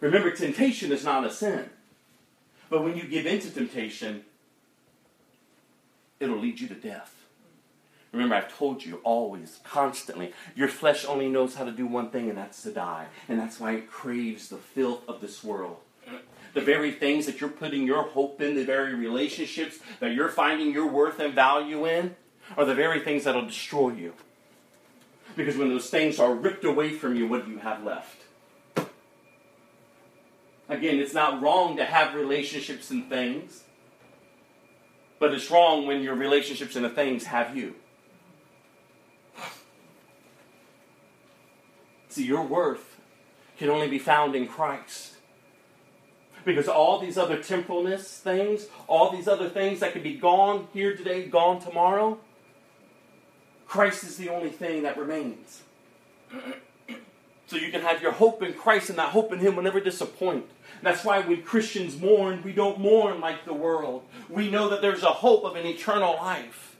Remember, 0.00 0.30
temptation 0.30 0.92
is 0.92 1.04
not 1.04 1.24
a 1.24 1.30
sin. 1.30 1.70
But 2.68 2.82
when 2.82 2.96
you 2.96 3.04
give 3.04 3.26
in 3.26 3.40
to 3.40 3.50
temptation, 3.50 4.24
it'll 6.20 6.38
lead 6.38 6.60
you 6.60 6.68
to 6.68 6.74
death. 6.74 7.14
Remember, 8.12 8.36
I've 8.36 8.56
told 8.56 8.84
you 8.84 9.00
always, 9.02 9.60
constantly, 9.64 10.32
your 10.54 10.68
flesh 10.68 11.04
only 11.04 11.28
knows 11.28 11.56
how 11.56 11.64
to 11.64 11.72
do 11.72 11.86
one 11.86 12.10
thing, 12.10 12.28
and 12.28 12.38
that's 12.38 12.62
to 12.62 12.70
die. 12.70 13.06
And 13.28 13.40
that's 13.40 13.58
why 13.58 13.72
it 13.72 13.90
craves 13.90 14.48
the 14.48 14.56
filth 14.56 15.02
of 15.08 15.20
this 15.20 15.42
world. 15.42 15.78
The 16.54 16.60
very 16.60 16.92
things 16.92 17.26
that 17.26 17.40
you're 17.40 17.50
putting 17.50 17.84
your 17.84 18.04
hope 18.04 18.40
in, 18.40 18.54
the 18.54 18.64
very 18.64 18.94
relationships 18.94 19.78
that 19.98 20.14
you're 20.14 20.28
finding 20.28 20.72
your 20.72 20.86
worth 20.86 21.18
and 21.18 21.34
value 21.34 21.86
in, 21.86 22.14
are 22.56 22.64
the 22.64 22.74
very 22.74 23.00
things 23.00 23.24
that'll 23.24 23.46
destroy 23.46 23.90
you. 23.90 24.14
Because 25.34 25.56
when 25.56 25.70
those 25.70 25.90
things 25.90 26.20
are 26.20 26.32
ripped 26.32 26.64
away 26.64 26.90
from 26.90 27.16
you, 27.16 27.26
what 27.26 27.44
do 27.44 27.50
you 27.50 27.58
have 27.58 27.82
left? 27.82 28.23
Again, 30.68 30.98
it's 30.98 31.14
not 31.14 31.42
wrong 31.42 31.76
to 31.76 31.84
have 31.84 32.14
relationships 32.14 32.90
and 32.90 33.08
things, 33.08 33.64
but 35.18 35.34
it's 35.34 35.50
wrong 35.50 35.86
when 35.86 36.02
your 36.02 36.14
relationships 36.14 36.74
and 36.76 36.84
the 36.84 36.90
things 36.90 37.24
have 37.24 37.56
you. 37.56 37.74
See, 42.08 42.24
your 42.24 42.42
worth 42.42 43.00
can 43.58 43.68
only 43.68 43.88
be 43.88 43.98
found 43.98 44.34
in 44.34 44.46
Christ. 44.46 45.14
Because 46.44 46.68
all 46.68 46.98
these 46.98 47.18
other 47.18 47.38
temporalness 47.38 48.20
things, 48.20 48.66
all 48.86 49.10
these 49.10 49.26
other 49.26 49.48
things 49.48 49.80
that 49.80 49.92
can 49.92 50.02
be 50.02 50.14
gone 50.14 50.68
here 50.72 50.96
today, 50.96 51.26
gone 51.26 51.60
tomorrow, 51.60 52.18
Christ 53.66 54.04
is 54.04 54.16
the 54.16 54.28
only 54.28 54.50
thing 54.50 54.82
that 54.82 54.96
remains. 54.96 55.62
So 57.46 57.56
you 57.56 57.70
can 57.70 57.82
have 57.82 58.00
your 58.00 58.12
hope 58.12 58.42
in 58.42 58.54
Christ, 58.54 58.88
and 58.88 58.98
that 58.98 59.10
hope 59.10 59.32
in 59.32 59.38
Him 59.38 59.56
will 59.56 59.62
never 59.62 59.80
disappoint. 59.80 60.46
That's 60.82 61.04
why 61.04 61.20
when 61.20 61.42
Christians 61.42 61.98
mourn, 61.98 62.42
we 62.42 62.52
don't 62.52 62.80
mourn 62.80 63.20
like 63.20 63.44
the 63.44 63.54
world. 63.54 64.04
We 64.28 64.50
know 64.50 64.68
that 64.68 64.82
there's 64.82 65.02
a 65.02 65.08
hope 65.08 65.44
of 65.44 65.56
an 65.56 65.66
eternal 65.66 66.14
life. 66.14 66.76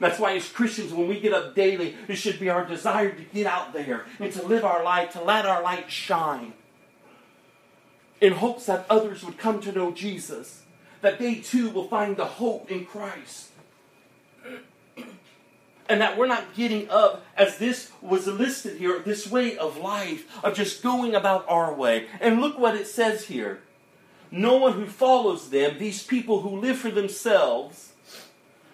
That's 0.00 0.18
why, 0.18 0.36
as 0.36 0.48
Christians, 0.48 0.92
when 0.92 1.08
we 1.08 1.18
get 1.18 1.32
up 1.32 1.54
daily, 1.54 1.96
it 2.08 2.16
should 2.16 2.38
be 2.38 2.50
our 2.50 2.64
desire 2.64 3.10
to 3.10 3.22
get 3.22 3.46
out 3.46 3.72
there 3.72 4.04
and 4.20 4.32
to 4.34 4.46
live 4.46 4.64
our 4.64 4.82
life, 4.84 5.12
to 5.12 5.22
let 5.22 5.46
our 5.46 5.62
light 5.62 5.90
shine, 5.90 6.52
in 8.20 8.34
hopes 8.34 8.66
that 8.66 8.84
others 8.90 9.24
would 9.24 9.38
come 9.38 9.60
to 9.60 9.72
know 9.72 9.90
Jesus, 9.90 10.62
that 11.00 11.18
they 11.18 11.36
too 11.36 11.70
will 11.70 11.88
find 11.88 12.16
the 12.16 12.24
hope 12.24 12.70
in 12.70 12.84
Christ. 12.84 13.48
And 15.88 16.00
that 16.02 16.18
we're 16.18 16.26
not 16.26 16.54
getting 16.54 16.90
up 16.90 17.24
as 17.36 17.58
this 17.58 17.90
was 18.02 18.26
listed 18.26 18.76
here, 18.76 18.98
this 18.98 19.30
way 19.30 19.56
of 19.56 19.78
life, 19.78 20.26
of 20.44 20.54
just 20.54 20.82
going 20.82 21.14
about 21.14 21.46
our 21.48 21.72
way. 21.72 22.06
And 22.20 22.40
look 22.40 22.58
what 22.58 22.74
it 22.74 22.86
says 22.86 23.26
here. 23.26 23.60
No 24.30 24.56
one 24.56 24.74
who 24.74 24.86
follows 24.86 25.48
them, 25.48 25.78
these 25.78 26.02
people 26.02 26.42
who 26.42 26.60
live 26.60 26.76
for 26.76 26.90
themselves, 26.90 27.92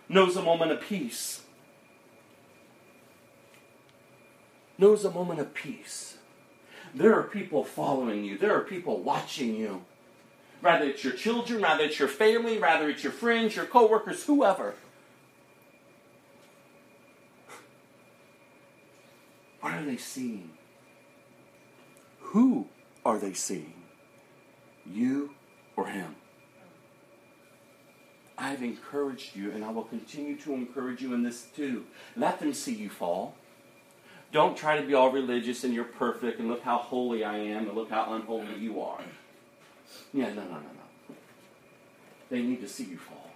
knows 0.09 0.37
a 0.37 0.43
moment 0.43 0.73
of 0.73 0.81
peace. 0.81 1.43
Knows 4.77 5.05
a 5.05 5.11
moment 5.11 5.39
of 5.39 5.55
peace. 5.55 6.19
There 6.95 7.15
are 7.15 7.25
people 7.25 7.65
following 7.65 8.25
you, 8.25 8.39
there 8.39 8.57
are 8.57 8.63
people 8.63 8.99
watching 8.99 9.55
you. 9.55 9.83
Rather 10.63 10.87
it's 10.87 11.05
your 11.05 11.13
children, 11.13 11.63
rather 11.63 11.85
it's 11.85 11.99
your 11.99 12.09
family, 12.09 12.59
rather 12.59 12.89
it's 12.89 13.03
your 13.03 13.13
friends, 13.13 13.55
your 13.55 13.67
coworkers, 13.67 14.25
whoever. 14.25 14.75
What 19.65 19.73
are 19.73 19.83
they 19.83 19.97
seeing? 19.97 20.51
Who 22.21 22.67
are 23.03 23.19
they 23.19 23.33
seeing? 23.33 23.73
You 24.85 25.31
or 25.75 25.87
him? 25.87 26.17
I've 28.37 28.63
encouraged 28.63 29.35
you, 29.35 29.53
and 29.53 29.65
I 29.65 29.71
will 29.71 29.85
continue 29.85 30.37
to 30.41 30.53
encourage 30.53 31.01
you 31.01 31.15
in 31.15 31.23
this 31.23 31.47
too. 31.57 31.87
Let 32.15 32.41
them 32.41 32.53
see 32.53 32.75
you 32.75 32.91
fall. 32.91 33.37
Don't 34.33 34.55
try 34.55 34.79
to 34.79 34.87
be 34.87 34.93
all 34.93 35.11
religious 35.11 35.65
and 35.65 35.73
you're 35.73 35.85
perfect 35.85 36.41
and 36.41 36.51
look 36.51 36.61
how 36.61 36.77
holy 36.77 37.25
I 37.25 37.39
am 37.39 37.67
and 37.67 37.75
look 37.75 37.89
how 37.89 38.13
unholy 38.13 38.59
you 38.59 38.83
are. 38.83 39.01
Yeah, 40.13 40.29
no, 40.29 40.43
no, 40.43 40.57
no, 40.57 40.59
no. 40.59 41.17
They 42.29 42.43
need 42.43 42.61
to 42.61 42.69
see 42.69 42.85
you 42.85 42.99
fall. 42.99 43.31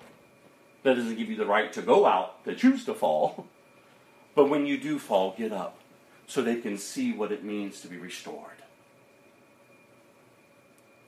That 0.82 0.96
doesn't 0.96 1.16
give 1.16 1.30
you 1.30 1.36
the 1.36 1.46
right 1.46 1.72
to 1.72 1.80
go 1.80 2.04
out 2.04 2.44
to 2.44 2.54
choose 2.54 2.84
to 2.84 2.92
fall. 2.92 3.46
But 4.34 4.50
when 4.50 4.66
you 4.66 4.78
do 4.78 5.00
fall, 5.00 5.34
get 5.36 5.50
up 5.50 5.77
so 6.28 6.42
they 6.42 6.56
can 6.56 6.76
see 6.76 7.12
what 7.12 7.32
it 7.32 7.42
means 7.42 7.80
to 7.80 7.88
be 7.88 7.96
restored. 7.96 8.62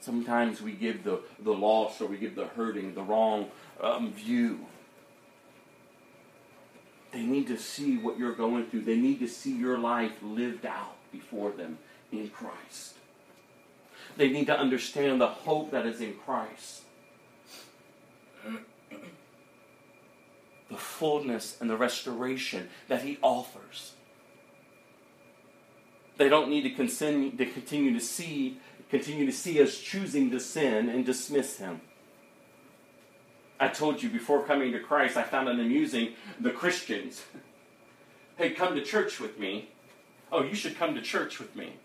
Sometimes 0.01 0.63
we 0.63 0.73
give 0.73 1.05
the, 1.05 1.21
the 1.39 1.53
lost 1.53 2.01
or 2.01 2.07
we 2.07 2.17
give 2.17 2.35
the 2.35 2.47
hurting 2.47 2.95
the 2.95 3.03
wrong 3.03 3.51
um, 3.83 4.13
view. 4.13 4.61
They 7.13 7.23
need 7.23 7.49
to 7.49 7.59
see 7.59 7.99
what 7.99 8.19
you're 8.19 8.35
going 8.35 8.67
through. 8.67 8.83
They 8.83 8.97
need 8.97 9.19
to 9.19 9.29
see 9.29 9.55
your 9.55 9.77
life 9.79 10.13
lived 10.23 10.65
out 10.65 10.97
before 11.13 11.51
them 11.51 11.79
in 12.11 12.31
Christ. 12.31 12.95
They 14.17 14.31
need 14.31 14.47
to 14.47 14.59
understand 14.59 15.21
the 15.21 15.27
hope 15.27 15.71
that 15.73 15.85
is 15.85 16.01
in 16.01 16.15
Christ. 16.15 16.83
The 20.71 20.77
fullness 20.77 21.59
and 21.61 21.69
the 21.69 21.77
restoration 21.77 22.71
that 22.89 23.03
He 23.03 23.19
offers. 23.21 23.93
They 26.21 26.29
don't 26.29 26.51
need 26.51 26.65
to 26.65 26.71
continue 26.71 27.35
to, 27.35 27.47
continue 27.47 27.95
to 27.95 28.01
see 28.01 28.59
continue 28.91 29.25
to 29.25 29.33
see 29.33 29.63
us 29.63 29.79
choosing 29.79 30.31
to 30.33 30.39
sin 30.39 30.91
and 30.91 31.07
dismiss 31.07 31.57
him. 31.57 31.81
I 33.59 33.69
told 33.69 34.03
you 34.03 34.11
before 34.11 34.45
coming 34.45 34.71
to 34.73 34.81
Christ, 34.81 35.17
I 35.17 35.23
found 35.23 35.49
it 35.49 35.59
amusing 35.59 36.13
the 36.39 36.51
Christians. 36.51 37.23
Hey, 38.37 38.51
come 38.51 38.75
to 38.75 38.83
church 38.83 39.19
with 39.19 39.39
me. 39.39 39.71
Oh, 40.31 40.43
you 40.43 40.55
should 40.55 40.77
come 40.77 40.95
to 40.95 41.01
church 41.01 41.39
with 41.39 41.57
me. 41.57 41.77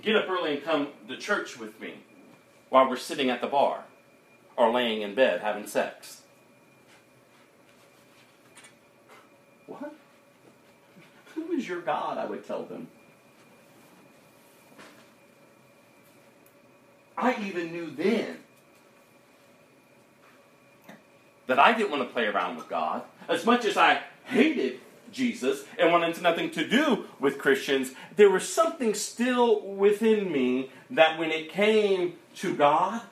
Get 0.00 0.16
up 0.16 0.28
early 0.28 0.54
and 0.54 0.64
come 0.64 0.88
to 1.06 1.16
church 1.16 1.56
with 1.56 1.80
me 1.80 1.94
while 2.68 2.90
we're 2.90 2.96
sitting 2.96 3.30
at 3.30 3.40
the 3.40 3.46
bar 3.46 3.84
or 4.56 4.72
laying 4.72 5.02
in 5.02 5.14
bed 5.14 5.40
having 5.40 5.68
sex. 5.68 6.22
What? 9.68 9.94
Who 11.36 11.52
is 11.52 11.68
your 11.68 11.80
God? 11.80 12.18
I 12.18 12.24
would 12.24 12.44
tell 12.44 12.64
them. 12.64 12.88
I 17.22 17.36
even 17.46 17.72
knew 17.72 17.90
then 17.90 18.38
that 21.46 21.58
I 21.58 21.72
didn't 21.72 21.90
want 21.90 22.02
to 22.02 22.12
play 22.12 22.26
around 22.26 22.56
with 22.56 22.68
God. 22.68 23.02
As 23.28 23.46
much 23.46 23.64
as 23.64 23.76
I 23.76 24.02
hated 24.24 24.80
Jesus 25.12 25.64
and 25.78 25.92
wanted 25.92 26.20
nothing 26.20 26.50
to 26.50 26.66
do 26.66 27.04
with 27.20 27.38
Christians, 27.38 27.92
there 28.16 28.28
was 28.28 28.48
something 28.48 28.92
still 28.94 29.60
within 29.60 30.32
me 30.32 30.70
that 30.90 31.18
when 31.18 31.30
it 31.30 31.50
came 31.50 32.14
to 32.36 32.56
God, 32.56 33.02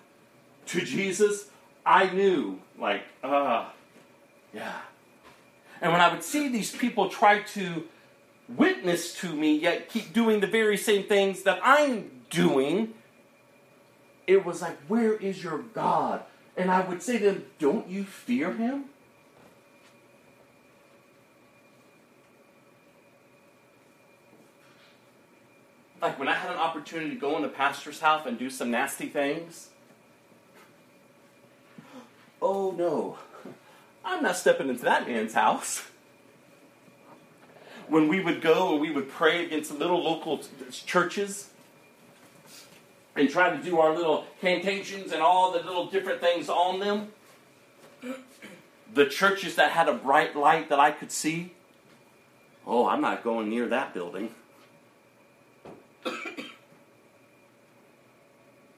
to 0.66 0.80
Jesus, 0.80 1.46
I 1.86 2.10
knew, 2.10 2.60
like, 2.78 3.02
ah, 3.22 3.68
uh, 3.68 3.68
yeah. 4.52 4.78
And 5.80 5.92
when 5.92 6.00
I 6.00 6.12
would 6.12 6.24
see 6.24 6.48
these 6.48 6.74
people 6.74 7.08
try 7.08 7.42
to 7.42 7.84
witness 8.48 9.14
to 9.20 9.34
me, 9.34 9.56
yet 9.56 9.88
keep 9.88 10.12
doing 10.12 10.40
the 10.40 10.46
very 10.46 10.76
same 10.76 11.04
things 11.04 11.42
that 11.44 11.60
I'm 11.62 12.10
doing, 12.30 12.94
it 14.30 14.46
was 14.46 14.62
like, 14.62 14.78
Where 14.86 15.14
is 15.14 15.42
your 15.42 15.58
God? 15.58 16.22
And 16.56 16.70
I 16.70 16.86
would 16.86 17.02
say 17.02 17.18
to 17.18 17.24
them, 17.24 17.44
Don't 17.58 17.88
you 17.88 18.04
fear 18.04 18.52
him? 18.52 18.84
Like 26.00 26.18
when 26.18 26.28
I 26.28 26.34
had 26.34 26.50
an 26.52 26.56
opportunity 26.56 27.10
to 27.10 27.16
go 27.16 27.36
in 27.36 27.42
the 27.42 27.48
pastor's 27.48 28.00
house 28.00 28.24
and 28.24 28.38
do 28.38 28.48
some 28.48 28.70
nasty 28.70 29.08
things. 29.08 29.68
Oh 32.40 32.70
no, 32.70 33.18
I'm 34.02 34.22
not 34.22 34.36
stepping 34.36 34.70
into 34.70 34.84
that 34.84 35.06
man's 35.06 35.34
house. 35.34 35.82
When 37.88 38.06
we 38.06 38.20
would 38.20 38.40
go 38.40 38.72
and 38.72 38.80
we 38.80 38.92
would 38.92 39.10
pray 39.10 39.44
against 39.44 39.72
little 39.72 40.02
local 40.02 40.40
churches, 40.70 41.49
and 43.16 43.28
try 43.28 43.54
to 43.54 43.62
do 43.62 43.78
our 43.80 43.94
little 43.94 44.24
cantations 44.40 45.12
and 45.12 45.20
all 45.20 45.52
the 45.52 45.58
little 45.58 45.86
different 45.86 46.20
things 46.20 46.48
on 46.48 46.80
them. 46.80 47.08
The 48.92 49.06
churches 49.06 49.56
that 49.56 49.72
had 49.72 49.88
a 49.88 49.94
bright 49.94 50.36
light 50.36 50.68
that 50.68 50.80
I 50.80 50.90
could 50.90 51.12
see, 51.12 51.52
oh, 52.66 52.86
I'm 52.86 53.00
not 53.00 53.22
going 53.22 53.48
near 53.48 53.68
that 53.68 53.94
building. 53.94 54.34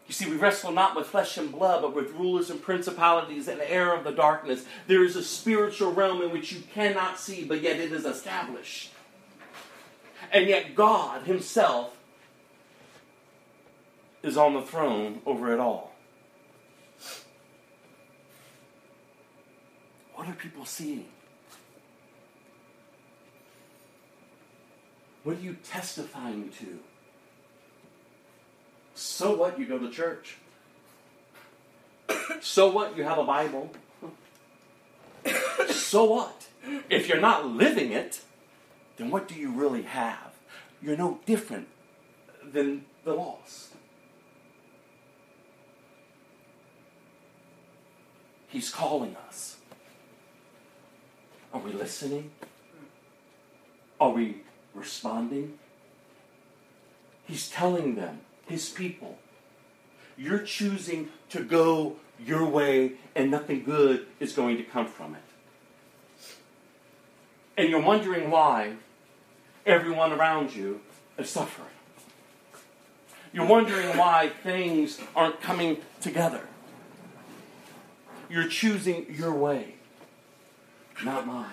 You 0.09 0.15
see, 0.15 0.29
we 0.29 0.37
wrestle 0.37 0.73
not 0.73 0.95
with 0.95 1.07
flesh 1.07 1.39
and 1.39 1.51
blood, 1.51 1.81
but 1.81 1.95
with 1.95 2.11
rulers 2.11 2.51
and 2.51 2.61
principalities 2.61 3.49
and 3.49 3.59
the 3.59 3.73
air 3.73 3.97
of 3.97 4.05
the 4.05 4.11
darkness. 4.11 4.67
There 4.87 5.03
is 5.03 5.17
a 5.17 5.23
spiritual 5.25 5.91
realm 5.91 6.21
in 6.21 6.31
which 6.31 6.53
you 6.53 6.63
cannot 6.75 7.19
see, 7.19 7.45
but 7.45 7.63
yet 7.63 7.81
it 7.81 7.93
is 7.93 8.05
established. 8.05 8.93
And 10.31 10.51
yet, 10.51 10.75
God 10.75 11.23
Himself 11.23 11.97
is 14.23 14.37
on 14.37 14.55
the 14.55 14.63
throne 14.63 15.21
over 15.27 15.53
it 15.53 15.61
all. 15.61 15.93
What 20.15 20.29
are 20.29 20.35
people 20.35 20.65
seeing? 20.65 21.09
What 25.25 25.39
are 25.39 25.41
you 25.41 25.57
testifying 25.65 26.51
to? 26.61 26.79
So 28.95 29.35
what? 29.37 29.59
You 29.59 29.67
go 29.67 29.79
to 29.79 29.91
church. 29.91 30.37
So 32.41 32.71
what? 32.71 32.97
You 32.97 33.05
have 33.05 33.19
a 33.19 33.25
Bible. 33.25 33.71
So 35.69 36.05
what? 36.05 36.47
If 36.89 37.09
you're 37.09 37.21
not 37.21 37.47
living 37.47 37.93
it, 37.93 38.21
then 38.97 39.11
what 39.11 39.27
do 39.27 39.35
you 39.35 39.51
really 39.51 39.83
have? 39.83 40.33
You're 40.81 40.97
no 40.97 41.21
different 41.27 41.69
than 42.45 42.85
the 43.05 43.15
lost. 43.15 43.72
He's 48.53 48.69
calling 48.69 49.17
us. 49.29 49.57
Are 51.55 51.61
we 51.61 51.73
listening? 51.73 52.33
Are 53.99 54.11
we 54.11 54.43
responding? 54.75 55.59
He's 57.25 57.49
telling 57.49 57.95
them, 57.95 58.21
his 58.47 58.69
people, 58.69 59.19
you're 60.19 60.41
choosing 60.41 61.09
to 61.31 61.43
go 61.43 61.97
your 62.23 62.45
way 62.45 62.93
and 63.15 63.31
nothing 63.31 63.65
good 63.65 64.07
is 64.21 64.35
going 64.35 64.59
to 64.59 64.65
come 64.65 64.87
from 64.87 65.15
it. 65.15 65.23
And 67.57 67.71
you're 67.71 67.81
wondering 67.81 68.31
why 68.31 68.75
everyone 69.65 70.13
around 70.13 70.55
you 70.55 70.83
is 71.17 71.31
suffering. 71.31 71.69
You're 73.33 73.47
wondering 73.47 73.97
why 73.97 74.29
things 74.43 75.01
aren't 75.17 75.41
coming 75.41 75.79
together. 76.03 76.49
You're 78.33 78.49
choosing 78.49 79.15
your 79.15 79.35
way, 79.35 79.75
not 81.05 81.27
mine. 81.27 81.51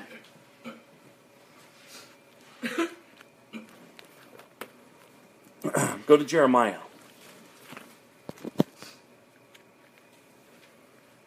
Go 6.07 6.15
to 6.15 6.23
Jeremiah 6.23 6.79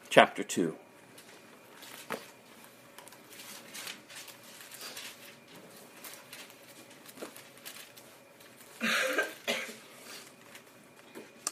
chapter 0.09 0.43
2. 0.43 0.75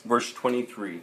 Verse 0.06 0.32
23. 0.32 1.02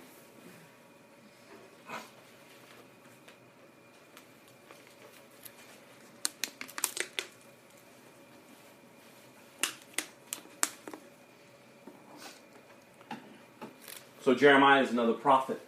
So 14.27 14.35
Jeremiah 14.35 14.83
is 14.83 14.91
another 14.91 15.13
prophet 15.13 15.61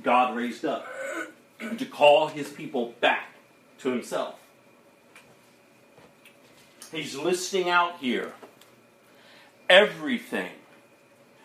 God 0.00 0.36
raised 0.36 0.64
up 0.64 0.86
to 1.76 1.84
call 1.84 2.28
his 2.28 2.48
people 2.48 2.94
back 3.00 3.30
to 3.80 3.90
himself. 3.90 4.36
He's 6.92 7.16
listing 7.16 7.68
out 7.68 7.98
here 7.98 8.32
everything, 9.68 10.52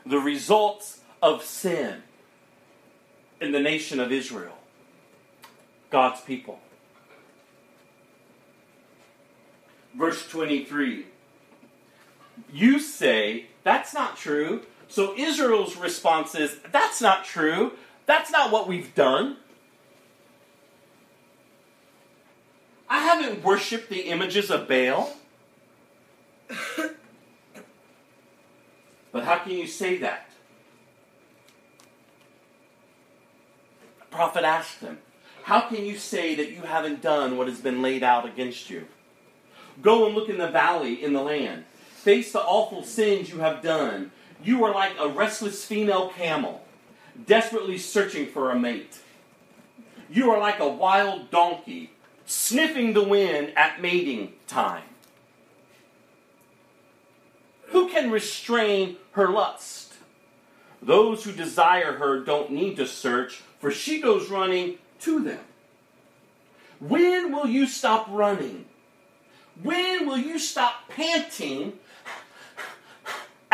the 0.06 0.20
results 0.20 1.00
of 1.20 1.42
sin 1.42 2.04
in 3.42 3.52
the 3.52 3.60
nation 3.60 4.00
of 4.00 4.12
Israel, 4.12 4.60
God's 5.90 6.22
people. 6.22 6.60
Verse 9.98 10.28
23 10.28 11.08
You 12.54 12.78
say, 12.78 13.48
that's 13.64 13.96
not 13.96 14.16
true. 14.16 14.62
So 14.88 15.16
Israel's 15.18 15.76
response 15.76 16.36
is, 16.36 16.58
that's 16.72 17.02
not 17.02 17.26
true. 17.26 17.74
That's 18.06 18.32
not 18.32 18.52
what 18.52 18.68
we've 18.68 18.94
done. 18.94 19.38
I 22.90 23.00
haven't 23.00 23.44
worshiped 23.44 23.90
the 23.90 24.02
images 24.02 24.52
of 24.52 24.68
Baal. 24.68 25.16
but 29.12 29.24
how 29.24 29.40
can 29.40 29.54
you 29.54 29.68
say 29.68 29.98
that? 29.98 30.30
The 34.00 34.06
prophet 34.12 34.44
asked 34.44 34.82
them, 34.82 35.00
How 35.44 35.62
can 35.62 35.84
you 35.84 35.98
say 35.98 36.36
that 36.36 36.52
you 36.52 36.62
haven't 36.62 37.02
done 37.02 37.38
what 37.38 37.48
has 37.48 37.60
been 37.60 37.82
laid 37.82 38.04
out 38.04 38.26
against 38.26 38.70
you? 38.70 38.86
Go 39.82 40.06
and 40.06 40.16
look 40.16 40.30
in 40.30 40.38
the 40.38 40.50
valley 40.50 41.04
in 41.04 41.14
the 41.14 41.22
land. 41.22 41.66
Face 41.96 42.32
the 42.32 42.42
awful 42.42 42.84
sins 42.84 43.30
you 43.30 43.40
have 43.40 43.64
done. 43.64 44.12
You 44.46 44.64
are 44.64 44.74
like 44.74 44.94
a 45.00 45.10
restless 45.10 45.66
female 45.66 46.10
camel, 46.10 46.64
desperately 47.26 47.80
searching 47.80 48.28
for 48.28 48.52
a 48.52 48.60
mate. 48.60 49.00
You 50.08 50.30
are 50.30 50.40
like 50.40 50.60
a 50.60 50.68
wild 50.68 51.32
donkey, 51.32 51.90
sniffing 52.28 52.94
the 52.94 53.04
wind 53.04 53.54
at 53.58 53.82
mating 53.82 54.34
time. 54.46 54.84
Who 57.70 57.90
can 57.90 58.12
restrain 58.12 58.98
her 59.14 59.30
lust? 59.30 59.94
Those 60.80 61.24
who 61.24 61.32
desire 61.32 61.94
her 61.94 62.20
don't 62.20 62.52
need 62.52 62.76
to 62.76 62.86
search, 62.86 63.42
for 63.60 63.72
she 63.72 64.00
goes 64.00 64.30
running 64.30 64.78
to 65.00 65.24
them. 65.24 65.44
When 66.80 67.32
will 67.32 67.48
you 67.48 67.66
stop 67.66 68.06
running? 68.12 68.66
When 69.64 70.06
will 70.06 70.20
you 70.20 70.38
stop 70.38 70.88
panting 70.90 71.80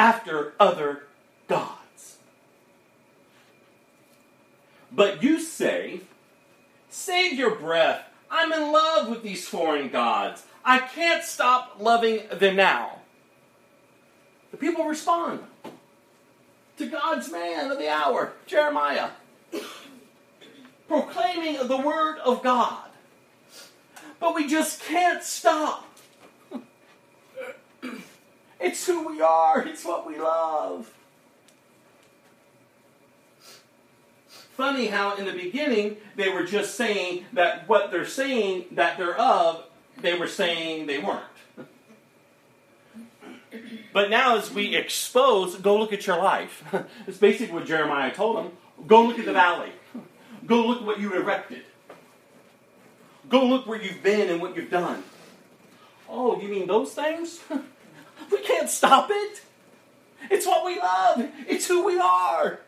after 0.02 0.53
other 0.60 1.03
gods? 1.48 2.18
But 4.91 5.22
you 5.22 5.40
say, 5.40 6.02
Save 6.90 7.34
your 7.34 7.56
breath. 7.56 8.03
I'm 8.30 8.52
in 8.52 8.72
love 8.72 9.10
with 9.10 9.22
these 9.22 9.48
foreign 9.48 9.90
gods. 9.90 10.44
I 10.65 10.80
can't 10.80 11.23
stop 11.23 11.76
loving 11.80 12.22
them 12.34 12.56
now. 12.56 12.99
The 14.49 14.57
people 14.57 14.86
respond 14.86 15.40
to 16.78 16.88
God's 16.88 17.32
man 17.32 17.72
of 17.72 17.78
the 17.78 17.90
hour, 17.90 18.34
Jeremiah, 18.48 19.11
proclaiming 20.88 21.68
the 21.68 21.78
word 21.78 22.18
of 22.19 22.44
God. 22.44 22.90
But 24.19 24.36
we 24.36 24.48
just 24.48 24.82
can't 24.82 25.23
stop. 25.23 25.90
It's 28.61 28.85
who 28.85 29.07
we 29.07 29.21
are, 29.21 29.65
it's 29.65 29.83
what 29.83 30.07
we 30.07 30.19
love. 30.19 30.93
Funny 34.55 34.88
how 34.88 35.15
in 35.15 35.25
the 35.25 35.33
beginning 35.33 35.97
they 36.15 36.29
were 36.29 36.43
just 36.43 36.75
saying 36.75 37.25
that 37.33 37.67
what 37.67 37.89
they're 37.89 38.05
saying 38.05 38.65
that 38.71 38.97
they're 38.97 39.17
of, 39.17 39.63
they 40.01 40.17
were 40.17 40.27
saying 40.27 40.85
they 40.85 40.99
weren't. 40.99 41.23
But 43.93 44.09
now, 44.09 44.38
as 44.38 44.51
we 44.53 44.75
expose, 44.75 45.55
go 45.55 45.77
look 45.77 45.91
at 45.91 46.07
your 46.07 46.17
life. 46.17 46.63
It's 47.07 47.17
basically 47.17 47.53
what 47.53 47.65
Jeremiah 47.65 48.13
told 48.13 48.38
them. 48.38 48.51
Go 48.88 49.03
look 49.03 49.19
at 49.19 49.25
the 49.25 49.33
valley. 49.33 49.71
Go 50.45 50.65
look 50.65 50.79
at 50.79 50.85
what 50.85 50.99
you 50.99 51.13
erected. 51.13 51.63
Go 53.27 53.45
look 53.45 53.67
where 53.67 53.81
you've 53.81 54.03
been 54.03 54.29
and 54.29 54.41
what 54.41 54.55
you've 54.55 54.69
done. 54.69 55.03
Oh, 56.07 56.39
you 56.39 56.47
mean 56.47 56.67
those 56.67 56.93
things? 56.93 57.39
We 58.32 58.40
can't 58.40 58.70
stop 58.70 59.10
it. 59.12 59.41
It's 60.30 60.45
what 60.45 60.66
we 60.66 60.80
love, 60.80 61.30
it's 61.48 61.68
who 61.68 61.84
we 61.84 61.99
are. 61.99 62.60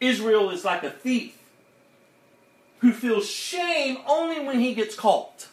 Israel 0.00 0.50
is 0.50 0.64
like 0.64 0.82
a 0.82 0.90
thief 0.90 1.36
who 2.78 2.92
feels 2.92 3.28
shame 3.28 3.98
only 4.06 4.40
when 4.40 4.58
he 4.58 4.74
gets 4.74 4.94
caught. 4.94 5.48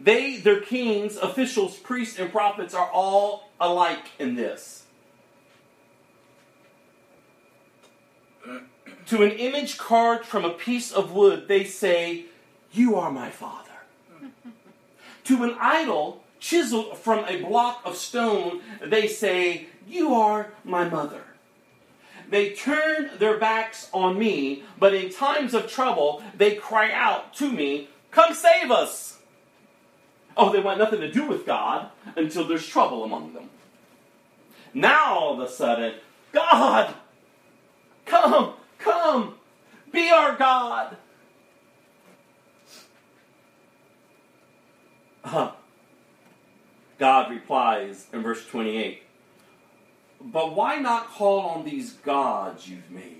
They, 0.00 0.38
their 0.38 0.62
kings, 0.62 1.16
officials, 1.18 1.76
priests, 1.76 2.18
and 2.18 2.32
prophets 2.32 2.72
are 2.72 2.90
all 2.90 3.50
alike 3.60 4.06
in 4.18 4.34
this. 4.34 4.84
To 9.06 9.22
an 9.22 9.32
image 9.32 9.76
carved 9.76 10.24
from 10.24 10.44
a 10.46 10.50
piece 10.50 10.90
of 10.90 11.12
wood, 11.12 11.48
they 11.48 11.64
say, 11.64 12.26
You 12.72 12.96
are 12.96 13.10
my 13.10 13.28
father. 13.28 13.69
To 15.30 15.44
an 15.44 15.54
idol 15.60 16.24
chiseled 16.40 16.98
from 16.98 17.24
a 17.26 17.40
block 17.40 17.82
of 17.84 17.94
stone, 17.94 18.60
they 18.84 19.06
say, 19.06 19.68
You 19.86 20.12
are 20.14 20.50
my 20.64 20.88
mother. 20.88 21.22
They 22.28 22.50
turn 22.50 23.10
their 23.18 23.38
backs 23.38 23.88
on 23.92 24.18
me, 24.18 24.64
but 24.76 24.92
in 24.92 25.12
times 25.12 25.54
of 25.54 25.70
trouble, 25.70 26.22
they 26.36 26.56
cry 26.56 26.90
out 26.90 27.32
to 27.34 27.50
me, 27.50 27.88
Come 28.10 28.34
save 28.34 28.72
us! 28.72 29.18
Oh, 30.36 30.52
they 30.52 30.60
want 30.60 30.78
nothing 30.78 31.00
to 31.00 31.12
do 31.12 31.26
with 31.26 31.46
God 31.46 31.90
until 32.16 32.44
there's 32.44 32.66
trouble 32.66 33.04
among 33.04 33.32
them. 33.32 33.50
Now, 34.74 35.16
all 35.16 35.34
of 35.34 35.48
a 35.48 35.52
sudden, 35.52 35.94
God, 36.32 36.92
come, 38.04 38.54
come, 38.78 39.34
be 39.92 40.10
our 40.10 40.34
God. 40.34 40.96
Uh, 45.24 45.52
God 46.98 47.30
replies 47.30 48.06
in 48.12 48.22
verse 48.22 48.46
28 48.46 49.02
But 50.20 50.54
why 50.54 50.76
not 50.76 51.08
call 51.08 51.40
on 51.40 51.64
these 51.64 51.92
gods 51.92 52.68
you've 52.68 52.90
made? 52.90 53.16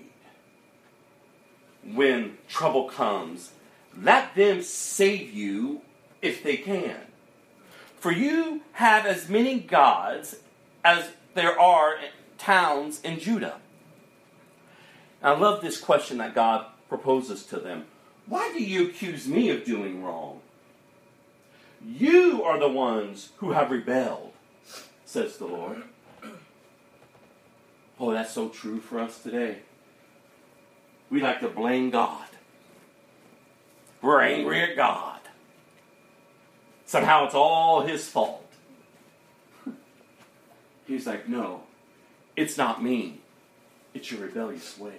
When 1.83 2.37
trouble 2.47 2.85
comes, 2.85 3.51
let 3.99 4.35
them 4.35 4.61
save 4.61 5.33
you 5.33 5.81
if 6.21 6.43
they 6.43 6.57
can. 6.57 6.97
For 7.99 8.11
you 8.11 8.61
have 8.73 9.05
as 9.05 9.29
many 9.29 9.59
gods 9.59 10.37
as 10.83 11.09
there 11.33 11.59
are 11.59 11.95
towns 12.37 13.01
in 13.01 13.19
Judah. 13.19 13.57
I 15.23 15.31
love 15.31 15.61
this 15.61 15.79
question 15.79 16.17
that 16.17 16.33
God 16.33 16.65
proposes 16.89 17.43
to 17.45 17.59
them. 17.59 17.85
Why 18.25 18.51
do 18.53 18.63
you 18.63 18.87
accuse 18.87 19.27
me 19.27 19.49
of 19.49 19.65
doing 19.65 20.03
wrong? 20.03 20.41
You 21.85 22.43
are 22.43 22.59
the 22.59 22.69
ones 22.69 23.29
who 23.37 23.51
have 23.51 23.71
rebelled, 23.71 24.33
says 25.05 25.37
the 25.37 25.45
Lord. 25.45 25.83
Oh, 27.99 28.11
that's 28.11 28.33
so 28.33 28.49
true 28.49 28.79
for 28.79 28.99
us 28.99 29.21
today. 29.21 29.59
We 31.09 31.21
like 31.21 31.39
to 31.41 31.49
blame 31.49 31.89
God. 31.89 32.25
We're 34.01 34.21
angry 34.21 34.61
at 34.61 34.75
God. 34.75 35.19
Somehow 36.85 37.25
it's 37.25 37.35
all 37.35 37.81
his 37.81 38.07
fault. 38.07 38.45
He's 40.87 41.05
like, 41.07 41.29
no, 41.29 41.61
it's 42.35 42.57
not 42.57 42.83
me. 42.83 43.21
It's 43.93 44.11
your 44.11 44.21
rebellious 44.21 44.77
ways. 44.77 44.95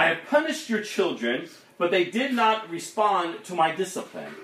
I 0.00 0.06
have 0.06 0.26
punished 0.30 0.70
your 0.70 0.80
children, 0.80 1.50
but 1.76 1.90
they 1.90 2.06
did 2.06 2.32
not 2.32 2.70
respond 2.70 3.44
to 3.44 3.54
my 3.54 3.74
discipline. 3.74 4.34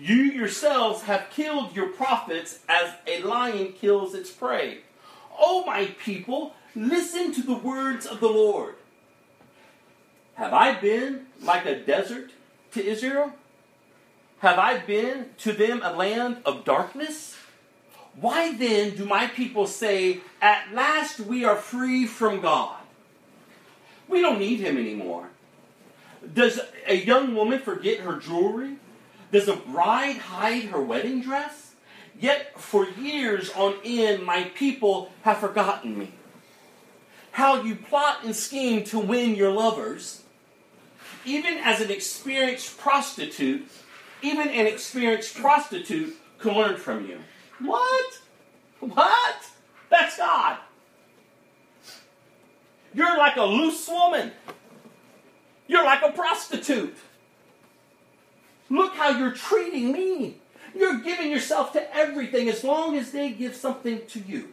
You 0.00 0.14
yourselves 0.14 1.02
have 1.02 1.28
killed 1.28 1.76
your 1.76 1.88
prophets 1.88 2.60
as 2.66 2.94
a 3.06 3.20
lion 3.20 3.74
kills 3.74 4.14
its 4.14 4.30
prey. 4.30 4.78
O 5.38 5.66
my 5.66 5.94
people, 6.02 6.54
listen 6.74 7.30
to 7.34 7.42
the 7.42 7.58
words 7.58 8.06
of 8.06 8.20
the 8.20 8.28
Lord. 8.30 8.76
Have 10.36 10.54
I 10.54 10.80
been 10.80 11.26
like 11.42 11.66
a 11.66 11.80
desert 11.80 12.30
to 12.72 12.82
Israel? 12.82 13.34
have 14.38 14.58
I 14.58 14.78
been 14.78 15.26
to 15.44 15.52
them 15.52 15.82
a 15.84 15.92
land 15.92 16.38
of 16.46 16.64
darkness? 16.64 17.36
Why 18.18 18.56
then 18.56 18.96
do 18.96 19.04
my 19.04 19.26
people 19.26 19.66
say, 19.66 20.22
At 20.40 20.72
last 20.72 21.20
we 21.20 21.44
are 21.44 21.56
free 21.56 22.06
from 22.06 22.40
God? 22.40 22.77
We 24.08 24.20
don't 24.20 24.38
need 24.38 24.60
him 24.60 24.76
anymore. 24.78 25.28
Does 26.34 26.60
a 26.86 26.96
young 26.96 27.34
woman 27.34 27.60
forget 27.60 28.00
her 28.00 28.18
jewelry? 28.18 28.76
Does 29.30 29.48
a 29.48 29.56
bride 29.56 30.16
hide 30.16 30.64
her 30.64 30.80
wedding 30.80 31.20
dress? 31.20 31.74
Yet 32.18 32.58
for 32.58 32.88
years 32.88 33.50
on 33.50 33.76
end, 33.84 34.24
my 34.24 34.44
people 34.54 35.12
have 35.22 35.38
forgotten 35.38 35.98
me. 35.98 36.12
How 37.32 37.62
you 37.62 37.76
plot 37.76 38.24
and 38.24 38.34
scheme 38.34 38.82
to 38.84 38.98
win 38.98 39.36
your 39.36 39.52
lovers. 39.52 40.22
Even 41.24 41.58
as 41.58 41.80
an 41.80 41.90
experienced 41.90 42.78
prostitute, 42.78 43.68
even 44.22 44.48
an 44.48 44.66
experienced 44.66 45.36
prostitute 45.36 46.16
can 46.38 46.54
learn 46.54 46.76
from 46.76 47.06
you. 47.06 47.20
What? 47.60 48.18
What? 48.80 49.36
That's 49.90 50.16
God. 50.16 50.58
You're 52.98 53.16
like 53.16 53.36
a 53.36 53.44
loose 53.44 53.86
woman. 53.86 54.32
You're 55.68 55.84
like 55.84 56.02
a 56.02 56.10
prostitute. 56.10 56.96
Look 58.68 58.94
how 58.94 59.16
you're 59.16 59.34
treating 59.34 59.92
me. 59.92 60.38
You're 60.74 60.98
giving 60.98 61.30
yourself 61.30 61.72
to 61.74 61.96
everything 61.96 62.48
as 62.48 62.64
long 62.64 62.96
as 62.96 63.12
they 63.12 63.30
give 63.30 63.54
something 63.54 64.04
to 64.08 64.18
you. 64.18 64.52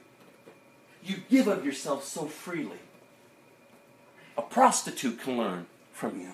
You 1.04 1.16
give 1.28 1.48
of 1.48 1.66
yourself 1.66 2.04
so 2.04 2.28
freely. 2.28 2.78
A 4.38 4.44
prostitute 4.44 5.20
can 5.20 5.40
learn 5.40 5.66
from 5.92 6.22
you. 6.22 6.34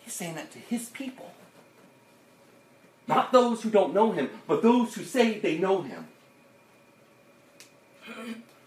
He's 0.00 0.12
saying 0.12 0.34
that 0.34 0.52
to 0.52 0.58
his 0.58 0.90
people. 0.90 1.32
Not 3.08 3.32
those 3.32 3.62
who 3.62 3.70
don't 3.70 3.94
know 3.94 4.12
him, 4.12 4.28
but 4.46 4.60
those 4.60 4.94
who 4.94 5.02
say 5.02 5.38
they 5.38 5.56
know 5.56 5.80
him. 5.80 6.08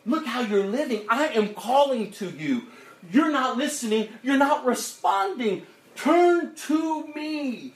Look 0.05 0.25
how 0.25 0.41
you're 0.41 0.65
living. 0.65 1.05
I 1.09 1.27
am 1.29 1.53
calling 1.53 2.11
to 2.13 2.29
you. 2.29 2.63
You're 3.11 3.31
not 3.31 3.57
listening. 3.57 4.09
You're 4.23 4.37
not 4.37 4.65
responding. 4.65 5.65
Turn 5.95 6.55
to 6.55 7.07
me. 7.15 7.73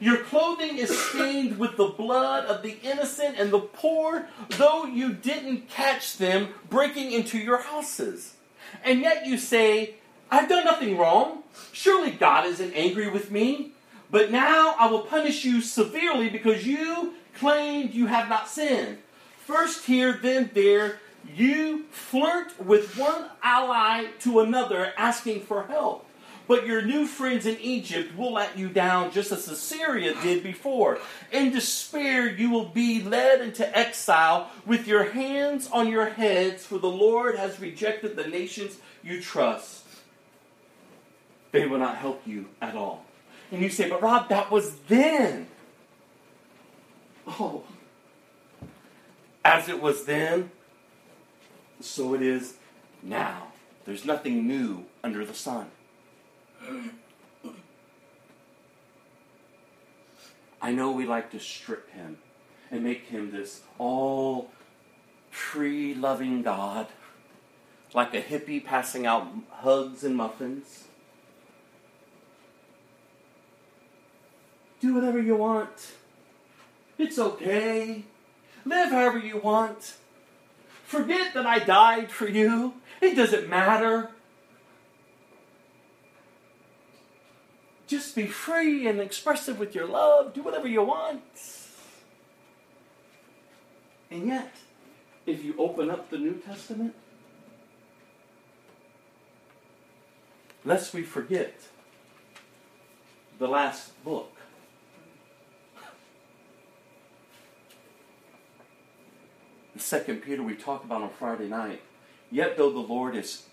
Your 0.00 0.24
clothing 0.24 0.78
is 0.78 0.98
stained 0.98 1.58
with 1.58 1.76
the 1.76 1.88
blood 1.88 2.46
of 2.46 2.62
the 2.62 2.78
innocent 2.82 3.38
and 3.38 3.50
the 3.50 3.60
poor, 3.60 4.28
though 4.56 4.86
you 4.86 5.12
didn't 5.12 5.68
catch 5.68 6.16
them 6.16 6.48
breaking 6.70 7.12
into 7.12 7.38
your 7.38 7.58
houses. 7.58 8.34
And 8.82 9.00
yet 9.00 9.26
you 9.26 9.36
say, 9.36 9.96
I've 10.30 10.48
done 10.48 10.64
nothing 10.64 10.96
wrong. 10.96 11.42
Surely 11.72 12.12
God 12.12 12.46
isn't 12.46 12.72
angry 12.72 13.10
with 13.10 13.30
me. 13.30 13.72
But 14.10 14.30
now 14.30 14.74
I 14.78 14.86
will 14.86 15.02
punish 15.02 15.44
you 15.44 15.60
severely 15.60 16.30
because 16.30 16.66
you 16.66 17.14
claimed 17.34 17.92
you 17.92 18.06
have 18.06 18.28
not 18.28 18.48
sinned. 18.48 18.98
First 19.50 19.84
here, 19.84 20.12
then 20.12 20.50
there, 20.54 21.00
you 21.34 21.84
flirt 21.90 22.52
with 22.64 22.96
one 22.96 23.26
ally 23.42 24.06
to 24.20 24.38
another 24.40 24.92
asking 24.96 25.40
for 25.40 25.64
help. 25.64 26.06
But 26.46 26.66
your 26.66 26.82
new 26.82 27.04
friends 27.04 27.46
in 27.46 27.58
Egypt 27.58 28.16
will 28.16 28.32
let 28.32 28.56
you 28.56 28.68
down 28.68 29.10
just 29.10 29.32
as 29.32 29.48
Assyria 29.48 30.14
did 30.22 30.44
before. 30.44 30.98
In 31.32 31.50
despair, 31.50 32.30
you 32.30 32.50
will 32.50 32.66
be 32.66 33.02
led 33.02 33.40
into 33.40 33.76
exile 33.76 34.50
with 34.64 34.86
your 34.86 35.10
hands 35.10 35.68
on 35.72 35.88
your 35.88 36.10
heads, 36.10 36.64
for 36.64 36.78
the 36.78 36.88
Lord 36.88 37.36
has 37.36 37.58
rejected 37.58 38.14
the 38.14 38.28
nations 38.28 38.78
you 39.02 39.20
trust. 39.20 39.84
They 41.50 41.66
will 41.66 41.78
not 41.78 41.96
help 41.96 42.22
you 42.24 42.46
at 42.62 42.76
all. 42.76 43.04
And 43.50 43.62
you 43.62 43.68
say, 43.68 43.88
but 43.88 44.00
Rob, 44.00 44.28
that 44.28 44.52
was 44.52 44.76
then. 44.88 45.48
Oh. 47.26 47.64
As 49.44 49.68
it 49.68 49.80
was 49.80 50.04
then, 50.04 50.50
so 51.80 52.14
it 52.14 52.22
is 52.22 52.54
now. 53.02 53.48
There's 53.84 54.04
nothing 54.04 54.46
new 54.46 54.84
under 55.02 55.24
the 55.24 55.34
sun. 55.34 55.70
I 60.62 60.72
know 60.72 60.92
we 60.92 61.06
like 61.06 61.30
to 61.30 61.40
strip 61.40 61.90
him 61.90 62.18
and 62.70 62.84
make 62.84 63.06
him 63.06 63.30
this 63.30 63.62
all 63.78 64.50
tree 65.32 65.94
loving 65.94 66.42
God, 66.42 66.88
like 67.94 68.14
a 68.14 68.22
hippie 68.22 68.64
passing 68.64 69.06
out 69.06 69.26
hugs 69.50 70.04
and 70.04 70.14
muffins. 70.14 70.84
Do 74.80 74.94
whatever 74.94 75.20
you 75.20 75.36
want. 75.36 75.92
It's 76.98 77.18
okay. 77.18 78.04
Live 78.64 78.90
however 78.90 79.18
you 79.18 79.38
want. 79.38 79.94
Forget 80.84 81.34
that 81.34 81.46
I 81.46 81.60
died 81.60 82.10
for 82.10 82.28
you. 82.28 82.74
It 83.00 83.14
doesn't 83.14 83.48
matter. 83.48 84.10
Just 87.86 88.14
be 88.14 88.26
free 88.26 88.86
and 88.86 89.00
expressive 89.00 89.58
with 89.58 89.74
your 89.74 89.86
love. 89.86 90.34
Do 90.34 90.42
whatever 90.42 90.68
you 90.68 90.82
want. 90.82 91.22
And 94.10 94.26
yet, 94.26 94.54
if 95.26 95.44
you 95.44 95.54
open 95.58 95.90
up 95.90 96.10
the 96.10 96.18
New 96.18 96.34
Testament, 96.34 96.94
lest 100.64 100.92
we 100.92 101.02
forget 101.02 101.54
the 103.38 103.48
last 103.48 104.02
book. 104.04 104.32
The 105.76 105.82
second 109.78 110.22
Peter 110.22 110.42
we 110.42 110.54
talked 110.54 110.84
about 110.84 111.02
on 111.02 111.10
Friday 111.10 111.48
night. 111.48 111.82
Yet 112.30 112.56
though 112.56 112.70
the 112.70 112.78
Lord 112.78 113.14
is 113.14 113.44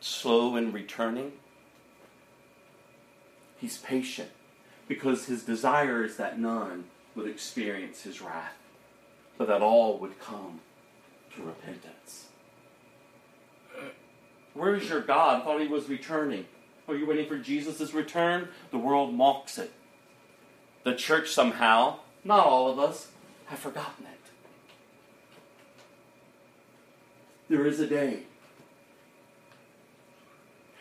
slow 0.00 0.56
in 0.56 0.72
returning, 0.72 1.32
He's 3.64 3.78
patient 3.78 4.28
because 4.88 5.24
his 5.24 5.42
desire 5.42 6.04
is 6.04 6.18
that 6.18 6.38
none 6.38 6.84
would 7.14 7.26
experience 7.26 8.02
his 8.02 8.20
wrath, 8.20 8.58
but 9.38 9.48
that 9.48 9.62
all 9.62 9.98
would 9.98 10.20
come 10.20 10.60
to 11.34 11.42
repentance. 11.42 12.26
Where 14.52 14.74
is 14.74 14.88
your 14.88 15.00
God? 15.00 15.40
I 15.40 15.44
thought 15.44 15.62
he 15.62 15.66
was 15.66 15.88
returning. 15.88 16.44
Are 16.86 16.94
you 16.94 17.06
waiting 17.06 17.26
for 17.26 17.38
Jesus' 17.38 17.94
return? 17.94 18.48
The 18.70 18.76
world 18.76 19.14
mocks 19.14 19.56
it. 19.56 19.72
The 20.82 20.94
church 20.94 21.30
somehow, 21.30 22.00
not 22.22 22.46
all 22.46 22.70
of 22.70 22.78
us, 22.78 23.08
have 23.46 23.58
forgotten 23.58 24.04
it. 24.04 24.13
There 27.48 27.66
is 27.66 27.80
a 27.80 27.86
day. 27.86 28.20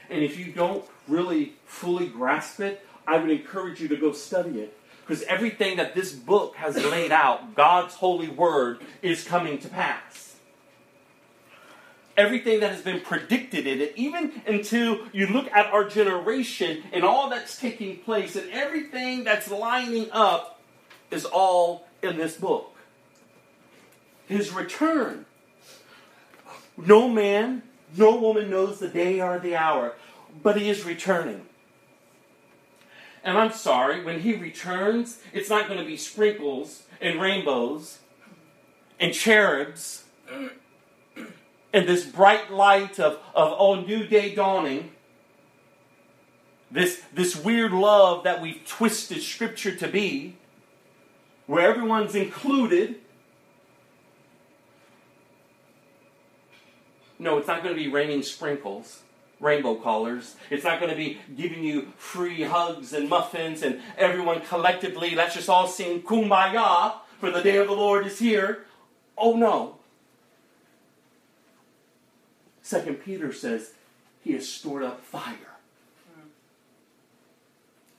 And 0.10 0.23
if 0.23 0.38
you 0.38 0.52
don't 0.52 0.85
really 1.07 1.53
fully 1.65 2.07
grasp 2.07 2.60
it, 2.60 2.85
I 3.07 3.18
would 3.18 3.30
encourage 3.30 3.81
you 3.81 3.88
to 3.90 3.98
go 3.98 4.11
study 4.14 4.61
it. 4.61 4.77
Because 5.06 5.23
everything 5.23 5.77
that 5.77 5.95
this 5.95 6.14
book 6.14 6.56
has 6.56 6.76
laid 6.77 7.11
out, 7.11 7.56
God's 7.56 7.95
holy 7.95 8.30
word, 8.30 8.80
is 9.02 9.26
coming 9.26 9.57
to 9.60 9.68
pass. 9.68 10.35
Everything 12.15 12.60
that 12.61 12.72
has 12.72 12.81
been 12.81 13.02
predicted 13.02 13.65
in 13.68 13.81
it, 13.81 13.94
even 13.95 14.31
until 14.45 14.99
you 15.11 15.27
look 15.27 15.52
at 15.52 15.65
our 15.73 15.90
generation 15.90 16.84
and 16.94 17.03
all 17.03 17.30
that's 17.30 17.60
taking 17.60 17.98
place 17.98 18.35
and 18.35 18.49
everything 18.52 19.23
that's 19.23 19.49
lining 19.49 20.10
up, 20.11 20.61
is 21.11 21.26
all 21.26 21.88
in 22.02 22.18
this 22.18 22.38
book. 22.38 22.76
His 24.27 24.52
return. 24.53 25.26
No 26.78 27.08
man, 27.08 27.64
no 27.95 28.16
woman 28.16 28.50
knows 28.50 28.80
the 28.80 28.88
day 28.88 29.22
or 29.22 29.40
the 29.40 29.56
hour, 29.56 29.95
but 30.41 30.58
he 30.58 30.70
is 30.70 30.84
returning. 30.84 31.45
And 33.24 33.38
I'm 33.38 33.54
sorry, 33.54 34.04
when 34.04 34.22
he 34.22 34.36
returns, 34.36 35.20
it's 35.32 35.50
not 35.50 35.68
going 35.68 35.80
to 35.80 35.86
be 35.86 35.98
sprinkles 35.98 36.84
and 37.00 37.22
rainbows 37.22 38.00
and 39.00 39.14
cherubs 39.14 40.04
and 41.74 41.88
this 41.88 42.06
bright 42.06 42.52
light 42.52 43.00
of, 43.00 43.14
of 43.34 43.56
oh, 43.58 43.82
new 43.82 44.06
day 44.06 44.34
dawning. 44.36 44.91
This, 46.70 47.02
this 47.14 47.36
weird 47.36 47.72
love 47.72 48.24
that 48.24 48.41
we've 48.41 48.66
twisted 48.66 49.22
Scripture 49.22 49.76
to 49.76 49.88
be, 49.88 50.38
where 51.48 51.70
everyone's 51.70 52.16
included. 52.16 52.95
No, 57.24 57.38
it's 57.38 57.48
not 57.48 57.64
going 57.64 57.74
to 57.74 57.82
be 57.82 57.90
raining 57.90 58.22
sprinkles 58.22 59.02
rainbow 59.40 59.76
colors. 59.76 60.36
It's 60.50 60.64
not 60.64 60.80
going 60.80 60.90
to 60.90 60.98
be 60.98 61.20
giving 61.36 61.64
you 61.64 61.94
free 61.98 62.44
hugs 62.44 62.94
and 62.94 63.10
muffins 63.10 63.62
and 63.62 63.82
everyone 63.98 64.41
collectively, 64.41 65.16
let's 65.16 65.36
just 65.36 65.50
all 65.50 65.68
sing 65.68 66.02
kumbaya 66.02 66.94
for 67.20 67.30
the 67.30 67.41
day 67.41 67.58
of 67.58 67.68
the 67.68 67.74
Lord 67.74 68.06
is 68.08 68.20
here. 68.20 68.66
Oh 69.18 69.36
no. 69.36 69.78
Second 72.62 73.04
Peter 73.04 73.34
says 73.34 73.74
he 74.24 74.32
has 74.34 74.48
stored 74.48 74.84
up 74.84 75.02
fire. 75.02 75.58
Hmm. 76.16 76.28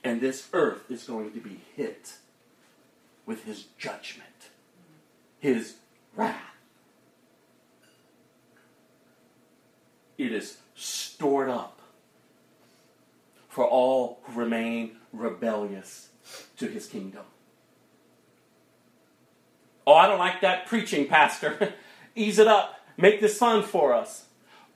And 0.03 0.21
this 0.21 0.49
earth 0.51 0.89
is 0.89 1.03
going 1.03 1.31
to 1.33 1.39
be 1.39 1.61
hit 1.75 2.13
with 3.25 3.45
his 3.45 3.65
judgment, 3.77 4.49
his 5.39 5.75
wrath. 6.15 6.54
It 10.17 10.31
is 10.31 10.57
stored 10.75 11.49
up 11.49 11.81
for 13.49 13.65
all 13.65 14.19
who 14.23 14.39
remain 14.39 14.97
rebellious 15.11 16.09
to 16.57 16.67
his 16.67 16.87
kingdom. 16.87 17.23
Oh, 19.87 19.93
I 19.93 20.07
don't 20.07 20.19
like 20.19 20.41
that 20.41 20.65
preaching, 20.65 21.07
Pastor. 21.07 21.73
Ease 22.15 22.39
it 22.39 22.47
up. 22.47 22.79
Make 22.97 23.21
this 23.21 23.37
fun 23.37 23.63
for 23.63 23.93
us. 23.93 24.25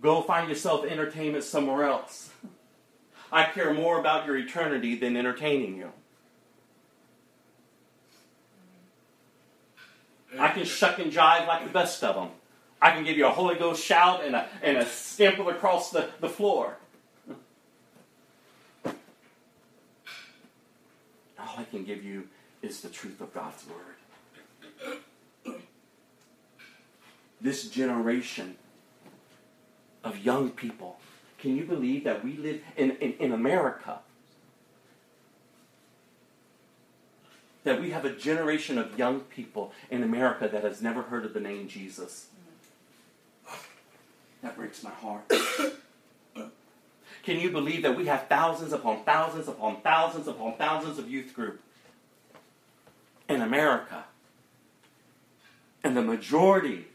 Go 0.02 0.22
find 0.22 0.48
yourself 0.48 0.86
entertainment 0.86 1.44
somewhere 1.44 1.84
else. 1.84 2.32
I 3.32 3.46
care 3.46 3.74
more 3.74 4.00
about 4.00 4.26
your 4.26 4.38
eternity 4.38 4.96
than 4.96 5.16
entertaining 5.18 5.78
you. 5.78 5.92
I 10.38 10.50
can 10.50 10.66
shuck 10.66 11.00
and 11.00 11.12
jive 11.12 11.48
like 11.48 11.66
the 11.66 11.74
best 11.74 12.04
of 12.04 12.16
them. 12.16 12.30
I 12.82 12.92
can 12.92 13.04
give 13.04 13.18
you 13.18 13.28
a 13.28 13.32
Holy 13.32 13.56
Ghost 13.56 13.84
shout 13.84 14.24
and 14.24 14.36
a, 14.36 14.48
and 14.62 14.78
a 14.78 14.86
scamper 14.86 15.50
across 15.50 15.92
the, 15.92 16.10
the 16.22 16.30
floor. 16.30 16.78
All 18.86 18.94
I 21.58 21.64
can 21.64 21.84
give 21.84 22.04
you 22.04 22.28
is 22.62 22.82
the 22.82 22.90
truth 22.90 23.20
of 23.22 23.34
God's 23.34 23.66
Word. 23.68 25.58
This 27.42 27.70
generation 27.70 28.56
of 30.04 30.20
young 30.20 30.50
people, 30.50 31.00
can 31.38 31.56
you 31.56 31.66
believe 31.66 32.04
that 32.04 32.24
we 32.24 32.38
live 32.38 32.62
in, 32.76 32.92
in, 32.92 33.14
in 33.14 33.32
America? 33.32 34.00
That 37.64 37.82
we 37.82 37.92
have 37.92 38.06
a 38.06 38.14
generation 38.14 38.78
of 38.78 38.98
young 38.98 39.22
people 39.22 39.74
in 39.90 40.04
America 40.04 40.50
that 40.50 40.64
has 40.64 40.82
never 40.82 41.04
heard 41.04 41.26
of 41.26 41.34
the 41.34 41.40
name 41.40 41.68
Jesus. 41.68 42.28
That 44.42 44.56
breaks 44.56 44.84
my 44.84 44.92
heart. 44.92 45.32
Can 47.24 47.40
you 47.40 47.52
believe 47.52 47.84
that 47.84 47.96
we 47.98 48.06
have 48.06 48.28
thousands 48.28 48.72
upon 48.74 49.04
thousands 49.04 49.48
upon 49.48 49.82
thousands 49.82 50.28
upon 50.28 50.56
thousands 50.56 50.98
of 50.98 51.10
youth 51.10 51.34
group 51.34 51.62
in 53.28 53.42
America? 53.42 54.06
And 55.84 55.96
the 55.96 56.02
majority 56.02 56.88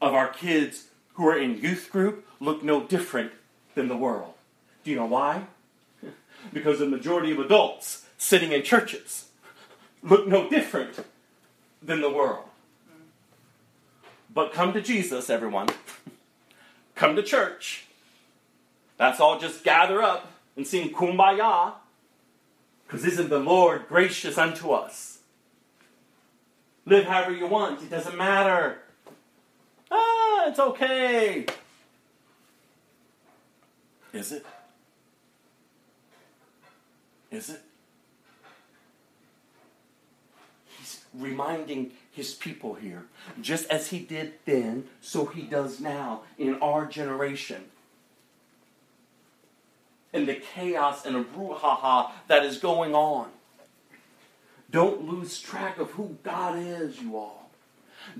of 0.00 0.14
our 0.14 0.28
kids 0.28 0.86
who 1.14 1.28
are 1.28 1.38
in 1.38 1.60
youth 1.60 1.90
group 1.90 2.26
look 2.40 2.62
no 2.62 2.82
different 2.82 3.32
than 3.74 3.88
the 3.88 3.96
world. 3.96 4.34
Do 4.84 4.90
you 4.90 4.96
know 4.96 5.06
why? 5.06 5.44
Because 6.52 6.78
the 6.78 6.86
majority 6.86 7.32
of 7.32 7.40
adults 7.40 8.06
sitting 8.16 8.52
in 8.52 8.62
churches 8.62 9.26
look 10.02 10.28
no 10.28 10.48
different 10.48 11.04
than 11.82 12.00
the 12.00 12.10
world. 12.10 12.44
But 14.32 14.52
come 14.52 14.72
to 14.72 14.80
Jesus, 14.80 15.30
everyone. 15.30 15.68
Come 16.98 17.14
to 17.14 17.22
church. 17.22 17.84
That's 18.96 19.20
all 19.20 19.38
just 19.38 19.62
gather 19.62 20.02
up 20.02 20.32
and 20.56 20.66
sing 20.66 20.90
kumbaya. 20.90 21.74
Because 22.84 23.04
isn't 23.04 23.30
the 23.30 23.38
Lord 23.38 23.86
gracious 23.88 24.36
unto 24.36 24.72
us? 24.72 25.18
Live 26.86 27.04
however 27.04 27.32
you 27.32 27.46
want, 27.46 27.80
it 27.82 27.88
doesn't 27.88 28.16
matter. 28.16 28.78
Ah, 29.92 30.48
it's 30.48 30.58
okay. 30.58 31.46
Is 34.12 34.32
it? 34.32 34.44
Is 37.30 37.50
it? 37.50 37.62
He's 40.78 40.96
reminding 41.14 41.92
his 42.10 42.34
people 42.34 42.74
here. 42.74 43.04
Just 43.40 43.68
as 43.70 43.88
he 43.88 44.00
did 44.00 44.34
then, 44.44 44.84
so 45.00 45.26
he 45.26 45.42
does 45.42 45.80
now 45.80 46.22
in 46.36 46.54
our 46.56 46.86
generation. 46.86 47.64
And 50.12 50.26
the 50.26 50.34
chaos 50.34 51.04
and 51.04 51.16
the 51.16 51.24
brouhaha 51.24 52.12
that 52.28 52.44
is 52.44 52.58
going 52.58 52.94
on. 52.94 53.28
Don't 54.70 55.08
lose 55.08 55.40
track 55.40 55.78
of 55.78 55.90
who 55.92 56.18
God 56.22 56.58
is, 56.58 57.00
you 57.00 57.16
all. 57.16 57.50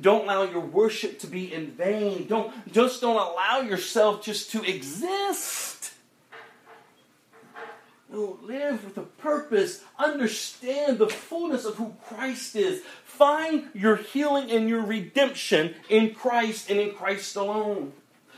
Don't 0.00 0.24
allow 0.24 0.42
your 0.42 0.60
worship 0.60 1.18
to 1.20 1.26
be 1.26 1.52
in 1.52 1.70
vain. 1.72 2.26
Don't 2.26 2.72
just 2.72 3.00
don't 3.00 3.16
allow 3.16 3.60
yourself 3.60 4.22
just 4.22 4.50
to 4.52 4.62
exist. 4.62 5.77
No, 8.10 8.38
live 8.42 8.84
with 8.84 8.96
a 8.96 9.02
purpose. 9.02 9.84
Understand 9.98 10.98
the 10.98 11.08
fullness 11.08 11.64
of 11.66 11.76
who 11.76 11.94
Christ 12.06 12.56
is. 12.56 12.82
Find 13.04 13.68
your 13.74 13.96
healing 13.96 14.50
and 14.50 14.68
your 14.68 14.82
redemption 14.82 15.74
in 15.90 16.14
Christ 16.14 16.70
and 16.70 16.80
in 16.80 16.94
Christ 16.94 17.36
alone. 17.36 17.92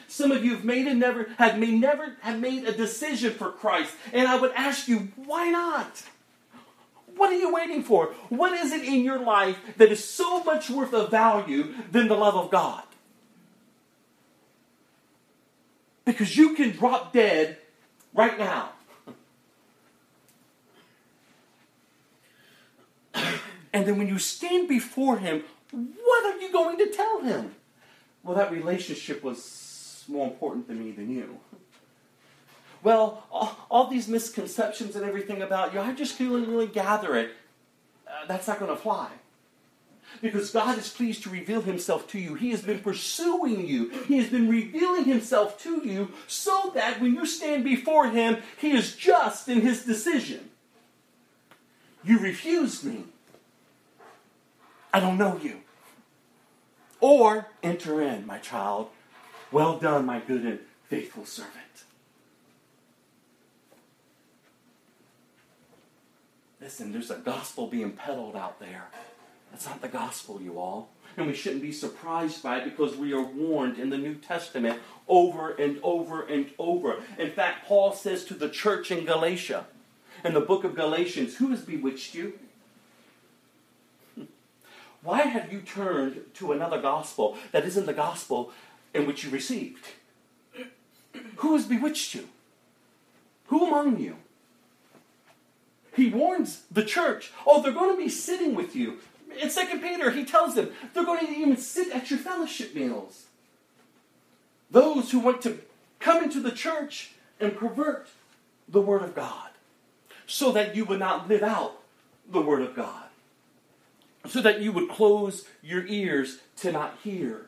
Some 0.09 0.33
of 0.33 0.45
you 0.45 0.57
have 0.57 0.65
made 0.65 0.89
a 0.89 0.95
never 0.95 1.29
have 1.39 1.57
may 1.57 1.71
never 1.71 2.17
have 2.23 2.41
made 2.41 2.65
a 2.65 2.73
decision 2.73 3.33
for 3.33 3.53
Christ, 3.53 3.95
and 4.13 4.27
I 4.27 4.41
would 4.41 4.51
ask 4.57 4.89
you, 4.89 5.13
why 5.15 5.51
not? 5.51 6.03
What 7.15 7.31
are 7.31 7.39
you 7.39 7.55
waiting 7.55 7.85
for? 7.85 8.07
What 8.29 8.53
is 8.55 8.73
it 8.73 8.83
in 8.83 9.05
your 9.05 9.21
life 9.21 9.57
that 9.77 9.93
is 9.93 10.05
so 10.05 10.43
much 10.43 10.69
worth 10.69 10.93
of 10.95 11.13
value 11.13 11.75
than 11.93 12.09
the 12.09 12.17
love 12.17 12.35
of 12.35 12.51
God? 12.51 12.83
Because 16.05 16.37
you 16.37 16.55
can 16.55 16.71
drop 16.71 17.13
dead 17.13 17.59
right 18.13 18.37
now. 18.37 18.71
And 23.73 23.87
then 23.87 23.99
when 23.99 24.09
you 24.09 24.19
stand 24.19 24.69
before 24.69 25.19
Him, 25.19 25.45
what 25.71 26.25
are 26.27 26.39
you 26.41 26.53
going 26.53 26.79
to 26.79 26.87
tell 26.87 27.23
Him? 27.23 27.55
Well, 28.23 28.37
that 28.37 28.53
relationship 28.53 29.23
was 29.23 30.05
more 30.09 30.27
important 30.27 30.69
to 30.69 30.75
me 30.75 30.91
than 30.91 31.11
you. 31.11 31.39
Well, 32.83 33.25
all, 33.71 33.87
these 33.89 34.09
misconceptions 34.09 34.97
and 34.97 35.05
everything 35.05 35.43
about 35.43 35.75
you, 35.75 35.81
I 35.81 35.93
just 35.93 36.17
couldn't 36.17 36.51
really 36.51 36.67
gather 36.67 37.15
it. 37.17 37.33
Uh, 38.07 38.27
that's 38.27 38.49
not 38.49 38.59
going 38.59 38.71
to 38.71 38.77
fly. 38.77 39.09
Because 40.23 40.51
God 40.51 40.77
is 40.77 40.89
pleased 40.89 41.23
to 41.23 41.31
reveal 41.31 41.61
Himself 41.61 42.09
to 42.09 42.19
you. 42.19 42.35
He 42.35 42.51
has 42.51 42.63
been 42.63 42.81
pursuing 42.81 43.67
you. 43.67 43.91
He 44.09 44.19
has 44.19 44.29
been 44.29 44.49
revealing 44.49 45.05
Himself 45.05 45.63
to 45.63 45.87
you 45.87 46.13
so 46.27 46.73
that 46.75 47.01
when 47.01 47.15
you 47.15 47.27
stand 47.27 47.65
before 47.65 48.09
Him, 48.09 48.39
He 48.59 48.73
is 48.73 48.97
just 48.97 49.49
in 49.49 49.61
His 49.61 49.85
decision. 49.85 50.51
You 52.03 52.19
refused 52.19 52.85
me. 52.85 53.05
I 54.93 55.01
don't 55.01 55.19
know 55.19 55.39
you. 55.43 55.61
Or 57.01 57.47
enter 57.62 58.03
in, 58.03 58.27
my 58.27 58.39
child. 58.39 58.89
Well 59.53 59.79
done, 59.79 60.07
my 60.07 60.21
good 60.21 60.45
and 60.45 60.59
faithful 60.89 61.25
servant. 61.25 61.55
Listen, 66.61 66.93
there's 66.93 67.11
a 67.11 67.17
gospel 67.17 67.67
being 67.67 67.93
peddled 67.93 68.37
out 68.37 68.61
there. 68.61 68.89
That's 69.51 69.67
not 69.67 69.81
the 69.81 69.89
gospel, 69.89 70.41
you 70.41 70.59
all. 70.59 70.91
And 71.17 71.27
we 71.27 71.35
shouldn't 71.35 71.62
be 71.62 71.73
surprised 71.73 72.43
by 72.43 72.59
it 72.59 72.65
because 72.65 72.97
we 72.97 73.12
are 73.12 73.23
warned 73.23 73.79
in 73.79 73.91
the 73.91 73.99
New 73.99 74.15
Testament 74.15 74.81
over 75.09 75.51
and 75.53 75.81
over 75.83 76.23
and 76.23 76.51
over. 76.59 77.03
In 77.19 77.31
fact, 77.31 77.67
Paul 77.67 77.93
says 77.93 78.25
to 78.27 78.35
the 78.35 78.49
church 78.49 78.91
in 78.91 79.05
Galatia, 79.05 79.67
in 80.23 80.35
the 80.35 80.41
book 80.41 80.65
of 80.65 80.77
Galatians, 80.77 81.37
Who 81.37 81.49
has 81.49 81.62
bewitched 81.62 82.15
you? 82.15 82.39
Why 85.02 85.22
have 85.22 85.52
you 85.52 85.60
turned 85.60 86.20
to 86.35 86.52
another 86.52 86.81
gospel 86.81 87.39
that 87.52 87.64
isn't 87.64 87.86
the 87.86 87.93
gospel 87.93 88.52
in 88.93 89.06
which 89.06 89.24
you 89.24 89.31
received? 89.31 89.86
Who 91.36 91.56
has 91.56 91.66
bewitched 91.66 92.14
you? 92.14 92.28
Who 93.47 93.66
among 93.66 93.98
you? 93.98 94.16
He 95.97 96.09
warns 96.09 96.62
the 96.70 96.85
church, 96.85 97.32
oh, 97.47 97.62
they're 97.62 97.72
going 97.72 97.97
to 97.97 98.02
be 98.02 98.09
sitting 98.09 98.55
with 98.55 98.77
you. 98.77 98.98
In 99.40 99.51
2 99.51 99.78
Peter, 99.81 100.10
he 100.10 100.24
tells 100.24 100.55
them 100.55 100.70
they're 100.93 101.05
going 101.05 101.27
to 101.27 101.32
even 101.32 101.56
sit 101.56 101.93
at 101.93 102.10
your 102.10 102.18
fellowship 102.18 102.74
meals. 102.74 103.27
Those 104.70 105.10
who 105.10 105.18
want 105.18 105.43
to 105.43 105.59
come 105.98 106.22
into 106.22 106.40
the 106.40 106.52
church 106.52 107.12
and 107.40 107.56
pervert 107.56 108.09
the 108.68 108.81
Word 108.81 109.02
of 109.02 109.14
God 109.14 109.51
so 110.27 110.52
that 110.52 110.77
you 110.77 110.85
would 110.85 111.01
not 111.01 111.28
live 111.28 111.43
out 111.43 111.81
the 112.31 112.40
Word 112.40 112.62
of 112.62 112.77
God 112.77 113.10
so 114.27 114.41
that 114.43 114.61
you 114.61 114.73
would 114.73 114.89
close 114.89 115.47
your 115.63 115.87
ears 115.87 116.39
to 116.57 116.73
not 116.73 116.97
hear 117.03 117.47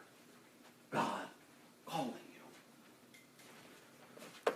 God 0.91 1.27
calling 1.87 2.15
you. 4.47 4.53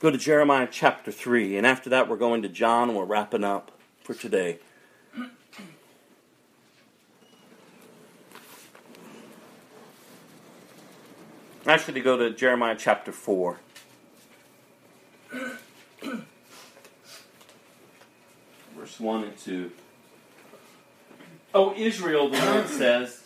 Go 0.00 0.10
to 0.10 0.18
Jeremiah 0.18 0.68
chapter 0.70 1.12
3, 1.12 1.56
and 1.56 1.66
after 1.66 1.88
that, 1.90 2.08
we're 2.08 2.16
going 2.16 2.42
to 2.42 2.48
John, 2.48 2.88
and 2.88 2.98
we're 2.98 3.04
wrapping 3.04 3.44
up 3.44 3.70
for 4.02 4.14
today. 4.14 4.58
Actually, 11.64 12.00
go 12.00 12.16
to 12.16 12.30
Jeremiah 12.30 12.74
chapter 12.76 13.12
4. 13.12 13.60
Verse 18.76 18.98
1 18.98 19.24
and 19.24 19.38
2. 19.38 19.70
O 21.54 21.74
Israel, 21.74 22.30
the 22.30 22.44
Lord 22.44 22.68
says, 22.68 23.22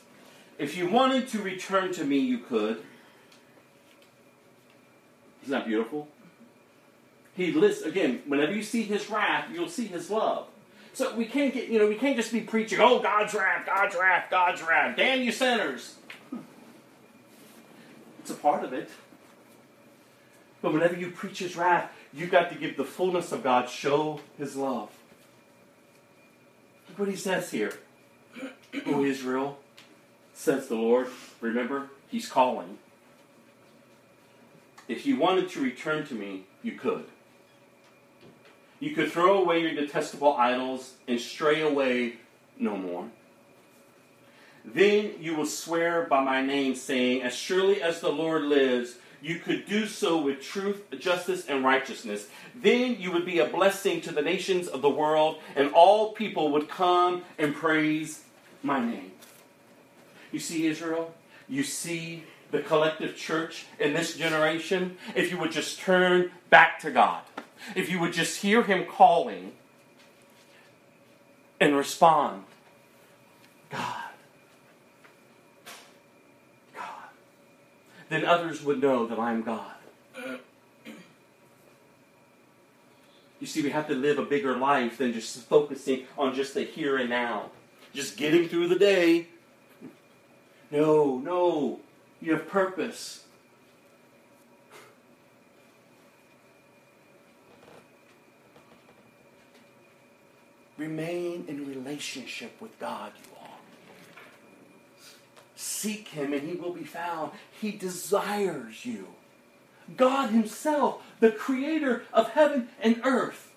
if 0.59 0.77
you 0.77 0.89
wanted 0.89 1.28
to 1.28 1.43
return 1.43 1.93
to 1.94 2.05
me, 2.05 2.19
you 2.19 2.39
could. 2.39 2.82
Isn't 5.43 5.53
that 5.53 5.66
beautiful? 5.66 6.09
He 7.36 7.53
lists 7.53 7.85
again. 7.85 8.23
Whenever 8.27 8.53
you 8.53 8.62
see 8.62 8.82
His 8.82 9.09
wrath, 9.11 9.48
you'll 9.53 9.69
see 9.69 9.86
His 9.86 10.11
love. 10.11 10.47
So 10.94 11.15
we 11.15 11.27
can't 11.27 11.53
get 11.53 11.69
you 11.69 11.78
know 11.78 11.86
we 11.86 11.94
can't 11.94 12.16
just 12.16 12.32
be 12.32 12.40
preaching, 12.40 12.81
oh 12.81 13.01
God's 13.01 13.35
wrath, 13.35 13.66
God's 13.66 13.94
wrath, 13.94 14.31
God's 14.31 14.62
wrath, 14.62 14.97
damn 14.97 15.20
you 15.20 15.31
sinners. 15.31 15.97
It's 18.20 18.31
a 18.31 18.35
part 18.35 18.65
of 18.65 18.73
it. 18.73 18.90
But 20.62 20.73
whenever 20.73 20.97
you 20.97 21.11
preach 21.11 21.40
His 21.40 21.55
wrath, 21.55 21.93
you've 22.15 22.31
got 22.31 22.51
to 22.51 22.57
give 22.57 22.78
the 22.78 22.85
fullness 22.85 23.31
of 23.31 23.43
God, 23.44 23.69
show 23.69 24.20
His 24.39 24.57
love. 24.57 24.89
Look 26.89 26.98
what 26.98 27.09
He 27.09 27.16
says 27.16 27.51
here. 27.51 27.74
O 28.86 29.05
Israel, 29.05 29.59
says 30.35 30.69
the 30.69 30.74
Lord. 30.74 31.09
Remember, 31.40 31.90
He's 32.09 32.28
calling. 32.28 32.78
If 34.89 35.05
you 35.07 35.19
wanted 35.19 35.48
to 35.51 35.61
return 35.61 36.07
to 36.07 36.15
me, 36.15 36.44
you 36.62 36.73
could. 36.73 37.07
You 38.78 38.94
could 38.94 39.11
throw 39.11 39.39
away 39.39 39.61
your 39.61 39.74
detestable 39.74 40.35
idols 40.36 40.94
and 41.09 41.20
stray 41.20 41.62
away 41.62 42.15
no 42.59 42.77
more. 42.77 43.09
Then 44.65 45.15
you 45.20 45.35
will 45.35 45.47
swear 45.47 46.03
by 46.03 46.23
my 46.23 46.43
name, 46.43 46.74
saying, 46.74 47.23
As 47.23 47.35
surely 47.35 47.81
as 47.81 48.01
the 48.01 48.11
Lord 48.11 48.43
lives, 48.43 48.97
you 49.23 49.39
could 49.39 49.66
do 49.66 49.86
so 49.86 50.20
with 50.20 50.43
truth, 50.43 50.85
justice, 50.98 51.47
and 51.47 51.65
righteousness. 51.65 52.28
Then 52.55 53.01
you 53.01 53.12
would 53.12 53.24
be 53.24 53.39
a 53.39 53.47
blessing 53.47 54.01
to 54.03 54.12
the 54.12 54.23
nations 54.23 54.69
of 54.69 54.82
the 54.82 54.90
world, 54.90 55.39
and 55.55 55.73
all 55.73 56.12
people 56.12 56.51
would 56.53 56.69
come 56.69 57.23
and 57.39 57.55
praise 57.55 58.24
my 58.66 58.84
name. 58.84 59.12
You 60.32 60.40
see, 60.40 60.66
Israel, 60.66 61.14
you 61.48 61.62
see 61.62 62.24
the 62.51 62.60
collective 62.60 63.16
church 63.16 63.66
in 63.78 63.94
this 63.94 64.16
generation, 64.16 64.98
if 65.14 65.30
you 65.30 65.38
would 65.38 65.52
just 65.52 65.78
turn 65.78 66.32
back 66.51 66.80
to 66.80 66.90
God, 66.90 67.22
if 67.74 67.90
you 67.90 68.01
would 68.01 68.12
just 68.12 68.43
hear 68.43 68.62
Him 68.62 68.84
calling 68.84 69.52
and 71.60 71.74
respond, 71.76 72.44
God, 73.70 74.10
God, 76.74 77.09
then 78.09 78.24
others 78.24 78.62
would 78.62 78.80
know 78.80 79.06
that 79.06 79.18
I'm 79.18 79.43
God. 79.43 79.72
You 83.38 83.47
see, 83.47 83.62
we 83.62 83.70
have 83.70 83.86
to 83.88 83.94
live 83.94 84.18
a 84.18 84.24
bigger 84.24 84.56
life 84.56 84.98
than 84.98 85.12
just 85.12 85.36
focusing 85.43 86.05
on 86.16 86.34
just 86.34 86.55
the 86.55 86.62
here 86.62 86.97
and 86.97 87.10
now, 87.10 87.51
just 87.97 88.18
getting 88.18 88.47
through 88.47 88.68
the 88.68 88.78
day. 88.78 89.27
No, 90.70 91.18
no. 91.18 91.81
You 92.20 92.32
have 92.32 92.47
purpose. 92.47 93.24
Remain 100.77 101.47
in 101.48 101.66
relationship 101.66 102.60
with 102.60 102.78
God, 102.78 103.12
you 103.16 103.31
all. 103.40 103.59
Seek 105.55 106.09
Him 106.09 106.35
and 106.35 106.47
He 106.47 106.55
will 106.55 106.74
be 106.74 106.85
found. 106.85 107.32
He 107.59 107.70
desires 107.70 108.85
you. 108.85 109.09
God 109.97 110.31
Himself, 110.31 111.02
the 111.20 111.31
Creator 111.31 112.02
of 112.12 112.31
heaven 112.32 112.68
and 112.82 113.01
earth, 113.05 113.55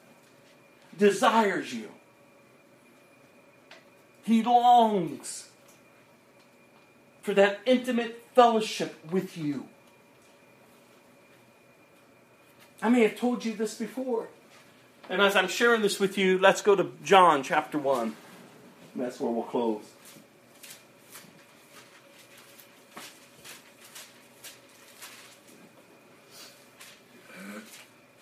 desires 0.97 1.73
you. 1.73 1.89
He 4.29 4.43
longs 4.43 5.49
for 7.23 7.33
that 7.33 7.61
intimate 7.65 8.23
fellowship 8.35 9.03
with 9.09 9.35
you. 9.35 9.65
I 12.79 12.89
may 12.89 13.01
have 13.01 13.17
told 13.17 13.43
you 13.43 13.55
this 13.55 13.73
before. 13.73 14.27
And 15.09 15.19
as 15.19 15.35
I'm 15.35 15.47
sharing 15.47 15.81
this 15.81 15.99
with 15.99 16.15
you, 16.15 16.37
let's 16.37 16.61
go 16.61 16.75
to 16.75 16.91
John 17.03 17.41
chapter 17.41 17.79
1. 17.79 18.03
And 18.03 18.15
that's 19.03 19.19
where 19.19 19.31
we'll 19.31 19.41
close. 19.45 19.81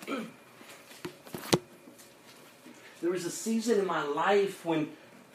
There 3.00 3.12
was 3.12 3.26
a 3.26 3.30
season 3.30 3.80
in 3.80 3.86
my 3.86 4.04
life 4.04 4.66
when, 4.66 4.90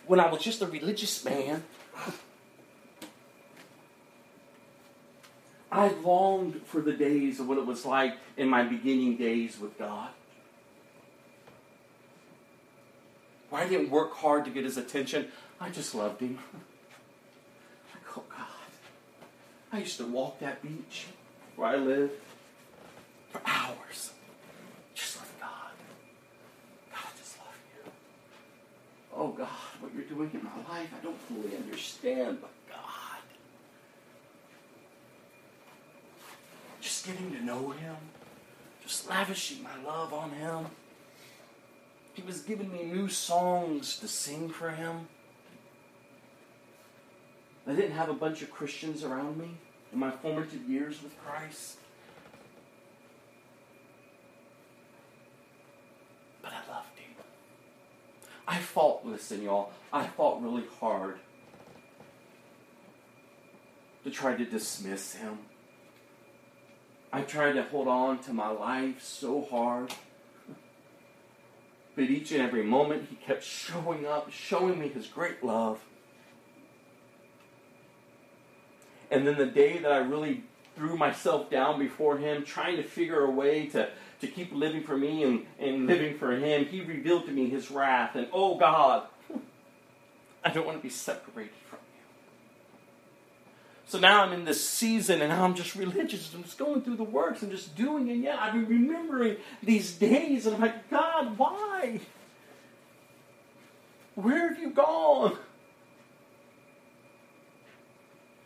when 0.07 0.21
I 0.21 0.31
was 0.31 0.43
just 0.43 0.63
a 0.63 0.67
religious 0.67 1.25
man. 1.25 1.65
I 5.73 5.89
longed 5.89 6.61
for 6.67 6.83
the 6.83 6.93
days 6.93 7.41
of 7.41 7.49
what 7.49 7.57
it 7.57 7.65
was 7.65 7.87
like 7.87 8.15
in 8.37 8.49
my 8.49 8.63
beginning 8.63 9.17
days 9.17 9.59
with 9.59 9.79
God. 9.79 10.11
Where 13.49 13.63
I 13.63 13.69
didn't 13.69 13.91
work 13.91 14.13
hard 14.15 14.45
to 14.45 14.51
get 14.51 14.65
his 14.65 14.77
attention. 14.77 15.29
I 15.61 15.71
just 15.71 15.95
loved 15.95 16.21
him. 16.21 16.39
Like, 17.95 18.19
oh 18.19 18.25
God. 18.29 18.47
I 19.73 19.79
used 19.79 19.97
to 19.97 20.07
walk 20.07 20.41
that 20.41 20.63
beach 20.63 21.07
where 21.57 21.69
I 21.69 21.77
live 21.77 22.11
for 23.31 23.41
hours. 23.47 24.13
Just 24.95 25.21
with 25.21 25.33
God. 25.41 25.73
God, 26.91 27.01
I 27.03 27.19
just 27.19 27.39
love 27.39 27.55
you. 27.85 27.91
Oh 29.23 29.29
God, 29.29 29.47
what 29.79 29.95
you're 29.95 30.03
doing 30.03 30.33
in 30.35 30.43
my 30.43 30.57
life, 30.69 30.89
I 30.93 31.05
don't 31.05 31.17
fully 31.29 31.57
understand, 31.57 32.39
but 32.41 32.51
God. 32.69 33.23
Just 36.81 37.07
getting 37.07 37.31
to 37.31 37.45
know 37.45 37.71
him. 37.71 37.95
Just 38.83 39.09
lavishing 39.09 39.63
my 39.63 39.81
love 39.87 40.13
on 40.13 40.31
him. 40.33 40.67
He 42.15 42.23
was 42.23 42.41
giving 42.41 42.73
me 42.73 42.83
new 42.83 43.09
songs 43.09 43.97
to 43.99 44.09
sing 44.09 44.49
for 44.49 44.73
him. 44.73 45.07
I 47.65 47.75
didn't 47.75 47.93
have 47.93 48.09
a 48.09 48.15
bunch 48.15 48.43
of 48.43 48.51
Christians 48.51 49.05
around 49.05 49.39
me 49.39 49.51
in 49.93 50.01
my 50.01 50.11
formative 50.11 50.69
years 50.69 51.01
with 51.01 51.17
Christ. 51.25 51.77
But 56.43 56.51
I 56.51 56.75
loved 56.75 56.99
him. 56.99 57.03
I 58.47 58.59
fought, 58.59 59.07
listen, 59.07 59.43
y'all, 59.43 59.73
I 59.93 60.07
fought 60.07 60.43
really 60.43 60.65
hard 60.81 61.19
to 64.05 64.11
try 64.11 64.35
to 64.35 64.45
dismiss 64.45 65.15
him. 65.15 65.39
I 67.13 67.23
tried 67.23 67.53
to 67.53 67.63
hold 67.63 67.89
on 67.89 68.19
to 68.21 68.33
my 68.33 68.49
life 68.49 69.03
so 69.03 69.43
hard. 69.43 69.93
But 71.95 72.05
each 72.05 72.33
and 72.33 72.41
every 72.41 72.63
moment, 72.63 73.09
he 73.11 73.17
kept 73.17 73.45
showing 73.45 74.07
up, 74.07 74.33
showing 74.33 74.79
me 74.81 74.89
his 74.89 75.07
great 75.07 75.45
love. 75.45 75.81
And 79.11 79.27
then 79.27 79.37
the 79.37 79.47
day 79.47 79.79
that 79.79 79.93
I 79.93 79.99
really 79.99 80.45
threw 80.75 80.97
myself 80.97 81.51
down 81.51 81.79
before 81.79 82.17
him, 82.17 82.45
trying 82.45 82.77
to 82.77 82.83
figure 82.83 83.25
a 83.25 83.31
way 83.31 83.67
to, 83.67 83.91
to 84.23 84.29
keep 84.29 84.53
living 84.53 84.85
for 84.85 84.97
me 84.97 85.25
and, 85.25 85.47
and 85.59 85.87
living 85.89 86.17
for 86.17 86.31
him, 86.33 86.65
he 86.65 86.81
revealed 86.81 87.27
to 87.27 87.33
me 87.33 87.51
his 87.51 87.73
wrath. 87.73 88.15
And 88.15 88.29
oh 88.33 88.57
God, 88.57 89.09
I 90.45 90.51
don't 90.51 90.65
want 90.65 90.79
to 90.79 90.83
be 90.83 90.89
separated 90.89 91.51
from 91.69 91.81
you. 91.97 92.03
So 93.85 93.99
now 93.99 94.23
I'm 94.23 94.33
in 94.33 94.45
this 94.45 94.67
season 94.67 95.23
and 95.23 95.33
I'm 95.33 95.55
just 95.55 95.75
religious. 95.75 96.33
I'm 96.35 96.45
just 96.45 96.57
going 96.57 96.83
through 96.83 96.97
the 96.97 97.05
works 97.05 97.43
and 97.43 97.51
just 97.51 97.75
doing 97.75 98.09
it. 98.09 98.19
Yeah, 98.19 98.37
I've 98.39 98.53
been 98.53 98.69
remembering 98.69 99.39
these 99.61 99.93
days 99.93 100.47
and 100.47 100.55
I'm 100.55 100.63
like, 100.63 100.89
God, 100.89 101.37
why? 101.37 102.01
Where 104.15 104.51
have 104.51 104.59
you 104.61 104.71
gone? 104.71 105.37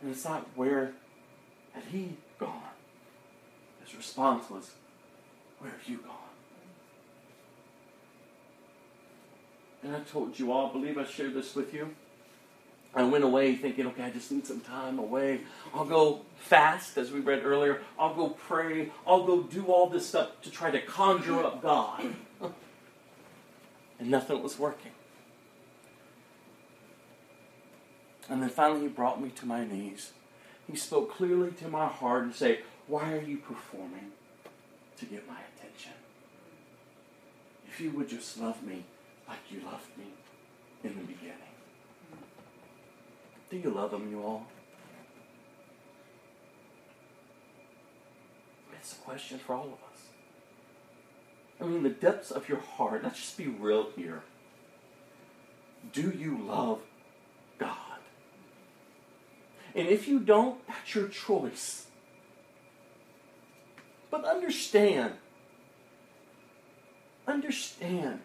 And 0.01 0.09
it's 0.09 0.25
not 0.25 0.47
where 0.55 0.93
had 1.73 1.83
he 1.91 2.17
gone? 2.39 2.61
His 3.85 3.95
response 3.95 4.49
was, 4.49 4.71
Where 5.59 5.71
have 5.71 5.87
you 5.87 5.97
gone? 5.97 6.13
And 9.83 9.95
I 9.95 9.99
told 10.01 10.37
you 10.37 10.51
all, 10.51 10.69
I 10.69 10.73
believe 10.73 10.97
I 10.97 11.05
shared 11.05 11.33
this 11.33 11.55
with 11.55 11.73
you. 11.73 11.95
I 12.93 13.03
went 13.03 13.23
away 13.23 13.55
thinking, 13.55 13.85
okay, 13.87 14.03
I 14.03 14.09
just 14.09 14.31
need 14.31 14.47
some 14.47 14.59
time 14.61 14.97
away. 14.97 15.41
I'll 15.73 15.85
go 15.85 16.21
fast, 16.37 16.97
as 16.97 17.11
we 17.11 17.19
read 17.19 17.43
earlier. 17.43 17.81
I'll 17.97 18.15
go 18.15 18.29
pray. 18.29 18.91
I'll 19.05 19.23
go 19.23 19.43
do 19.43 19.65
all 19.67 19.87
this 19.87 20.07
stuff 20.07 20.41
to 20.41 20.51
try 20.51 20.71
to 20.71 20.81
conjure 20.81 21.43
up 21.43 21.61
God. 21.61 22.03
and 23.99 24.09
nothing 24.09 24.41
was 24.41 24.57
working. 24.57 24.91
And 28.29 28.41
then 28.41 28.49
finally, 28.49 28.81
he 28.81 28.87
brought 28.87 29.21
me 29.21 29.29
to 29.29 29.45
my 29.45 29.63
knees. 29.65 30.11
He 30.69 30.75
spoke 30.75 31.13
clearly 31.13 31.51
to 31.51 31.67
my 31.67 31.87
heart 31.87 32.23
and 32.23 32.35
said, 32.35 32.63
Why 32.87 33.13
are 33.13 33.21
you 33.21 33.37
performing 33.37 34.11
to 34.97 35.05
get 35.05 35.27
my 35.27 35.39
attention? 35.55 35.93
If 37.67 37.79
you 37.79 37.91
would 37.91 38.09
just 38.09 38.39
love 38.39 38.63
me 38.63 38.85
like 39.27 39.39
you 39.49 39.61
loved 39.61 39.97
me, 39.97 40.05
in 40.83 40.95
the 40.95 41.01
beginning. 41.01 41.35
Do 43.49 43.57
you 43.57 43.69
love 43.69 43.93
him, 43.93 44.09
you 44.09 44.21
all? 44.21 44.47
It's 48.73 48.93
a 48.93 48.97
question 48.97 49.37
for 49.39 49.53
all 49.53 49.65
of 49.65 49.73
us. 49.73 50.01
I 51.59 51.65
mean, 51.65 51.83
the 51.83 51.89
depths 51.89 52.31
of 52.31 52.47
your 52.47 52.59
heart, 52.59 53.03
let's 53.03 53.19
just 53.19 53.37
be 53.37 53.47
real 53.47 53.89
here. 53.95 54.23
Do 55.91 56.11
you 56.11 56.37
love 56.37 56.79
God? 57.57 57.99
And 59.75 59.87
if 59.87 60.07
you 60.07 60.19
don't, 60.19 60.65
that's 60.67 60.95
your 60.95 61.07
choice. 61.07 61.86
But 64.09 64.25
understand, 64.25 65.13
understand 67.27 68.21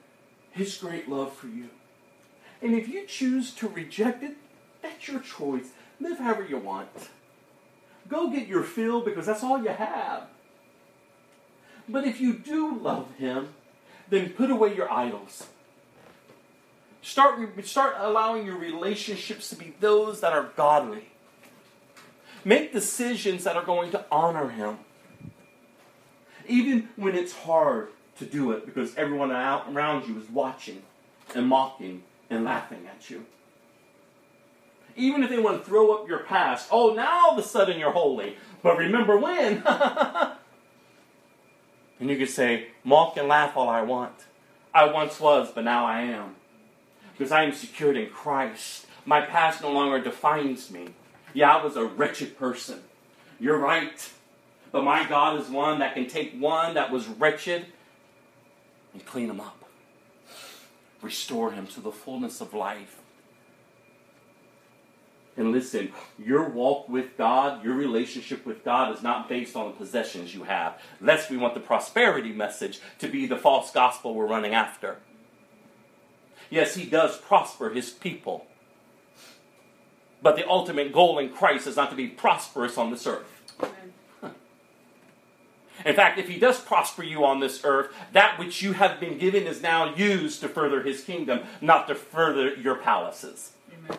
His 0.52 0.76
great 0.76 1.09
love 1.09 1.32
for 1.32 1.48
you. 1.48 1.70
And 2.60 2.74
if 2.74 2.88
you 2.88 3.06
choose 3.06 3.52
to 3.54 3.68
reject 3.68 4.22
it, 4.22 4.36
that's 4.80 5.09
your 5.09 5.20
choice. 5.20 5.70
Live 6.00 6.18
however 6.18 6.46
you 6.48 6.59
want. 6.59 6.88
Go 8.09 8.30
get 8.30 8.46
your 8.46 8.62
fill 8.62 9.00
because 9.00 9.26
that's 9.26 9.42
all 9.42 9.62
you 9.62 9.70
have. 9.70 10.24
But 11.88 12.04
if 12.04 12.20
you 12.20 12.34
do 12.34 12.76
love 12.78 13.09
Him, 13.16 13.54
then 14.09 14.30
put 14.30 14.50
away 14.50 14.74
your 14.74 14.90
idols. 14.90 15.48
Start, 17.00 17.40
start 17.66 17.96
allowing 17.98 18.46
your 18.46 18.56
relationships 18.56 19.48
to 19.50 19.56
be 19.56 19.74
those 19.80 20.20
that 20.20 20.32
are 20.32 20.52
godly. 20.56 21.09
Make 22.44 22.72
decisions 22.72 23.44
that 23.44 23.56
are 23.56 23.64
going 23.64 23.90
to 23.90 24.04
honor 24.10 24.48
Him. 24.50 24.78
Even 26.48 26.89
when 26.97 27.14
it's 27.14 27.32
hard 27.32 27.89
to 28.19 28.24
do 28.24 28.52
it 28.52 28.66
because 28.66 28.94
everyone 28.97 29.31
around 29.31 30.09
you 30.09 30.19
is 30.19 30.28
watching 30.28 30.82
and 31.35 31.47
mocking 31.47 32.02
and 32.31 32.44
laughing 32.44 32.86
at 32.86 33.10
you. 33.10 33.24
Even 34.94 35.23
if 35.23 35.31
they 35.31 35.39
want 35.39 35.59
to 35.62 35.69
throw 35.69 35.93
up 35.93 36.09
your 36.09 36.20
past, 36.20 36.69
oh, 36.70 36.93
now 36.94 37.24
all 37.24 37.32
of 37.32 37.39
a 37.39 37.47
sudden 37.47 37.78
you're 37.78 37.93
holy. 37.93 38.36
But 38.62 38.77
remember 38.77 39.16
when? 39.16 39.62
and 42.01 42.10
you 42.10 42.19
could 42.19 42.28
say, 42.28 42.69
mock 42.85 43.16
and 43.16 43.28
laugh 43.28 43.56
all 43.56 43.69
I 43.69 43.82
want. 43.82 44.12
I 44.74 44.85
once 44.86 45.19
was, 45.19 45.51
but 45.52 45.64
now 45.64 45.86
I 45.86 46.02
am. 46.02 46.36
Because 47.12 47.32
I 47.32 47.44
am 47.44 47.52
secured 47.52 47.97
in 47.97 48.10
Christ. 48.10 48.86
My 49.05 49.20
past 49.20 49.62
no 49.62 49.73
longer 49.73 49.98
defines 50.01 50.70
me. 50.70 50.89
Yeah, 51.35 51.56
I 51.56 51.64
was 51.64 51.77
a 51.77 51.85
wretched 51.85 52.39
person. 52.39 52.81
You're 53.40 53.59
right. 53.59 54.10
But 54.73 54.85
my 54.85 55.07
God 55.07 55.39
is 55.39 55.49
one 55.49 55.78
that 55.81 55.94
can 55.94 56.09
take 56.09 56.35
one 56.39 56.74
that 56.74 56.90
was 56.90 57.07
wretched 57.07 57.66
and 58.94 59.05
clean 59.05 59.28
him 59.28 59.40
up, 59.40 59.65
restore 61.03 61.53
him 61.53 61.66
to 61.69 61.81
the 61.81 61.93
fullness 61.93 62.40
of 62.40 62.55
life. 62.55 62.99
And 65.36 65.51
listen, 65.51 65.93
your 66.19 66.49
walk 66.49 66.89
with 66.89 67.16
God, 67.16 67.65
your 67.65 67.74
relationship 67.74 68.44
with 68.44 68.65
God 68.65 68.94
is 68.94 69.03
not 69.03 69.28
based 69.28 69.57
on 69.57 69.66
the 69.66 69.77
possessions 69.77 70.35
you 70.35 70.44
have, 70.44 70.78
lest 71.01 71.31
we 71.31 71.39
want 71.39 71.55
the 71.55 71.61
prosperity 71.61 72.32
message 72.32 72.81
to 72.99 73.09
be 73.09 73.27
the 73.27 73.36
false 73.36 73.70
gospel 73.70 74.15
we're 74.15 74.27
running 74.27 74.53
after. 74.53 74.99
Yes, 76.51 76.74
He 76.74 76.85
does 76.85 77.16
prosper 77.16 77.70
His 77.70 77.90
people. 77.90 78.47
But 80.23 80.36
the 80.36 80.47
ultimate 80.47 80.93
goal 80.93 81.19
in 81.19 81.31
Christ 81.31 81.66
is 81.66 81.77
not 81.77 81.90
to 81.90 81.97
be 81.97 82.09
prosperous 82.09 82.77
on 82.77 82.90
this 82.90 83.07
earth. 83.07 83.27
In 85.84 85.94
fact, 85.94 86.18
if 86.18 86.28
he 86.28 86.38
does 86.38 86.60
prosper 86.60 87.02
you 87.02 87.24
on 87.24 87.40
this 87.40 87.64
earth, 87.64 87.92
that 88.12 88.38
which 88.38 88.62
you 88.62 88.72
have 88.74 89.00
been 89.00 89.18
given 89.18 89.46
is 89.46 89.62
now 89.62 89.94
used 89.94 90.40
to 90.40 90.48
further 90.48 90.82
his 90.82 91.02
kingdom, 91.04 91.40
not 91.60 91.88
to 91.88 91.94
further 91.94 92.54
your 92.54 92.76
palaces. 92.76 93.52
Amen. 93.72 93.98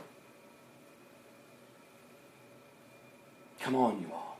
Come 3.60 3.76
on, 3.76 4.02
you 4.02 4.08
all. 4.14 4.38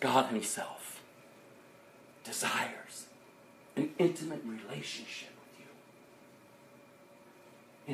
God 0.00 0.26
himself 0.30 1.00
desires 2.24 3.06
an 3.76 3.90
intimate 3.98 4.42
relationship 4.44 5.30
with 5.44 5.60
you. 5.60 5.66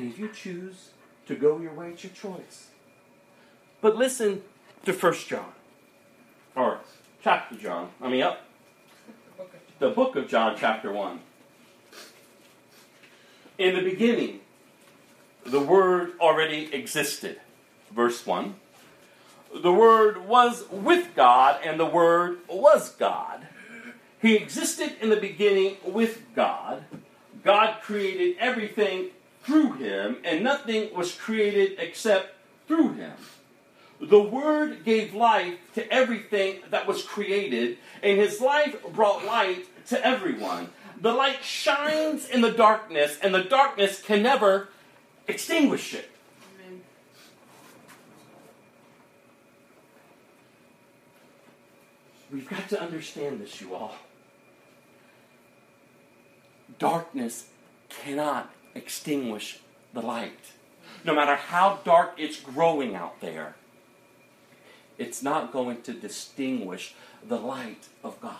And 0.01 0.11
if 0.11 0.17
you 0.19 0.29
choose 0.29 0.89
to 1.27 1.35
go 1.35 1.59
your 1.59 1.73
way, 1.73 1.89
it's 1.91 2.03
your 2.03 2.13
choice. 2.13 2.69
But 3.81 3.95
listen 3.95 4.41
to 4.85 4.93
First 4.93 5.27
John. 5.27 5.53
Or 6.55 6.79
chapter 7.21 7.55
John. 7.55 7.89
I 8.01 8.09
mean, 8.09 8.23
up. 8.23 8.41
The 9.79 9.89
book 9.89 10.15
of 10.15 10.27
John, 10.27 10.55
chapter 10.57 10.91
1. 10.91 11.19
In 13.57 13.75
the 13.75 13.81
beginning, 13.81 14.41
the 15.45 15.61
Word 15.61 16.13
already 16.19 16.73
existed. 16.73 17.39
Verse 17.91 18.25
1. 18.25 18.55
The 19.63 19.71
Word 19.71 20.27
was 20.27 20.65
with 20.69 21.15
God, 21.15 21.61
and 21.63 21.79
the 21.79 21.85
Word 21.85 22.39
was 22.49 22.91
God. 22.91 23.47
He 24.21 24.35
existed 24.35 24.95
in 25.01 25.09
the 25.09 25.15
beginning 25.15 25.77
with 25.85 26.23
God. 26.35 26.83
God 27.43 27.81
created 27.81 28.35
everything 28.39 29.07
through 29.43 29.73
him, 29.73 30.17
and 30.23 30.43
nothing 30.43 30.93
was 30.93 31.13
created 31.13 31.79
except 31.79 32.35
through 32.67 32.93
him. 32.93 33.13
The 34.01 34.21
Word 34.21 34.85
gave 34.85 35.13
life 35.13 35.55
to 35.75 35.91
everything 35.91 36.59
that 36.69 36.87
was 36.87 37.03
created, 37.03 37.77
and 38.01 38.17
His 38.17 38.39
life 38.39 38.75
brought 38.93 39.25
light 39.25 39.65
to 39.87 40.05
everyone. 40.05 40.69
The 41.01 41.13
light 41.13 41.43
shines 41.43 42.27
in 42.29 42.41
the 42.41 42.51
darkness, 42.51 43.17
and 43.21 43.33
the 43.33 43.43
darkness 43.43 44.01
can 44.01 44.23
never 44.23 44.69
extinguish 45.27 45.93
it. 45.93 46.09
Amen. 46.59 46.81
We've 52.31 52.49
got 52.49 52.69
to 52.69 52.81
understand 52.81 53.41
this, 53.41 53.59
you 53.59 53.75
all. 53.75 53.95
Darkness 56.77 57.47
cannot 57.89 58.49
extinguish 58.75 59.59
the 59.93 60.01
light. 60.01 60.39
No 61.03 61.13
matter 61.13 61.35
how 61.35 61.79
dark 61.83 62.13
it's 62.17 62.39
growing 62.39 62.95
out 62.95 63.19
there, 63.21 63.55
it's 64.99 65.23
not 65.23 65.51
going 65.51 65.81
to 65.83 65.93
distinguish 65.93 66.93
the 67.27 67.37
light 67.37 67.87
of 68.03 68.21
God. 68.21 68.35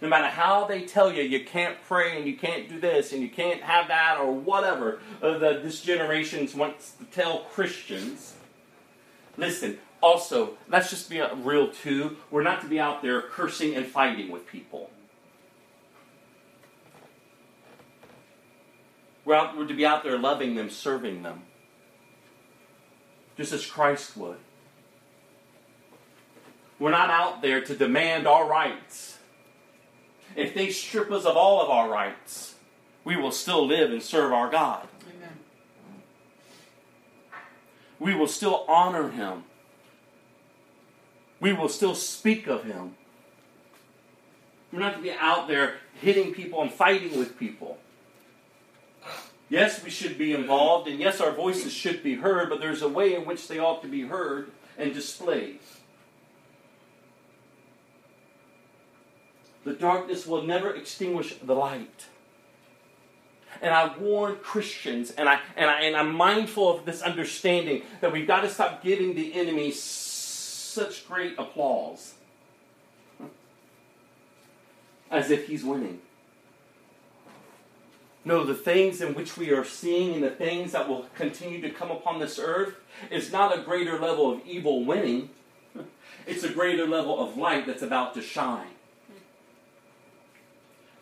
No 0.00 0.08
matter 0.08 0.28
how 0.28 0.64
they 0.64 0.82
tell 0.82 1.12
you 1.12 1.22
you 1.22 1.44
can't 1.44 1.76
pray 1.86 2.16
and 2.16 2.26
you 2.26 2.36
can't 2.36 2.68
do 2.68 2.80
this 2.80 3.12
and 3.12 3.22
you 3.22 3.28
can't 3.28 3.62
have 3.62 3.88
that 3.88 4.18
or 4.18 4.32
whatever 4.32 5.00
uh, 5.22 5.38
that 5.38 5.62
this 5.62 5.82
generation 5.82 6.48
wants 6.56 6.92
to 6.92 7.04
tell 7.04 7.40
Christians, 7.50 8.34
listen, 9.36 9.78
also, 10.02 10.58
let's 10.68 10.90
just 10.90 11.08
be 11.08 11.22
real 11.36 11.68
too. 11.68 12.16
We're 12.30 12.42
not 12.42 12.60
to 12.62 12.68
be 12.68 12.78
out 12.78 13.02
there 13.02 13.22
cursing 13.22 13.74
and 13.74 13.86
fighting 13.86 14.30
with 14.30 14.46
people. 14.46 14.90
We're, 19.24 19.36
out, 19.36 19.56
we're 19.56 19.66
to 19.66 19.74
be 19.74 19.86
out 19.86 20.04
there 20.04 20.18
loving 20.18 20.54
them, 20.54 20.68
serving 20.68 21.22
them, 21.22 21.42
just 23.38 23.52
as 23.52 23.64
Christ 23.64 24.16
would. 24.18 24.36
We're 26.78 26.90
not 26.90 27.10
out 27.10 27.42
there 27.42 27.60
to 27.60 27.74
demand 27.76 28.26
our 28.26 28.48
rights. 28.48 29.18
If 30.36 30.54
they 30.54 30.70
strip 30.70 31.10
us 31.12 31.24
of 31.24 31.36
all 31.36 31.62
of 31.62 31.70
our 31.70 31.88
rights, 31.88 32.54
we 33.04 33.16
will 33.16 33.30
still 33.30 33.66
live 33.66 33.92
and 33.92 34.02
serve 34.02 34.32
our 34.32 34.50
God. 34.50 34.88
Amen. 35.06 35.36
We 38.00 38.14
will 38.14 38.26
still 38.26 38.64
honor 38.66 39.10
Him. 39.10 39.44
We 41.40 41.52
will 41.52 41.68
still 41.68 41.94
speak 41.94 42.46
of 42.46 42.64
Him. 42.64 42.96
We're 44.72 44.80
not 44.80 44.96
to 44.96 45.02
be 45.02 45.12
out 45.12 45.46
there 45.46 45.76
hitting 46.00 46.34
people 46.34 46.60
and 46.60 46.72
fighting 46.72 47.16
with 47.16 47.38
people. 47.38 47.78
Yes, 49.48 49.84
we 49.84 49.90
should 49.90 50.18
be 50.18 50.32
involved, 50.32 50.88
and 50.88 50.98
yes, 50.98 51.20
our 51.20 51.30
voices 51.30 51.72
should 51.72 52.02
be 52.02 52.16
heard, 52.16 52.48
but 52.48 52.60
there's 52.60 52.82
a 52.82 52.88
way 52.88 53.14
in 53.14 53.24
which 53.24 53.46
they 53.46 53.60
ought 53.60 53.82
to 53.82 53.88
be 53.88 54.02
heard 54.02 54.50
and 54.76 54.92
displayed. 54.92 55.60
The 59.64 59.72
darkness 59.72 60.26
will 60.26 60.42
never 60.42 60.74
extinguish 60.74 61.34
the 61.42 61.54
light. 61.54 62.06
And 63.62 63.72
I 63.72 63.96
warn 63.96 64.36
Christians, 64.36 65.10
and, 65.12 65.28
I, 65.28 65.40
and, 65.56 65.70
I, 65.70 65.82
and 65.82 65.96
I'm 65.96 66.14
mindful 66.14 66.76
of 66.76 66.84
this 66.84 67.02
understanding 67.02 67.82
that 68.00 68.12
we've 68.12 68.26
got 68.26 68.40
to 68.42 68.50
stop 68.50 68.82
giving 68.82 69.14
the 69.14 69.32
enemy 69.34 69.70
such 69.70 71.06
great 71.08 71.38
applause 71.38 72.14
as 75.10 75.30
if 75.30 75.46
he's 75.46 75.64
winning. 75.64 76.00
No, 78.24 78.44
the 78.44 78.54
things 78.54 79.00
in 79.00 79.14
which 79.14 79.36
we 79.36 79.50
are 79.50 79.64
seeing 79.64 80.14
and 80.14 80.22
the 80.22 80.30
things 80.30 80.72
that 80.72 80.88
will 80.88 81.06
continue 81.14 81.60
to 81.60 81.70
come 81.70 81.90
upon 81.90 82.18
this 82.18 82.38
earth 82.38 82.74
is 83.10 83.30
not 83.30 83.56
a 83.56 83.62
greater 83.62 83.98
level 83.98 84.32
of 84.32 84.40
evil 84.46 84.84
winning, 84.84 85.28
it's 86.26 86.42
a 86.42 86.48
greater 86.48 86.86
level 86.86 87.22
of 87.22 87.36
light 87.36 87.66
that's 87.66 87.82
about 87.82 88.14
to 88.14 88.22
shine. 88.22 88.73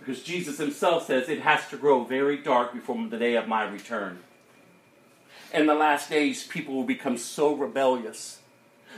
Because 0.04 0.24
Jesus 0.24 0.58
himself 0.58 1.06
says 1.06 1.28
it 1.28 1.42
has 1.42 1.68
to 1.68 1.76
grow 1.76 2.02
very 2.02 2.36
dark 2.36 2.74
before 2.74 2.96
the 3.08 3.16
day 3.16 3.36
of 3.36 3.46
my 3.46 3.62
return. 3.62 4.18
In 5.54 5.66
the 5.66 5.74
last 5.74 6.10
days, 6.10 6.44
people 6.44 6.74
will 6.74 6.82
become 6.82 7.16
so 7.16 7.54
rebellious. 7.54 8.40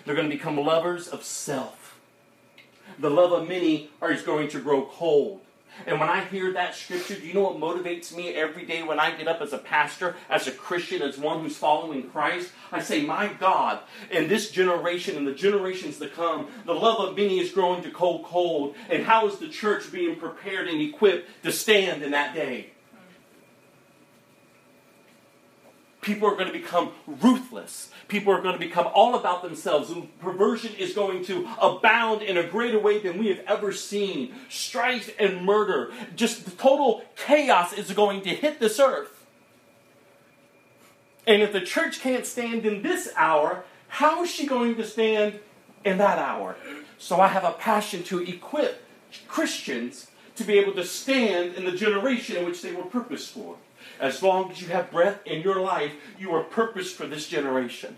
They're 0.05 0.15
going 0.15 0.31
to 0.31 0.35
become 0.35 0.57
lovers 0.57 1.07
of 1.07 1.23
self. 1.23 1.99
The 2.99 3.11
love 3.11 3.33
of 3.33 3.47
many 3.47 3.91
is 4.03 4.23
going 4.23 4.49
to 4.49 4.61
grow 4.61 4.87
cold. 4.87 5.43
And 5.87 6.01
when 6.01 6.09
I 6.09 6.25
hear 6.25 6.53
that 6.53 6.75
scripture, 6.75 7.17
do 7.17 7.27
you 7.27 7.35
know 7.35 7.43
what 7.43 7.59
motivates 7.59 8.15
me 8.15 8.35
every 8.35 8.65
day 8.65 8.83
when 8.83 9.01
I 9.01 9.15
get 9.17 9.29
up 9.29 9.41
as 9.41 9.53
a 9.53 9.59
pastor, 9.59 10.17
as 10.31 10.47
a 10.47 10.53
Christian, 10.53 11.03
as 11.03 11.19
one 11.19 11.41
who's 11.41 11.57
following 11.57 12.09
Christ? 12.11 12.51
I 12.73 12.81
say, 12.81 13.05
My 13.05 13.29
God, 13.29 13.81
in 14.11 14.29
this 14.29 14.51
generation 14.51 15.17
and 15.17 15.27
the 15.27 15.35
generations 15.35 15.99
to 15.99 16.09
come, 16.09 16.49
the 16.65 16.75
love 16.75 17.01
of 17.01 17.17
many 17.17 17.41
is 17.41 17.53
growing 17.53 17.83
to 17.83 17.91
cold, 17.91 18.25
cold. 18.25 18.75
And 18.89 19.05
how 19.05 19.27
is 19.27 19.39
the 19.39 19.49
church 19.49 19.91
being 19.93 20.17
prepared 20.17 20.69
and 20.69 20.81
equipped 20.81 21.29
to 21.43 21.53
stand 21.53 22.03
in 22.03 22.13
that 22.13 22.35
day? 22.35 22.71
People 26.01 26.29
are 26.29 26.37
going 26.37 26.49
to 26.49 26.53
become 26.53 26.93
ruthless. 27.07 27.91
People 28.09 28.33
are 28.33 28.43
going 28.43 28.55
to 28.55 28.59
become 28.59 28.89
all 28.95 29.15
about 29.15 29.43
themselves. 29.43 29.91
And 29.91 30.19
perversion 30.21 30.75
is 30.75 30.93
going 30.93 31.25
to 31.27 31.49
abound 31.61 32.23
in 32.23 32.37
a 32.37 32.47
greater 32.47 32.79
way 32.79 32.99
than 32.99 33.19
we 33.19 33.29
have 33.29 33.41
ever 33.47 33.73
seen. 33.73 34.35
Strife 34.49 35.15
and 35.19 35.45
murder, 35.45 35.93
just 36.15 36.59
total 36.59 37.05
chaos 37.17 37.73
is 37.73 37.93
going 37.93 38.23
to 38.23 38.31
hit 38.31 38.61
this 38.61 38.79
earth. 38.79 39.27
And 41.27 41.43
if 41.43 41.53
the 41.53 41.61
church 41.61 42.01
can't 42.01 42.27
stand 42.27 42.67
in 42.67 42.83
this 42.83 43.11
hour, 43.17 43.65
how 43.89 44.25
is 44.25 44.31
she 44.31 44.47
going 44.47 44.77
to 44.77 44.85
stand 44.85 45.39
in 45.85 45.99
that 45.99 46.19
hour? 46.19 46.57
So 46.99 47.21
I 47.21 47.29
have 47.29 47.45
a 47.45 47.53
passion 47.53 48.03
to 48.05 48.23
equip 48.23 48.83
Christians 49.29 50.11
to 50.37 50.45
be 50.45 50.59
able 50.59 50.73
to 50.75 50.85
stand 50.85 51.55
in 51.55 51.65
the 51.65 51.73
generation 51.73 52.37
in 52.37 52.45
which 52.45 52.61
they 52.61 52.73
were 52.73 52.85
purposed 52.85 53.31
for. 53.31 53.57
As 54.01 54.23
long 54.23 54.51
as 54.51 54.61
you 54.61 54.69
have 54.69 54.91
breath 54.91 55.21
in 55.27 55.43
your 55.43 55.61
life, 55.61 55.93
you 56.19 56.33
are 56.33 56.43
purposed 56.43 56.97
for 56.97 57.07
this 57.07 57.29
generation. 57.29 57.97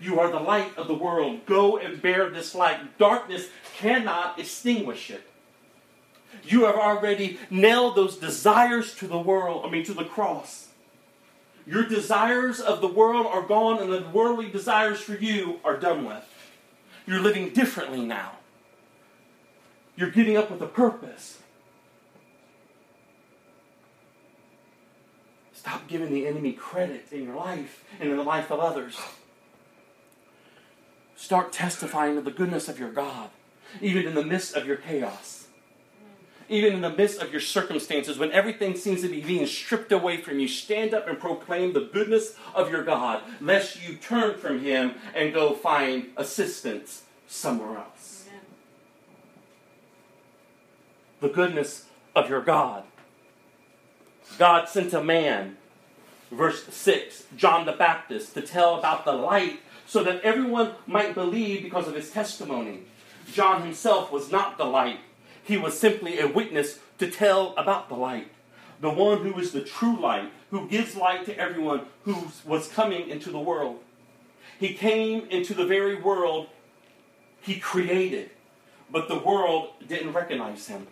You 0.00 0.18
are 0.20 0.30
the 0.30 0.40
light 0.40 0.76
of 0.76 0.88
the 0.88 0.94
world. 0.94 1.46
Go 1.46 1.76
and 1.76 2.02
bear 2.02 2.28
this 2.30 2.54
light. 2.54 2.98
Darkness 2.98 3.48
cannot 3.76 4.38
extinguish 4.38 5.10
it. 5.10 5.22
You 6.44 6.64
have 6.64 6.76
already 6.76 7.38
nailed 7.50 7.96
those 7.96 8.16
desires 8.16 8.94
to 8.96 9.06
the 9.06 9.18
world, 9.18 9.64
I 9.64 9.70
mean, 9.70 9.84
to 9.84 9.94
the 9.94 10.04
cross. 10.04 10.68
Your 11.66 11.84
desires 11.84 12.60
of 12.60 12.80
the 12.80 12.88
world 12.88 13.26
are 13.26 13.42
gone, 13.42 13.82
and 13.82 13.92
the 13.92 14.08
worldly 14.12 14.48
desires 14.48 15.00
for 15.00 15.14
you 15.14 15.60
are 15.64 15.76
done 15.76 16.04
with. 16.04 16.24
You're 17.06 17.20
living 17.20 17.50
differently 17.50 18.04
now. 18.04 18.32
You're 19.96 20.10
getting 20.10 20.36
up 20.36 20.50
with 20.50 20.60
a 20.62 20.66
purpose. 20.66 21.38
Stop 25.66 25.88
giving 25.88 26.12
the 26.12 26.28
enemy 26.28 26.52
credit 26.52 27.06
in 27.10 27.24
your 27.24 27.34
life 27.34 27.82
and 27.98 28.08
in 28.08 28.16
the 28.16 28.22
life 28.22 28.52
of 28.52 28.60
others. 28.60 29.00
Start 31.16 31.52
testifying 31.52 32.16
of 32.16 32.24
the 32.24 32.30
goodness 32.30 32.68
of 32.68 32.78
your 32.78 32.92
God, 32.92 33.30
even 33.80 34.06
in 34.06 34.14
the 34.14 34.24
midst 34.24 34.54
of 34.54 34.64
your 34.64 34.76
chaos. 34.76 35.48
Even 36.48 36.74
in 36.74 36.82
the 36.82 36.90
midst 36.90 37.20
of 37.20 37.32
your 37.32 37.40
circumstances, 37.40 38.16
when 38.16 38.30
everything 38.30 38.76
seems 38.76 39.02
to 39.02 39.08
be 39.08 39.20
being 39.20 39.44
stripped 39.44 39.90
away 39.90 40.18
from 40.18 40.38
you, 40.38 40.46
stand 40.46 40.94
up 40.94 41.08
and 41.08 41.18
proclaim 41.18 41.72
the 41.72 41.90
goodness 41.92 42.36
of 42.54 42.70
your 42.70 42.84
God, 42.84 43.24
lest 43.40 43.82
you 43.82 43.96
turn 43.96 44.38
from 44.38 44.60
Him 44.60 44.92
and 45.16 45.34
go 45.34 45.52
find 45.52 46.10
assistance 46.16 47.02
somewhere 47.26 47.78
else. 47.78 48.28
The 51.18 51.28
goodness 51.28 51.86
of 52.14 52.30
your 52.30 52.42
God. 52.42 52.84
God 54.38 54.68
sent 54.68 54.92
a 54.92 55.02
man, 55.02 55.55
verse 56.30 56.64
6, 56.64 57.24
John 57.36 57.66
the 57.66 57.72
Baptist, 57.72 58.34
to 58.34 58.42
tell 58.42 58.78
about 58.78 59.04
the 59.04 59.12
light 59.12 59.60
so 59.86 60.02
that 60.02 60.22
everyone 60.22 60.72
might 60.86 61.14
believe 61.14 61.62
because 61.62 61.86
of 61.86 61.94
his 61.94 62.10
testimony. 62.10 62.80
John 63.32 63.62
himself 63.62 64.10
was 64.12 64.30
not 64.30 64.58
the 64.58 64.64
light, 64.64 65.00
he 65.42 65.56
was 65.56 65.78
simply 65.78 66.18
a 66.18 66.26
witness 66.26 66.80
to 66.98 67.10
tell 67.10 67.54
about 67.56 67.88
the 67.88 67.94
light. 67.94 68.28
The 68.80 68.90
one 68.90 69.22
who 69.22 69.38
is 69.38 69.52
the 69.52 69.60
true 69.60 69.98
light, 69.98 70.30
who 70.50 70.68
gives 70.68 70.96
light 70.96 71.24
to 71.26 71.38
everyone 71.38 71.82
who 72.02 72.28
was 72.44 72.68
coming 72.68 73.08
into 73.08 73.30
the 73.30 73.38
world. 73.38 73.80
He 74.58 74.74
came 74.74 75.26
into 75.30 75.54
the 75.54 75.66
very 75.66 76.00
world 76.00 76.48
he 77.46 77.60
created, 77.60 78.30
but 78.90 79.06
the 79.06 79.18
world 79.18 79.70
didn't 79.86 80.12
recognize 80.12 80.66
him. 80.66 80.88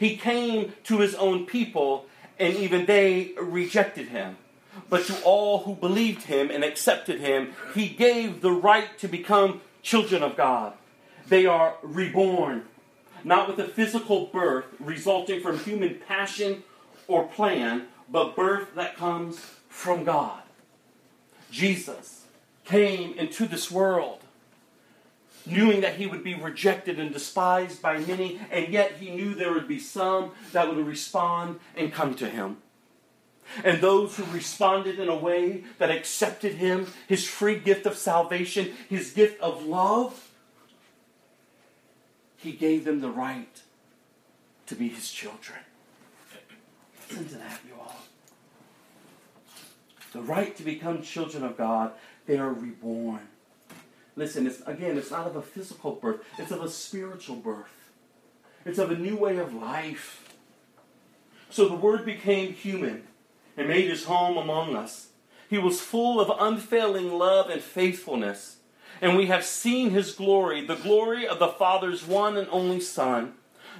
He 0.00 0.16
came 0.16 0.72
to 0.84 0.98
his 0.98 1.14
own 1.14 1.46
people, 1.46 2.06
and 2.38 2.56
even 2.56 2.86
they 2.86 3.32
rejected 3.40 4.08
him. 4.08 4.36
But 4.88 5.06
to 5.06 5.22
all 5.22 5.60
who 5.60 5.74
believed 5.74 6.24
him 6.24 6.50
and 6.50 6.64
accepted 6.64 7.20
him, 7.20 7.52
he 7.74 7.88
gave 7.88 8.40
the 8.40 8.50
right 8.50 8.96
to 8.98 9.08
become 9.08 9.60
children 9.82 10.22
of 10.22 10.36
God. 10.36 10.72
They 11.28 11.46
are 11.46 11.76
reborn, 11.82 12.64
not 13.22 13.48
with 13.48 13.58
a 13.58 13.68
physical 13.68 14.26
birth 14.26 14.66
resulting 14.80 15.40
from 15.40 15.58
human 15.58 16.00
passion 16.06 16.64
or 17.06 17.24
plan, 17.24 17.86
but 18.10 18.36
birth 18.36 18.74
that 18.74 18.96
comes 18.96 19.38
from 19.68 20.04
God. 20.04 20.42
Jesus 21.50 22.24
came 22.64 23.16
into 23.16 23.46
this 23.46 23.70
world 23.70 24.23
knowing 25.46 25.80
that 25.82 25.96
he 25.96 26.06
would 26.06 26.24
be 26.24 26.34
rejected 26.34 26.98
and 26.98 27.12
despised 27.12 27.82
by 27.82 27.98
many, 27.98 28.40
and 28.50 28.72
yet 28.72 28.92
he 28.92 29.10
knew 29.10 29.34
there 29.34 29.52
would 29.52 29.68
be 29.68 29.78
some 29.78 30.32
that 30.52 30.74
would 30.74 30.86
respond 30.86 31.60
and 31.76 31.92
come 31.92 32.14
to 32.14 32.28
him. 32.28 32.58
And 33.62 33.80
those 33.80 34.16
who 34.16 34.24
responded 34.32 34.98
in 34.98 35.08
a 35.08 35.16
way 35.16 35.64
that 35.78 35.90
accepted 35.90 36.54
him, 36.54 36.86
his 37.06 37.28
free 37.28 37.58
gift 37.58 37.86
of 37.86 37.96
salvation, 37.96 38.72
his 38.88 39.12
gift 39.12 39.40
of 39.40 39.66
love, 39.66 40.30
he 42.38 42.52
gave 42.52 42.84
them 42.84 43.00
the 43.00 43.10
right 43.10 43.62
to 44.66 44.74
be 44.74 44.88
his 44.88 45.10
children. 45.10 45.58
Listen 47.10 47.28
to 47.28 47.34
that, 47.36 47.60
you 47.66 47.74
all. 47.78 47.96
The 50.12 50.22
right 50.22 50.56
to 50.56 50.62
become 50.62 51.02
children 51.02 51.44
of 51.44 51.56
God, 51.56 51.92
they 52.26 52.38
are 52.38 52.50
reborn. 52.50 53.28
Listen, 54.16 54.46
it's, 54.46 54.60
again, 54.62 54.96
it's 54.96 55.10
not 55.10 55.26
of 55.26 55.36
a 55.36 55.42
physical 55.42 55.92
birth, 55.92 56.20
it's 56.38 56.52
of 56.52 56.62
a 56.62 56.68
spiritual 56.68 57.36
birth. 57.36 57.90
It's 58.64 58.78
of 58.78 58.90
a 58.90 58.96
new 58.96 59.16
way 59.16 59.36
of 59.38 59.52
life. 59.52 60.34
So 61.50 61.68
the 61.68 61.74
Word 61.74 62.04
became 62.04 62.52
human 62.52 63.04
and 63.56 63.68
made 63.68 63.88
his 63.88 64.04
home 64.04 64.36
among 64.36 64.74
us. 64.74 65.08
He 65.50 65.58
was 65.58 65.80
full 65.80 66.20
of 66.20 66.32
unfailing 66.40 67.12
love 67.12 67.50
and 67.50 67.60
faithfulness. 67.60 68.56
And 69.00 69.16
we 69.16 69.26
have 69.26 69.44
seen 69.44 69.90
his 69.90 70.12
glory, 70.12 70.64
the 70.66 70.76
glory 70.76 71.26
of 71.26 71.38
the 71.38 71.48
Father's 71.48 72.06
one 72.06 72.36
and 72.36 72.48
only 72.50 72.80
Son. 72.80 73.34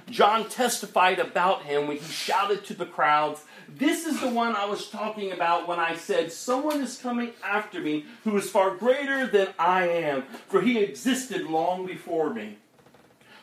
John 0.09 0.47
testified 0.47 1.19
about 1.19 1.63
him 1.63 1.87
when 1.87 1.97
he 1.97 2.11
shouted 2.11 2.63
to 2.65 2.73
the 2.73 2.85
crowds, 2.85 3.43
This 3.67 4.05
is 4.05 4.19
the 4.21 4.29
one 4.29 4.55
I 4.55 4.65
was 4.65 4.89
talking 4.89 5.31
about 5.31 5.67
when 5.67 5.79
I 5.79 5.95
said, 5.95 6.31
Someone 6.31 6.81
is 6.81 6.97
coming 6.97 7.31
after 7.43 7.81
me 7.81 8.05
who 8.23 8.37
is 8.37 8.49
far 8.49 8.75
greater 8.75 9.27
than 9.27 9.49
I 9.57 9.87
am, 9.87 10.23
for 10.47 10.61
he 10.61 10.79
existed 10.79 11.43
long 11.43 11.85
before 11.85 12.33
me. 12.33 12.57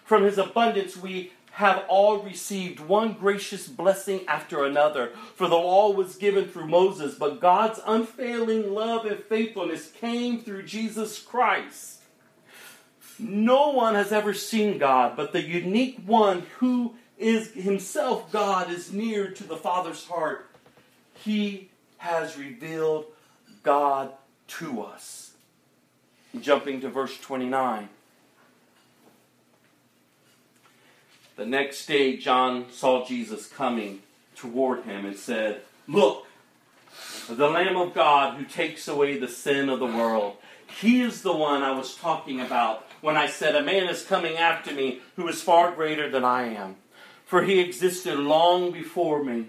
From 0.05 0.23
his 0.25 0.39
abundance 0.39 0.97
we 0.97 1.33
have 1.53 1.85
all 1.87 2.19
received 2.19 2.81
one 2.81 3.13
gracious 3.13 3.69
blessing 3.69 4.21
after 4.27 4.65
another. 4.65 5.11
For 5.35 5.49
the 5.49 5.57
law 5.57 5.91
was 5.91 6.17
given 6.17 6.49
through 6.49 6.69
Moses, 6.69 7.15
but 7.15 7.41
God's 7.41 7.81
unfailing 7.87 8.73
love 8.73 9.05
and 9.05 9.23
faithfulness 9.25 9.91
came 9.91 10.41
through 10.41 10.63
Jesus 10.63 11.19
Christ. 11.19 12.01
No 13.19 13.71
one 13.71 13.95
has 13.95 14.13
ever 14.13 14.33
seen 14.33 14.79
God, 14.79 15.15
but 15.15 15.33
the 15.33 15.43
unique 15.43 16.01
one 16.07 16.47
who 16.59 16.95
is 17.23 17.53
himself 17.53 18.31
God 18.33 18.71
is 18.71 18.93
near 18.93 19.31
to 19.31 19.45
the 19.45 19.57
Father's 19.57 20.07
heart. 20.07 20.51
He 21.15 21.71
has 21.99 22.37
revealed 22.37 23.07
God 23.63 24.13
to 24.49 24.83
us. 24.83 25.33
Jumping 26.41 26.81
to 26.81 26.89
verse 26.89 27.19
29. 27.21 27.89
The 31.37 31.47
next 31.47 31.87
day, 31.87 32.17
John 32.17 32.67
saw 32.71 33.07
Jesus 33.07 33.47
coming 33.47 34.03
toward 34.35 34.83
him 34.83 35.07
and 35.07 35.17
said, 35.17 35.63
Look, 35.87 36.27
the 37.29 37.49
Lamb 37.49 37.77
of 37.77 37.95
God 37.95 38.37
who 38.37 38.45
takes 38.45 38.89
away 38.89 39.19
the 39.19 39.29
sin 39.29 39.69
of 39.69 39.79
the 39.79 39.87
world. 39.87 40.37
He 40.81 41.03
is 41.03 41.23
the 41.23 41.33
one 41.33 41.63
I 41.63 41.73
was 41.73 41.95
talking 41.95 42.41
about 42.41 42.87
when 43.01 43.17
I 43.17 43.27
said, 43.27 43.55
A 43.55 43.63
man 43.63 43.89
is 43.89 44.05
coming 44.05 44.37
after 44.37 44.73
me 44.73 45.01
who 45.17 45.29
is 45.29 45.43
far 45.43 45.73
greater 45.73 46.11
than 46.11 46.25
I 46.25 46.55
am. 46.55 46.77
For 47.33 47.45
he 47.45 47.61
existed 47.61 48.19
long 48.19 48.73
before 48.73 49.25
me. 49.25 49.47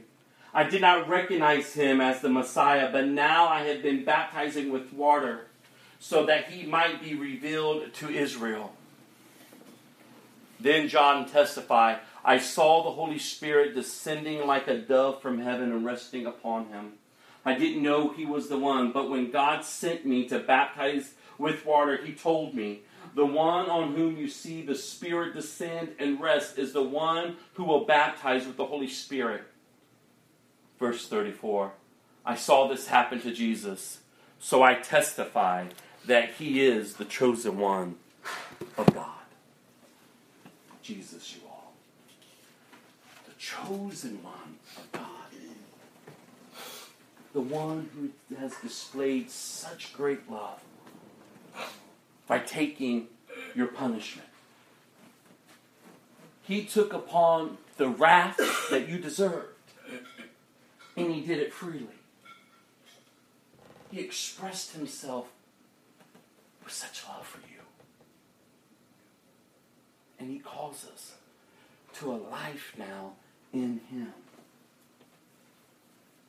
I 0.53 0.63
did 0.63 0.79
not 0.79 1.09
recognize 1.09 1.73
him 1.73 1.99
as 1.99 2.21
the 2.21 2.29
Messiah, 2.29 2.89
but 2.89 3.07
now 3.07 3.49
I 3.49 3.63
have 3.63 3.83
been 3.83 4.05
baptizing 4.05 4.71
with 4.71 4.93
water 4.93 5.47
so 5.99 6.25
that 6.27 6.45
he 6.45 6.65
might 6.65 7.03
be 7.03 7.13
revealed 7.13 7.93
to 7.95 8.07
Israel. 8.07 8.71
Then 10.61 10.87
John 10.87 11.27
testified, 11.27 11.99
I 12.23 12.37
saw 12.37 12.83
the 12.83 12.91
Holy 12.91 13.19
Spirit 13.19 13.75
descending 13.75 14.47
like 14.47 14.69
a 14.69 14.77
dove 14.77 15.21
from 15.21 15.41
heaven 15.41 15.73
and 15.73 15.85
resting 15.85 16.25
upon 16.25 16.67
him. 16.67 16.93
I 17.43 17.53
didn't 17.55 17.83
know 17.83 18.13
he 18.13 18.23
was 18.23 18.47
the 18.47 18.57
one, 18.57 18.93
but 18.93 19.09
when 19.09 19.29
God 19.29 19.65
sent 19.65 20.05
me 20.05 20.25
to 20.29 20.39
baptize 20.39 21.15
with 21.37 21.65
water, 21.65 21.97
he 21.97 22.13
told 22.13 22.53
me, 22.53 22.83
The 23.15 23.25
one 23.25 23.69
on 23.69 23.93
whom 23.93 24.17
you 24.17 24.27
see 24.27 24.63
the 24.63 24.75
Spirit 24.75 25.33
descend 25.33 25.89
and 25.99 26.19
rest 26.19 26.57
is 26.57 26.73
the 26.73 26.83
one 26.83 27.37
who 27.53 27.63
will 27.63 27.85
baptize 27.85 28.47
with 28.47 28.57
the 28.57 28.65
Holy 28.65 28.87
Spirit. 28.87 29.43
Verse 30.79 31.07
34 31.07 31.71
I 32.25 32.35
saw 32.35 32.67
this 32.67 32.87
happen 32.87 33.21
to 33.21 33.31
Jesus, 33.31 33.99
so 34.39 34.63
I 34.63 34.75
testify 34.75 35.65
that 36.07 36.31
he 36.31 36.61
is 36.65 36.95
the 36.95 37.05
chosen 37.05 37.57
one 37.59 37.95
of 38.77 38.93
God. 38.93 39.07
Jesus, 40.81 41.35
you 41.35 41.41
all. 41.47 41.73
The 43.25 43.33
chosen 43.37 44.23
one 44.23 44.57
of 44.77 44.91
God. 44.91 45.09
The 47.33 47.41
one 47.41 47.89
who 47.95 48.35
has 48.37 48.53
displayed 48.57 49.29
such 49.31 49.93
great 49.93 50.29
love 50.29 50.59
by 52.27 52.39
taking 52.39 53.07
your 53.55 53.67
punishment. 53.67 54.27
He 56.43 56.65
took 56.65 56.93
upon 56.93 57.57
the 57.77 57.87
wrath 57.87 58.37
that 58.69 58.89
you 58.89 58.97
deserved, 58.97 59.47
and 60.97 61.11
he 61.11 61.21
did 61.21 61.39
it 61.39 61.53
freely. 61.53 61.87
He 63.91 63.99
expressed 63.99 64.73
himself 64.73 65.27
with 66.63 66.73
such 66.73 67.03
love 67.07 67.25
for 67.25 67.39
you. 67.39 67.61
And 70.19 70.29
he 70.31 70.39
calls 70.39 70.87
us 70.91 71.13
to 71.95 72.11
a 72.11 72.17
life 72.17 72.73
now 72.77 73.13
in 73.53 73.81
him, 73.91 74.13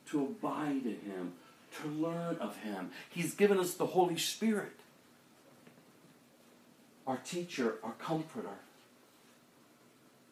to 0.09 0.23
abide 0.23 0.85
in 0.85 0.99
him, 1.05 1.33
to 1.81 1.87
learn 1.87 2.37
of 2.37 2.57
him. 2.57 2.91
He's 3.09 3.33
given 3.33 3.59
us 3.59 3.73
the 3.73 3.87
Holy 3.87 4.17
Spirit, 4.17 4.79
our 7.07 7.17
teacher, 7.17 7.75
our 7.83 7.93
comforter. 7.93 8.49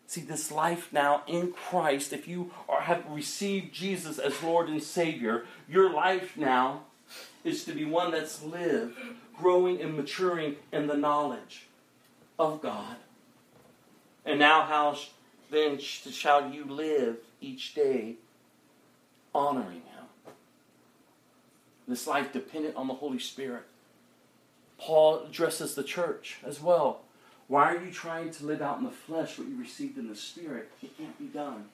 See, 0.08 0.22
this 0.22 0.52
life 0.52 0.90
now 0.92 1.24
in 1.28 1.52
Christ, 1.52 2.14
if 2.14 2.28
you 2.28 2.52
are, 2.70 2.82
have 2.82 3.04
received 3.10 3.74
Jesus 3.74 4.20
as 4.20 4.44
Lord 4.44 4.70
and 4.70 4.82
Savior, 4.82 5.46
your 5.68 5.92
life 5.92 6.38
now 6.38 6.82
is 7.44 7.66
to 7.66 7.74
be 7.74 7.86
one 7.86 8.12
that's 8.12 8.44
lived, 8.44 8.98
growing 9.38 9.82
and 9.82 9.96
maturing 9.98 10.58
in 10.72 10.88
the 10.88 10.96
knowledge 10.96 11.66
of 12.38 12.62
God. 12.62 12.98
And 14.26 14.40
now, 14.40 14.64
how 14.64 14.98
then 15.52 15.80
shall 15.80 16.52
you 16.52 16.66
live 16.66 17.18
each 17.42 17.74
day 17.74 18.16
honoring 19.34 19.82
Him? 19.82 20.34
This 21.88 22.08
life 22.08 22.32
dependent 22.32 22.76
on 22.76 22.88
the 22.88 22.94
Holy 22.94 23.20
Spirit. 23.20 23.64
Paul 24.78 25.24
addresses 25.26 25.76
the 25.76 25.84
church 25.84 26.38
as 26.46 26.62
well. 26.62 27.02
Why 27.48 27.74
are 27.74 27.84
you 27.84 27.92
trying 27.92 28.32
to 28.32 28.46
live 28.46 28.62
out 28.62 28.80
in 28.80 28.84
the 28.84 28.92
flesh 28.92 29.38
what 29.38 29.48
you 29.48 29.60
received 29.60 29.98
in 29.98 30.08
the 30.08 30.16
Spirit? 30.16 30.72
It 30.82 30.98
can't 30.98 31.18
be 31.20 31.26
done. 31.26 31.66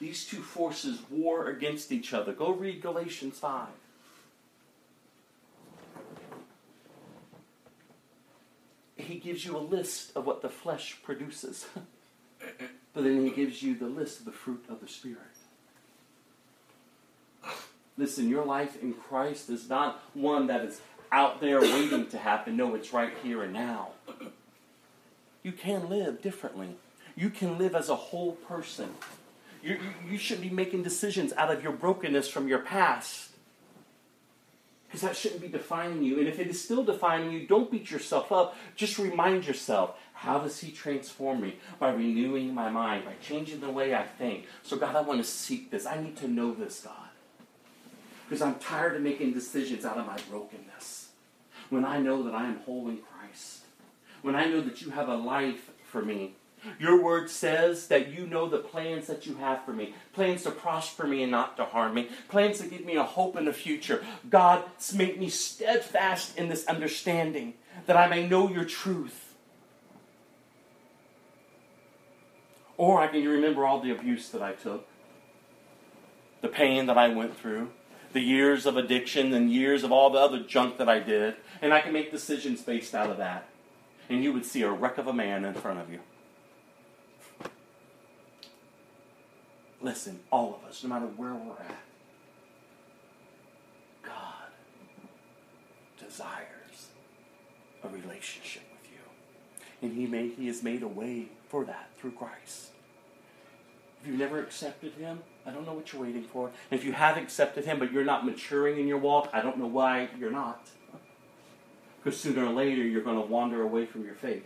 These 0.00 0.26
two 0.26 0.42
forces 0.42 0.98
war 1.10 1.46
against 1.46 1.92
each 1.92 2.12
other. 2.12 2.32
Go 2.32 2.50
read 2.52 2.82
Galatians 2.82 3.38
5. 3.38 3.68
He 8.96 9.18
gives 9.18 9.44
you 9.44 9.56
a 9.56 9.58
list 9.58 10.16
of 10.16 10.26
what 10.26 10.42
the 10.42 10.48
flesh 10.48 10.98
produces, 11.02 11.66
but 12.38 13.04
then 13.04 13.24
he 13.24 13.30
gives 13.30 13.62
you 13.62 13.74
the 13.74 13.86
list 13.86 14.20
of 14.20 14.24
the 14.24 14.32
fruit 14.32 14.64
of 14.68 14.80
the 14.80 14.88
Spirit. 14.88 15.18
Listen, 17.98 18.28
your 18.28 18.44
life 18.44 18.82
in 18.82 18.94
Christ 18.94 19.50
is 19.50 19.68
not 19.68 20.00
one 20.14 20.46
that 20.46 20.64
is 20.64 20.80
out 21.12 21.40
there 21.40 21.60
waiting 21.60 22.06
to 22.08 22.18
happen. 22.18 22.56
No, 22.56 22.74
it's 22.74 22.92
right 22.92 23.12
here 23.22 23.42
and 23.42 23.52
now. 23.52 23.90
You 25.42 25.52
can 25.52 25.88
live 25.88 26.22
differently. 26.22 26.76
You 27.14 27.28
can 27.30 27.58
live 27.58 27.74
as 27.74 27.88
a 27.88 27.96
whole 27.96 28.32
person. 28.32 28.90
You, 29.62 29.74
you, 29.74 30.12
you 30.12 30.18
shouldn't 30.18 30.48
be 30.48 30.54
making 30.54 30.82
decisions 30.82 31.32
out 31.34 31.52
of 31.52 31.62
your 31.62 31.72
brokenness 31.72 32.28
from 32.28 32.48
your 32.48 32.60
past. 32.60 33.28
Because 34.86 35.02
that 35.02 35.16
shouldn't 35.16 35.40
be 35.40 35.48
defining 35.48 36.02
you. 36.02 36.18
And 36.18 36.28
if 36.28 36.38
it 36.38 36.48
is 36.48 36.62
still 36.62 36.84
defining 36.84 37.32
you, 37.32 37.46
don't 37.46 37.70
beat 37.70 37.90
yourself 37.90 38.30
up. 38.32 38.56
Just 38.76 38.98
remind 38.98 39.46
yourself 39.46 39.96
how 40.12 40.38
does 40.38 40.60
He 40.60 40.70
transform 40.70 41.40
me? 41.40 41.56
By 41.78 41.92
renewing 41.92 42.54
my 42.54 42.70
mind, 42.70 43.04
by 43.04 43.14
changing 43.22 43.60
the 43.60 43.70
way 43.70 43.94
I 43.94 44.04
think. 44.04 44.46
So, 44.62 44.76
God, 44.76 44.94
I 44.94 45.00
want 45.00 45.20
to 45.20 45.24
seek 45.24 45.70
this. 45.70 45.86
I 45.86 46.00
need 46.00 46.16
to 46.18 46.28
know 46.28 46.52
this, 46.52 46.80
God. 46.80 46.94
Because 48.28 48.42
I'm 48.42 48.56
tired 48.56 48.96
of 48.96 49.02
making 49.02 49.32
decisions 49.32 49.84
out 49.84 49.98
of 49.98 50.06
my 50.06 50.18
brokenness. 50.30 51.01
When 51.72 51.86
I 51.86 52.00
know 52.00 52.22
that 52.24 52.34
I 52.34 52.48
am 52.48 52.58
whole 52.66 52.90
in 52.90 52.98
Christ. 52.98 53.60
When 54.20 54.34
I 54.34 54.44
know 54.44 54.60
that 54.60 54.82
you 54.82 54.90
have 54.90 55.08
a 55.08 55.14
life 55.14 55.70
for 55.86 56.02
me. 56.02 56.34
Your 56.78 57.02
word 57.02 57.30
says 57.30 57.86
that 57.86 58.08
you 58.12 58.26
know 58.26 58.46
the 58.46 58.58
plans 58.58 59.06
that 59.06 59.24
you 59.24 59.36
have 59.36 59.64
for 59.64 59.72
me 59.72 59.94
plans 60.12 60.42
to 60.42 60.50
prosper 60.50 61.06
me 61.06 61.22
and 61.22 61.32
not 61.32 61.56
to 61.56 61.64
harm 61.64 61.94
me, 61.94 62.10
plans 62.28 62.58
to 62.58 62.66
give 62.66 62.84
me 62.84 62.96
a 62.96 63.02
hope 63.02 63.38
in 63.38 63.46
the 63.46 63.54
future. 63.54 64.04
God, 64.28 64.64
make 64.94 65.18
me 65.18 65.30
steadfast 65.30 66.36
in 66.36 66.50
this 66.50 66.66
understanding 66.66 67.54
that 67.86 67.96
I 67.96 68.06
may 68.06 68.28
know 68.28 68.50
your 68.50 68.66
truth. 68.66 69.34
Or 72.76 73.00
I 73.00 73.06
can 73.06 73.26
remember 73.26 73.64
all 73.64 73.80
the 73.80 73.92
abuse 73.92 74.28
that 74.28 74.42
I 74.42 74.52
took, 74.52 74.86
the 76.42 76.48
pain 76.48 76.84
that 76.84 76.98
I 76.98 77.08
went 77.08 77.34
through, 77.34 77.70
the 78.12 78.20
years 78.20 78.66
of 78.66 78.76
addiction 78.76 79.32
and 79.32 79.50
years 79.50 79.84
of 79.84 79.92
all 79.92 80.10
the 80.10 80.18
other 80.18 80.40
junk 80.40 80.78
that 80.78 80.88
I 80.88 80.98
did, 80.98 81.34
and 81.60 81.72
I 81.72 81.80
can 81.80 81.92
make 81.92 82.10
decisions 82.10 82.62
based 82.62 82.94
out 82.94 83.10
of 83.10 83.18
that. 83.18 83.48
And 84.08 84.22
you 84.22 84.32
would 84.32 84.44
see 84.44 84.62
a 84.62 84.70
wreck 84.70 84.98
of 84.98 85.06
a 85.06 85.12
man 85.12 85.44
in 85.44 85.54
front 85.54 85.80
of 85.80 85.90
you. 85.90 86.00
Listen, 89.80 90.20
all 90.30 90.60
of 90.60 90.68
us, 90.68 90.82
no 90.84 90.90
matter 90.90 91.06
where 91.06 91.34
we're 91.34 91.52
at, 91.52 91.80
God 94.02 94.50
desires 95.98 96.88
a 97.82 97.88
relationship 97.88 98.62
with 98.72 98.92
you. 98.92 98.98
And 99.80 99.96
He 99.96 100.06
made 100.06 100.34
He 100.36 100.46
has 100.46 100.62
made 100.62 100.82
a 100.82 100.88
way 100.88 101.26
for 101.48 101.64
that 101.64 101.90
through 101.98 102.12
Christ. 102.12 102.68
If 104.02 104.08
you've 104.08 104.18
never 104.18 104.40
accepted 104.40 104.94
Him, 104.94 105.20
I 105.46 105.50
don't 105.50 105.64
know 105.64 105.74
what 105.74 105.92
you're 105.92 106.02
waiting 106.02 106.24
for. 106.24 106.50
And 106.70 106.80
if 106.80 106.84
you 106.84 106.92
have 106.92 107.16
accepted 107.16 107.64
Him, 107.64 107.78
but 107.78 107.92
you're 107.92 108.04
not 108.04 108.26
maturing 108.26 108.78
in 108.78 108.88
your 108.88 108.98
walk, 108.98 109.30
I 109.32 109.40
don't 109.40 109.58
know 109.58 109.66
why 109.66 110.08
you're 110.18 110.32
not. 110.32 110.66
Because 112.02 112.18
sooner 112.18 112.46
or 112.46 112.52
later, 112.52 112.82
you're 112.82 113.04
going 113.04 113.20
to 113.20 113.26
wander 113.26 113.62
away 113.62 113.86
from 113.86 114.04
your 114.04 114.16
faith. 114.16 114.44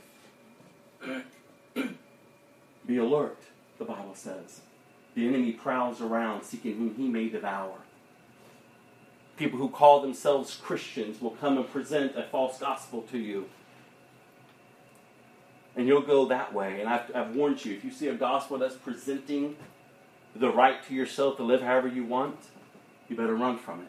Be 2.86 2.98
alert, 2.98 3.38
the 3.78 3.86
Bible 3.86 4.14
says. 4.14 4.60
The 5.14 5.26
enemy 5.26 5.52
prowls 5.52 6.02
around 6.02 6.44
seeking 6.44 6.76
whom 6.76 6.94
he 6.94 7.08
may 7.08 7.30
devour. 7.30 7.78
People 9.38 9.58
who 9.58 9.70
call 9.70 10.00
themselves 10.00 10.54
Christians 10.62 11.22
will 11.22 11.30
come 11.30 11.56
and 11.56 11.70
present 11.70 12.14
a 12.14 12.24
false 12.24 12.58
gospel 12.58 13.02
to 13.10 13.18
you. 13.18 13.46
And 15.76 15.86
you'll 15.86 16.02
go 16.02 16.26
that 16.26 16.54
way. 16.54 16.80
And 16.80 16.88
I've, 16.88 17.14
I've 17.14 17.36
warned 17.36 17.64
you 17.64 17.74
if 17.74 17.84
you 17.84 17.90
see 17.90 18.08
a 18.08 18.14
gospel 18.14 18.58
that's 18.58 18.76
presenting 18.76 19.56
the 20.34 20.50
right 20.50 20.82
to 20.86 20.94
yourself 20.94 21.36
to 21.36 21.42
live 21.42 21.60
however 21.60 21.88
you 21.88 22.04
want, 22.04 22.38
you 23.08 23.16
better 23.16 23.34
run 23.34 23.58
from 23.58 23.80
it. 23.82 23.88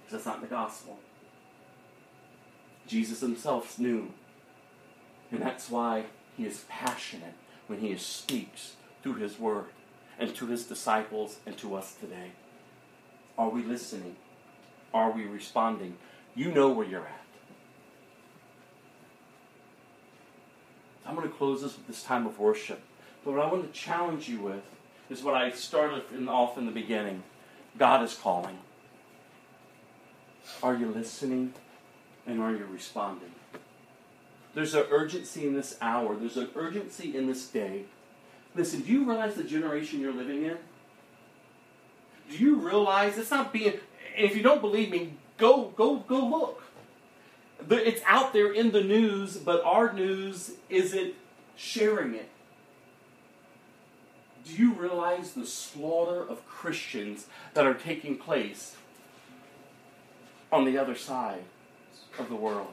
Because 0.00 0.24
that's 0.24 0.26
not 0.26 0.40
the 0.40 0.46
gospel. 0.46 0.98
Jesus 2.86 3.20
himself 3.20 3.78
knew. 3.78 4.12
And 5.30 5.42
that's 5.42 5.68
why 5.68 6.04
he 6.36 6.46
is 6.46 6.64
passionate 6.68 7.34
when 7.66 7.80
he 7.80 7.94
speaks 7.96 8.76
through 9.02 9.14
his 9.14 9.38
word 9.38 9.66
and 10.18 10.34
to 10.34 10.46
his 10.46 10.64
disciples 10.64 11.38
and 11.44 11.56
to 11.58 11.74
us 11.74 11.94
today. 11.94 12.32
Are 13.36 13.50
we 13.50 13.62
listening? 13.62 14.16
Are 14.94 15.10
we 15.12 15.26
responding? 15.26 15.96
You 16.34 16.50
know 16.52 16.70
where 16.70 16.86
you're 16.86 17.06
at. 17.06 17.27
I'm 21.08 21.14
going 21.16 21.26
to 21.26 21.34
close 21.34 21.62
this 21.62 21.74
with 21.74 21.86
this 21.86 22.02
time 22.02 22.26
of 22.26 22.38
worship. 22.38 22.80
But 23.24 23.32
what 23.32 23.40
I 23.40 23.50
want 23.50 23.72
to 23.72 23.78
challenge 23.78 24.28
you 24.28 24.40
with 24.40 24.62
is 25.08 25.22
what 25.22 25.34
I 25.34 25.50
started 25.50 26.02
in, 26.14 26.28
off 26.28 26.58
in 26.58 26.66
the 26.66 26.72
beginning 26.72 27.22
God 27.78 28.02
is 28.02 28.14
calling. 28.14 28.58
Are 30.62 30.74
you 30.74 30.88
listening 30.88 31.54
and 32.26 32.40
are 32.40 32.50
you 32.50 32.66
responding? 32.70 33.32
There's 34.54 34.74
an 34.74 34.86
urgency 34.90 35.46
in 35.46 35.54
this 35.54 35.76
hour, 35.80 36.16
there's 36.16 36.36
an 36.36 36.48
urgency 36.54 37.16
in 37.16 37.26
this 37.26 37.46
day. 37.46 37.84
Listen, 38.54 38.80
do 38.80 38.92
you 38.92 39.04
realize 39.04 39.34
the 39.34 39.44
generation 39.44 40.00
you're 40.00 40.12
living 40.12 40.44
in? 40.44 40.58
Do 42.30 42.36
you 42.36 42.56
realize 42.56 43.16
it's 43.16 43.30
not 43.30 43.52
being 43.52 43.74
if 44.16 44.36
you 44.36 44.42
don't 44.42 44.60
believe 44.60 44.90
me, 44.90 45.14
go 45.36 45.72
go 45.76 45.96
go 45.96 46.26
look. 46.26 46.62
It's 47.70 48.02
out 48.06 48.32
there 48.32 48.52
in 48.52 48.70
the 48.72 48.82
news, 48.82 49.36
but 49.36 49.62
our 49.64 49.92
news 49.92 50.52
isn't 50.68 51.14
sharing 51.56 52.14
it. 52.14 52.28
Do 54.44 54.54
you 54.54 54.72
realize 54.72 55.32
the 55.32 55.44
slaughter 55.44 56.22
of 56.26 56.46
Christians 56.46 57.26
that 57.54 57.66
are 57.66 57.74
taking 57.74 58.16
place 58.16 58.76
on 60.50 60.64
the 60.64 60.78
other 60.78 60.94
side 60.94 61.44
of 62.18 62.28
the 62.28 62.36
world? 62.36 62.68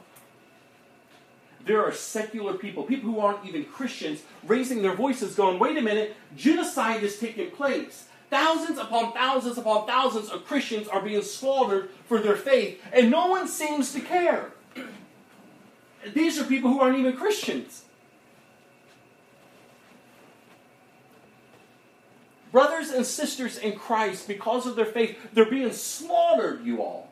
There 1.66 1.84
are 1.84 1.92
secular 1.92 2.54
people, 2.54 2.84
people 2.84 3.10
who 3.10 3.18
aren't 3.18 3.44
even 3.44 3.64
Christians, 3.64 4.22
raising 4.46 4.82
their 4.82 4.94
voices, 4.94 5.34
going, 5.34 5.58
wait 5.58 5.76
a 5.76 5.82
minute, 5.82 6.16
genocide 6.36 7.02
is 7.02 7.18
taking 7.18 7.50
place. 7.50 8.06
Thousands 8.30 8.78
upon 8.78 9.12
thousands 9.12 9.58
upon 9.58 9.86
thousands 9.86 10.30
of 10.30 10.46
Christians 10.46 10.88
are 10.88 11.02
being 11.02 11.22
slaughtered 11.22 11.90
for 12.06 12.20
their 12.20 12.36
faith, 12.36 12.80
and 12.92 13.10
no 13.10 13.26
one 13.26 13.48
seems 13.48 13.92
to 13.92 14.00
care. 14.00 14.52
These 16.14 16.38
are 16.38 16.44
people 16.44 16.70
who 16.70 16.80
aren't 16.80 16.98
even 16.98 17.16
Christians. 17.16 17.84
Brothers 22.52 22.90
and 22.90 23.04
sisters 23.04 23.58
in 23.58 23.78
Christ, 23.78 24.28
because 24.28 24.66
of 24.66 24.76
their 24.76 24.86
faith, 24.86 25.18
they're 25.32 25.50
being 25.50 25.72
slaughtered, 25.72 26.64
you 26.64 26.80
all. 26.80 27.10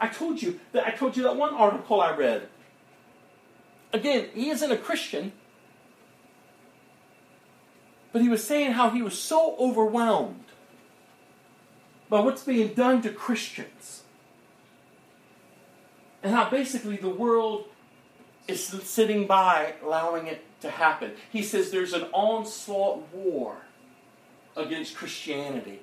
I 0.00 0.08
told 0.08 0.40
you 0.40 0.60
that 0.72 0.86
I 0.86 0.90
told 0.90 1.16
you 1.16 1.24
that 1.24 1.36
one 1.36 1.54
article 1.54 2.00
I 2.00 2.14
read. 2.14 2.48
Again, 3.92 4.28
he 4.34 4.50
isn't 4.50 4.70
a 4.70 4.76
Christian. 4.76 5.32
But 8.12 8.22
he 8.22 8.28
was 8.28 8.42
saying 8.42 8.72
how 8.72 8.90
he 8.90 9.02
was 9.02 9.18
so 9.18 9.54
overwhelmed 9.58 10.44
by 12.08 12.20
what's 12.20 12.44
being 12.44 12.74
done 12.74 13.02
to 13.02 13.10
Christians. 13.10 14.02
And 16.22 16.34
how 16.34 16.50
basically 16.50 16.96
the 16.96 17.08
world 17.08 17.66
is 18.48 18.64
sitting 18.66 19.26
by 19.26 19.74
allowing 19.84 20.26
it 20.26 20.44
to 20.62 20.70
happen. 20.70 21.12
He 21.30 21.42
says 21.42 21.70
there's 21.70 21.92
an 21.92 22.06
onslaught 22.12 23.06
war 23.12 23.58
against 24.56 24.96
Christianity. 24.96 25.80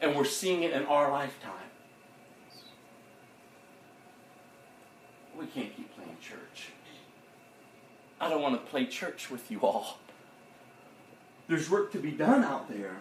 And 0.00 0.14
we're 0.14 0.24
seeing 0.24 0.62
it 0.62 0.72
in 0.72 0.84
our 0.84 1.10
lifetime. 1.10 1.52
We 5.38 5.46
can't 5.46 5.74
keep 5.74 5.94
playing 5.96 6.16
church. 6.20 6.68
I 8.20 8.28
don't 8.28 8.42
want 8.42 8.54
to 8.54 8.70
play 8.70 8.86
church 8.86 9.30
with 9.30 9.50
you 9.50 9.60
all. 9.60 9.98
There's 11.48 11.68
work 11.68 11.90
to 11.92 11.98
be 11.98 12.12
done 12.12 12.44
out 12.44 12.68
there. 12.68 12.98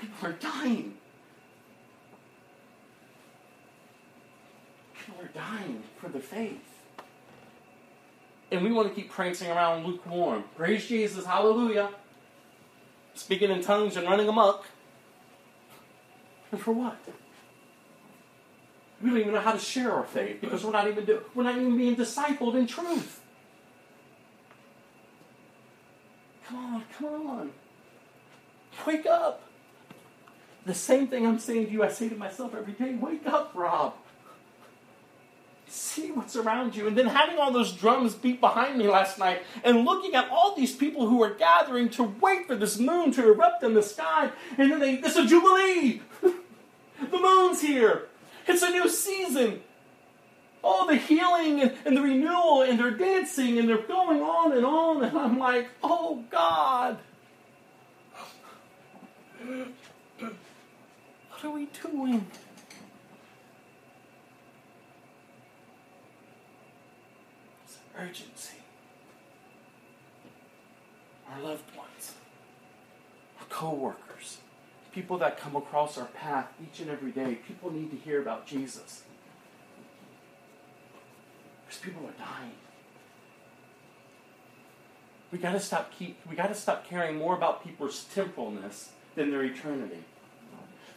People 0.20 0.28
are 0.28 0.32
dying. 0.32 0.94
People 4.94 5.24
are 5.24 5.28
dying 5.28 5.82
for 5.98 6.08
the 6.08 6.20
faith. 6.20 6.58
And 8.50 8.64
we 8.64 8.72
want 8.72 8.88
to 8.88 8.94
keep 8.94 9.10
prancing 9.10 9.50
around 9.50 9.86
lukewarm. 9.86 10.44
Praise 10.56 10.86
Jesus, 10.86 11.24
hallelujah. 11.24 11.90
Speaking 13.14 13.50
in 13.50 13.60
tongues 13.60 13.96
and 13.96 14.06
running 14.06 14.28
amok. 14.28 14.66
And 16.50 16.60
for 16.60 16.72
what? 16.72 16.98
We 19.00 19.10
don't 19.10 19.18
even 19.18 19.34
know 19.34 19.40
how 19.40 19.52
to 19.52 19.58
share 19.58 19.92
our 19.92 20.04
faith 20.04 20.40
because 20.40 20.64
we're 20.64 20.72
not 20.72 20.88
even 20.88 21.04
do, 21.04 21.22
we're 21.34 21.44
not 21.44 21.56
even 21.56 21.76
being 21.76 21.96
discipled 21.96 22.54
in 22.54 22.66
truth. 22.66 23.20
Come 26.46 26.74
on, 26.74 26.84
come 26.98 27.26
on. 27.28 27.50
Wake 28.86 29.06
up. 29.06 29.49
The 30.66 30.74
same 30.74 31.06
thing 31.06 31.26
I'm 31.26 31.38
saying 31.38 31.66
to 31.66 31.72
you, 31.72 31.82
I 31.82 31.88
say 31.88 32.08
to 32.08 32.16
myself 32.16 32.54
every 32.54 32.74
day 32.74 32.94
wake 32.94 33.26
up, 33.26 33.52
Rob. 33.54 33.94
See 35.66 36.10
what's 36.10 36.34
around 36.34 36.74
you. 36.74 36.88
And 36.88 36.98
then 36.98 37.06
having 37.06 37.38
all 37.38 37.52
those 37.52 37.72
drums 37.72 38.14
beat 38.14 38.40
behind 38.40 38.76
me 38.76 38.88
last 38.88 39.18
night 39.18 39.42
and 39.62 39.84
looking 39.84 40.14
at 40.14 40.28
all 40.28 40.56
these 40.56 40.74
people 40.74 41.08
who 41.08 41.22
are 41.22 41.32
gathering 41.32 41.88
to 41.90 42.02
wait 42.20 42.46
for 42.46 42.56
this 42.56 42.78
moon 42.78 43.12
to 43.12 43.32
erupt 43.32 43.62
in 43.62 43.74
the 43.74 43.82
sky. 43.82 44.30
And 44.58 44.70
then 44.70 44.80
they, 44.80 44.94
it's 44.94 45.16
a 45.16 45.26
jubilee. 45.26 46.02
the 46.22 47.18
moon's 47.18 47.60
here. 47.60 48.08
It's 48.48 48.62
a 48.62 48.70
new 48.70 48.88
season. 48.88 49.62
All 50.62 50.86
the 50.86 50.96
healing 50.96 51.62
and, 51.62 51.72
and 51.84 51.96
the 51.96 52.02
renewal, 52.02 52.62
and 52.62 52.78
they're 52.78 52.90
dancing 52.90 53.58
and 53.58 53.68
they're 53.68 53.78
going 53.78 54.20
on 54.20 54.52
and 54.52 54.66
on. 54.66 55.04
And 55.04 55.16
I'm 55.16 55.38
like, 55.38 55.68
oh, 55.82 56.24
God. 56.30 56.98
What 61.40 61.48
are 61.48 61.54
we 61.54 61.68
doing? 61.82 62.26
It's 67.64 67.78
urgency. 67.98 68.58
Our 71.32 71.40
loved 71.40 71.74
ones, 71.74 72.12
our 73.38 73.46
co 73.48 73.72
workers, 73.72 74.36
people 74.92 75.16
that 75.16 75.40
come 75.40 75.56
across 75.56 75.96
our 75.96 76.08
path 76.08 76.48
each 76.62 76.80
and 76.80 76.90
every 76.90 77.10
day, 77.10 77.36
people 77.36 77.72
need 77.72 77.90
to 77.90 77.96
hear 77.96 78.20
about 78.20 78.46
Jesus. 78.46 79.04
Because 81.64 81.80
people 81.80 82.02
are 82.02 82.22
dying. 82.22 82.52
We 85.32 85.38
gotta 85.38 85.60
stop 85.60 85.90
keep 85.90 86.18
we 86.28 86.36
gotta 86.36 86.54
stop 86.54 86.86
caring 86.86 87.16
more 87.16 87.34
about 87.34 87.64
people's 87.64 88.04
temporalness 88.14 88.88
than 89.14 89.30
their 89.30 89.42
eternity. 89.42 90.04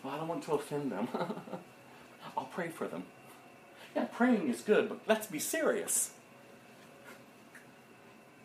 Well, 0.04 0.14
I 0.14 0.18
don't 0.18 0.28
want 0.28 0.44
to 0.44 0.54
offend 0.54 0.92
them. 0.92 1.08
I'll 2.38 2.46
pray 2.46 2.70
for 2.70 2.88
them. 2.88 3.04
Yeah, 3.96 4.06
praying 4.06 4.50
is 4.50 4.62
good, 4.62 4.90
but 4.90 5.00
let's 5.08 5.28
be 5.28 5.40
serious. 5.40 6.12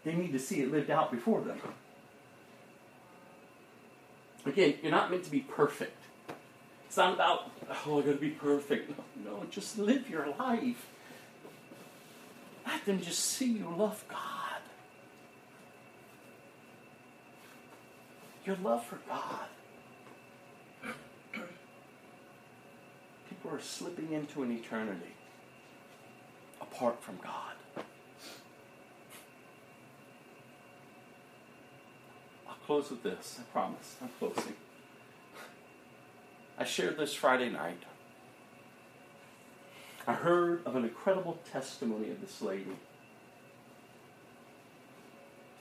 They 0.04 0.14
need 0.14 0.32
to 0.32 0.38
see 0.38 0.60
it 0.60 0.70
lived 0.70 0.90
out 0.90 1.10
before 1.10 1.40
them. 1.40 1.58
Again, 4.46 4.74
you're 4.82 4.92
not 4.92 5.10
meant 5.10 5.24
to 5.24 5.30
be 5.30 5.40
perfect. 5.40 5.96
It's 6.86 6.96
not 6.96 7.14
about, 7.14 7.50
oh, 7.86 7.98
I 7.98 8.02
gotta 8.02 8.16
be 8.16 8.30
perfect. 8.30 8.90
No, 9.24 9.30
no, 9.30 9.44
just 9.50 9.78
live 9.78 10.08
your 10.08 10.28
life. 10.38 10.88
Let 12.66 12.84
them 12.86 13.00
just 13.00 13.18
see 13.18 13.50
you 13.50 13.74
love 13.76 14.04
God. 14.08 14.62
Your 18.44 18.56
love 18.62 18.84
for 18.86 18.98
God. 19.08 19.48
Are 23.50 23.60
slipping 23.60 24.12
into 24.12 24.42
an 24.42 24.52
eternity 24.52 25.14
apart 26.60 27.02
from 27.02 27.16
God. 27.16 27.84
I'll 32.46 32.54
close 32.66 32.90
with 32.90 33.02
this. 33.02 33.40
I 33.40 33.44
promise. 33.50 33.96
I'm 34.02 34.10
closing. 34.18 34.54
I 36.58 36.64
shared 36.64 36.98
this 36.98 37.14
Friday 37.14 37.48
night. 37.48 37.82
I 40.06 40.12
heard 40.12 40.66
of 40.66 40.76
an 40.76 40.84
incredible 40.84 41.38
testimony 41.50 42.10
of 42.10 42.20
this 42.20 42.42
lady. 42.42 42.76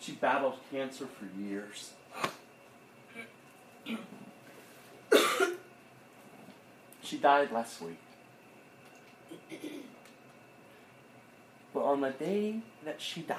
She 0.02 0.12
battled 0.12 0.56
cancer 0.72 1.08
for 1.08 1.26
years. 1.40 1.94
She 7.08 7.18
died 7.18 7.52
last 7.52 7.82
week. 7.82 8.00
But 11.74 11.84
on 11.84 12.02
the 12.02 12.10
day 12.10 12.60
that 12.84 13.00
she 13.00 13.22
died, 13.22 13.38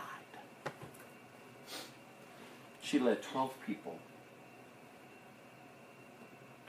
she 2.81 2.99
led 2.99 3.23
12 3.23 3.53
people 3.67 3.99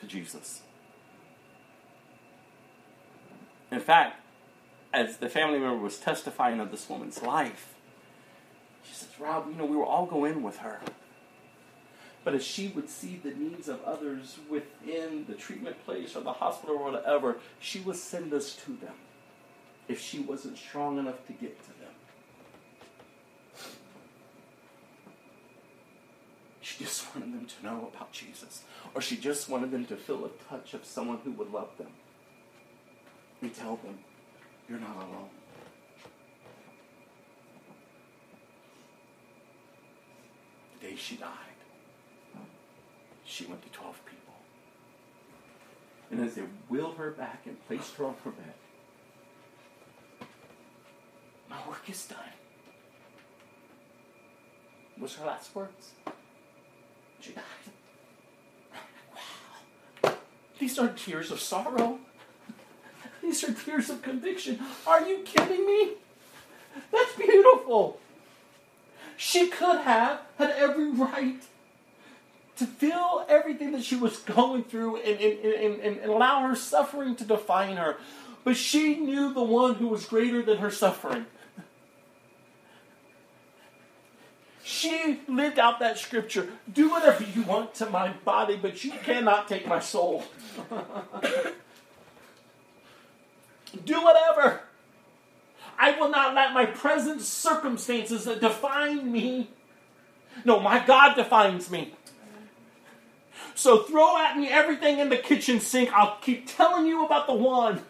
to 0.02 0.08
Jesus. 0.08 0.62
In 3.72 3.80
fact, 3.80 4.22
as 4.92 5.18
the 5.18 5.30
family 5.30 5.60
member 5.60 5.82
was 5.82 5.98
testifying 6.00 6.60
of 6.60 6.72
this 6.72 6.90
woman's 6.90 7.22
life, 7.22 7.76
she 8.84 8.94
says, 8.94 9.10
Rob, 9.20 9.48
you 9.48 9.56
know, 9.56 9.66
we 9.66 9.78
were 9.78 9.86
all 9.86 10.06
go 10.06 10.26
in 10.26 10.42
with 10.42 10.58
her. 10.58 10.80
But 12.30 12.35
as 12.35 12.45
she 12.45 12.68
would 12.76 12.88
see 12.88 13.19
the 13.23 13.31
needs 13.31 13.68
of 13.68 13.84
others 13.84 14.38
within 14.47 15.26
the 15.27 15.34
treatment 15.34 15.84
place 15.84 16.15
or 16.15 16.22
the 16.22 16.34
hospital 16.34 16.76
or 16.76 16.91
whatever, 16.91 17.39
she 17.60 17.80
would 17.80 17.95
send 17.95 18.35
us 18.35 18.56
to 18.65 18.68
them 18.76 18.93
if 19.88 19.99
she 19.99 20.19
wasn't 20.19 20.60
strong 20.60 20.99
enough 20.99 21.26
to 21.26 21.34
get 21.34 21.60
to 21.64 21.69
them. 21.69 21.91
She 26.61 26.84
just 26.84 27.15
wanted 27.15 27.34
them 27.34 27.47
to 27.47 27.65
know 27.65 27.89
about 27.91 28.11
Jesus, 28.11 28.61
or 28.93 29.01
she 29.01 29.18
just 29.18 29.49
wanted 29.49 29.72
them 29.72 29.88
to 29.88 29.97
feel 29.97 30.23
a 30.23 30.30
touch 30.51 30.76
of 30.76 30.85
someone 30.85 31.18
who 31.23 31.31
would 31.31 31.51
love 31.51 31.69
them 31.80 31.93
and 33.41 33.51
tell 33.51 33.77
them, 33.77 33.97
You're 34.69 34.77
not 34.77 34.97
alone. 34.97 35.30
The 40.80 40.89
day 40.89 40.95
she 40.95 41.15
died, 41.15 41.49
she 43.40 43.45
went 43.45 43.61
to 43.61 43.70
12 43.70 44.06
people. 44.06 44.34
And 46.11 46.20
as 46.20 46.36
they 46.36 46.41
wheeled 46.68 46.98
her 46.98 47.11
back 47.11 47.44
and 47.45 47.56
placed 47.68 47.95
her 47.95 48.03
on 48.06 48.16
her 48.26 48.32
bed, 48.32 48.53
my 51.49 51.56
work 51.66 51.90
is 51.90 52.06
done. 52.06 52.18
Was 54.99 55.16
her 55.16 55.26
last 55.26 55.56
words? 55.56 55.91
She 57.22 57.32
died. 57.32 57.44
Wow. 60.03 60.16
These 60.60 60.78
aren't 60.78 60.98
tears 60.98 61.32
of 61.32 61.40
sorrow. 61.40 61.98
These 63.22 63.45
are 63.45 63.53
tears 63.53 63.90
of 63.90 64.02
conviction. 64.02 64.60
Are 64.86 65.07
you 65.07 65.20
kidding 65.20 65.66
me? 65.66 65.91
That's 66.91 67.16
beautiful. 67.16 68.02
She 69.16 69.48
could 69.48 69.80
have 69.82 70.20
had 70.38 70.52
every 70.52 70.91
right 70.91 71.41
to 72.60 72.65
feel 72.65 73.26
everything 73.27 73.72
that 73.72 73.84
she 73.84 73.95
was 73.95 74.18
going 74.19 74.64
through 74.65 74.98
and, 74.98 75.19
and, 75.19 75.81
and, 75.81 75.99
and, 75.99 76.11
allow 76.11 76.48
her 76.48 76.56
suffering 76.56 77.15
to 77.15 77.23
define 77.23 77.77
her. 77.77 77.98
But 78.44 78.57
she 78.57 78.98
knew 78.98 79.34
the 79.34 79.44
one 79.44 79.76
who 79.76 79.88
was 79.88 80.06
greater 80.06 80.41
than 80.41 80.57
her 80.57 80.69
suffering. 80.69 81.26
She 84.64 85.22
lived 85.27 85.57
out 85.57 85.80
that 85.80 85.98
scripture. 85.98 86.49
Do 86.72 86.91
whatever 86.91 87.23
you 87.23 87.44
want 87.44 87.73
to 87.76 87.90
my 87.90 88.11
body, 88.23 88.56
but 88.56 88.84
you 88.84 88.91
cannot 88.91 89.48
take 89.48 89.65
my 89.65 89.80
soul. 89.80 90.26
Do 93.86 94.03
whatever. 94.03 94.61
I 95.77 95.91
will 95.98 96.10
not 96.10 96.36
let 96.36 96.53
my 96.53 96.65
present 96.65 97.22
circumstances 97.22 98.26
define 98.26 99.11
me. 99.11 99.49
No, 100.45 100.60
my 100.60 100.86
God 100.86 101.15
defines 101.15 101.72
me. 101.72 101.94
So 103.56 103.84
throw 103.84 104.18
at 104.18 104.38
me 104.38 104.48
everything 104.48 104.99
in 104.99 105.10
the 105.10 105.18
kitchen 105.18 105.60
sink. 105.60 105.91
I'll 105.94 106.18
keep 106.22 106.48
telling 106.48 106.86
you 106.86 107.06
about 107.06 107.28
the 107.28 107.34
one 107.34 107.82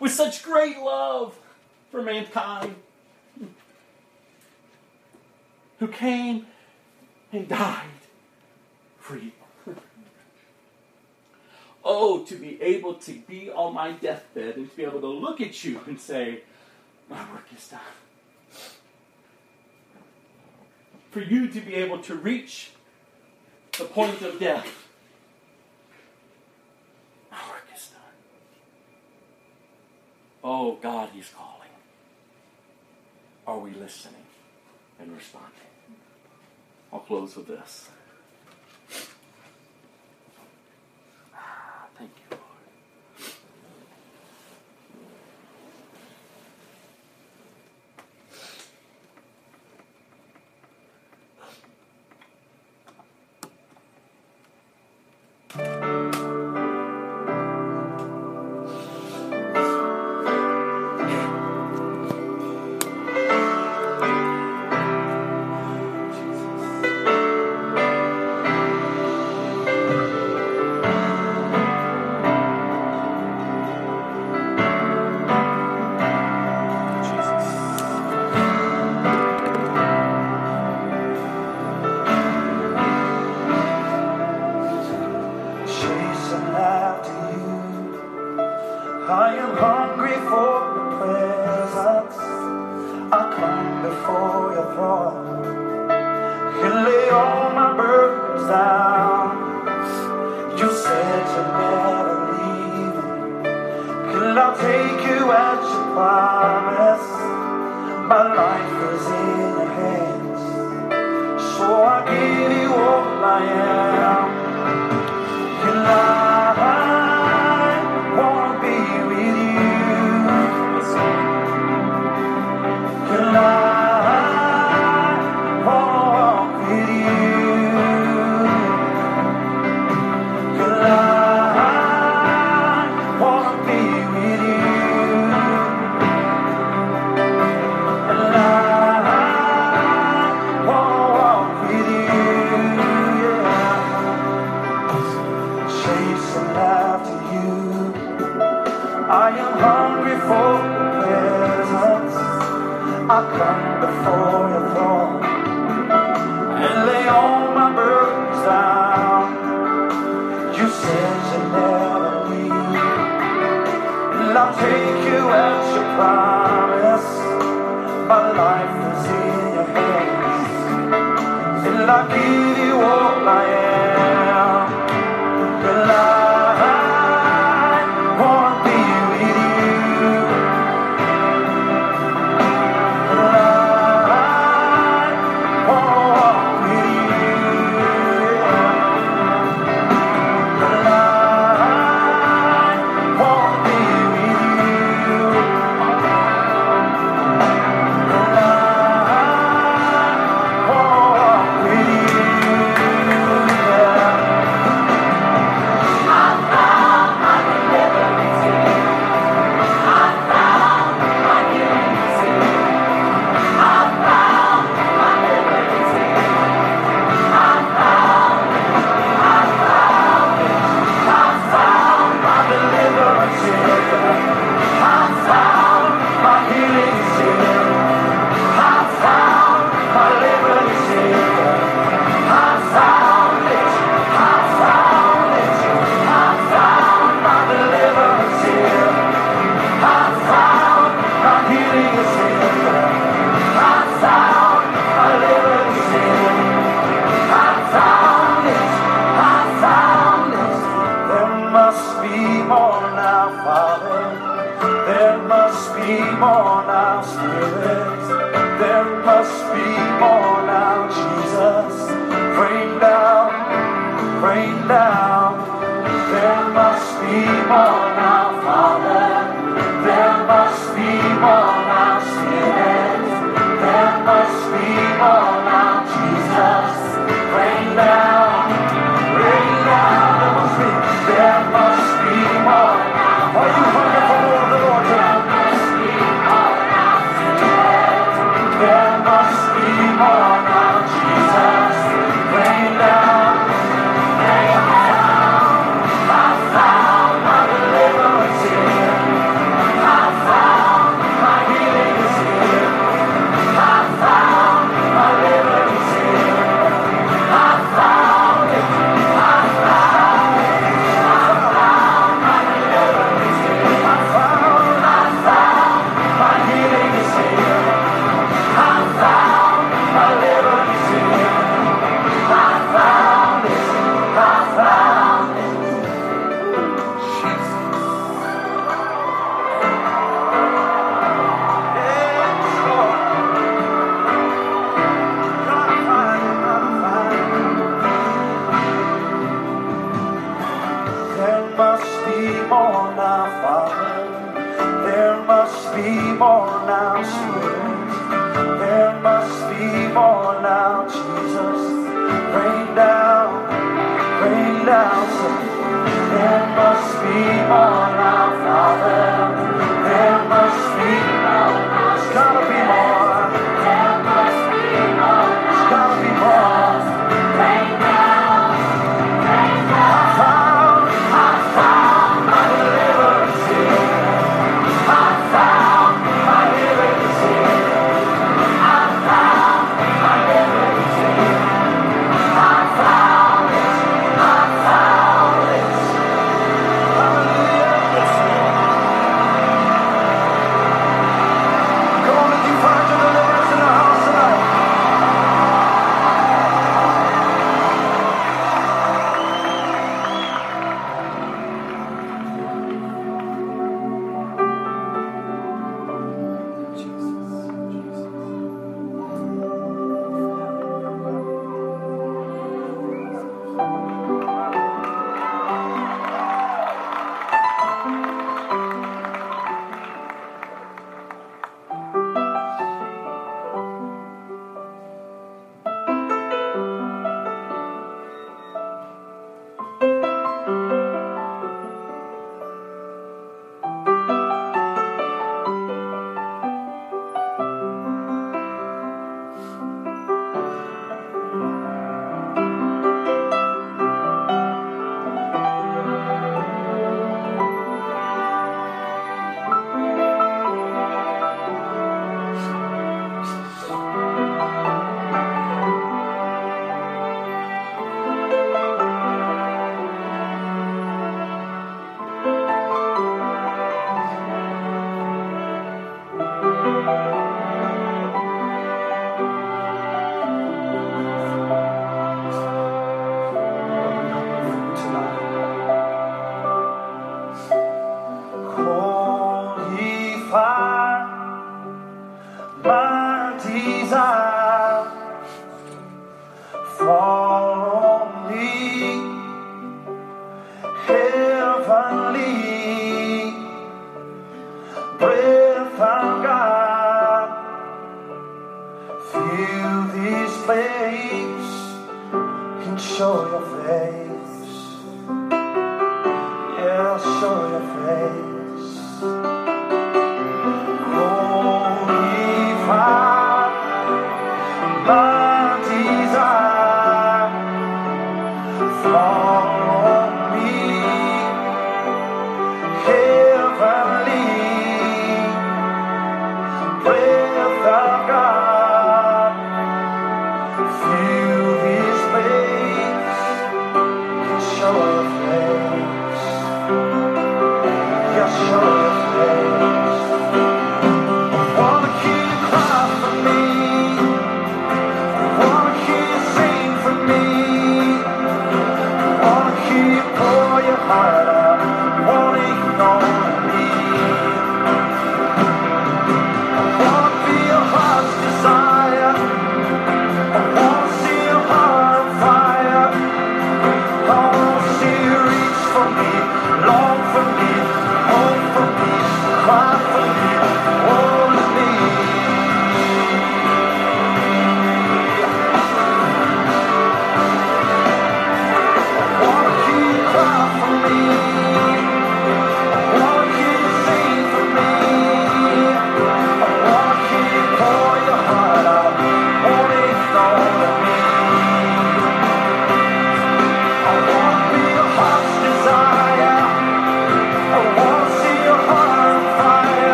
with 0.00 0.12
such 0.12 0.42
great 0.42 0.78
love 0.78 1.38
for 1.90 2.02
mankind 2.02 2.74
who 5.78 5.88
came 5.88 6.46
and 7.32 7.48
died 7.48 7.86
for 8.98 9.16
you. 9.16 9.32
Oh, 11.82 12.24
to 12.24 12.36
be 12.36 12.60
able 12.60 12.94
to 12.94 13.12
be 13.12 13.50
on 13.50 13.72
my 13.74 13.92
deathbed 13.92 14.56
and 14.56 14.70
to 14.70 14.76
be 14.76 14.84
able 14.84 15.00
to 15.00 15.08
look 15.08 15.40
at 15.40 15.64
you 15.64 15.80
and 15.86 15.98
say, 15.98 16.42
My 17.08 17.20
work 17.32 17.46
is 17.56 17.68
done. 17.68 17.80
For 21.10 21.22
you 21.22 21.48
to 21.48 21.60
be 21.60 21.74
able 21.74 22.00
to 22.02 22.14
reach 22.14 22.72
the 23.80 23.86
point 23.86 24.20
of 24.20 24.38
death. 24.38 24.86
My 27.30 27.38
work 27.48 27.64
is 27.74 27.88
done. 27.88 28.00
Oh, 30.44 30.76
God, 30.82 31.08
He's 31.14 31.30
calling. 31.30 31.70
Are 33.46 33.58
we 33.58 33.70
listening 33.70 34.26
and 35.00 35.16
responding? 35.16 35.50
I'll 36.92 37.00
close 37.00 37.34
with 37.36 37.46
this. 37.46 37.88